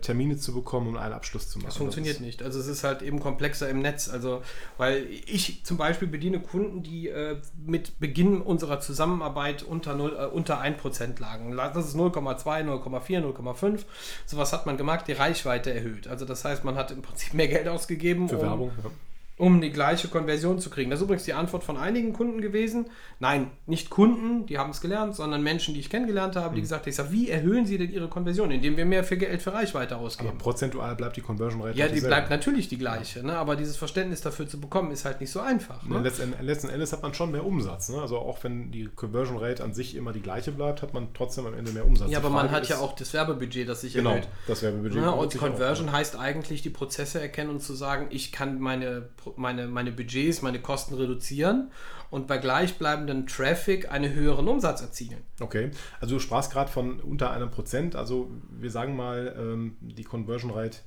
Termine 0.00 0.36
zu 0.36 0.52
bekommen, 0.52 0.88
um 0.88 0.96
einen 0.96 1.14
Abschluss 1.14 1.48
zu 1.48 1.58
machen. 1.58 1.68
Das 1.68 1.76
funktioniert 1.76 2.16
das 2.16 2.20
nicht. 2.20 2.42
Also 2.42 2.60
es 2.60 2.66
ist 2.66 2.84
halt 2.84 3.00
eben 3.00 3.20
komplexer 3.20 3.70
im 3.70 3.80
Netz. 3.80 4.10
Also, 4.10 4.42
weil 4.76 5.06
ich 5.26 5.64
zum 5.64 5.78
Beispiel 5.78 6.08
bediene 6.08 6.40
Kunden, 6.40 6.82
die 6.82 7.08
äh, 7.08 7.38
mit 7.64 7.98
Beginn 7.98 8.42
unserer 8.42 8.80
Zusammenarbeit 8.80 9.62
unter, 9.62 9.94
0, 9.94 10.16
äh, 10.18 10.26
unter 10.26 10.60
1% 10.60 11.20
lagen. 11.20 11.56
Das 11.56 11.86
ist 11.86 11.96
0,2, 11.96 12.44
0,4, 12.44 13.22
0,5. 13.22 13.80
Sowas 14.26 14.52
hat 14.52 14.66
man 14.66 14.76
gemacht, 14.76 15.08
die 15.08 15.12
Reichweite 15.12 15.72
erhöht. 15.72 16.06
Also 16.06 16.26
das 16.26 16.44
heißt, 16.44 16.64
man 16.64 16.76
hat 16.76 16.90
im 16.90 17.00
Prinzip 17.00 17.32
mehr 17.32 17.48
Geld 17.48 17.66
ausgegeben. 17.66 18.28
Für 18.28 18.36
um, 18.36 18.42
Werbung, 18.42 18.72
ja 18.84 18.90
um 19.38 19.60
die 19.60 19.70
gleiche 19.70 20.08
Konversion 20.08 20.58
zu 20.58 20.68
kriegen. 20.70 20.90
Das 20.90 21.00
ist 21.00 21.04
übrigens 21.04 21.24
die 21.24 21.32
Antwort 21.32 21.64
von 21.64 21.76
einigen 21.76 22.12
Kunden 22.12 22.40
gewesen. 22.40 22.86
Nein, 23.18 23.50
nicht 23.66 23.88
Kunden, 23.90 24.46
die 24.46 24.58
haben 24.58 24.70
es 24.70 24.80
gelernt, 24.80 25.16
sondern 25.16 25.42
Menschen, 25.42 25.74
die 25.74 25.80
ich 25.80 25.88
kennengelernt 25.90 26.36
habe, 26.36 26.54
die 26.54 26.60
Mhm. 26.60 26.64
gesagt 26.64 26.82
haben, 26.82 26.90
ich 26.90 26.96
sag, 26.96 27.10
wie 27.10 27.30
erhöhen 27.30 27.64
sie 27.66 27.78
denn 27.78 27.90
ihre 27.90 28.08
Konversion, 28.08 28.50
indem 28.50 28.76
wir 28.76 28.84
mehr 28.84 29.02
für 29.04 29.16
Geld 29.16 29.40
für 29.42 29.52
Reichweite 29.54 29.94
Aber 29.96 30.04
ausgeben? 30.04 30.36
prozentual 30.38 30.94
bleibt 30.96 31.16
die 31.16 31.22
Conversion 31.22 31.62
Rate 31.62 31.78
Ja, 31.78 31.86
die 31.88 31.94
dieselbe. 31.94 32.14
bleibt 32.14 32.30
natürlich 32.30 32.68
die 32.68 32.78
gleiche, 32.78 33.26
ne? 33.26 33.36
aber 33.36 33.56
dieses 33.56 33.76
Verständnis 33.76 34.20
dafür 34.20 34.46
zu 34.46 34.60
bekommen, 34.60 34.90
ist 34.92 35.04
halt 35.06 35.20
nicht 35.20 35.30
so 35.30 35.40
einfach. 35.40 35.82
Ne, 35.84 35.96
Ne? 35.96 36.02
letzten, 36.02 36.34
letzten 36.40 36.68
Endes 36.68 36.92
hat 36.92 37.02
man 37.02 37.14
schon 37.14 37.32
mehr 37.32 37.44
Umsatz. 37.44 37.88
Ne? 37.88 38.00
Also 38.00 38.18
auch 38.18 38.38
wenn 38.44 38.70
die 38.70 38.88
Conversion 38.94 39.38
Rate 39.38 39.64
an 39.64 39.72
sich 39.72 39.96
immer 39.96 40.12
die 40.12 40.20
gleiche 40.22 40.52
bleibt, 40.52 40.82
hat 40.82 40.92
man 40.94 41.08
trotzdem 41.14 41.46
am 41.46 41.54
Ende 41.54 41.72
mehr 41.72 41.86
Umsatz. 41.86 42.10
Ja, 42.10 42.18
aber 42.18 42.30
man 42.30 42.50
hat 42.50 42.68
ja 42.68 42.78
auch 42.78 42.94
das 42.94 43.12
Werbebudget, 43.14 43.68
das 43.68 43.80
sich 43.80 43.94
Genau, 43.94 44.10
erhöht. 44.10 44.28
das 44.46 44.62
Werbebudget. 44.62 45.00
Ja, 45.02 45.10
erhöht 45.12 45.32
und 45.34 45.38
Conversion 45.38 45.90
heißt 45.90 46.16
eigentlich 46.18 46.62
die 46.62 46.70
Prozesse 46.70 47.20
erkennen 47.20 47.50
und 47.50 47.60
zu 47.60 47.72
sagen, 47.74 48.06
ich 48.10 48.30
kann 48.30 48.60
meine, 48.60 49.08
meine, 49.36 49.66
meine 49.66 49.92
Budgets, 49.92 50.42
meine 50.42 50.60
Kosten 50.60 50.94
reduzieren 50.94 51.70
und 52.10 52.26
bei 52.26 52.38
gleichbleibendem 52.38 53.26
Traffic 53.26 53.90
einen 53.90 54.12
höheren 54.12 54.48
Umsatz 54.48 54.82
erzielen. 54.82 55.22
Okay, 55.40 55.70
also 56.00 56.16
du 56.16 56.20
sprachst 56.20 56.52
gerade 56.52 56.70
von 56.70 57.00
unter 57.00 57.30
einem 57.30 57.50
Prozent. 57.50 57.96
Also 57.96 58.30
wir 58.50 58.70
sagen 58.70 58.96
mal, 58.96 59.34
ähm, 59.38 59.76
die 59.80 60.04
Conversion 60.04 60.50
Rate 60.50 60.78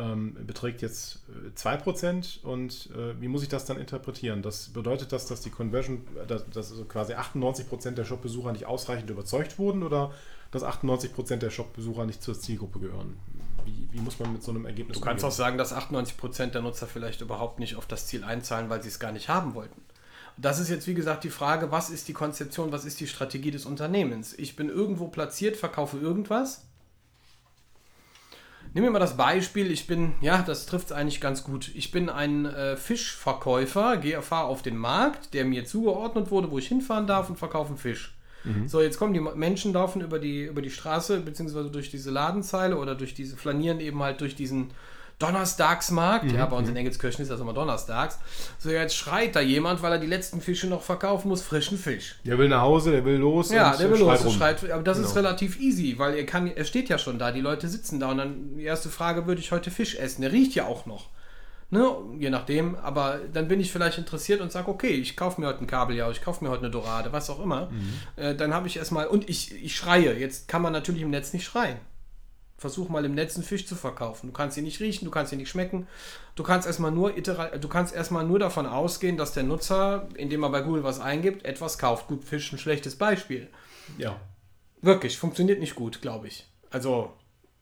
ähm, 0.00 0.36
beträgt 0.46 0.82
jetzt 0.82 1.20
äh, 1.28 1.50
2% 1.56 2.42
und 2.42 2.90
äh, 2.96 3.20
wie 3.20 3.28
muss 3.28 3.42
ich 3.42 3.48
das 3.48 3.64
dann 3.64 3.78
interpretieren? 3.78 4.42
Das 4.42 4.68
bedeutet 4.68 5.12
das, 5.12 5.26
dass 5.26 5.40
die 5.40 5.50
Conversion, 5.50 6.06
äh, 6.22 6.26
dass, 6.26 6.48
dass 6.50 6.70
also 6.70 6.84
quasi 6.84 7.14
98% 7.14 7.92
der 7.92 8.04
Shop-Besucher 8.04 8.52
nicht 8.52 8.66
ausreichend 8.66 9.10
überzeugt 9.10 9.58
wurden 9.58 9.82
oder 9.82 10.12
dass 10.50 10.64
98% 10.64 11.36
der 11.36 11.50
Shop-Besucher 11.50 12.06
nicht 12.06 12.22
zur 12.22 12.38
Zielgruppe 12.38 12.80
gehören? 12.80 13.18
Wie, 13.64 13.88
wie 13.92 14.00
muss 14.00 14.18
man 14.18 14.32
mit 14.32 14.42
so 14.42 14.50
einem 14.50 14.64
Ergebnis 14.64 14.98
Du 14.98 15.04
kannst 15.04 15.24
auch 15.24 15.30
sagen, 15.30 15.58
dass 15.58 15.74
98% 15.74 16.46
der 16.46 16.62
Nutzer 16.62 16.86
vielleicht 16.86 17.20
überhaupt 17.20 17.60
nicht 17.60 17.76
auf 17.76 17.86
das 17.86 18.06
Ziel 18.06 18.24
einzahlen, 18.24 18.70
weil 18.70 18.82
sie 18.82 18.88
es 18.88 18.98
gar 18.98 19.12
nicht 19.12 19.28
haben 19.28 19.54
wollten. 19.54 19.80
Das 20.36 20.58
ist 20.58 20.70
jetzt, 20.70 20.86
wie 20.86 20.94
gesagt, 20.94 21.24
die 21.24 21.30
Frage, 21.30 21.70
was 21.70 21.90
ist 21.90 22.08
die 22.08 22.14
Konzeption, 22.14 22.72
was 22.72 22.84
ist 22.84 23.00
die 23.00 23.06
Strategie 23.06 23.50
des 23.50 23.66
Unternehmens? 23.66 24.32
Ich 24.38 24.56
bin 24.56 24.70
irgendwo 24.70 25.08
platziert, 25.08 25.56
verkaufe 25.56 25.98
irgendwas. 25.98 26.64
Nehmen 28.72 28.86
wir 28.86 28.92
mal 28.92 29.00
das 29.00 29.16
Beispiel, 29.16 29.70
ich 29.70 29.86
bin, 29.86 30.14
ja, 30.20 30.42
das 30.42 30.66
trifft 30.66 30.86
es 30.86 30.92
eigentlich 30.92 31.20
ganz 31.20 31.42
gut. 31.42 31.70
Ich 31.74 31.90
bin 31.90 32.08
ein 32.08 32.46
äh, 32.46 32.76
Fischverkäufer, 32.76 33.96
gehe, 33.96 34.22
fahre 34.22 34.46
auf 34.46 34.62
den 34.62 34.76
Markt, 34.76 35.34
der 35.34 35.44
mir 35.44 35.64
zugeordnet 35.64 36.30
wurde, 36.30 36.50
wo 36.50 36.58
ich 36.58 36.68
hinfahren 36.68 37.08
darf 37.08 37.28
und 37.28 37.38
verkaufe 37.38 37.70
einen 37.70 37.78
Fisch. 37.78 38.14
So, 38.66 38.80
jetzt 38.80 38.98
kommen 38.98 39.12
die 39.14 39.20
Menschen, 39.20 39.72
laufen 39.72 40.00
über 40.00 40.18
die, 40.18 40.44
über 40.44 40.62
die 40.62 40.70
Straße, 40.70 41.20
beziehungsweise 41.20 41.70
durch 41.70 41.90
diese 41.90 42.10
Ladenzeile 42.10 42.76
oder 42.78 42.94
durch 42.94 43.12
diese, 43.14 43.36
flanieren 43.36 43.80
eben 43.80 44.02
halt 44.02 44.20
durch 44.20 44.34
diesen 44.34 44.70
Donnerstagsmarkt. 45.18 46.32
Ja, 46.32 46.46
bei 46.46 46.56
uns 46.56 46.68
in 46.68 46.76
Engelskirchen 46.76 47.22
ist 47.22 47.30
das 47.30 47.40
immer 47.40 47.52
Donnerstags. 47.52 48.18
So, 48.58 48.70
jetzt 48.70 48.96
schreit 48.96 49.36
da 49.36 49.40
jemand, 49.40 49.82
weil 49.82 49.92
er 49.92 49.98
die 49.98 50.06
letzten 50.06 50.40
Fische 50.40 50.66
noch 50.66 50.82
verkaufen 50.82 51.28
muss, 51.28 51.42
frischen 51.42 51.78
Fisch. 51.78 52.16
Der 52.24 52.38
will 52.38 52.48
nach 52.48 52.62
Hause, 52.62 52.90
der 52.92 53.04
will 53.04 53.16
los 53.16 53.50
Ja, 53.50 53.76
der 53.76 53.90
will 53.90 53.98
schreit 53.98 54.24
los, 54.24 54.34
schreit, 54.34 54.70
aber 54.70 54.82
das 54.82 54.98
ist 54.98 55.14
Genau. 55.14 55.26
relativ 55.26 55.60
easy, 55.60 55.96
weil 55.98 56.14
er 56.14 56.24
kann, 56.24 56.46
er 56.46 56.64
steht 56.64 56.88
ja 56.88 56.96
schon 56.98 57.18
da, 57.18 57.32
die 57.32 57.40
Leute 57.42 57.68
sitzen 57.68 58.00
da 58.00 58.10
und 58.10 58.18
dann 58.18 58.56
die 58.56 58.64
erste 58.64 58.88
Frage, 58.88 59.26
würde 59.26 59.40
ich 59.40 59.52
heute 59.52 59.70
Fisch 59.70 59.96
essen? 59.96 60.22
Der 60.22 60.32
riecht 60.32 60.54
ja 60.54 60.64
auch 60.66 60.86
noch. 60.86 61.08
Ne? 61.72 61.96
Je 62.18 62.30
nachdem, 62.30 62.74
aber 62.74 63.20
dann 63.32 63.46
bin 63.46 63.60
ich 63.60 63.70
vielleicht 63.70 63.96
interessiert 63.96 64.40
und 64.40 64.50
sage, 64.50 64.68
okay, 64.68 64.88
ich 64.88 65.16
kaufe 65.16 65.40
mir 65.40 65.46
heute 65.46 65.60
ein 65.60 65.68
Kabeljau, 65.68 66.10
ich 66.10 66.20
kaufe 66.20 66.42
mir 66.42 66.50
heute 66.50 66.64
eine 66.64 66.70
Dorade, 66.70 67.12
was 67.12 67.30
auch 67.30 67.40
immer. 67.40 67.70
Mhm. 67.70 67.94
Äh, 68.16 68.34
dann 68.34 68.52
habe 68.52 68.66
ich 68.66 68.76
erstmal, 68.76 69.06
und 69.06 69.28
ich, 69.28 69.54
ich 69.62 69.76
schreie, 69.76 70.18
jetzt 70.18 70.48
kann 70.48 70.62
man 70.62 70.72
natürlich 70.72 71.02
im 71.02 71.10
Netz 71.10 71.32
nicht 71.32 71.44
schreien. 71.44 71.78
Versuch 72.58 72.88
mal 72.88 73.04
im 73.04 73.14
Netz 73.14 73.36
einen 73.36 73.44
Fisch 73.44 73.66
zu 73.66 73.76
verkaufen. 73.76 74.26
Du 74.26 74.32
kannst 74.32 74.56
ihn 74.58 74.64
nicht 74.64 74.80
riechen, 74.80 75.04
du 75.04 75.10
kannst 75.10 75.32
ihn 75.32 75.38
nicht 75.38 75.48
schmecken. 75.48 75.86
Du 76.34 76.42
kannst 76.42 76.66
erstmal 76.66 76.90
nur 76.90 77.12
du 77.12 77.68
kannst 77.68 77.94
erstmal 77.94 78.26
nur 78.26 78.38
davon 78.38 78.66
ausgehen, 78.66 79.16
dass 79.16 79.32
der 79.32 79.44
Nutzer, 79.44 80.08
indem 80.14 80.42
er 80.42 80.50
bei 80.50 80.60
Google 80.60 80.84
was 80.84 81.00
eingibt, 81.00 81.46
etwas 81.46 81.78
kauft. 81.78 82.08
Gut, 82.08 82.24
Fisch 82.24 82.52
ein 82.52 82.58
schlechtes 82.58 82.96
Beispiel. 82.96 83.48
Ja. 83.96 84.20
Wirklich, 84.82 85.16
funktioniert 85.18 85.60
nicht 85.60 85.74
gut, 85.74 86.02
glaube 86.02 86.26
ich. 86.26 86.46
Also, 86.70 87.12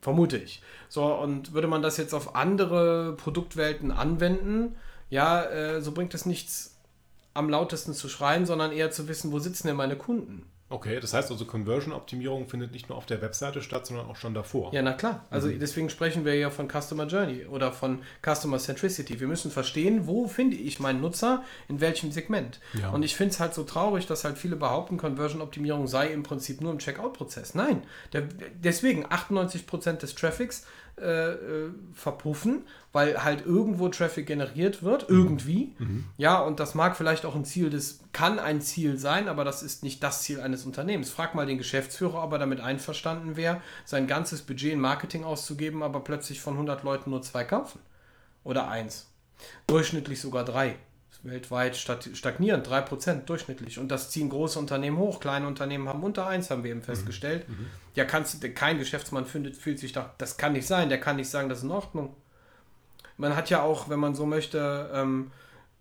vermute 0.00 0.38
ich. 0.38 0.62
So, 0.88 1.04
und 1.14 1.52
würde 1.52 1.68
man 1.68 1.82
das 1.82 1.96
jetzt 1.96 2.14
auf 2.14 2.34
andere 2.34 3.14
Produktwelten 3.16 3.90
anwenden, 3.90 4.76
ja, 5.10 5.44
äh, 5.44 5.80
so 5.80 5.92
bringt 5.92 6.14
es 6.14 6.26
nichts 6.26 6.78
am 7.34 7.48
lautesten 7.48 7.94
zu 7.94 8.08
schreien, 8.08 8.46
sondern 8.46 8.72
eher 8.72 8.90
zu 8.90 9.08
wissen, 9.08 9.32
wo 9.32 9.38
sitzen 9.38 9.68
denn 9.68 9.76
meine 9.76 9.96
Kunden? 9.96 10.44
Okay, 10.70 11.00
das 11.00 11.14
heißt 11.14 11.30
also, 11.30 11.46
Conversion-Optimierung 11.46 12.46
findet 12.46 12.72
nicht 12.72 12.90
nur 12.90 12.98
auf 12.98 13.06
der 13.06 13.22
Webseite 13.22 13.62
statt, 13.62 13.86
sondern 13.86 14.06
auch 14.06 14.16
schon 14.16 14.34
davor. 14.34 14.72
Ja, 14.74 14.82
na 14.82 14.92
klar. 14.92 15.24
Also 15.30 15.48
Mhm. 15.48 15.60
deswegen 15.60 15.88
sprechen 15.88 16.26
wir 16.26 16.34
ja 16.34 16.50
von 16.50 16.68
Customer 16.68 17.06
Journey 17.06 17.46
oder 17.46 17.72
von 17.72 18.00
Customer 18.22 18.58
Centricity. 18.58 19.18
Wir 19.18 19.28
müssen 19.28 19.50
verstehen, 19.50 20.06
wo 20.06 20.28
finde 20.28 20.56
ich 20.56 20.78
meinen 20.78 21.00
Nutzer, 21.00 21.42
in 21.68 21.80
welchem 21.80 22.12
Segment. 22.12 22.60
Ja. 22.78 22.90
Und 22.90 23.02
ich 23.02 23.16
finde 23.16 23.32
es 23.32 23.40
halt 23.40 23.54
so 23.54 23.64
traurig, 23.64 24.06
dass 24.06 24.24
halt 24.24 24.36
viele 24.36 24.56
behaupten, 24.56 24.98
Conversion-Optimierung 24.98 25.86
sei 25.86 26.08
im 26.08 26.22
Prinzip 26.22 26.60
nur 26.60 26.72
im 26.72 26.78
Checkout-Prozess. 26.78 27.54
Nein, 27.54 27.82
der, 28.12 28.24
deswegen 28.62 29.06
98% 29.06 30.02
des 30.02 30.14
Traffics 30.14 30.66
äh, 31.02 31.32
äh, 31.32 31.70
verpuffen, 31.92 32.62
weil 32.92 33.22
halt 33.24 33.44
irgendwo 33.46 33.88
Traffic 33.88 34.26
generiert 34.26 34.82
wird, 34.82 35.06
irgendwie. 35.08 35.74
Ja, 36.16 36.40
und 36.40 36.60
das 36.60 36.74
mag 36.74 36.96
vielleicht 36.96 37.24
auch 37.24 37.34
ein 37.34 37.44
Ziel 37.44 37.70
des, 37.70 38.00
kann 38.12 38.38
ein 38.38 38.60
Ziel 38.60 38.98
sein, 38.98 39.28
aber 39.28 39.44
das 39.44 39.62
ist 39.62 39.82
nicht 39.82 40.02
das 40.02 40.22
Ziel 40.22 40.40
eines 40.40 40.64
Unternehmens. 40.64 41.10
Frag 41.10 41.34
mal 41.34 41.46
den 41.46 41.58
Geschäftsführer, 41.58 42.22
ob 42.22 42.32
er 42.32 42.38
damit 42.38 42.60
einverstanden 42.60 43.36
wäre, 43.36 43.60
sein 43.84 44.06
ganzes 44.06 44.42
Budget 44.42 44.72
in 44.72 44.80
Marketing 44.80 45.24
auszugeben, 45.24 45.82
aber 45.82 46.00
plötzlich 46.00 46.40
von 46.40 46.54
100 46.54 46.82
Leuten 46.82 47.10
nur 47.10 47.22
zwei 47.22 47.44
kaufen. 47.44 47.80
Oder 48.44 48.68
eins. 48.68 49.10
Durchschnittlich 49.66 50.20
sogar 50.20 50.44
drei. 50.44 50.76
Weltweit 51.22 51.76
stagnierend, 51.76 52.68
3% 52.68 53.24
durchschnittlich. 53.24 53.78
Und 53.78 53.88
das 53.88 54.10
ziehen 54.10 54.28
große 54.28 54.58
Unternehmen 54.58 54.98
hoch. 54.98 55.20
Kleine 55.20 55.46
Unternehmen 55.46 55.88
haben 55.88 56.02
unter 56.04 56.26
1, 56.26 56.50
haben 56.50 56.62
wir 56.64 56.70
eben 56.70 56.82
festgestellt. 56.82 57.46
Ja, 57.94 58.04
kannst 58.04 58.42
du, 58.42 58.50
kein 58.50 58.78
Geschäftsmann 58.78 59.26
findet, 59.26 59.56
fühlt 59.56 59.78
sich 59.78 59.92
da, 59.92 60.14
das 60.18 60.36
kann 60.36 60.52
nicht 60.52 60.66
sein, 60.66 60.88
der 60.88 61.00
kann 61.00 61.16
nicht 61.16 61.28
sagen, 61.28 61.48
das 61.48 61.58
ist 61.58 61.64
in 61.64 61.70
Ordnung. 61.70 62.14
Man 63.16 63.34
hat 63.34 63.50
ja 63.50 63.62
auch, 63.62 63.88
wenn 63.88 63.98
man 63.98 64.14
so 64.14 64.26
möchte, 64.26 64.90
ähm, 64.94 65.32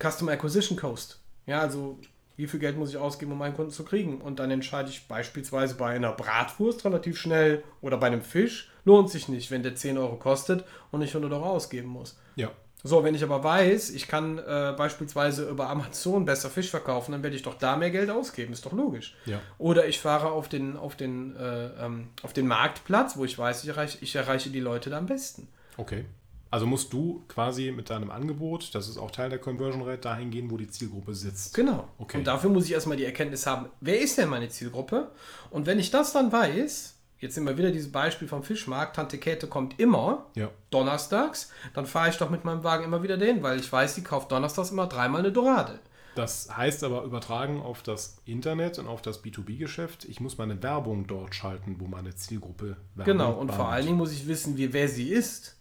Customer 0.01 0.31
Acquisition 0.31 0.77
Cost. 0.77 1.19
Ja, 1.45 1.61
also 1.61 1.99
wie 2.35 2.47
viel 2.47 2.59
Geld 2.59 2.77
muss 2.77 2.89
ich 2.89 2.97
ausgeben, 2.97 3.31
um 3.31 3.41
einen 3.41 3.55
Kunden 3.55 3.71
zu 3.71 3.83
kriegen? 3.83 4.21
Und 4.21 4.39
dann 4.39 4.51
entscheide 4.51 4.89
ich 4.89 5.07
beispielsweise 5.07 5.75
bei 5.75 5.95
einer 5.95 6.11
Bratwurst 6.11 6.85
relativ 6.85 7.19
schnell 7.19 7.63
oder 7.81 7.97
bei 7.97 8.07
einem 8.07 8.21
Fisch, 8.21 8.71
lohnt 8.85 9.09
sich 9.09 9.27
nicht, 9.27 9.49
wenn 9.51 9.63
der 9.63 9.75
10 9.75 9.97
Euro 9.97 10.17
kostet 10.17 10.63
und 10.91 11.01
ich 11.01 11.09
100 11.09 11.31
Euro 11.33 11.45
ausgeben 11.45 11.89
muss. 11.89 12.17
Ja. 12.35 12.51
So, 12.88 13.03
wenn 13.03 13.15
ich 13.15 13.23
aber 13.23 13.43
weiß, 13.43 13.89
ich 13.89 14.07
kann 14.07 14.38
äh, 14.38 14.73
beispielsweise 14.77 15.49
über 15.49 15.69
Amazon 15.69 16.23
besser 16.23 16.49
Fisch 16.49 16.69
verkaufen, 16.69 17.11
dann 17.11 17.21
werde 17.21 17.35
ich 17.35 17.43
doch 17.43 17.55
da 17.55 17.75
mehr 17.75 17.91
Geld 17.91 18.09
ausgeben, 18.09 18.53
ist 18.53 18.65
doch 18.65 18.71
logisch. 18.71 19.13
Ja. 19.25 19.41
Oder 19.57 19.88
ich 19.88 19.99
fahre 19.99 20.31
auf 20.31 20.47
den, 20.47 20.77
auf 20.77 20.95
den, 20.95 21.35
äh, 21.35 21.85
ähm, 21.85 22.07
auf 22.23 22.31
den 22.31 22.47
Marktplatz, 22.47 23.17
wo 23.17 23.25
ich 23.25 23.38
weiß, 23.38 23.63
ich 23.63 23.69
erreiche, 23.69 23.97
ich 23.99 24.15
erreiche 24.15 24.49
die 24.49 24.61
Leute 24.61 24.89
da 24.89 24.99
am 24.99 25.05
besten. 25.05 25.49
Okay. 25.75 26.05
Also 26.49 26.65
musst 26.65 26.93
du 26.93 27.25
quasi 27.27 27.71
mit 27.71 27.89
deinem 27.89 28.09
Angebot, 28.09 28.73
das 28.73 28.88
ist 28.88 28.97
auch 28.97 29.11
Teil 29.11 29.29
der 29.29 29.39
Conversion 29.39 29.81
Rate, 29.81 29.97
dahin 29.97 30.31
gehen, 30.31 30.49
wo 30.49 30.55
die 30.55 30.69
Zielgruppe 30.69 31.13
sitzt. 31.13 31.55
Genau. 31.55 31.89
Okay. 31.97 32.19
Und 32.19 32.23
dafür 32.25 32.49
muss 32.49 32.63
ich 32.63 32.71
erstmal 32.71 32.95
die 32.95 33.03
Erkenntnis 33.03 33.45
haben, 33.45 33.67
wer 33.81 33.99
ist 33.99 34.17
denn 34.17 34.29
meine 34.29 34.47
Zielgruppe? 34.47 35.11
Und 35.49 35.65
wenn 35.65 35.77
ich 35.77 35.91
das 35.91 36.13
dann 36.13 36.31
weiß, 36.31 36.97
jetzt 37.20 37.36
nehmen 37.36 37.47
wir 37.47 37.57
wieder 37.57 37.72
dieses 37.72 37.91
Beispiel 37.91 38.28
vom 38.28 38.43
Fischmarkt, 38.43 38.95
Tante 38.95 39.18
Käthe 39.18 39.47
kommt 39.47 39.80
immer 39.80 40.26
Ja. 40.36 40.49
donnerstags, 40.70 41.51
dann 41.74 41.86
fahre 41.86 42.09
ich 42.09 42.18
doch 42.18 42.30
mit 42.30 42.45
meinem 42.45 42.63
Wagen 42.63 42.84
immer 42.84 43.03
wieder 43.03 43.18
dahin, 43.18 43.43
weil 43.43 43.59
ich 43.59 43.72
weiß, 43.72 43.95
sie 43.95 44.03
kauft 44.03 44.32
donnerstags 44.32 44.72
immer 44.72 44.88
dreimal 44.88 45.20
eine 45.22 45.32
Dorade. 45.32 45.80
Das 46.15 46.49
heißt 46.57 46.84
aber 46.84 47.03
übertragen 47.03 47.61
auf 47.61 47.84
das 47.84 48.18
Internet 48.26 48.80
und 48.80 48.88
auf 48.88 49.03
das 49.03 49.24
B2B-Geschäft, 49.24 50.05
ich 50.05 50.20
muss 50.20 50.39
meine 50.39 50.63
Werbung 50.63 51.05
dort 51.05 51.36
schalten, 51.36 51.76
wo 51.80 51.86
meine 51.86 52.15
Zielgruppe 52.15 52.78
Werbung 52.95 53.05
Genau, 53.18 53.32
und 53.34 53.49
vor 53.49 53.59
wahrnimmt. 53.59 53.74
allen 53.76 53.86
Dingen 53.86 53.97
muss 53.99 54.11
ich 54.11 54.28
wissen, 54.28 54.57
wie, 54.57 54.74
wer 54.74 54.88
sie 54.89 55.09
ist. 55.09 55.57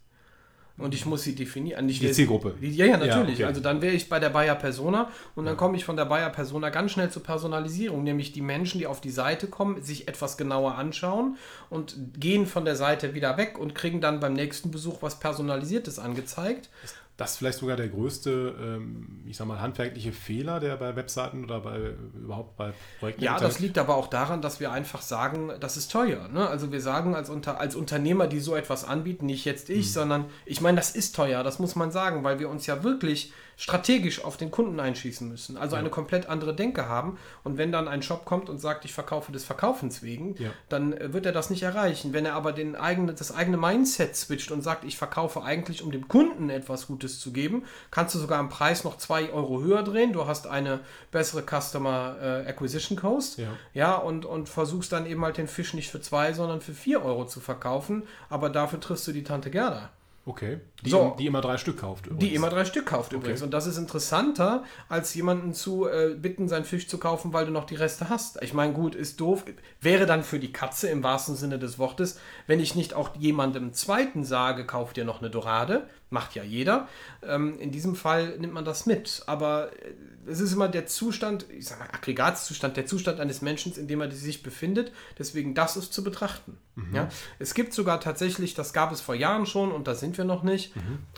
Und 0.78 0.92
ich 0.92 1.06
muss 1.06 1.22
sie 1.22 1.34
definieren. 1.34 1.86
Nicht 1.86 2.02
Die 2.02 2.06
wer 2.06 2.12
Zielgruppe. 2.12 2.54
Sie, 2.60 2.68
ja, 2.68 2.84
ja, 2.84 2.98
natürlich. 2.98 3.38
Ja, 3.38 3.46
okay. 3.46 3.54
Also 3.54 3.60
dann 3.62 3.80
wäre 3.80 3.94
ich 3.94 4.10
bei 4.10 4.20
der 4.20 4.28
Bayer 4.28 4.54
Persona 4.54 5.10
und 5.34 5.46
dann 5.46 5.56
komme 5.56 5.76
ich 5.76 5.84
von 5.84 5.96
der 5.96 6.04
Bayer 6.04 6.28
Persona 6.28 6.68
ganz 6.68 6.92
schnell 6.92 7.10
zur 7.10 7.22
Personalisierung, 7.22 8.02
nämlich 8.04 8.32
die 8.32 8.42
Menschen, 8.42 8.78
die 8.78 8.86
auf 8.86 9.00
die 9.00 9.10
Seite 9.10 9.46
kommen, 9.46 9.82
sich 9.82 10.06
etwas 10.06 10.36
genauer 10.36 10.74
anschauen 10.74 11.38
und 11.70 11.96
gehen 12.18 12.46
von 12.46 12.66
der 12.66 12.76
Seite 12.76 13.14
wieder 13.14 13.38
weg 13.38 13.58
und 13.58 13.74
kriegen 13.74 14.02
dann 14.02 14.20
beim 14.20 14.34
nächsten 14.34 14.70
Besuch 14.70 15.00
was 15.00 15.18
Personalisiertes 15.18 15.98
angezeigt. 15.98 16.68
Das 17.16 17.32
ist 17.32 17.36
vielleicht 17.38 17.58
sogar 17.58 17.76
der 17.76 17.88
größte, 17.88 18.54
ähm, 18.60 19.22
ich 19.26 19.38
sag 19.38 19.46
mal, 19.46 19.60
handwerkliche 19.60 20.12
Fehler, 20.12 20.60
der 20.60 20.76
bei 20.76 20.96
Webseiten 20.96 21.44
oder 21.44 21.60
bei 21.60 21.94
überhaupt 22.14 22.56
bei 22.56 22.74
Projekten 23.00 23.24
Ja, 23.24 23.38
das 23.38 23.58
liegt 23.58 23.78
aber 23.78 23.96
auch 23.96 24.08
daran, 24.08 24.42
dass 24.42 24.60
wir 24.60 24.70
einfach 24.70 25.00
sagen, 25.00 25.52
das 25.60 25.78
ist 25.78 25.90
teuer. 25.90 26.28
Ne? 26.28 26.46
Also 26.46 26.72
wir 26.72 26.80
sagen 26.82 27.14
als, 27.14 27.30
Unter 27.30 27.58
als 27.58 27.74
Unternehmer, 27.74 28.26
die 28.26 28.40
so 28.40 28.54
etwas 28.54 28.84
anbieten, 28.84 29.26
nicht 29.26 29.46
jetzt 29.46 29.70
ich, 29.70 29.92
sondern 29.92 30.26
ich 30.44 30.60
meine, 30.60 30.76
das 30.76 30.94
ist 30.94 31.16
teuer, 31.16 31.42
das 31.42 31.58
muss 31.58 31.74
man 31.74 31.90
sagen, 31.90 32.22
weil 32.22 32.38
wir 32.38 32.50
uns 32.50 32.66
ja 32.66 32.82
wirklich 32.82 33.32
strategisch 33.56 34.22
auf 34.22 34.36
den 34.36 34.50
Kunden 34.50 34.78
einschießen 34.78 35.26
müssen. 35.28 35.56
Also 35.56 35.76
eine 35.76 35.88
komplett 35.88 36.28
andere 36.28 36.54
Denke 36.54 36.88
haben. 36.88 37.18
Und 37.42 37.56
wenn 37.56 37.72
dann 37.72 37.88
ein 37.88 38.02
Shop 38.02 38.26
kommt 38.26 38.50
und 38.50 38.58
sagt, 38.58 38.84
ich 38.84 38.92
verkaufe 38.92 39.32
des 39.32 39.44
Verkaufens 39.44 40.02
wegen, 40.02 40.34
Ja. 40.38 40.50
dann 40.68 40.92
äh, 40.92 41.14
wird 41.14 41.24
er 41.24 41.32
das 41.32 41.48
nicht 41.48 41.62
erreichen. 41.62 42.12
Wenn 42.12 42.26
er 42.26 42.34
aber 42.34 42.52
den 42.52 42.76
eigene, 42.76 43.14
das 43.14 43.34
eigene 43.34 43.56
Mindset 43.56 44.14
switcht 44.14 44.50
und 44.50 44.60
sagt, 44.62 44.84
ich 44.84 44.98
verkaufe 44.98 45.42
eigentlich, 45.42 45.82
um 45.82 45.90
dem 45.90 46.06
Kunden 46.06 46.50
etwas 46.50 46.86
Gutes 46.86 47.18
zu 47.18 47.32
geben. 47.32 47.64
Kannst 47.90 48.14
du 48.14 48.18
sogar 48.18 48.38
am 48.38 48.50
Preis 48.50 48.84
noch 48.84 48.98
2 48.98 49.32
Euro 49.32 49.62
höher 49.62 49.82
drehen. 49.82 50.12
Du 50.12 50.26
hast 50.26 50.46
eine 50.46 50.80
bessere 51.10 51.42
Customer 51.42 52.16
äh, 52.20 52.48
Acquisition 52.48 52.98
Cost. 52.98 53.38
Ja. 53.38 53.48
ja 53.72 53.94
und, 53.96 54.26
und 54.26 54.50
versuchst 54.50 54.92
dann 54.92 55.06
eben 55.06 55.24
halt 55.24 55.38
den 55.38 55.48
Fisch 55.48 55.72
nicht 55.72 55.90
für 55.90 56.02
2, 56.02 56.34
sondern 56.34 56.60
für 56.60 56.74
4 56.74 57.02
Euro 57.02 57.26
zu 57.26 57.40
verkaufen. 57.40 58.02
Aber 58.28 58.50
dafür 58.50 58.80
triffst 58.80 59.06
du 59.08 59.12
die 59.12 59.24
Tante 59.24 59.50
Gerda. 59.50 59.88
Okay. 60.26 60.58
Die, 60.84 60.90
So. 60.90 61.16
die 61.18 61.26
immer 61.26 61.40
drei 61.40 61.56
Stück 61.56 61.78
kauft. 61.78 62.08
Die 62.10 62.34
immer 62.34 62.50
drei 62.50 62.64
Stück 62.64 62.86
kauft 62.86 63.12
übrigens. 63.12 63.42
Und 63.42 63.50
das 63.52 63.66
ist 63.66 63.78
interessanter, 63.78 64.62
als 64.88 65.14
jemanden 65.14 65.54
zu 65.54 65.86
äh, 65.88 66.14
bitten, 66.14 66.48
seinen 66.48 66.64
Fisch 66.64 66.86
zu 66.86 66.98
kaufen, 66.98 67.32
weil 67.32 67.46
du 67.46 67.52
noch 67.52 67.64
die 67.64 67.76
Reste 67.76 68.08
hast. 68.10 68.42
Ich 68.42 68.52
meine, 68.52 68.72
gut, 68.74 68.94
ist 68.94 69.20
doof. 69.20 69.44
Wäre 69.80 70.06
dann 70.06 70.22
für 70.22 70.38
die 70.38 70.52
Katze 70.52 70.88
im 70.88 71.02
wahrsten 71.02 71.34
Sinne 71.34 71.58
des 71.58 71.78
Wortes, 71.78 72.20
wenn 72.46 72.60
ich 72.60 72.74
nicht 72.74 72.94
auch 72.94 73.16
jemandem 73.16 73.72
zweiten 73.72 74.24
sage, 74.24 74.66
kauf 74.66 74.92
dir 74.92 75.04
noch 75.04 75.20
eine 75.20 75.30
Dorade. 75.30 75.88
Macht 76.10 76.34
ja 76.36 76.44
jeder. 76.44 76.88
Ähm, 77.26 77.58
in 77.58 77.72
diesem 77.72 77.96
Fall 77.96 78.38
nimmt 78.38 78.52
man 78.52 78.64
das 78.64 78.86
mit. 78.86 79.22
Aber 79.26 79.72
äh, 79.82 79.92
es 80.28 80.40
ist 80.40 80.52
immer 80.52 80.68
der 80.68 80.86
Zustand, 80.86 81.46
ich 81.50 81.66
sag 81.66 81.78
mal, 81.78 81.88
Aggregatzustand, 81.92 82.76
der 82.76 82.86
Zustand 82.86 83.18
eines 83.18 83.42
Menschen, 83.42 83.72
in 83.76 83.88
dem 83.88 84.00
er 84.00 84.10
sich 84.10 84.42
befindet. 84.42 84.92
Deswegen, 85.18 85.54
das 85.54 85.76
ist 85.76 85.92
zu 85.92 86.04
betrachten. 86.04 86.58
Ja? 86.92 87.08
Es 87.38 87.54
gibt 87.54 87.72
sogar 87.72 88.00
tatsächlich, 88.00 88.54
das 88.54 88.72
gab 88.72 88.92
es 88.92 89.00
vor 89.00 89.14
Jahren 89.14 89.46
schon 89.46 89.72
und 89.72 89.86
da 89.88 89.94
sind 89.94 90.18
wir 90.18 90.24
noch 90.24 90.42
nicht, 90.42 90.65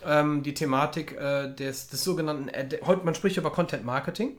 ähm, 0.05 0.43
die 0.43 0.55
Thematik 0.55 1.13
äh, 1.13 1.49
des, 1.55 1.89
des 1.89 2.05
sogenannten, 2.05 2.49
Ad- 2.49 2.81
heute 2.87 3.05
man 3.05 3.15
spricht 3.15 3.37
über 3.37 3.51
Content 3.51 3.85
Marketing 3.85 4.37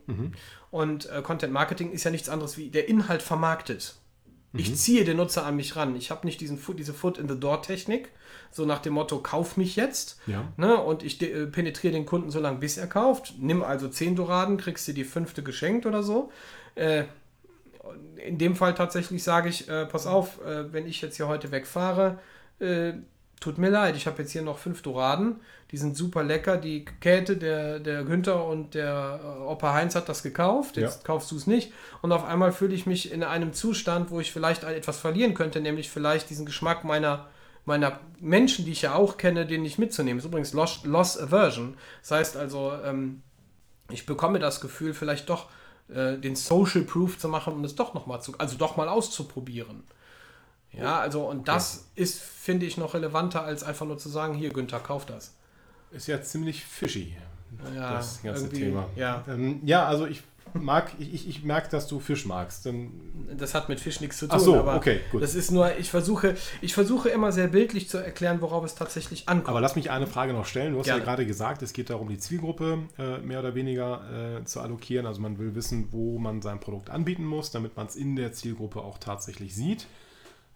und 0.72 1.10
äh, 1.10 1.22
Content 1.22 1.53
Marketing 1.53 1.91
ist 1.91 2.03
ja 2.03 2.11
nichts 2.11 2.30
anderes 2.30 2.57
wie 2.57 2.69
der 2.69 2.88
Inhalt 2.90 3.22
vermarktet. 3.22 3.95
Ich 4.52 4.76
ziehe 4.77 5.06
den 5.06 5.18
Nutzer 5.18 5.45
an 5.45 5.56
mich 5.56 5.76
ran. 5.76 5.95
Ich 5.95 6.10
habe 6.10 6.26
nicht 6.26 6.41
diesen 6.41 6.57
Foot, 6.57 6.80
diese 6.80 6.91
Foot 6.95 7.19
in 7.19 7.30
the 7.30 7.40
Door 7.40 7.61
Technik, 7.61 8.10
so 8.49 8.65
nach 8.65 8.80
dem 8.80 8.94
Motto, 8.94 9.19
kauf 9.19 9.57
mich 9.57 9.76
jetzt. 9.76 10.19
Ja. 10.26 10.44
Ne? 10.57 10.76
Und 10.76 11.03
ich 11.03 11.22
äh, 11.22 11.45
penetriere 11.45 11.94
den 11.94 12.07
Kunden 12.07 12.31
so 12.31 12.40
lange, 12.40 12.57
bis 12.57 12.76
er 12.77 12.88
kauft. 12.88 13.36
Nimm 13.38 13.61
also 13.61 13.88
10 13.88 14.15
Doraden, 14.15 14.57
kriegst 14.57 14.88
du 14.88 14.94
die 14.94 15.03
fünfte 15.03 15.44
geschenkt 15.44 15.86
oder 15.86 16.02
so. 16.02 16.31
Äh, 16.73 17.03
in 18.26 18.40
dem 18.40 18.56
Fall 18.56 18.73
tatsächlich 18.73 19.23
sage 19.23 19.49
ich, 19.49 19.69
äh, 19.69 19.86
pass 19.86 20.07
auf, 20.07 20.44
äh, 20.44 20.73
wenn 20.73 20.88
ich 20.88 20.99
jetzt 21.02 21.18
hier 21.18 21.27
heute 21.27 21.52
wegfahre, 21.52 22.18
äh, 22.60 22.94
tut 23.39 23.57
mir 23.57 23.69
leid, 23.69 23.95
ich 23.95 24.05
habe 24.07 24.21
jetzt 24.21 24.31
hier 24.31 24.41
noch 24.41 24.57
fünf 24.57 24.81
Doraden, 24.81 25.37
die 25.71 25.77
sind 25.77 25.95
super 25.95 26.23
lecker, 26.23 26.57
die 26.57 26.85
Käthe, 26.85 27.37
der, 27.37 27.79
der 27.79 28.03
Günther 28.03 28.45
und 28.45 28.73
der 28.73 29.19
äh, 29.23 29.43
Opa 29.43 29.73
Heinz 29.73 29.95
hat 29.95 30.09
das 30.09 30.23
gekauft, 30.23 30.77
jetzt 30.77 31.01
Ja. 31.01 31.03
kaufst 31.05 31.31
du 31.31 31.35
es 31.35 31.47
nicht 31.47 31.71
und 32.01 32.11
auf 32.11 32.25
einmal 32.25 32.51
fühle 32.51 32.73
ich 32.73 32.85
mich 32.85 33.11
in 33.11 33.23
einem 33.23 33.53
Zustand, 33.53 34.11
wo 34.11 34.19
ich 34.19 34.31
vielleicht 34.31 34.63
etwas 34.63 34.97
verlieren 34.99 35.33
könnte, 35.33 35.61
nämlich 35.61 35.89
vielleicht 35.89 36.29
diesen 36.29 36.45
Geschmack 36.45 36.83
meiner 36.83 37.27
meiner 37.65 37.99
Menschen, 38.19 38.65
die 38.65 38.71
ich 38.71 38.81
ja 38.81 38.95
auch 38.95 39.17
kenne, 39.17 39.45
den 39.45 39.61
nicht 39.61 39.77
mitzunehmen. 39.77 40.17
Das 40.17 40.25
ist 40.25 40.29
übrigens 40.29 40.53
Loss, 40.53 40.85
Loss 40.85 41.19
Aversion. 41.19 41.77
Das 42.01 42.11
heißt 42.11 42.37
also, 42.37 42.71
ähm, 42.83 43.21
ich 43.91 44.07
bekomme 44.07 44.39
das 44.39 44.59
Gefühl, 44.59 44.93
vielleicht 44.95 45.29
doch 45.29 45.49
äh, 45.89 46.17
den 46.17 46.35
Social 46.35 46.81
Proof 46.81 47.19
zu 47.19 47.27
machen 47.27 47.53
und 47.53 47.63
es 47.63 47.75
doch 47.75 47.93
noch 47.93 48.07
mal 48.07 48.21
zu, 48.21 48.33
also 48.39 48.57
doch 48.57 48.75
mal 48.75 48.87
auszuprobieren. 48.89 49.83
Ja, 50.73 50.99
also 50.99 51.27
und 51.27 51.47
das 51.47 51.89
ist, 51.95 52.19
finde 52.19 52.65
ich, 52.65 52.77
noch 52.77 52.93
relevanter, 52.93 53.43
als 53.43 53.63
einfach 53.63 53.85
nur 53.85 53.97
zu 53.97 54.09
sagen, 54.09 54.35
hier, 54.35 54.49
Günther, 54.51 54.79
kauf 54.79 55.05
das. 55.05 55.33
Ist 55.91 56.07
ja 56.07 56.21
ziemlich 56.21 56.63
fishy, 56.63 57.15
Ja, 57.75 57.93
das 57.93 58.21
ganze 58.21 58.49
Thema. 58.49 58.87
Ja, 58.95 59.23
Ähm, 59.27 59.59
ja, 59.63 59.87
also 59.87 60.05
ich 60.05 60.21
mag, 60.53 60.91
ich, 60.99 61.13
ich, 61.13 61.29
ich 61.29 61.43
merke, 61.43 61.69
dass 61.69 61.87
du 61.87 61.99
Fisch 61.99 62.25
magst. 62.25 62.65
Dann, 62.65 62.91
das 63.37 63.53
hat 63.53 63.69
mit 63.69 63.79
Fisch 63.79 63.99
nichts 64.01 64.17
zu 64.17 64.27
tun. 64.27 64.35
Ach 64.35 64.43
so, 64.43 64.55
aber 64.55 64.75
okay, 64.75 65.01
gut. 65.11 65.21
Das 65.21 65.35
ist 65.35 65.51
nur, 65.51 65.77
ich 65.77 65.89
versuche, 65.89 66.35
ich 66.61 66.73
versuche 66.73 67.09
immer 67.09 67.31
sehr 67.31 67.47
bildlich 67.47 67.89
zu 67.89 67.97
erklären, 67.97 68.41
worauf 68.41 68.63
es 68.63 68.75
tatsächlich 68.75 69.27
ankommt. 69.29 69.49
aber 69.49 69.61
lass 69.61 69.75
mich 69.75 69.91
eine 69.91 70.07
Frage 70.07 70.33
noch 70.33 70.45
stellen. 70.45 70.73
Du 70.73 70.79
hast 70.79 70.85
Gerne. 70.85 70.99
ja 70.99 71.05
gerade 71.05 71.25
gesagt, 71.25 71.61
es 71.61 71.73
geht 71.73 71.89
darum, 71.89 72.09
die 72.09 72.17
Zielgruppe 72.19 72.79
äh, 72.97 73.17
mehr 73.19 73.39
oder 73.39 73.55
weniger 73.55 74.39
äh, 74.39 74.45
zu 74.45 74.59
allokieren. 74.61 75.05
Also 75.05 75.21
man 75.21 75.37
will 75.39 75.55
wissen, 75.55 75.89
wo 75.91 76.17
man 76.19 76.41
sein 76.41 76.59
Produkt 76.59 76.89
anbieten 76.89 77.25
muss, 77.25 77.51
damit 77.51 77.75
man 77.77 77.87
es 77.87 77.95
in 77.95 78.15
der 78.15 78.31
Zielgruppe 78.33 78.81
auch 78.81 78.97
tatsächlich 78.97 79.55
sieht. 79.55 79.87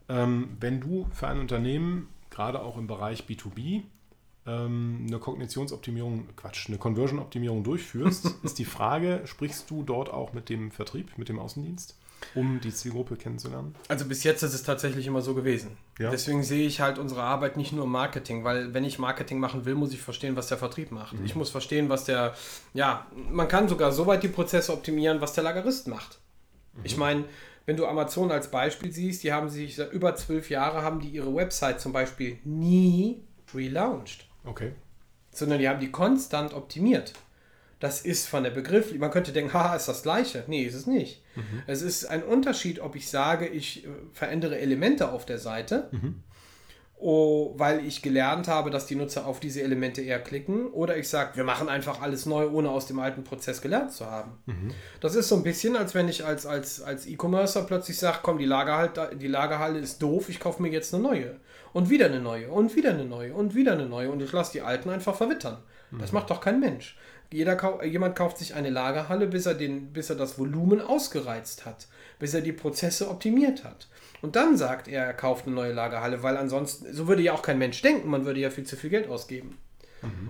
Ähm, 0.10 0.58
wenn 0.60 0.82
du 0.82 1.08
für 1.12 1.28
ein 1.28 1.40
Unternehmen, 1.40 2.10
gerade 2.30 2.62
auch 2.62 2.78
im 2.78 2.88
Bereich 2.88 3.24
B2B, 3.24 3.84
ähm, 4.46 5.06
eine 5.08 5.20
Kognitionsoptimierung, 5.20 6.28
Quatsch, 6.36 6.68
eine 6.68 6.78
Conversion-Optimierung 6.78 7.64
durchführst, 7.64 8.36
ist 8.44 8.60
die 8.60 8.66
Frage, 8.66 9.22
sprichst 9.26 9.70
du 9.70 9.84
dort 9.84 10.10
auch 10.10 10.34
mit 10.34 10.50
dem 10.50 10.72
Vertrieb, 10.72 11.18
mit 11.18 11.30
dem 11.30 11.40
Außendienst, 11.40 11.98
um 12.36 12.60
die 12.60 12.74
Zielgruppe 12.74 13.16
kennenzulernen? 13.16 13.76
Also 13.88 14.06
bis 14.06 14.24
jetzt 14.24 14.44
ist 14.44 14.54
es 14.54 14.64
tatsächlich 14.64 15.08
immer 15.08 15.22
so 15.22 15.34
gewesen. 15.34 15.78
Ja. 15.98 16.12
Deswegen 16.12 16.44
sehe 16.44 16.68
ich 16.68 16.82
halt 16.82 16.98
unsere 16.98 17.24
Arbeit 17.24 17.56
nicht 17.56 17.72
nur 17.72 17.86
im 17.86 17.92
Marketing, 17.92 18.44
weil 18.44 18.74
wenn 18.74 18.84
ich 18.84 19.00
Marketing 19.00 19.40
machen 19.40 19.66
will, 19.66 19.76
muss 19.76 19.94
ich 19.94 20.02
verstehen, 20.02 20.36
was 20.36 20.48
der 20.48 20.58
Vertrieb 20.58 20.92
macht. 20.92 21.18
Mhm. 21.18 21.26
Ich 21.26 21.36
muss 21.36 21.50
verstehen, 21.50 21.88
was 21.88 22.04
der, 22.04 22.36
ja, 22.74 23.06
man 23.30 23.48
kann 23.48 23.70
sogar 23.70 23.92
so 23.94 24.08
weit 24.08 24.24
die 24.24 24.28
Prozesse 24.28 24.74
optimieren, 24.74 25.22
was 25.22 25.34
der 25.34 25.44
Lagerist 25.46 25.88
macht. 25.88 26.20
Mhm. 26.74 26.82
Ich 26.84 26.98
meine, 26.98 27.24
wenn 27.66 27.78
du 27.78 27.86
Amazon 27.88 28.32
als 28.32 28.50
Beispiel 28.52 28.92
siehst, 28.92 29.24
die 29.24 29.32
haben 29.34 29.50
sich 29.50 29.76
seit 29.76 29.92
über 29.94 30.16
zwölf 30.16 30.50
Jahre 30.50 30.82
haben 30.82 31.00
die 31.00 31.10
ihre 31.10 31.34
Website 31.34 31.80
zum 31.80 31.94
Beispiel 31.94 32.38
nie 32.44 33.22
relaunched 33.54 34.26
Okay. 34.46 34.72
sondern 35.32 35.60
die 35.60 35.70
haben 35.70 35.80
die 35.80 35.92
konstant 35.92 36.54
optimiert. 36.54 37.14
Das 37.80 38.02
ist 38.02 38.28
von 38.28 38.44
der 38.44 38.52
Begriff, 38.52 38.94
man 38.98 39.12
könnte 39.12 39.34
denken, 39.34 39.54
haha, 39.54 39.76
ist 39.76 39.88
das 39.90 40.04
gleiche. 40.04 40.44
Nee, 40.48 40.64
ist 40.64 40.74
es 40.76 40.88
nicht. 40.88 41.22
Es 41.68 41.82
ist 41.82 42.06
ein 42.06 42.24
Unterschied, 42.24 42.80
ob 42.80 42.96
ich 42.96 43.10
sage, 43.10 43.46
ich 43.48 43.86
äh, 43.86 43.90
verändere 44.14 44.58
Elemente 44.60 45.12
auf 45.12 45.26
der 45.26 45.38
Seite, 45.38 45.90
oh, 47.04 47.54
weil 47.58 47.86
ich 47.86 48.02
gelernt 48.02 48.48
habe, 48.48 48.70
dass 48.72 48.86
die 48.86 48.96
Nutzer 48.96 49.26
auf 49.28 49.40
diese 49.40 49.62
Elemente 49.62 50.02
eher 50.02 50.20
klicken, 50.20 50.68
oder 50.68 50.98
ich 50.98 51.10
sage, 51.10 51.36
wir 51.36 51.44
machen 51.44 51.68
einfach 51.70 52.02
alles 52.02 52.26
neu, 52.26 52.50
ohne 52.50 52.70
aus 52.70 52.88
dem 52.88 53.00
alten 53.00 53.24
Prozess 53.24 53.62
gelernt 53.62 53.92
zu 53.92 54.06
haben. 54.10 54.32
Das 55.02 55.16
ist 55.16 55.28
so 55.28 55.36
ein 55.36 55.44
bisschen, 55.44 55.76
als 55.76 55.94
wenn 55.94 56.08
ich 56.08 56.26
als, 56.26 56.46
als, 56.46 56.82
als 56.82 57.06
E-Commercer 57.06 57.64
plötzlich 57.64 57.98
sage, 57.98 58.20
komm, 58.24 58.38
die, 58.38 58.46
Lagerhalle, 58.46 59.16
die 59.16 59.28
Lagerhalle 59.28 59.80
ist 59.80 60.02
doof, 60.02 60.30
ich 60.30 60.40
kaufe 60.40 60.62
mir 60.62 60.70
jetzt 60.72 60.94
eine 60.94 61.04
neue. 61.04 61.36
Und 61.74 61.90
wieder 61.90 62.06
eine 62.06 62.20
neue 62.20 62.50
und 62.50 62.76
wieder 62.76 62.92
eine 62.92 63.06
neue 63.06 63.34
und 63.34 63.56
wieder 63.56 63.74
eine 63.74 63.88
neue 63.88 64.10
und 64.12 64.22
ich 64.22 64.32
lasse 64.32 64.52
die 64.54 64.62
alten 64.62 64.90
einfach 64.90 65.16
verwittern. 65.16 65.58
Das 66.00 66.12
macht 66.12 66.30
doch 66.32 66.40
kein 66.42 66.60
Mensch. 66.60 66.98
Jeder, 67.32 67.56
kau- 67.56 67.82
jemand 67.84 68.16
kauft 68.16 68.38
sich 68.38 68.54
eine 68.56 68.70
Lagerhalle, 68.70 69.28
bis 69.28 69.46
er, 69.48 69.54
den, 69.56 69.92
bis 69.94 70.10
er 70.10 70.16
das 70.16 70.38
Volumen 70.40 70.82
ausgereizt 70.82 71.66
hat, 71.66 71.88
bis 72.20 72.34
er 72.34 72.42
die 72.42 72.52
Prozesse 72.52 73.10
optimiert 73.10 73.64
hat. 73.64 73.88
Und 74.24 74.38
dann 74.38 74.58
sagt 74.58 74.88
er, 74.88 75.04
er 75.04 75.14
kauft 75.14 75.46
eine 75.46 75.56
neue 75.56 75.74
Lagerhalle, 75.74 76.24
weil 76.24 76.38
ansonsten, 76.38 76.94
so 76.94 77.08
würde 77.08 77.22
ja 77.22 77.34
auch 77.34 77.42
kein 77.42 77.58
Mensch 77.60 77.82
denken, 77.82 78.10
man 78.10 78.26
würde 78.26 78.40
ja 78.40 78.50
viel 78.50 78.64
zu 78.64 78.78
viel 78.78 78.90
Geld 78.90 79.10
ausgeben. 79.10 79.60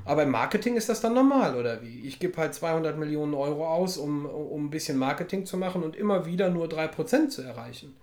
Aber 0.05 0.23
im 0.23 0.31
Marketing 0.31 0.75
ist 0.75 0.89
das 0.89 1.01
dann 1.01 1.13
normal, 1.13 1.55
oder 1.55 1.81
wie? 1.81 2.07
Ich 2.07 2.19
gebe 2.19 2.37
halt 2.37 2.53
200 2.53 2.97
Millionen 2.97 3.33
Euro 3.33 3.67
aus, 3.67 3.97
um, 3.97 4.25
um 4.25 4.65
ein 4.65 4.69
bisschen 4.69 4.97
Marketing 4.97 5.45
zu 5.45 5.57
machen 5.57 5.83
und 5.83 5.95
immer 5.95 6.25
wieder 6.25 6.49
nur 6.49 6.67
3% 6.67 7.29
zu 7.29 7.41
erreichen. 7.41 7.95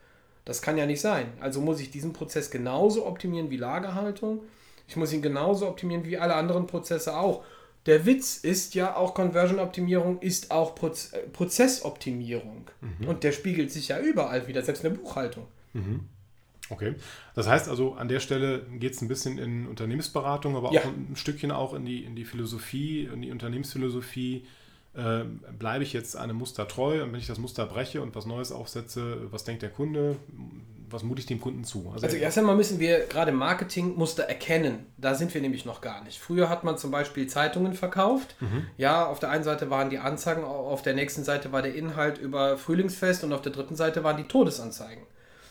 Das 0.45 0.63
kann 0.63 0.79
ja 0.79 0.87
nicht 0.87 1.01
sein. 1.01 1.27
Also 1.41 1.61
muss 1.61 1.81
ich 1.81 1.91
diesen 1.91 2.13
Prozess 2.13 2.51
genauso 2.51 3.07
optimieren 3.07 3.51
wie 3.51 3.57
Lagerhaltung. 3.57 4.41
Ich 4.89 4.97
muss 4.97 5.13
ihn 5.13 5.23
genauso 5.23 5.69
optimieren 5.69 6.05
wie 6.05 6.19
alle 6.19 6.35
anderen 6.35 6.67
Prozesse 6.67 7.17
auch. 7.17 7.45
Der 7.87 8.05
Witz 8.05 8.39
ist 8.39 8.75
ja 8.75 8.97
auch 8.97 9.15
Conversion-Optimierung 9.15 10.21
ist 10.21 10.51
auch 10.51 10.75
Proz 10.75 11.13
äh, 11.13 11.21
Prozessoptimierung. 11.33 12.67
Und 13.09 13.25
der 13.25 13.33
spiegelt 13.33 13.71
sich 13.71 13.89
ja 13.89 14.01
überall 14.01 14.47
wieder, 14.49 14.63
selbst 14.63 14.85
in 14.85 14.93
der 14.93 15.01
Buchhaltung. 15.01 15.47
Okay. 16.69 16.95
Das 17.35 17.49
heißt 17.49 17.69
also, 17.69 17.95
an 17.95 18.09
der 18.09 18.21
Stelle 18.21 18.61
geht 18.79 18.93
es 18.95 19.03
ein 19.03 19.09
bisschen 19.09 19.39
in 19.39 19.67
Unternehmensberatung, 19.67 20.57
aber 20.57 20.73
Ja. 20.73 20.83
auch 20.83 20.87
ein 20.87 21.17
Stückchen 21.17 21.51
auch 21.51 21.75
in 21.75 21.85
die, 21.85 22.05
in 22.05 22.15
die 22.15 22.25
Philosophie, 22.25 23.09
in 23.13 23.23
die 23.23 23.31
Unternehmensphilosophie. 23.33 24.45
Äh, 24.93 25.21
bleibe 25.57 25.85
ich 25.85 25.93
jetzt 25.93 26.17
einem 26.17 26.37
Muster 26.37 26.67
treu 26.67 27.05
und 27.05 27.13
wenn 27.13 27.21
ich 27.21 27.29
das 27.29 27.39
Muster 27.39 27.65
breche 27.65 28.03
und 28.03 28.17
was 28.17 28.27
Neues 28.27 28.51
aufsetze, 28.51 29.19
was 29.31 29.45
denkt 29.45 29.63
der 29.63 29.71
Kunde, 29.71 30.17
was 30.91 31.05
mute 31.05 31.21
ich 31.21 31.27
dem 31.27 31.41
Kunden 31.41 31.63
zu? 31.63 31.93
Also 31.95 32.09
erst 32.17 32.39
einmal 32.39 32.57
müssen 32.57 32.81
wir 32.81 33.07
gerade 33.07 33.31
Marketingmuster 33.31 34.25
erkennen. 34.25 34.87
Da 34.97 35.15
sind 35.15 35.33
wir 35.33 35.41
nämlich 35.41 35.65
noch 35.65 35.81
gar 35.81 36.03
nicht. 36.03 36.19
Früher 36.19 36.49
hat 36.49 36.65
man 36.65 36.77
zum 36.77 36.91
Beispiel 36.91 37.29
Zeitungen 37.29 37.75
verkauft. 37.75 38.35
Ja, 38.77 39.07
auf 39.07 39.21
der 39.21 39.31
einen 39.31 39.45
Seite 39.45 39.71
waren 39.71 39.91
die 39.91 39.99
Anzeigen, 39.99 40.43
auf 40.43 40.83
der 40.83 40.95
nächsten 40.95 41.23
Seite 41.23 41.53
war 41.53 41.63
der 41.63 41.77
Inhalt 41.77 42.19
über 42.19 42.57
Frühlingsfest 42.59 43.23
und 43.23 43.33
auf 43.33 43.43
der 43.43 43.53
dritten 43.53 43.77
Seite 43.77 44.03
waren 44.03 44.17
die 44.17 44.25
Todesanzeigen. 44.25 45.05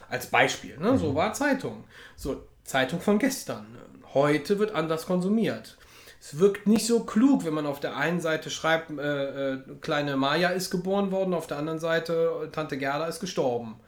Als 0.09 0.27
Beispiel. 0.27 0.77
Ne? 0.77 0.97
So 0.97 1.15
war 1.15 1.33
Zeitung. 1.33 1.83
So, 2.15 2.43
Zeitung 2.63 2.99
von 2.99 3.19
gestern. 3.19 3.77
Heute 4.13 4.59
wird 4.59 4.73
anders 4.73 5.05
konsumiert. 5.05 5.77
Es 6.19 6.37
wirkt 6.39 6.67
nicht 6.67 6.85
so 6.85 7.01
klug, 7.01 7.45
wenn 7.45 7.53
man 7.53 7.65
auf 7.65 7.79
der 7.79 7.95
einen 7.95 8.19
Seite 8.19 8.49
schreibt, 8.49 8.89
äh, 8.91 9.53
äh, 9.53 9.59
kleine 9.81 10.17
Maya 10.17 10.49
ist 10.49 10.69
geboren 10.69 11.11
worden, 11.11 11.33
auf 11.33 11.47
der 11.47 11.57
anderen 11.57 11.79
Seite 11.79 12.43
äh, 12.43 12.47
Tante 12.49 12.77
Gerda 12.77 13.07
ist 13.07 13.21
gestorben. 13.21 13.79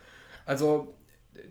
Also 0.45 0.93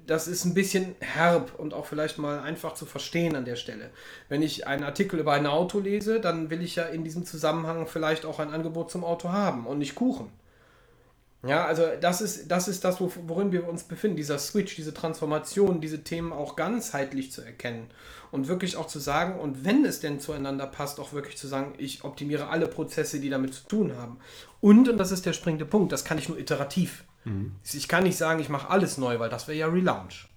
das 0.06 0.26
ist 0.26 0.44
ein 0.44 0.55
bisschen 0.55 0.94
herb 1.01 1.59
und 1.59 1.74
auch 1.74 1.86
vielleicht 1.86 2.18
mal 2.18 2.40
einfach 2.40 2.74
zu 2.74 2.86
verstehen 2.86 3.36
an 3.36 3.44
der 3.44 3.56
Stelle. 3.56 3.90
Wenn 4.28 4.42
ich 4.42 4.66
einen 4.66 4.84
Artikel 4.84 5.20
über 5.20 5.32
ein 5.32 5.47
Auto 5.47 5.80
lese, 5.80 6.20
dann 6.20 6.51
will 6.51 6.62
ich 6.62 6.76
ja 6.76 6.84
in 6.84 7.05
diesem 7.05 7.24
Zusammenhang 7.24 7.86
vielleicht 7.86 8.24
auch 8.24 8.38
ein 8.38 8.52
Angebot 8.52 8.90
zum 8.90 9.05
Auto 9.05 9.30
haben 9.30 9.66
und 9.66 9.78
nicht 9.78 9.94
Kuchen. 9.94 10.30
Ja, 11.42 11.64
also 11.64 11.84
das 12.00 12.20
ist 12.20 12.50
das, 12.50 12.68
ist 12.68 12.84
das 12.84 13.00
worin 13.00 13.50
wir 13.50 13.66
uns 13.66 13.84
befinden, 13.84 14.16
dieser 14.16 14.38
Switch, 14.38 14.76
diese 14.76 14.92
Transformation, 14.92 15.80
diese 15.80 16.04
Themen 16.04 16.32
auch 16.32 16.54
ganzheitlich 16.54 17.32
zu 17.32 17.40
erkennen 17.40 17.88
und 18.30 18.46
wirklich 18.46 18.76
auch 18.76 18.86
zu 18.86 18.98
sagen, 18.98 19.40
und 19.40 19.64
wenn 19.64 19.84
es 19.86 20.00
denn 20.00 20.20
zueinander 20.20 20.66
passt, 20.66 21.00
auch 21.00 21.14
wirklich 21.14 21.38
zu 21.38 21.48
sagen, 21.48 21.72
ich 21.78 22.04
optimiere 22.04 22.48
alle 22.48 22.68
Prozesse, 22.68 23.20
die 23.20 23.30
damit 23.30 23.54
zu 23.54 23.66
tun 23.66 23.96
haben. 23.96 24.18
Und, 24.60 24.88
und 24.88 24.98
das 24.98 25.12
ist 25.12 25.24
der 25.24 25.32
springende 25.32 25.64
Punkt, 25.64 25.92
das 25.92 26.04
kann 26.04 26.18
ich 26.18 26.28
nur 26.28 26.38
iterativ. 26.38 27.04
Mhm. 27.24 27.52
Ich 27.72 27.88
kann 27.88 28.04
nicht 28.04 28.18
sagen, 28.18 28.40
ich 28.40 28.50
mache 28.50 28.68
alles 28.68 28.98
neu, 28.98 29.18
weil 29.18 29.30
das 29.30 29.48
wäre 29.48 29.58
ja 29.58 29.66
Relaunch. 29.66 30.28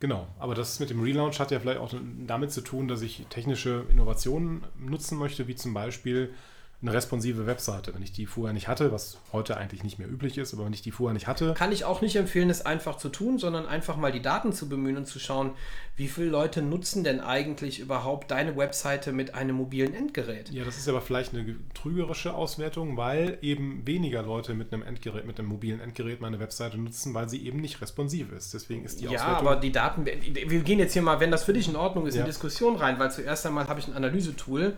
Genau, 0.00 0.28
aber 0.38 0.54
das 0.54 0.78
mit 0.78 0.90
dem 0.90 1.02
Relaunch 1.02 1.40
hat 1.40 1.50
ja 1.50 1.58
vielleicht 1.58 1.80
auch 1.80 1.92
damit 2.26 2.52
zu 2.52 2.60
tun, 2.60 2.86
dass 2.86 3.02
ich 3.02 3.26
technische 3.30 3.84
Innovationen 3.90 4.62
nutzen 4.78 5.18
möchte, 5.18 5.48
wie 5.48 5.56
zum 5.56 5.74
Beispiel 5.74 6.32
eine 6.80 6.92
responsive 6.92 7.46
Webseite. 7.46 7.92
Wenn 7.92 8.02
ich 8.02 8.12
die 8.12 8.26
vorher 8.26 8.52
nicht 8.54 8.68
hatte, 8.68 8.92
was 8.92 9.18
heute 9.32 9.56
eigentlich 9.56 9.82
nicht 9.82 9.98
mehr 9.98 10.08
üblich 10.08 10.38
ist, 10.38 10.54
aber 10.54 10.64
wenn 10.64 10.72
ich 10.72 10.82
die 10.82 10.92
vorher 10.92 11.12
nicht 11.12 11.26
hatte. 11.26 11.54
Kann 11.54 11.72
ich 11.72 11.84
auch 11.84 12.02
nicht 12.02 12.14
empfehlen, 12.14 12.50
es 12.50 12.64
einfach 12.64 12.98
zu 12.98 13.08
tun, 13.08 13.38
sondern 13.38 13.66
einfach 13.66 13.96
mal 13.96 14.12
die 14.12 14.22
Daten 14.22 14.52
zu 14.52 14.68
bemühen 14.68 14.96
und 14.96 15.06
zu 15.06 15.18
schauen, 15.18 15.52
wie 15.96 16.06
viele 16.06 16.28
Leute 16.28 16.62
nutzen 16.62 17.02
denn 17.02 17.20
eigentlich 17.20 17.80
überhaupt 17.80 18.30
deine 18.30 18.56
Webseite 18.56 19.10
mit 19.10 19.34
einem 19.34 19.56
mobilen 19.56 19.92
Endgerät? 19.92 20.50
Ja, 20.50 20.64
das 20.64 20.78
ist 20.78 20.88
aber 20.88 21.00
vielleicht 21.00 21.34
eine 21.34 21.56
trügerische 21.74 22.32
Auswertung, 22.32 22.96
weil 22.96 23.38
eben 23.42 23.84
weniger 23.84 24.22
Leute 24.22 24.54
mit 24.54 24.72
einem 24.72 24.82
Endgerät, 24.84 25.26
mit 25.26 25.40
einem 25.40 25.48
mobilen 25.48 25.80
Endgerät 25.80 26.20
meine 26.20 26.38
Webseite 26.38 26.78
nutzen, 26.78 27.12
weil 27.12 27.28
sie 27.28 27.44
eben 27.44 27.60
nicht 27.60 27.80
responsiv 27.80 28.30
ist. 28.30 28.54
Deswegen 28.54 28.84
ist 28.84 29.00
die 29.00 29.06
ja, 29.06 29.10
Auswertung. 29.10 29.46
Ja, 29.46 29.50
aber 29.50 29.56
die 29.60 29.72
Daten, 29.72 30.06
wir 30.06 30.60
gehen 30.60 30.78
jetzt 30.78 30.92
hier 30.92 31.02
mal, 31.02 31.18
wenn 31.18 31.32
das 31.32 31.42
für 31.42 31.52
dich 31.52 31.66
in 31.66 31.74
Ordnung 31.74 32.06
ist, 32.06 32.14
ja. 32.14 32.20
in 32.20 32.26
Diskussion 32.26 32.76
rein, 32.76 33.00
weil 33.00 33.10
zuerst 33.10 33.44
einmal 33.46 33.66
habe 33.66 33.80
ich 33.80 33.88
ein 33.88 33.94
Analysetool 33.94 34.76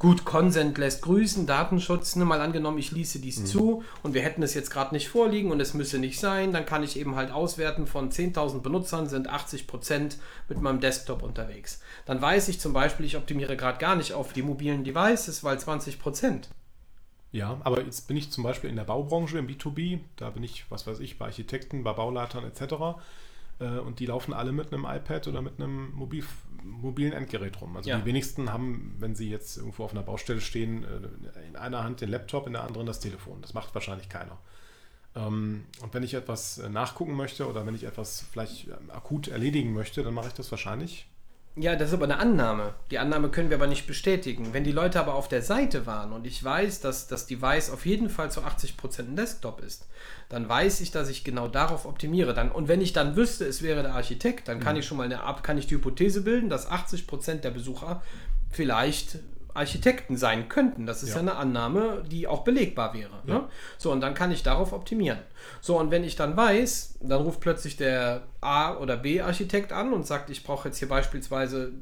Gut, 0.00 0.24
Consent 0.24 0.78
lässt 0.78 1.02
grüßen, 1.02 1.46
Datenschutz, 1.46 2.16
ne, 2.16 2.24
mal 2.24 2.40
angenommen, 2.40 2.78
ich 2.78 2.90
ließe 2.90 3.18
dies 3.18 3.40
mhm. 3.40 3.44
zu 3.44 3.84
und 4.02 4.14
wir 4.14 4.22
hätten 4.22 4.42
es 4.42 4.54
jetzt 4.54 4.70
gerade 4.70 4.94
nicht 4.94 5.10
vorliegen 5.10 5.50
und 5.50 5.60
es 5.60 5.74
müsse 5.74 5.98
nicht 5.98 6.18
sein, 6.18 6.54
dann 6.54 6.64
kann 6.64 6.82
ich 6.82 6.98
eben 6.98 7.16
halt 7.16 7.30
auswerten, 7.30 7.86
von 7.86 8.10
10.000 8.10 8.60
Benutzern 8.60 9.10
sind 9.10 9.30
80% 9.30 10.16
mit 10.48 10.58
meinem 10.62 10.80
Desktop 10.80 11.22
unterwegs. 11.22 11.82
Dann 12.06 12.22
weiß 12.22 12.48
ich 12.48 12.60
zum 12.60 12.72
Beispiel, 12.72 13.04
ich 13.04 13.18
optimiere 13.18 13.58
gerade 13.58 13.76
gar 13.76 13.94
nicht 13.94 14.14
auf 14.14 14.32
die 14.32 14.40
mobilen 14.40 14.84
Devices, 14.84 15.44
weil 15.44 15.58
20%. 15.58 16.44
Ja, 17.32 17.60
aber 17.62 17.84
jetzt 17.84 18.08
bin 18.08 18.16
ich 18.16 18.32
zum 18.32 18.42
Beispiel 18.42 18.70
in 18.70 18.76
der 18.76 18.84
Baubranche, 18.84 19.36
im 19.36 19.48
B2B, 19.48 19.98
da 20.16 20.30
bin 20.30 20.42
ich, 20.42 20.64
was 20.70 20.86
weiß 20.86 21.00
ich, 21.00 21.18
bei 21.18 21.26
Architekten, 21.26 21.84
bei 21.84 21.92
Bauleitern 21.92 22.44
etc. 22.44 22.98
Äh, 23.60 23.78
und 23.78 24.00
die 24.00 24.06
laufen 24.06 24.32
alle 24.32 24.52
mit 24.52 24.72
einem 24.72 24.84
iPad 24.84 25.28
oder 25.28 25.42
mit 25.42 25.60
einem 25.60 25.92
Mobil, 25.92 26.24
mobilen 26.62 27.12
Endgerät 27.12 27.60
rum. 27.60 27.76
Also 27.76 27.90
ja. 27.90 27.98
die 27.98 28.04
wenigsten 28.04 28.52
haben, 28.52 28.96
wenn 28.98 29.14
sie 29.14 29.30
jetzt 29.30 29.56
irgendwo 29.56 29.84
auf 29.84 29.92
einer 29.92 30.02
Baustelle 30.02 30.40
stehen, 30.40 30.84
äh, 30.84 31.48
in 31.48 31.56
einer 31.56 31.84
Hand 31.84 32.00
den 32.00 32.10
Laptop, 32.10 32.46
in 32.46 32.54
der 32.54 32.64
anderen 32.64 32.86
das 32.86 33.00
Telefon. 33.00 33.40
Das 33.42 33.54
macht 33.54 33.74
wahrscheinlich 33.74 34.08
keiner. 34.08 34.38
Ähm, 35.14 35.64
und 35.82 35.92
wenn 35.94 36.02
ich 36.02 36.14
etwas 36.14 36.58
äh, 36.58 36.68
nachgucken 36.68 37.14
möchte 37.14 37.48
oder 37.48 37.66
wenn 37.66 37.74
ich 37.74 37.84
etwas 37.84 38.24
vielleicht 38.32 38.68
akut 38.88 39.28
erledigen 39.28 39.72
möchte, 39.72 40.02
dann 40.02 40.14
mache 40.14 40.28
ich 40.28 40.34
das 40.34 40.50
wahrscheinlich 40.50 41.09
ja, 41.56 41.74
das 41.74 41.88
ist 41.88 41.94
aber 41.94 42.04
eine 42.04 42.18
Annahme. 42.18 42.74
Die 42.90 42.98
Annahme 42.98 43.28
können 43.28 43.50
wir 43.50 43.56
aber 43.56 43.66
nicht 43.66 43.86
bestätigen. 43.86 44.52
Wenn 44.52 44.62
die 44.62 44.72
Leute 44.72 45.00
aber 45.00 45.14
auf 45.14 45.28
der 45.28 45.42
Seite 45.42 45.84
waren 45.84 46.12
und 46.12 46.26
ich 46.26 46.42
weiß, 46.42 46.80
dass 46.80 47.08
das 47.08 47.26
Device 47.26 47.70
auf 47.70 47.86
jeden 47.86 48.08
Fall 48.08 48.30
zu 48.30 48.42
80% 48.42 49.00
ein 49.00 49.16
Desktop 49.16 49.60
ist, 49.60 49.86
dann 50.28 50.48
weiß 50.48 50.80
ich, 50.80 50.92
dass 50.92 51.08
ich 51.08 51.24
genau 51.24 51.48
darauf 51.48 51.86
optimiere. 51.86 52.34
Dann, 52.34 52.52
und 52.52 52.68
wenn 52.68 52.80
ich 52.80 52.92
dann 52.92 53.16
wüsste, 53.16 53.46
es 53.46 53.62
wäre 53.62 53.82
der 53.82 53.94
Architekt, 53.94 54.46
dann 54.46 54.60
kann 54.60 54.74
mhm. 54.74 54.80
ich 54.80 54.86
schon 54.86 54.96
mal 54.96 55.04
eine, 55.04 55.20
kann 55.42 55.58
ich 55.58 55.66
die 55.66 55.74
Hypothese 55.74 56.22
bilden, 56.22 56.48
dass 56.48 56.70
80% 56.70 57.40
der 57.40 57.50
Besucher 57.50 58.00
vielleicht 58.50 59.18
Architekten 59.54 60.16
sein 60.16 60.48
könnten. 60.48 60.86
Das 60.86 61.02
ist 61.02 61.10
ja, 61.10 61.16
ja 61.16 61.20
eine 61.20 61.36
Annahme, 61.36 62.02
die 62.10 62.26
auch 62.26 62.44
belegbar 62.44 62.94
wäre. 62.94 63.10
Ja. 63.26 63.34
Ne? 63.34 63.48
So, 63.78 63.92
und 63.92 64.00
dann 64.00 64.14
kann 64.14 64.30
ich 64.30 64.42
darauf 64.42 64.72
optimieren. 64.72 65.18
So, 65.60 65.78
und 65.78 65.90
wenn 65.90 66.04
ich 66.04 66.16
dann 66.16 66.36
weiß, 66.36 66.98
dann 67.00 67.22
ruft 67.22 67.40
plötzlich 67.40 67.76
der 67.76 68.22
A- 68.40 68.76
oder 68.76 68.96
B-Architekt 68.96 69.72
an 69.72 69.92
und 69.92 70.06
sagt, 70.06 70.30
ich 70.30 70.44
brauche 70.44 70.68
jetzt 70.68 70.78
hier 70.78 70.88
beispielsweise 70.88 71.72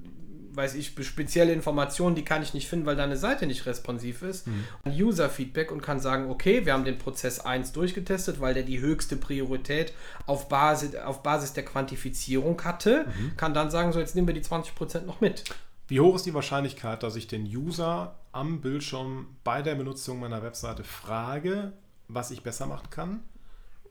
weiß 0.59 0.75
ich, 0.75 0.93
spezielle 1.07 1.53
Informationen, 1.53 2.17
die 2.17 2.25
kann 2.25 2.43
ich 2.43 2.53
nicht 2.53 2.69
finden, 2.69 2.85
weil 2.85 2.97
deine 2.97 3.17
Seite 3.17 3.47
nicht 3.47 3.65
responsiv 3.65 4.23
ist. 4.23 4.47
Mhm. 4.49 4.65
User-Feedback 4.87 5.71
und 5.71 5.81
kann 5.83 6.01
sagen, 6.01 6.29
okay, 6.31 6.67
wir 6.67 6.73
haben 6.75 6.85
den 6.85 6.99
Prozess 6.99 7.41
1 7.41 7.73
durchgetestet, 7.73 8.41
weil 8.41 8.55
der 8.55 8.65
die 8.65 8.81
höchste 8.81 9.17
Priorität 9.17 9.95
auf 10.27 10.49
Basis, 10.49 10.97
auf 10.97 11.23
Basis 11.23 11.53
der 11.53 11.65
Quantifizierung 11.65 12.63
hatte, 12.65 13.07
mhm. 13.07 13.37
kann 13.37 13.55
dann 13.55 13.71
sagen, 13.71 13.93
so 13.93 14.01
jetzt 14.01 14.17
nehmen 14.17 14.27
wir 14.27 14.35
die 14.35 14.43
20% 14.43 15.03
noch 15.03 15.21
mit. 15.21 15.45
Wie 15.89 16.01
hoch 16.01 16.15
ist 16.15 16.27
die 16.27 16.35
Wahrscheinlichkeit, 16.35 17.03
dass 17.03 17.17
ich 17.17 17.29
den 17.29 17.45
User 17.45 18.15
am 18.31 18.61
Bildschirm 18.61 19.37
bei 19.43 19.63
der 19.63 19.75
Benutzung 19.75 20.21
meiner 20.21 20.43
Webseite 20.43 20.85
frage, 20.85 21.73
was 22.09 22.31
ich 22.31 22.43
besser 22.43 22.67
machen 22.67 22.91
kann? 22.91 23.23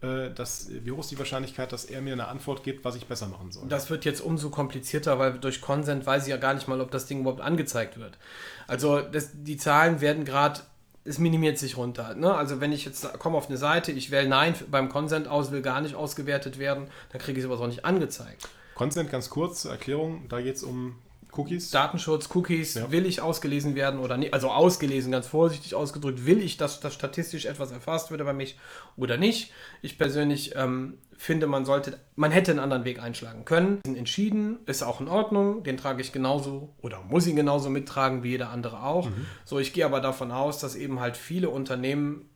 Äh, 0.02 0.30
das, 0.30 0.69
wie 0.69 0.91
hoch 0.91 0.99
ist 0.99 1.10
die 1.10 1.18
Wahrscheinlichkeit, 1.18 1.72
dass 1.72 1.86
er 1.86 2.02
mir 2.02 2.14
eine 2.14 2.28
Antwort 2.28 2.64
gibt, 2.64 2.86
was 2.86 2.95
ich 2.95 3.07
besser 3.07 3.28
machen 3.28 3.52
soll? 3.52 3.68
Das 3.68 3.90
wird 3.90 4.06
jetzt 4.06 4.22
umso 4.22 4.52
komplizierter, 4.52 5.18
weil 5.18 5.40
durch 5.40 5.60
Consent 5.60 6.06
weiß 6.06 6.24
ich 6.24 6.30
ja 6.30 6.38
gar 6.38 6.53
nicht 6.53 6.68
mal, 6.68 6.82
ob 6.82 6.91
das 6.91 7.07
Ding 7.07 7.22
überhaupt 7.22 7.41
angezeigt 7.41 7.98
wird. 7.98 8.19
Also 8.68 9.02
das, 9.02 9.32
die 9.34 9.57
Zahlen 9.57 9.99
werden 9.99 10.24
gerade, 10.24 10.60
es 11.03 11.18
minimiert 11.18 11.57
sich 11.57 11.78
runter. 11.78 12.14
Ne? 12.14 12.32
Also 12.32 12.61
wenn 12.61 12.74
ich 12.74 12.86
jetzt 12.86 13.11
komme 13.18 13.38
auf 13.38 13.48
eine 13.48 13.57
Seite, 13.57 13.91
ich 13.91 14.11
wähle 14.11 14.30
Nein 14.30 14.53
beim 14.69 14.90
Consent 14.90 15.28
aus, 15.28 15.49
will 15.49 15.64
gar 15.64 15.82
nicht 15.82 15.95
ausgewertet 15.95 16.60
werden, 16.60 16.90
dann 17.11 17.19
kriege 17.19 17.40
ich 17.40 17.45
es 17.45 17.52
aber 17.52 17.60
auch 17.60 17.68
nicht 17.68 17.86
angezeigt. 17.86 18.48
Consent 18.76 19.10
ganz 19.10 19.32
kurz 19.32 19.64
zur 19.64 19.72
Erklärung, 19.72 20.30
da 20.30 20.41
geht 20.41 20.57
es 20.57 20.64
um 20.64 20.98
Cookies? 21.32 21.72
Datenschutz, 21.72 22.30
Cookies, 22.34 22.76
ja. 22.76 22.91
will 22.91 23.06
ich 23.06 23.22
ausgelesen 23.22 23.76
werden 23.76 23.99
oder 23.99 24.18
nicht? 24.18 24.34
Also 24.34 24.49
ausgelesen, 24.49 25.12
ganz 25.12 25.28
vorsichtig 25.28 25.76
ausgedrückt, 25.76 26.26
will 26.26 26.41
ich, 26.41 26.58
dass, 26.58 26.80
dass 26.80 26.94
statistisch 26.94 27.45
etwas 27.45 27.72
erfasst 27.72 28.12
wird 28.12 28.24
bei 28.24 28.34
mich 28.34 28.58
oder 28.95 29.18
nicht? 29.18 29.52
Ich 29.82 29.98
persönlich 29.98 30.56
ähm, 30.56 30.98
finde, 31.18 31.48
man 31.48 31.66
sollte, 31.66 31.99
man 32.16 32.32
hätte 32.32 32.52
einen 32.52 32.60
anderen 32.60 32.86
Weg 32.86 33.02
einschlagen 33.02 33.45
können. 33.45 33.82
Entschieden, 33.84 34.60
ist 34.66 34.84
auch 34.84 35.02
in 35.02 35.08
Ordnung, 35.08 35.64
den 35.64 35.78
trage 35.78 36.02
ich 36.02 36.12
genauso 36.12 36.76
oder 36.82 37.02
muss 37.02 37.28
ihn 37.28 37.36
genauso 37.36 37.70
mittragen 37.70 38.24
wie 38.24 38.30
jeder 38.30 38.49
andere 38.49 38.84
auch. 38.84 39.10
Mhm. 39.10 39.26
So, 39.45 39.60
ich 39.60 39.74
gehe 39.74 39.86
aber 39.86 39.99
davon 39.99 40.32
aus, 40.32 40.60
dass 40.60 40.76
eben 40.76 40.99
halt 40.99 41.18
viele 41.18 41.49
Unternehmen 41.49 42.30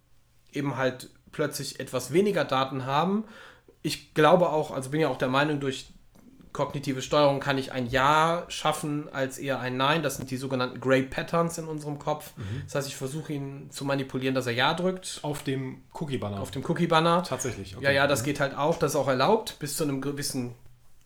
eben 0.51 0.77
halt 0.77 1.09
plötzlich 1.31 1.79
etwas 1.79 2.11
weniger 2.11 2.43
Daten 2.43 2.85
haben. 2.85 3.23
Ich 3.83 4.13
glaube 4.13 4.49
auch, 4.49 4.71
also 4.71 4.89
bin 4.89 4.99
ja 4.99 5.09
auch 5.09 5.17
der 5.17 5.29
Meinung, 5.29 5.59
durch 5.59 5.93
kognitive 6.53 7.01
Steuerung 7.01 7.39
kann 7.39 7.57
ich 7.57 7.71
ein 7.71 7.87
Ja 7.87 8.45
schaffen 8.47 9.07
als 9.11 9.37
eher 9.37 9.59
ein 9.59 9.77
Nein. 9.77 10.03
Das 10.03 10.17
sind 10.17 10.31
die 10.31 10.37
sogenannten 10.37 10.79
Gray 10.79 11.03
Patterns 11.03 11.57
in 11.57 11.67
unserem 11.67 11.99
Kopf. 11.99 12.33
Mhm. 12.37 12.63
Das 12.65 12.75
heißt, 12.75 12.87
ich 12.87 12.95
versuche 12.95 13.33
ihn 13.33 13.69
zu 13.71 13.85
manipulieren, 13.85 14.35
dass 14.35 14.47
er 14.47 14.53
Ja 14.53 14.73
drückt. 14.73 15.19
Auf 15.21 15.43
dem 15.43 15.83
Cookie-Banner. 15.93 16.39
Auf 16.39 16.51
dem 16.51 16.63
Cookie-Banner. 16.63 17.23
Tatsächlich. 17.23 17.75
Okay. 17.75 17.85
Ja, 17.85 17.91
ja, 17.91 18.07
das 18.07 18.21
mhm. 18.21 18.25
geht 18.25 18.39
halt 18.39 18.57
auch. 18.57 18.77
Das 18.77 18.91
ist 18.91 18.95
auch 18.95 19.07
erlaubt 19.07 19.57
bis 19.59 19.77
zu 19.77 19.83
einem 19.83 20.01
gewissen 20.01 20.55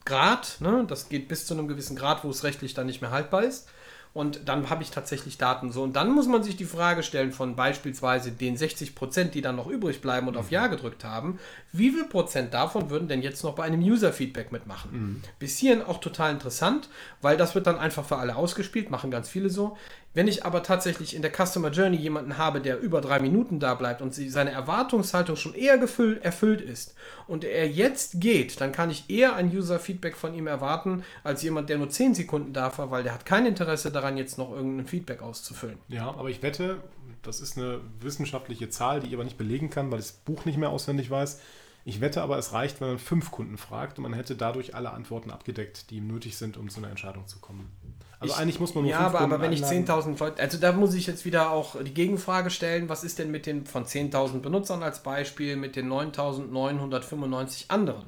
Grad. 0.06 0.58
Ne? 0.60 0.86
Das 0.88 1.10
geht 1.10 1.28
bis 1.28 1.46
zu 1.46 1.54
einem 1.54 1.68
gewissen 1.68 1.96
Grad, 1.96 2.24
wo 2.24 2.30
es 2.30 2.44
rechtlich 2.44 2.74
dann 2.74 2.86
nicht 2.86 3.02
mehr 3.02 3.12
haltbar 3.12 3.44
ist 3.44 3.68
und 4.16 4.48
dann 4.48 4.70
habe 4.70 4.82
ich 4.82 4.92
tatsächlich 4.92 5.38
Daten. 5.38 5.74
So, 5.74 5.84
und 5.84 5.98
dann 5.98 6.10
muss 6.10 6.26
man 6.26 6.42
sich 6.42 6.56
die 6.56 6.64
Frage 6.64 7.04
stellen 7.04 7.34
von 7.34 7.58
beispielsweise 7.58 8.32
den 8.32 8.56
60 8.56 8.96
Prozent, 8.96 9.36
die 9.36 9.42
dann 9.42 9.58
noch 9.58 9.68
übrig 9.68 10.00
bleiben 10.00 10.30
und 10.30 10.36
mhm. 10.36 10.40
auf 10.40 10.52
Ja 10.52 10.68
gedrückt 10.68 11.04
haben, 11.04 11.38
wie 11.74 11.92
viel 11.92 12.06
Prozent 12.06 12.54
davon 12.54 12.90
würden 12.90 13.10
denn 13.10 13.22
jetzt 13.22 13.44
noch 13.44 13.56
bei 13.56 13.64
einem 13.64 13.82
User-Feedback 13.82 14.54
mitmachen? 14.54 14.92
Mhm. 14.94 15.24
Bis 15.38 15.58
hierhin 15.58 15.84
auch 15.84 16.00
total 16.00 16.32
interessant, 16.32 16.88
weil 17.22 17.36
das 17.36 17.56
wird 17.56 17.68
dann 17.68 17.78
einfach 17.78 18.06
für 18.06 18.16
alle 18.16 18.38
ausgespielt, 18.38 18.90
machen 18.90 19.12
ganz 19.12 19.28
viele 19.28 19.50
so. 19.50 19.76
Wenn 20.16 20.30
ich 20.30 20.46
aber 20.46 20.64
tatsächlich 20.64 21.14
in 21.14 21.22
der 21.22 21.32
Customer 21.32 21.70
Journey 21.70 21.98
jemanden 21.98 22.38
habe, 22.38 22.62
der 22.62 22.80
über 22.80 23.02
drei 23.02 23.20
Minuten 23.20 23.60
da 23.60 23.76
bleibt 23.76 24.02
und 24.02 24.16
seine 24.16 24.52
Erwartungshaltung 24.52 25.36
schon 25.36 25.54
eher 25.54 25.78
erfüllt 25.78 26.62
ist 26.62 26.96
und 27.28 27.44
er 27.44 27.70
jetzt 27.70 28.22
geht, 28.22 28.62
dann 28.62 28.72
kann 28.72 28.90
ich 28.90 29.10
eher 29.10 29.36
ein 29.36 29.54
User-Feedback 29.54 30.16
von 30.16 30.34
ihm 30.34 30.48
erwarten, 30.48 31.04
als 31.26 31.44
jemand, 31.44 31.70
der 31.70 31.78
nur 31.78 31.90
zehn 31.90 32.16
Sekunden 32.16 32.54
da 32.54 32.76
war, 32.78 32.92
weil 32.92 33.04
der 33.04 33.14
hat 33.14 33.26
kein 33.26 33.46
Interesse 33.46 33.92
daran, 33.92 34.16
jetzt 34.16 34.38
noch 34.38 34.54
irgendein 34.54 34.88
Feedback 34.88 35.22
auszufüllen. 35.22 35.78
Ja, 35.90 36.08
aber 36.08 36.30
ich 36.30 36.42
wette, 36.42 36.78
das 37.22 37.42
ist 37.42 37.58
eine 37.58 37.82
wissenschaftliche 38.00 38.70
Zahl, 38.70 39.02
die 39.02 39.08
ich 39.08 39.14
aber 39.16 39.26
nicht 39.26 39.38
belegen 39.38 39.70
kann, 39.70 39.92
weil 39.92 40.00
ich 40.00 40.06
das 40.06 40.14
Buch 40.14 40.46
nicht 40.46 40.58
mehr 40.58 40.70
auswendig 40.70 41.10
weiß. 41.10 41.42
Ich 41.84 42.00
wette 42.00 42.22
aber, 42.22 42.38
es 42.38 42.54
reicht, 42.54 42.80
wenn 42.80 42.88
man 42.88 43.00
fünf 43.00 43.32
Kunden 43.32 43.58
fragt 43.58 44.00
und 44.00 44.04
man 44.04 44.14
hätte 44.14 44.38
dadurch 44.38 44.76
alle 44.76 44.92
Antworten 44.92 45.30
abgedeckt, 45.30 45.92
die 45.92 46.00
nötig 46.00 46.38
sind, 46.38 46.56
um 46.56 46.70
zu 46.70 46.80
einer 46.80 46.90
Entscheidung 46.90 47.28
zu 47.28 47.40
kommen. 47.40 47.70
Also 48.26 48.35
ich, 48.35 48.41
eigentlich 48.41 48.60
muss 48.60 48.76
man 48.76 48.84
nur 48.84 48.91
Ja, 48.91 48.99
aber, 48.99 49.22
aber 49.22 49.41
wenn 49.41 49.53
ich 49.53 49.64
10.000 49.64 50.19
Leute, 50.19 50.41
also 50.41 50.57
da 50.57 50.72
muss 50.72 50.93
ich 50.93 51.07
jetzt 51.07 51.26
wieder 51.26 51.52
auch 51.52 51.81
die 51.81 51.93
Gegenfrage 51.93 52.49
stellen, 52.49 52.89
was 52.89 53.03
ist 53.03 53.19
denn 53.19 53.31
mit 53.31 53.45
den 53.45 53.65
von 53.65 53.85
10.000 53.85 54.39
Benutzern 54.39 54.84
als 54.84 55.03
Beispiel 55.03 55.56
mit 55.56 55.76
den 55.76 55.91
9.995 55.91 57.65
anderen? 57.69 58.06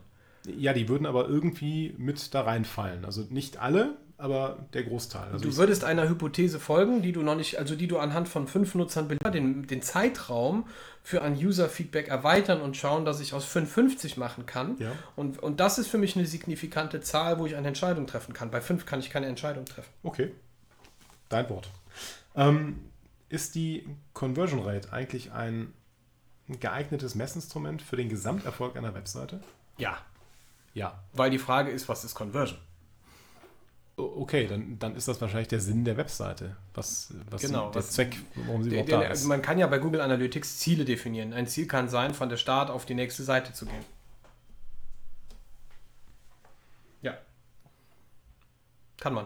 Ja, 0.57 0.73
die 0.73 0.87
würden 0.87 1.05
aber 1.05 1.27
irgendwie 1.27 1.93
mit 1.97 2.33
da 2.33 2.41
reinfallen. 2.41 3.05
Also 3.05 3.25
nicht 3.29 3.57
alle, 3.57 3.97
aber 4.17 4.65
der 4.73 4.83
Großteil. 4.83 5.31
Also 5.31 5.49
du 5.49 5.55
würdest 5.57 5.83
einer 5.83 6.09
Hypothese 6.09 6.59
folgen, 6.59 7.01
die 7.01 7.11
du 7.11 7.21
noch 7.21 7.35
nicht, 7.35 7.59
also 7.59 7.75
die 7.75 7.87
du 7.87 7.99
anhand 7.99 8.27
von 8.27 8.47
fünf 8.47 8.73
Nutzern 8.75 9.07
den, 9.33 9.67
den 9.67 9.81
Zeitraum 9.81 10.65
für 11.03 11.21
ein 11.21 11.35
User-Feedback 11.35 12.07
erweitern 12.07 12.61
und 12.61 12.75
schauen, 12.75 13.05
dass 13.05 13.19
ich 13.19 13.33
aus 13.33 13.45
55 13.45 14.17
machen 14.17 14.45
kann. 14.45 14.77
Ja. 14.79 14.91
Und, 15.15 15.41
und 15.41 15.59
das 15.59 15.77
ist 15.77 15.87
für 15.87 15.97
mich 15.97 16.15
eine 16.15 16.25
signifikante 16.25 17.01
Zahl, 17.01 17.39
wo 17.39 17.45
ich 17.45 17.55
eine 17.55 17.67
Entscheidung 17.67 18.07
treffen 18.07 18.33
kann. 18.33 18.51
Bei 18.51 18.61
fünf 18.61 18.85
kann 18.85 18.99
ich 18.99 19.09
keine 19.09 19.27
Entscheidung 19.27 19.65
treffen. 19.65 19.89
Okay. 20.03 20.31
Dein 21.29 21.49
Wort. 21.49 21.69
Ähm, 22.35 22.79
ist 23.29 23.55
die 23.55 23.87
Conversion 24.13 24.61
Rate 24.61 24.91
eigentlich 24.91 25.31
ein 25.31 25.73
ein 26.49 26.59
geeignetes 26.59 27.15
Messinstrument 27.15 27.81
für 27.81 27.97
den 27.97 28.09
Gesamterfolg 28.09 28.77
einer 28.77 28.93
Webseite? 28.93 29.41
Ja. 29.77 29.97
Ja. 30.73 31.03
Weil 31.13 31.29
die 31.29 31.39
Frage 31.39 31.71
ist, 31.71 31.89
was 31.89 32.03
ist 32.03 32.15
Conversion? 32.15 32.59
Okay, 33.99 34.45
dann, 34.45 34.77
dann 34.77 34.95
ist 34.95 35.07
das 35.07 35.19
wahrscheinlich 35.21 35.47
der 35.47 35.59
Sinn 35.59 35.83
der 35.83 35.97
Webseite. 35.97 36.55
Was, 36.75 37.15
was 37.31 37.41
genau, 37.41 37.71
der 37.71 37.81
was, 37.81 37.91
Zweck, 37.91 38.15
warum 38.35 38.63
sie 38.63 38.69
der, 38.69 38.83
überhaupt 38.83 39.03
der, 39.03 39.09
da 39.09 39.13
ist. 39.13 39.25
Man 39.25 39.41
kann 39.41 39.57
ja 39.57 39.65
bei 39.65 39.79
Google 39.79 40.01
Analytics 40.01 40.59
Ziele 40.59 40.85
definieren. 40.85 41.33
Ein 41.33 41.47
Ziel 41.47 41.65
kann 41.65 41.89
sein, 41.89 42.13
von 42.13 42.29
der 42.29 42.37
Start 42.37 42.69
auf 42.69 42.85
die 42.85 42.93
nächste 42.93 43.23
Seite 43.23 43.53
zu 43.53 43.65
gehen. 43.65 43.83
Ja. 47.01 47.17
Kann 48.99 49.15
man. 49.15 49.25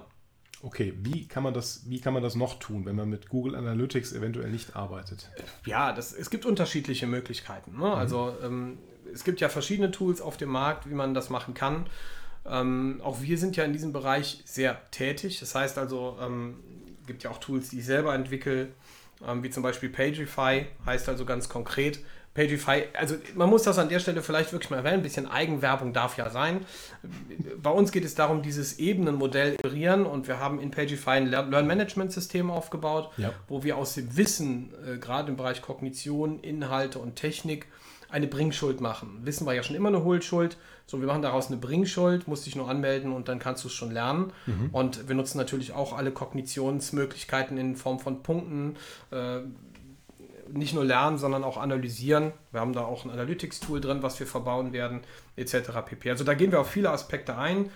Okay, 0.64 0.94
wie 1.02 1.28
kann, 1.28 1.44
man 1.44 1.54
das, 1.54 1.90
wie 1.90 2.00
kann 2.00 2.14
man 2.14 2.24
das 2.24 2.36
noch 2.36 2.58
tun, 2.60 2.86
wenn 2.86 2.96
man 2.96 3.10
mit 3.10 3.28
Google 3.28 3.56
Analytics 3.56 4.14
eventuell 4.14 4.52
nicht 4.52 4.78
arbeitet? 4.78 5.30
Ja, 5.66 5.92
das, 5.92 6.14
es 6.14 6.30
gibt 6.30 6.46
unterschiedliche 6.46 7.08
Möglichkeiten. 7.08 7.78
Ne? 7.78 7.92
Also 7.94 8.34
ähm, 8.42 8.78
es 9.14 9.26
gibt 9.26 9.42
ja 9.42 9.50
verschiedene 9.50 9.92
Tools 9.92 10.22
auf 10.22 10.38
dem 10.38 10.50
Markt, 10.50 10.90
wie 10.90 10.94
man 10.94 11.14
das 11.14 11.30
machen 11.30 11.56
kann. 11.56 11.88
Ähm, 12.46 13.02
auch 13.04 13.22
wir 13.22 13.38
sind 13.38 13.56
ja 13.56 13.64
in 13.64 13.74
diesem 13.74 13.94
Bereich 13.94 14.42
sehr 14.46 14.80
tätig. 14.92 15.40
Das 15.40 15.54
heißt 15.56 15.78
also, 15.78 16.18
ähm, 16.22 16.56
gibt 17.08 17.24
ja 17.24 17.30
auch 17.30 17.38
Tools, 17.38 17.70
die 17.70 17.80
ich 17.80 17.86
selber 17.86 18.14
entwickle, 18.16 18.70
ähm, 19.28 19.44
wie 19.44 19.50
zum 19.50 19.64
Beispiel 19.64 19.90
Pagify, 19.90 20.66
heißt 20.86 21.08
also 21.10 21.26
ganz 21.26 21.50
konkret, 21.50 22.00
Pagify, 22.34 22.84
also 22.94 23.16
man 23.36 23.50
muss 23.50 23.64
das 23.64 23.78
an 23.78 23.90
der 23.90 24.00
Stelle 24.00 24.22
vielleicht 24.22 24.54
wirklich 24.54 24.70
mal 24.70 24.78
erwähnen, 24.78 25.00
ein 25.00 25.04
bisschen 25.04 25.30
Eigenwerbung 25.30 25.92
darf 25.92 26.18
ja 26.18 26.30
sein. 26.30 26.66
Bei 27.62 27.70
uns 27.72 27.92
geht 27.92 28.06
es 28.06 28.16
darum, 28.16 28.42
dieses 28.42 28.80
Ebenenmodell 28.80 29.56
iterieren 29.56 30.06
und 30.06 30.30
wir 30.30 30.40
haben 30.40 30.62
in 30.62 30.72
Pagify 30.72 31.10
ein 31.12 31.28
Learn-Management-System 31.28 32.50
aufgebaut, 32.50 33.12
Ja. 33.18 33.34
wo 33.50 33.64
wir 33.64 33.76
aus 33.76 33.96
dem 33.96 34.16
Wissen, 34.16 34.74
äh, 34.88 34.98
gerade 34.98 35.30
im 35.30 35.36
Bereich 35.36 35.62
Kognition, 35.62 36.40
Inhalte 36.40 37.00
und 37.00 37.18
Technik, 37.18 37.66
eine 38.10 38.28
Bringschuld 38.28 38.80
machen. 38.80 39.20
Wissen 39.24 39.46
war 39.46 39.54
ja 39.54 39.64
schon 39.64 39.76
immer 39.76 39.90
eine 39.90 40.04
Hohlschuld. 40.04 40.58
So, 40.92 41.00
wir 41.00 41.08
machen 41.08 41.22
daraus 41.22 41.48
eine 41.48 41.56
Bringschuld, 41.56 42.28
musst 42.28 42.46
dich 42.46 42.58
nur 42.58 42.70
anmelden 42.70 43.14
und 43.14 43.30
dann 43.30 43.40
kannst 43.40 43.64
du 43.64 43.70
es 43.70 43.74
schon 43.74 43.92
lernen. 43.92 44.34
Und 44.74 45.08
wir 45.08 45.16
nutzen 45.16 45.38
natürlich 45.38 45.72
auch 45.72 45.94
alle 45.94 46.12
Kognitionsmöglichkeiten 46.12 47.58
in 47.58 47.78
Form 47.78 47.98
von 47.98 48.24
Punkten. 48.24 48.76
Äh, 49.10 49.40
nicht 50.52 50.74
nur 50.74 50.84
lernen, 50.84 51.18
sondern 51.18 51.46
auch 51.46 51.56
analysieren. 51.56 52.34
Wir 52.52 52.60
haben 52.60 52.74
da 52.74 52.82
auch 52.82 53.06
ein 53.06 53.10
Analytics-Tool 53.10 53.80
drin, 53.80 54.04
was 54.04 54.20
wir 54.20 54.28
verbauen 54.28 54.74
werden, 54.74 55.00
etc. 55.38 55.72
pp. 55.86 56.10
Also 56.10 56.26
da 56.26 56.34
gehen 56.34 56.52
wir 56.52 56.60
auf 56.60 56.70
viele 56.70 56.90
Aspekte 56.90 57.38
ein. 57.38 57.72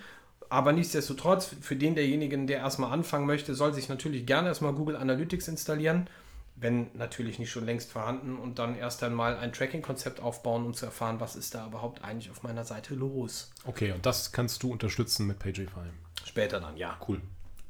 Aber 0.49 0.73
nichtsdestotrotz, 0.73 1.55
für 1.61 1.77
den 1.77 1.95
derjenigen, 1.95 2.47
der 2.47 2.57
erstmal 2.57 2.91
anfangen 2.91 3.27
möchte, 3.27 3.55
soll 3.55 3.73
sich 3.73 3.87
natürlich 3.87 4.25
gerne 4.25 4.49
erstmal 4.49 4.73
Google 4.73 4.97
Analytics 4.97 5.47
installieren, 5.47 6.09
wenn 6.55 6.89
natürlich 6.93 7.37
nicht 7.37 7.51
schon 7.51 7.65
längst 7.65 7.91
vorhanden 7.91 8.37
und 8.37 8.59
dann 8.59 8.75
erst 8.75 9.03
einmal 9.03 9.37
ein 9.37 9.51
Tracking-Konzept 9.51 10.21
aufbauen, 10.21 10.65
um 10.65 10.73
zu 10.73 10.85
erfahren, 10.85 11.19
was 11.19 11.35
ist 11.35 11.53
da 11.53 11.67
überhaupt 11.67 12.03
eigentlich 12.03 12.31
auf 12.31 12.43
meiner 12.43 12.63
Seite 12.63 12.95
los. 12.95 13.51
Okay, 13.65 13.91
und 13.91 14.05
das 14.05 14.31
kannst 14.31 14.63
du 14.63 14.71
unterstützen 14.71 15.27
mit 15.27 15.39
Pagify. 15.39 15.89
Später 16.23 16.59
dann, 16.59 16.77
ja. 16.77 16.97
Cool. 17.07 17.21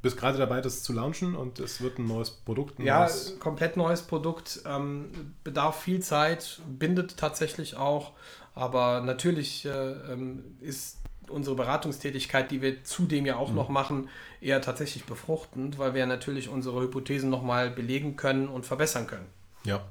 Bist 0.03 0.17
gerade 0.17 0.37
dabei, 0.37 0.61
das 0.61 0.83
zu 0.83 0.93
launchen 0.93 1.35
und 1.35 1.59
es 1.59 1.81
wird 1.81 1.97
ein 1.97 2.05
neues 2.05 2.29
Produkt. 2.29 2.77
Ein 2.77 2.85
Ja, 2.85 2.99
neues, 2.99 3.39
komplett 3.39 3.75
neues 3.75 4.03
Produkt, 4.03 4.61
ähm, 4.67 5.33
bedarf 5.43 5.81
viel 5.81 5.99
Zeit, 6.01 6.61
bindet 6.67 7.17
tatsächlich 7.17 7.75
auch, 7.75 8.11
aber 8.53 9.01
natürlich 9.01 9.65
äh, 9.65 9.69
ähm, 9.71 10.57
ist 10.61 10.99
unsere 11.29 11.55
Beratungstätigkeit, 11.55 12.51
die 12.51 12.61
wir 12.61 12.83
zudem 12.83 13.25
ja 13.25 13.35
auch 13.37 13.51
noch 13.51 13.69
machen, 13.69 14.09
eher 14.41 14.61
tatsächlich 14.61 15.05
befruchtend, 15.05 15.77
weil 15.79 15.93
wir 15.93 16.05
natürlich 16.05 16.49
unsere 16.49 16.81
Hypothesen 16.81 17.29
nochmal 17.29 17.69
belegen 17.69 18.15
können 18.15 18.47
und 18.47 18.65
verbessern 18.65 19.07
können. 19.07 19.27
ja. 19.63 19.81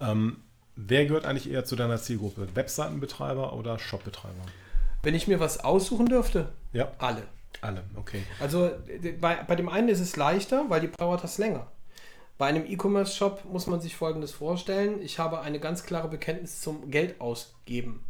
Ähm, 0.00 0.36
wer 0.76 1.06
gehört 1.06 1.24
eigentlich 1.26 1.50
eher 1.50 1.64
zu 1.64 1.74
deiner 1.74 1.98
Zielgruppe? 1.98 2.46
Webseitenbetreiber 2.54 3.52
oder 3.54 3.80
Shopbetreiber? 3.80 4.34
Wenn 5.02 5.14
ich 5.14 5.26
mir 5.26 5.40
was 5.40 5.58
aussuchen 5.64 6.06
dürfte, 6.06 6.52
Ja, 6.72 6.92
alle. 6.98 7.22
alle. 7.62 7.82
Okay. 7.96 8.22
Also 8.38 8.70
bei, 9.20 9.42
bei 9.42 9.56
dem 9.56 9.68
einen 9.68 9.88
ist 9.88 9.98
es 9.98 10.14
leichter, 10.16 10.66
weil 10.68 10.80
die 10.82 10.90
dauert 10.96 11.24
das 11.24 11.38
länger. 11.38 11.66
Bei 12.36 12.46
einem 12.46 12.64
E-Commerce-Shop 12.64 13.44
muss 13.46 13.66
man 13.66 13.80
sich 13.80 13.96
Folgendes 13.96 14.30
vorstellen. 14.30 15.02
Ich 15.02 15.18
habe 15.18 15.40
eine 15.40 15.58
ganz 15.58 15.82
klare 15.82 16.06
Bekenntnis 16.06 16.60
zum 16.60 16.88
Geld 16.92 17.20
ausgeben. 17.20 18.04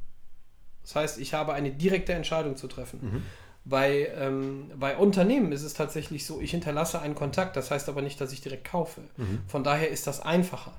Das 0.88 0.94
heißt, 0.96 1.18
ich 1.20 1.34
habe 1.34 1.52
eine 1.52 1.70
direkte 1.70 2.14
Entscheidung 2.14 2.56
zu 2.56 2.66
treffen. 2.66 3.22
Bei, 3.64 4.10
ähm, 4.16 4.70
bei 4.76 4.96
Unternehmen 4.96 5.52
ist 5.52 5.62
es 5.62 5.74
tatsächlich 5.74 6.24
so, 6.24 6.40
ich 6.40 6.52
hinterlasse 6.52 7.02
einen 7.02 7.14
Kontakt, 7.14 7.54
das 7.54 7.70
heißt 7.70 7.90
aber 7.90 8.00
nicht, 8.00 8.18
dass 8.18 8.32
ich 8.32 8.40
direkt 8.40 8.64
kaufe. 8.64 9.02
Von 9.46 9.62
daher 9.62 9.90
ist 9.90 10.06
das 10.06 10.20
einfacher. 10.20 10.72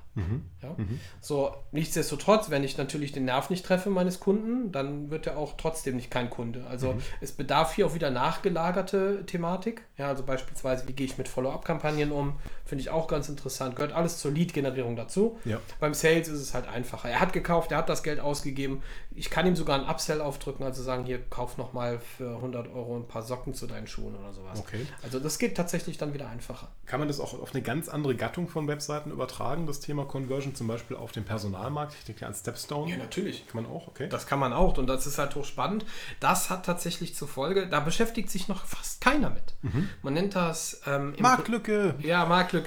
Ja? 0.64 0.76
So, 1.22 1.54
nichtsdestotrotz, 1.72 2.50
wenn 2.50 2.64
ich 2.64 2.78
natürlich 2.80 3.12
den 3.12 3.26
Nerv 3.26 3.52
nicht 3.52 3.64
treffe 3.64 3.92
meines 3.92 4.20
Kunden, 4.20 4.72
dann 4.72 5.12
wird 5.12 5.28
er 5.28 5.38
auch 5.38 5.54
trotzdem 5.56 5.98
nicht 5.98 6.10
kein 6.10 6.32
Kunde. 6.32 6.66
Also 6.68 6.96
es 7.22 7.32
bedarf 7.32 7.76
hier 7.76 7.86
auch 7.86 7.94
wieder 7.94 8.10
nachgelagerte 8.10 9.24
Thematik. 9.28 9.84
Ja, 9.98 10.08
also 10.08 10.24
beispielsweise, 10.24 10.88
wie 10.88 10.94
gehe 10.94 11.06
ich 11.06 11.20
mit 11.20 11.28
Follow-up-Kampagnen 11.28 12.12
um, 12.12 12.40
finde 12.70 12.84
ich 12.84 12.92
auch 12.92 13.08
ganz 13.08 13.28
interessant. 13.28 13.76
Gehört 13.76 13.94
alles 13.94 14.20
zur 14.20 14.32
Lead-Generierung 14.32 14.96
dazu. 14.96 15.40
Ja. 15.44 15.60
Beim 15.80 15.96
Sales 15.96 16.28
ist 16.28 16.40
es 16.40 16.54
halt 16.54 16.68
einfacher. 16.68 17.10
Er 17.10 17.20
hat 17.20 17.34
gekauft, 17.34 17.72
er 17.72 17.80
hat 17.80 17.90
das 17.90 18.04
Geld 18.04 18.20
ausgegeben. 18.20 18.84
Ich 19.16 19.32
kann 19.32 19.48
ihm 19.48 19.56
sogar 19.56 19.78
einen 19.78 19.90
Upsell 19.90 20.22
aufdrücken, 20.22 20.64
also 20.64 20.84
sagen, 20.84 21.04
hier, 21.04 21.20
kauf 21.30 21.58
nochmal 21.58 22.00
für 22.00 22.36
100 22.36 22.68
Euro 22.68 22.96
ein 22.96 23.08
paar 23.08 23.24
Socken 23.24 23.56
zu 23.56 23.66
deinen 23.66 23.88
Schuhen 23.88 24.16
oder 24.16 24.32
sowas. 24.34 24.60
Okay. 24.60 24.86
Also 25.02 25.20
das 25.20 25.40
geht 25.40 25.58
tatsächlich 25.58 25.98
dann 25.98 26.14
wieder 26.14 26.30
einfacher. 26.30 26.70
Kann 26.86 27.00
man 27.00 27.08
das 27.08 27.20
auch 27.20 27.40
auf 27.42 27.54
eine 27.54 27.64
ganz 27.64 27.90
andere 27.90 28.16
Gattung 28.16 28.48
von 28.48 28.68
Webseiten 28.68 29.12
übertragen, 29.12 29.66
das 29.66 29.80
Thema 29.80 30.06
Conversion, 30.06 30.54
zum 30.54 30.68
Beispiel 30.68 30.96
auf 30.96 31.12
den 31.12 31.26
Personalmarkt? 31.26 31.96
Ich 32.00 32.06
denke 32.06 32.28
an 32.28 32.36
Stepstone. 32.36 32.92
Ja, 32.92 32.98
natürlich. 32.98 33.48
Kann 33.48 33.64
man 33.64 33.72
auch, 33.72 33.88
okay. 33.88 34.08
Das 34.10 34.28
kann 34.28 34.40
man 34.40 34.54
auch 34.54 34.78
und 34.78 34.88
das 34.88 35.08
ist 35.08 35.18
halt 35.18 35.36
hochspannend. 35.36 35.86
Das 36.20 36.52
hat 36.52 36.66
tatsächlich 36.66 37.16
zur 37.16 37.28
Folge, 37.28 37.68
da 37.68 37.80
beschäftigt 37.80 38.30
sich 38.30 38.48
noch 38.48 38.64
fast 38.66 39.02
keiner 39.02 39.32
mit. 39.32 39.56
Man 40.04 40.14
nennt 40.14 40.36
das 40.36 40.82
ähm, 40.86 41.16
Marktlücke! 41.20 41.96
Ja, 42.00 42.26
Marktlücke. 42.26 42.59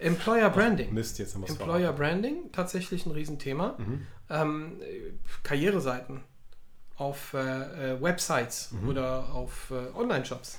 Employer 0.00 0.50
Branding. 0.50 0.92
Mist, 0.92 1.18
jetzt 1.18 1.34
haben 1.34 1.42
wir 1.42 1.48
es 1.48 1.52
Employer 1.52 1.92
Branding, 1.92 2.50
tatsächlich 2.52 3.06
ein 3.06 3.12
Riesenthema. 3.12 3.76
Ähm, 4.30 4.80
äh, 4.82 5.12
Karriereseiten 5.42 6.22
auf 6.96 7.34
äh, 7.34 7.38
äh, 7.92 8.02
Websites 8.02 8.72
oder 8.86 9.32
auf 9.32 9.70
äh, 9.70 9.96
Online-Shops. 9.96 10.58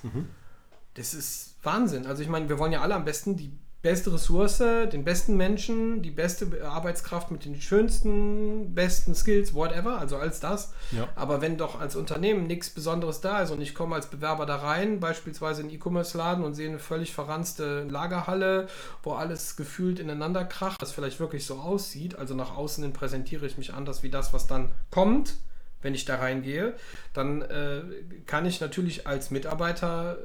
Das 0.94 1.14
ist 1.14 1.58
Wahnsinn. 1.64 2.06
Also 2.08 2.24
ich 2.24 2.30
meine, 2.30 2.50
wir 2.50 2.58
wollen 2.58 2.72
ja 2.72 2.82
alle 2.82 2.96
am 2.96 3.06
besten 3.06 3.36
die 3.36 3.52
beste 3.82 4.12
Ressource, 4.14 4.58
den 4.58 5.06
besten 5.06 5.38
Menschen, 5.38 6.02
die 6.02 6.12
beste 6.12 6.48
Arbeitskraft 6.66 7.32
mit 7.32 7.46
den 7.46 7.60
schönsten, 7.62 8.76
besten 8.76 9.16
Skills, 9.16 9.54
whatever, 9.54 10.00
also 10.00 10.18
alles 10.18 10.40
das. 10.42 10.74
Ja. 10.92 11.08
Aber 11.16 11.42
wenn 11.42 11.58
doch 11.58 11.80
als 11.80 11.96
Unternehmen 11.96 12.46
nichts 12.46 12.70
Besonderes 12.70 13.22
da 13.22 13.42
ist 13.42 13.52
und 13.52 13.62
ich 13.62 13.74
komme 13.74 13.96
als 13.96 14.08
Bewerber 14.08 14.46
da 14.46 14.58
rein, 14.58 15.00
beispielsweise 15.00 15.62
in 15.62 15.70
E-Commerce-Laden 15.70 16.44
und 16.44 16.56
sehe 16.56 16.68
eine 16.68 16.80
völlig 16.80 17.14
verranzte 17.14 17.84
Lagerhalle, 17.84 18.68
wo 19.04 19.14
alles 19.14 19.56
gefühlt 19.56 20.00
ineinander 20.00 20.44
kracht, 20.44 20.82
das 20.82 20.92
vielleicht 20.92 21.20
wirklich 21.22 21.46
so 21.46 21.56
aussieht, 21.56 22.18
also 22.18 22.36
nach 22.36 22.56
außen 22.56 22.84
hin 22.84 22.94
präsentiere 22.94 23.46
ich 23.46 23.58
mich 23.58 23.74
anders 23.74 24.04
wie 24.04 24.10
das, 24.10 24.34
was 24.34 24.46
dann 24.48 24.72
kommt, 24.92 25.36
wenn 25.82 25.94
ich 25.96 26.06
da 26.06 26.16
reingehe, 26.18 26.74
dann 27.14 27.42
äh, 27.42 27.82
kann 28.26 28.46
ich 28.46 28.60
natürlich 28.60 29.08
als 29.08 29.32
Mitarbeiter, 29.32 30.18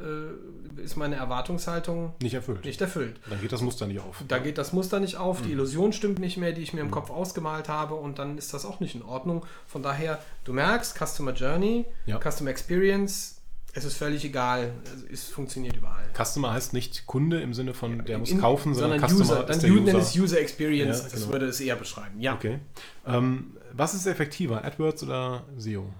äh, 0.78 0.82
ist 0.82 0.96
meine 0.96 1.14
Erwartungshaltung 1.16 2.12
Nicht 2.20 2.34
erfüllt. 2.34 2.64
nicht 2.64 2.80
erfüllt. 2.80 3.16
Dann 3.30 3.40
geht 3.40 3.52
das 3.52 3.60
Muster 3.62 3.86
nicht 3.86 4.00
auf. 4.00 4.22
Da 4.26 4.38
geht 4.38 4.58
das 4.58 4.72
Muster 4.72 4.98
nicht 5.00 5.16
auf, 5.16 5.42
die 5.42 5.52
Illusion 5.52 5.92
stimmt 5.92 6.18
nicht 6.18 6.36
mehr, 6.36 6.52
die 6.52 6.62
ich 6.62 6.72
mir 6.72 6.80
im 6.80 6.90
Kopf 6.90 7.10
ausgemalt 7.10 7.68
habe 7.68 7.94
und 7.94 8.18
dann 8.18 8.36
ist 8.38 8.52
das 8.52 8.64
auch 8.64 8.80
nicht 8.80 8.94
in 8.96 9.02
Ordnung. 9.02 9.46
Von 9.66 9.82
daher, 9.82 10.18
du 10.44 10.52
merkst, 10.52 10.96
Customer 10.98 11.32
Journey, 11.32 11.84
Ja. 12.06 12.18
Customer 12.20 12.50
Experience, 12.50 13.40
es 13.76 13.84
ist 13.84 13.96
völlig 13.96 14.24
egal, 14.24 14.72
es 15.12 15.24
funktioniert 15.28 15.76
überall. 15.76 16.04
Customer 16.16 16.52
heißt 16.52 16.72
nicht 16.74 17.06
Kunde 17.06 17.40
im 17.40 17.54
Sinne 17.54 17.74
von, 17.74 18.04
der 18.04 18.18
muss 18.18 18.30
In- 18.30 18.40
kaufen, 18.40 18.72
sondern, 18.74 19.00
sondern 19.00 19.08
Customer 19.10 19.24
User, 19.40 19.46
dann 19.46 19.56
ist 19.56 19.62
der 19.64 19.70
User. 19.72 20.22
User 20.22 20.40
Experience, 20.40 20.98
Ja, 20.98 21.04
das 21.04 21.12
genau. 21.20 21.32
würde 21.32 21.46
es 21.46 21.60
eher 21.60 21.76
beschreiben. 21.76 22.20
Ja, 22.20 22.34
Okay. 22.34 22.58
Ähm, 23.06 23.56
was 23.76 23.94
ist 23.94 24.06
effektiver, 24.06 24.64
AdWords 24.64 25.02
oder 25.02 25.44
SEO? 25.56 25.92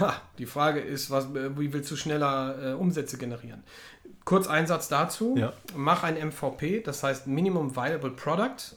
Ha, 0.00 0.20
die 0.38 0.46
Frage 0.46 0.80
ist, 0.80 1.10
was, 1.10 1.26
äh, 1.26 1.58
wie 1.58 1.72
willst 1.72 1.90
du 1.90 1.96
schneller 1.96 2.72
äh, 2.72 2.72
Umsätze 2.74 3.18
generieren? 3.18 3.62
Kurz 4.24 4.48
ein 4.48 4.66
Satz 4.66 4.88
dazu. 4.88 5.36
Ja. 5.36 5.52
Mach 5.76 6.02
ein 6.02 6.14
MVP, 6.14 6.80
das 6.80 7.02
heißt 7.02 7.26
Minimum 7.28 7.76
Viable 7.76 8.10
Product. 8.10 8.76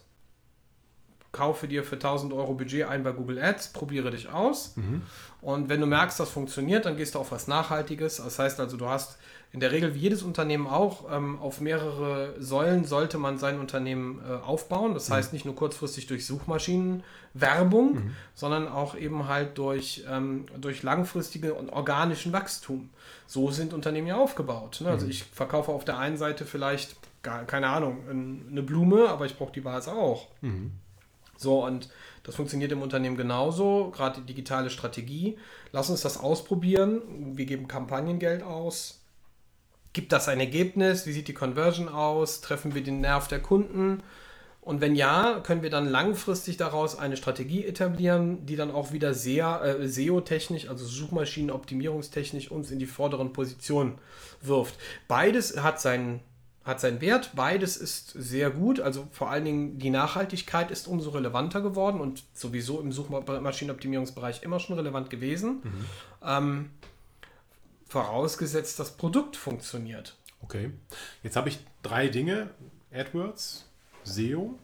Kaufe 1.31 1.67
dir 1.67 1.83
für 1.83 1.95
1000 1.95 2.33
Euro 2.33 2.53
Budget 2.55 2.87
ein 2.87 3.03
bei 3.03 3.11
Google 3.11 3.39
Ads, 3.39 3.69
probiere 3.73 4.09
dich 4.09 4.29
aus. 4.29 4.73
Und 5.41 5.69
wenn 5.69 5.79
du 5.79 5.85
merkst, 5.85 6.19
das 6.19 6.29
funktioniert, 6.29 6.85
dann 6.85 6.97
gehst 6.97 7.13
du 7.13 7.19
auf 7.19 7.31
was 7.31 7.47
Nachhaltiges. 7.47 8.17
Das 8.17 8.39
heißt 8.39 8.59
also, 8.59 8.77
du 8.77 8.87
hast 8.87 9.18
in 9.51 9.59
der 9.59 9.71
Regel 9.71 9.95
wie 9.95 9.99
jedes 9.99 10.21
Unternehmen 10.21 10.67
auch 10.67 11.11
ähm, 11.11 11.39
auf 11.39 11.59
mehrere 11.59 12.35
Säulen 12.39 12.85
sollte 12.85 13.17
man 13.17 13.39
sein 13.39 13.59
Unternehmen 13.59 14.21
äh, 14.27 14.33
aufbauen. 14.45 14.93
Das 14.93 15.09
heißt 15.09 15.33
nicht 15.33 15.43
nur 15.45 15.55
kurzfristig 15.55 16.05
durch 16.05 16.25
Suchmaschinenwerbung, 17.33 18.11
sondern 18.35 18.67
auch 18.67 18.95
eben 18.95 19.27
halt 19.27 19.57
durch, 19.57 20.03
ähm, 20.09 20.45
durch 20.59 20.83
langfristige 20.83 21.53
und 21.53 21.69
organischen 21.69 22.33
Wachstum. 22.33 22.89
So 23.27 23.51
sind 23.51 23.73
Unternehmen 23.73 24.07
ja 24.07 24.17
aufgebaut. 24.17 24.81
Ne? 24.81 24.89
Also 24.89 25.07
ich 25.07 25.23
verkaufe 25.23 25.71
auf 25.71 25.85
der 25.85 25.97
einen 25.97 26.17
Seite 26.17 26.45
vielleicht, 26.45 26.95
gar, 27.23 27.43
keine 27.45 27.67
Ahnung, 27.67 27.97
ein- 28.09 28.45
eine 28.51 28.61
Blume, 28.63 29.09
aber 29.09 29.25
ich 29.25 29.37
brauche 29.37 29.51
die 29.51 29.65
Vase 29.65 29.91
auch. 29.93 30.27
So, 31.37 31.65
und 31.65 31.89
das 32.23 32.35
funktioniert 32.35 32.71
im 32.71 32.81
Unternehmen 32.81 33.15
genauso, 33.17 33.91
gerade 33.95 34.19
die 34.21 34.25
digitale 34.27 34.69
Strategie. 34.69 35.37
Lass 35.71 35.89
uns 35.89 36.01
das 36.01 36.17
ausprobieren. 36.17 37.01
Wir 37.37 37.45
geben 37.45 37.67
Kampagnengeld 37.67 38.43
aus. 38.43 38.98
Gibt 39.93 40.11
das 40.11 40.27
ein 40.27 40.39
Ergebnis? 40.39 41.05
Wie 41.05 41.11
sieht 41.11 41.27
die 41.27 41.33
Conversion 41.33 41.89
aus? 41.89 42.41
Treffen 42.41 42.75
wir 42.75 42.83
den 42.83 43.01
Nerv 43.01 43.27
der 43.27 43.39
Kunden? 43.41 44.03
Und 44.61 44.81
wenn 44.81 44.95
ja, 44.95 45.39
können 45.41 45.63
wir 45.63 45.71
dann 45.71 45.89
langfristig 45.89 46.57
daraus 46.57 46.99
eine 46.99 47.17
Strategie 47.17 47.65
etablieren, 47.65 48.45
die 48.45 48.55
dann 48.55 48.69
auch 48.69 48.91
wieder 48.91 49.15
sehr 49.15 49.61
äh, 49.63 49.87
SEO-technisch, 49.87 50.69
also 50.69 50.85
Suchmaschinenoptimierungstechnisch, 50.85 52.51
uns 52.51 52.69
in 52.69 52.77
die 52.77 52.85
vorderen 52.85 53.33
Positionen 53.33 53.97
wirft. 54.41 54.75
Beides 55.07 55.57
hat 55.63 55.81
seinen, 55.81 56.19
hat 56.65 56.81
seinen 56.81 57.01
Wert, 57.01 57.31
beides 57.35 57.77
ist 57.77 58.11
sehr 58.11 58.51
gut. 58.51 58.79
Also 58.79 59.07
vor 59.11 59.31
allen 59.31 59.45
Dingen 59.45 59.79
die 59.79 59.89
Nachhaltigkeit 59.89 60.69
ist 60.69 60.87
umso 60.87 61.11
relevanter 61.11 61.61
geworden 61.61 61.99
und 61.99 62.23
sowieso 62.33 62.79
im 62.79 62.91
Suchmaschinenoptimierungsbereich 62.91 64.43
immer 64.43 64.59
schon 64.59 64.75
relevant 64.75 65.09
gewesen. 65.09 65.61
Mhm. 65.63 65.85
Ähm, 66.23 66.69
vorausgesetzt, 67.89 68.79
das 68.79 68.95
Produkt 68.95 69.35
funktioniert. 69.35 70.15
Okay. 70.41 70.71
Jetzt 71.23 71.35
habe 71.35 71.49
ich 71.49 71.59
drei 71.83 72.07
Dinge. 72.07 72.51
AdWords, 72.91 73.65
SEO 74.03 74.57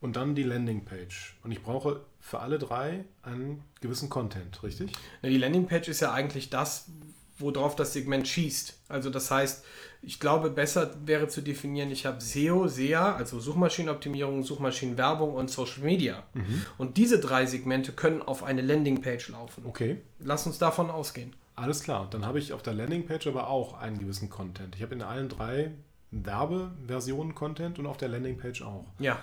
und 0.00 0.16
dann 0.16 0.34
die 0.34 0.42
Landingpage. 0.42 1.36
Und 1.42 1.52
ich 1.52 1.62
brauche 1.62 2.00
für 2.20 2.40
alle 2.40 2.58
drei 2.58 3.04
einen 3.22 3.62
gewissen 3.80 4.10
Content, 4.10 4.62
richtig? 4.62 4.92
Die 5.22 5.38
Landingpage 5.38 5.88
ist 5.88 6.00
ja 6.00 6.12
eigentlich 6.12 6.50
das, 6.50 6.90
worauf 7.38 7.76
das 7.76 7.94
Segment 7.94 8.28
schießt. 8.28 8.78
Also 8.88 9.08
das 9.08 9.30
heißt, 9.30 9.64
ich 10.02 10.20
glaube, 10.20 10.50
besser 10.50 10.94
wäre 11.06 11.28
zu 11.28 11.40
definieren, 11.40 11.90
ich 11.90 12.04
habe 12.04 12.20
SEO, 12.20 12.68
SEA, 12.68 13.14
also 13.16 13.40
Suchmaschinenoptimierung, 13.40 14.42
Suchmaschinenwerbung 14.42 15.34
und 15.34 15.50
Social 15.50 15.82
Media. 15.82 16.24
Mhm. 16.34 16.66
Und 16.76 16.98
diese 16.98 17.18
drei 17.18 17.46
Segmente 17.46 17.92
können 17.92 18.20
auf 18.20 18.42
eine 18.42 18.60
Landingpage 18.60 19.30
laufen. 19.30 19.64
Okay. 19.64 20.02
Lass 20.20 20.46
uns 20.46 20.58
davon 20.58 20.90
ausgehen. 20.90 21.34
Alles 21.56 21.82
klar. 21.82 22.08
Dann 22.10 22.26
habe 22.26 22.38
ich 22.38 22.52
auf 22.52 22.62
der 22.62 22.74
Landingpage 22.74 23.26
aber 23.26 23.48
auch 23.48 23.74
einen 23.74 23.98
gewissen 23.98 24.30
Content. 24.30 24.74
Ich 24.76 24.82
habe 24.82 24.94
in 24.94 25.02
allen 25.02 25.28
drei 25.28 25.72
Werbeversionen 26.10 27.34
Content 27.34 27.78
und 27.78 27.86
auf 27.86 27.96
der 27.96 28.08
Landingpage 28.08 28.62
auch. 28.62 28.86
Ja. 28.98 29.22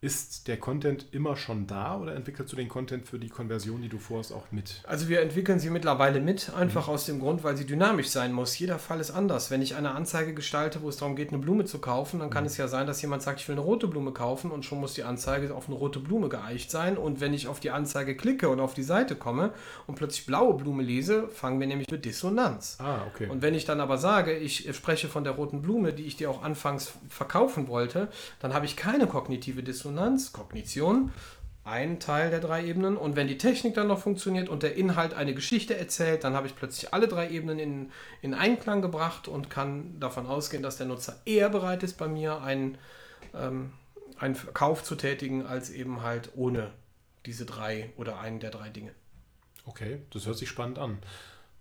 Ist 0.00 0.46
der 0.46 0.58
Content 0.58 1.06
immer 1.10 1.36
schon 1.36 1.66
da 1.66 1.98
oder 1.98 2.14
entwickelst 2.14 2.52
du 2.52 2.56
den 2.56 2.68
Content 2.68 3.04
für 3.04 3.18
die 3.18 3.28
Konversion, 3.28 3.82
die 3.82 3.88
du 3.88 3.98
vorhast, 3.98 4.32
auch 4.32 4.44
mit? 4.52 4.80
Also 4.86 5.08
wir 5.08 5.20
entwickeln 5.20 5.58
sie 5.58 5.70
mittlerweile 5.70 6.20
mit, 6.20 6.54
einfach 6.54 6.86
mhm. 6.86 6.92
aus 6.94 7.06
dem 7.06 7.18
Grund, 7.18 7.42
weil 7.42 7.56
sie 7.56 7.66
dynamisch 7.66 8.06
sein 8.06 8.32
muss. 8.32 8.56
Jeder 8.56 8.78
Fall 8.78 9.00
ist 9.00 9.10
anders. 9.10 9.50
Wenn 9.50 9.60
ich 9.60 9.74
eine 9.74 9.96
Anzeige 9.96 10.34
gestalte, 10.34 10.82
wo 10.82 10.88
es 10.88 10.98
darum 10.98 11.16
geht, 11.16 11.30
eine 11.30 11.38
Blume 11.38 11.64
zu 11.64 11.80
kaufen, 11.80 12.20
dann 12.20 12.30
kann 12.30 12.44
mhm. 12.44 12.46
es 12.46 12.56
ja 12.56 12.68
sein, 12.68 12.86
dass 12.86 13.02
jemand 13.02 13.22
sagt, 13.22 13.40
ich 13.40 13.48
will 13.48 13.56
eine 13.56 13.64
rote 13.64 13.88
Blume 13.88 14.12
kaufen 14.12 14.52
und 14.52 14.64
schon 14.64 14.78
muss 14.78 14.94
die 14.94 15.02
Anzeige 15.02 15.52
auf 15.52 15.66
eine 15.66 15.76
rote 15.76 15.98
Blume 15.98 16.28
geeicht 16.28 16.70
sein. 16.70 16.96
Und 16.96 17.20
wenn 17.20 17.34
ich 17.34 17.48
auf 17.48 17.58
die 17.58 17.72
Anzeige 17.72 18.16
klicke 18.16 18.50
und 18.50 18.60
auf 18.60 18.74
die 18.74 18.84
Seite 18.84 19.16
komme 19.16 19.52
und 19.88 19.96
plötzlich 19.96 20.26
blaue 20.26 20.54
Blume 20.54 20.84
lese, 20.84 21.26
fangen 21.26 21.58
wir 21.58 21.66
nämlich 21.66 21.90
mit 21.90 22.04
Dissonanz. 22.04 22.76
Ah, 22.78 23.00
okay. 23.12 23.28
Und 23.28 23.42
wenn 23.42 23.54
ich 23.54 23.64
dann 23.64 23.80
aber 23.80 23.98
sage, 23.98 24.36
ich 24.36 24.72
spreche 24.76 25.08
von 25.08 25.24
der 25.24 25.32
roten 25.32 25.60
Blume, 25.60 25.92
die 25.92 26.04
ich 26.04 26.14
dir 26.14 26.30
auch 26.30 26.44
anfangs 26.44 26.92
verkaufen 27.08 27.66
wollte, 27.66 28.06
dann 28.38 28.54
habe 28.54 28.64
ich 28.64 28.76
keine 28.76 29.08
kognitive 29.08 29.64
Dissonanz 29.64 29.87
Dissonanz, 29.88 30.32
Kognition, 30.32 31.10
ein 31.64 31.98
Teil 31.98 32.30
der 32.30 32.40
drei 32.40 32.66
Ebenen. 32.66 32.96
Und 32.96 33.16
wenn 33.16 33.26
die 33.26 33.38
Technik 33.38 33.74
dann 33.74 33.88
noch 33.88 34.00
funktioniert 34.00 34.48
und 34.48 34.62
der 34.62 34.76
Inhalt 34.76 35.14
eine 35.14 35.34
Geschichte 35.34 35.76
erzählt, 35.76 36.24
dann 36.24 36.34
habe 36.34 36.46
ich 36.46 36.54
plötzlich 36.54 36.92
alle 36.92 37.08
drei 37.08 37.30
Ebenen 37.30 37.58
in, 37.58 37.92
in 38.20 38.34
Einklang 38.34 38.82
gebracht 38.82 39.28
und 39.28 39.48
kann 39.48 39.98
davon 39.98 40.26
ausgehen, 40.26 40.62
dass 40.62 40.76
der 40.76 40.86
Nutzer 40.86 41.16
eher 41.24 41.48
bereit 41.48 41.82
ist, 41.82 41.96
bei 41.96 42.06
mir 42.06 42.42
einen, 42.42 42.76
ähm, 43.34 43.72
einen 44.18 44.36
Kauf 44.52 44.84
zu 44.84 44.94
tätigen, 44.94 45.46
als 45.46 45.70
eben 45.70 46.02
halt 46.02 46.32
ohne 46.36 46.70
diese 47.24 47.46
drei 47.46 47.90
oder 47.96 48.20
einen 48.20 48.40
der 48.40 48.50
drei 48.50 48.68
Dinge. 48.68 48.92
Okay, 49.64 50.00
das 50.10 50.26
hört 50.26 50.36
sich 50.36 50.48
spannend 50.48 50.78
an. 50.78 50.98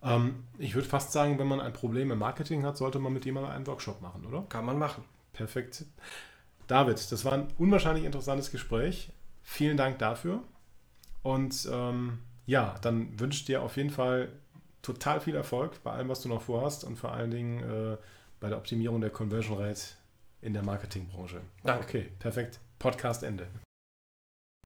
Ähm, 0.03 0.43
ich 0.57 0.75
würde 0.75 0.87
fast 0.87 1.13
sagen, 1.13 1.39
wenn 1.39 1.47
man 1.47 1.61
ein 1.61 1.73
Problem 1.73 2.11
im 2.11 2.19
Marketing 2.19 2.65
hat, 2.65 2.77
sollte 2.77 2.99
man 2.99 3.13
mit 3.13 3.25
jemandem 3.25 3.51
einen 3.53 3.67
Workshop 3.67 4.01
machen, 4.01 4.25
oder? 4.25 4.45
Kann 4.49 4.65
man 4.65 4.77
machen. 4.77 5.03
Perfekt. 5.33 5.85
David, 6.67 7.11
das 7.11 7.25
war 7.25 7.33
ein 7.33 7.47
unwahrscheinlich 7.57 8.05
interessantes 8.05 8.51
Gespräch. 8.51 9.11
Vielen 9.41 9.77
Dank 9.77 9.99
dafür. 9.99 10.41
Und 11.23 11.67
ähm, 11.71 12.19
ja, 12.45 12.75
dann 12.81 13.19
wünsche 13.19 13.39
ich 13.39 13.45
dir 13.45 13.61
auf 13.61 13.77
jeden 13.77 13.89
Fall 13.89 14.29
total 14.81 15.19
viel 15.19 15.35
Erfolg 15.35 15.83
bei 15.83 15.91
allem, 15.91 16.09
was 16.09 16.21
du 16.21 16.29
noch 16.29 16.41
vorhast 16.41 16.83
und 16.83 16.97
vor 16.97 17.11
allen 17.11 17.31
Dingen 17.31 17.63
äh, 17.63 17.97
bei 18.39 18.49
der 18.49 18.57
Optimierung 18.57 19.01
der 19.01 19.09
Conversion 19.09 19.57
Rate 19.57 19.81
in 20.41 20.53
der 20.53 20.63
Marketingbranche. 20.63 21.41
Danke. 21.63 21.83
Okay, 21.83 22.11
perfekt. 22.19 22.59
Podcast 22.79 23.23
Ende. 23.23 23.47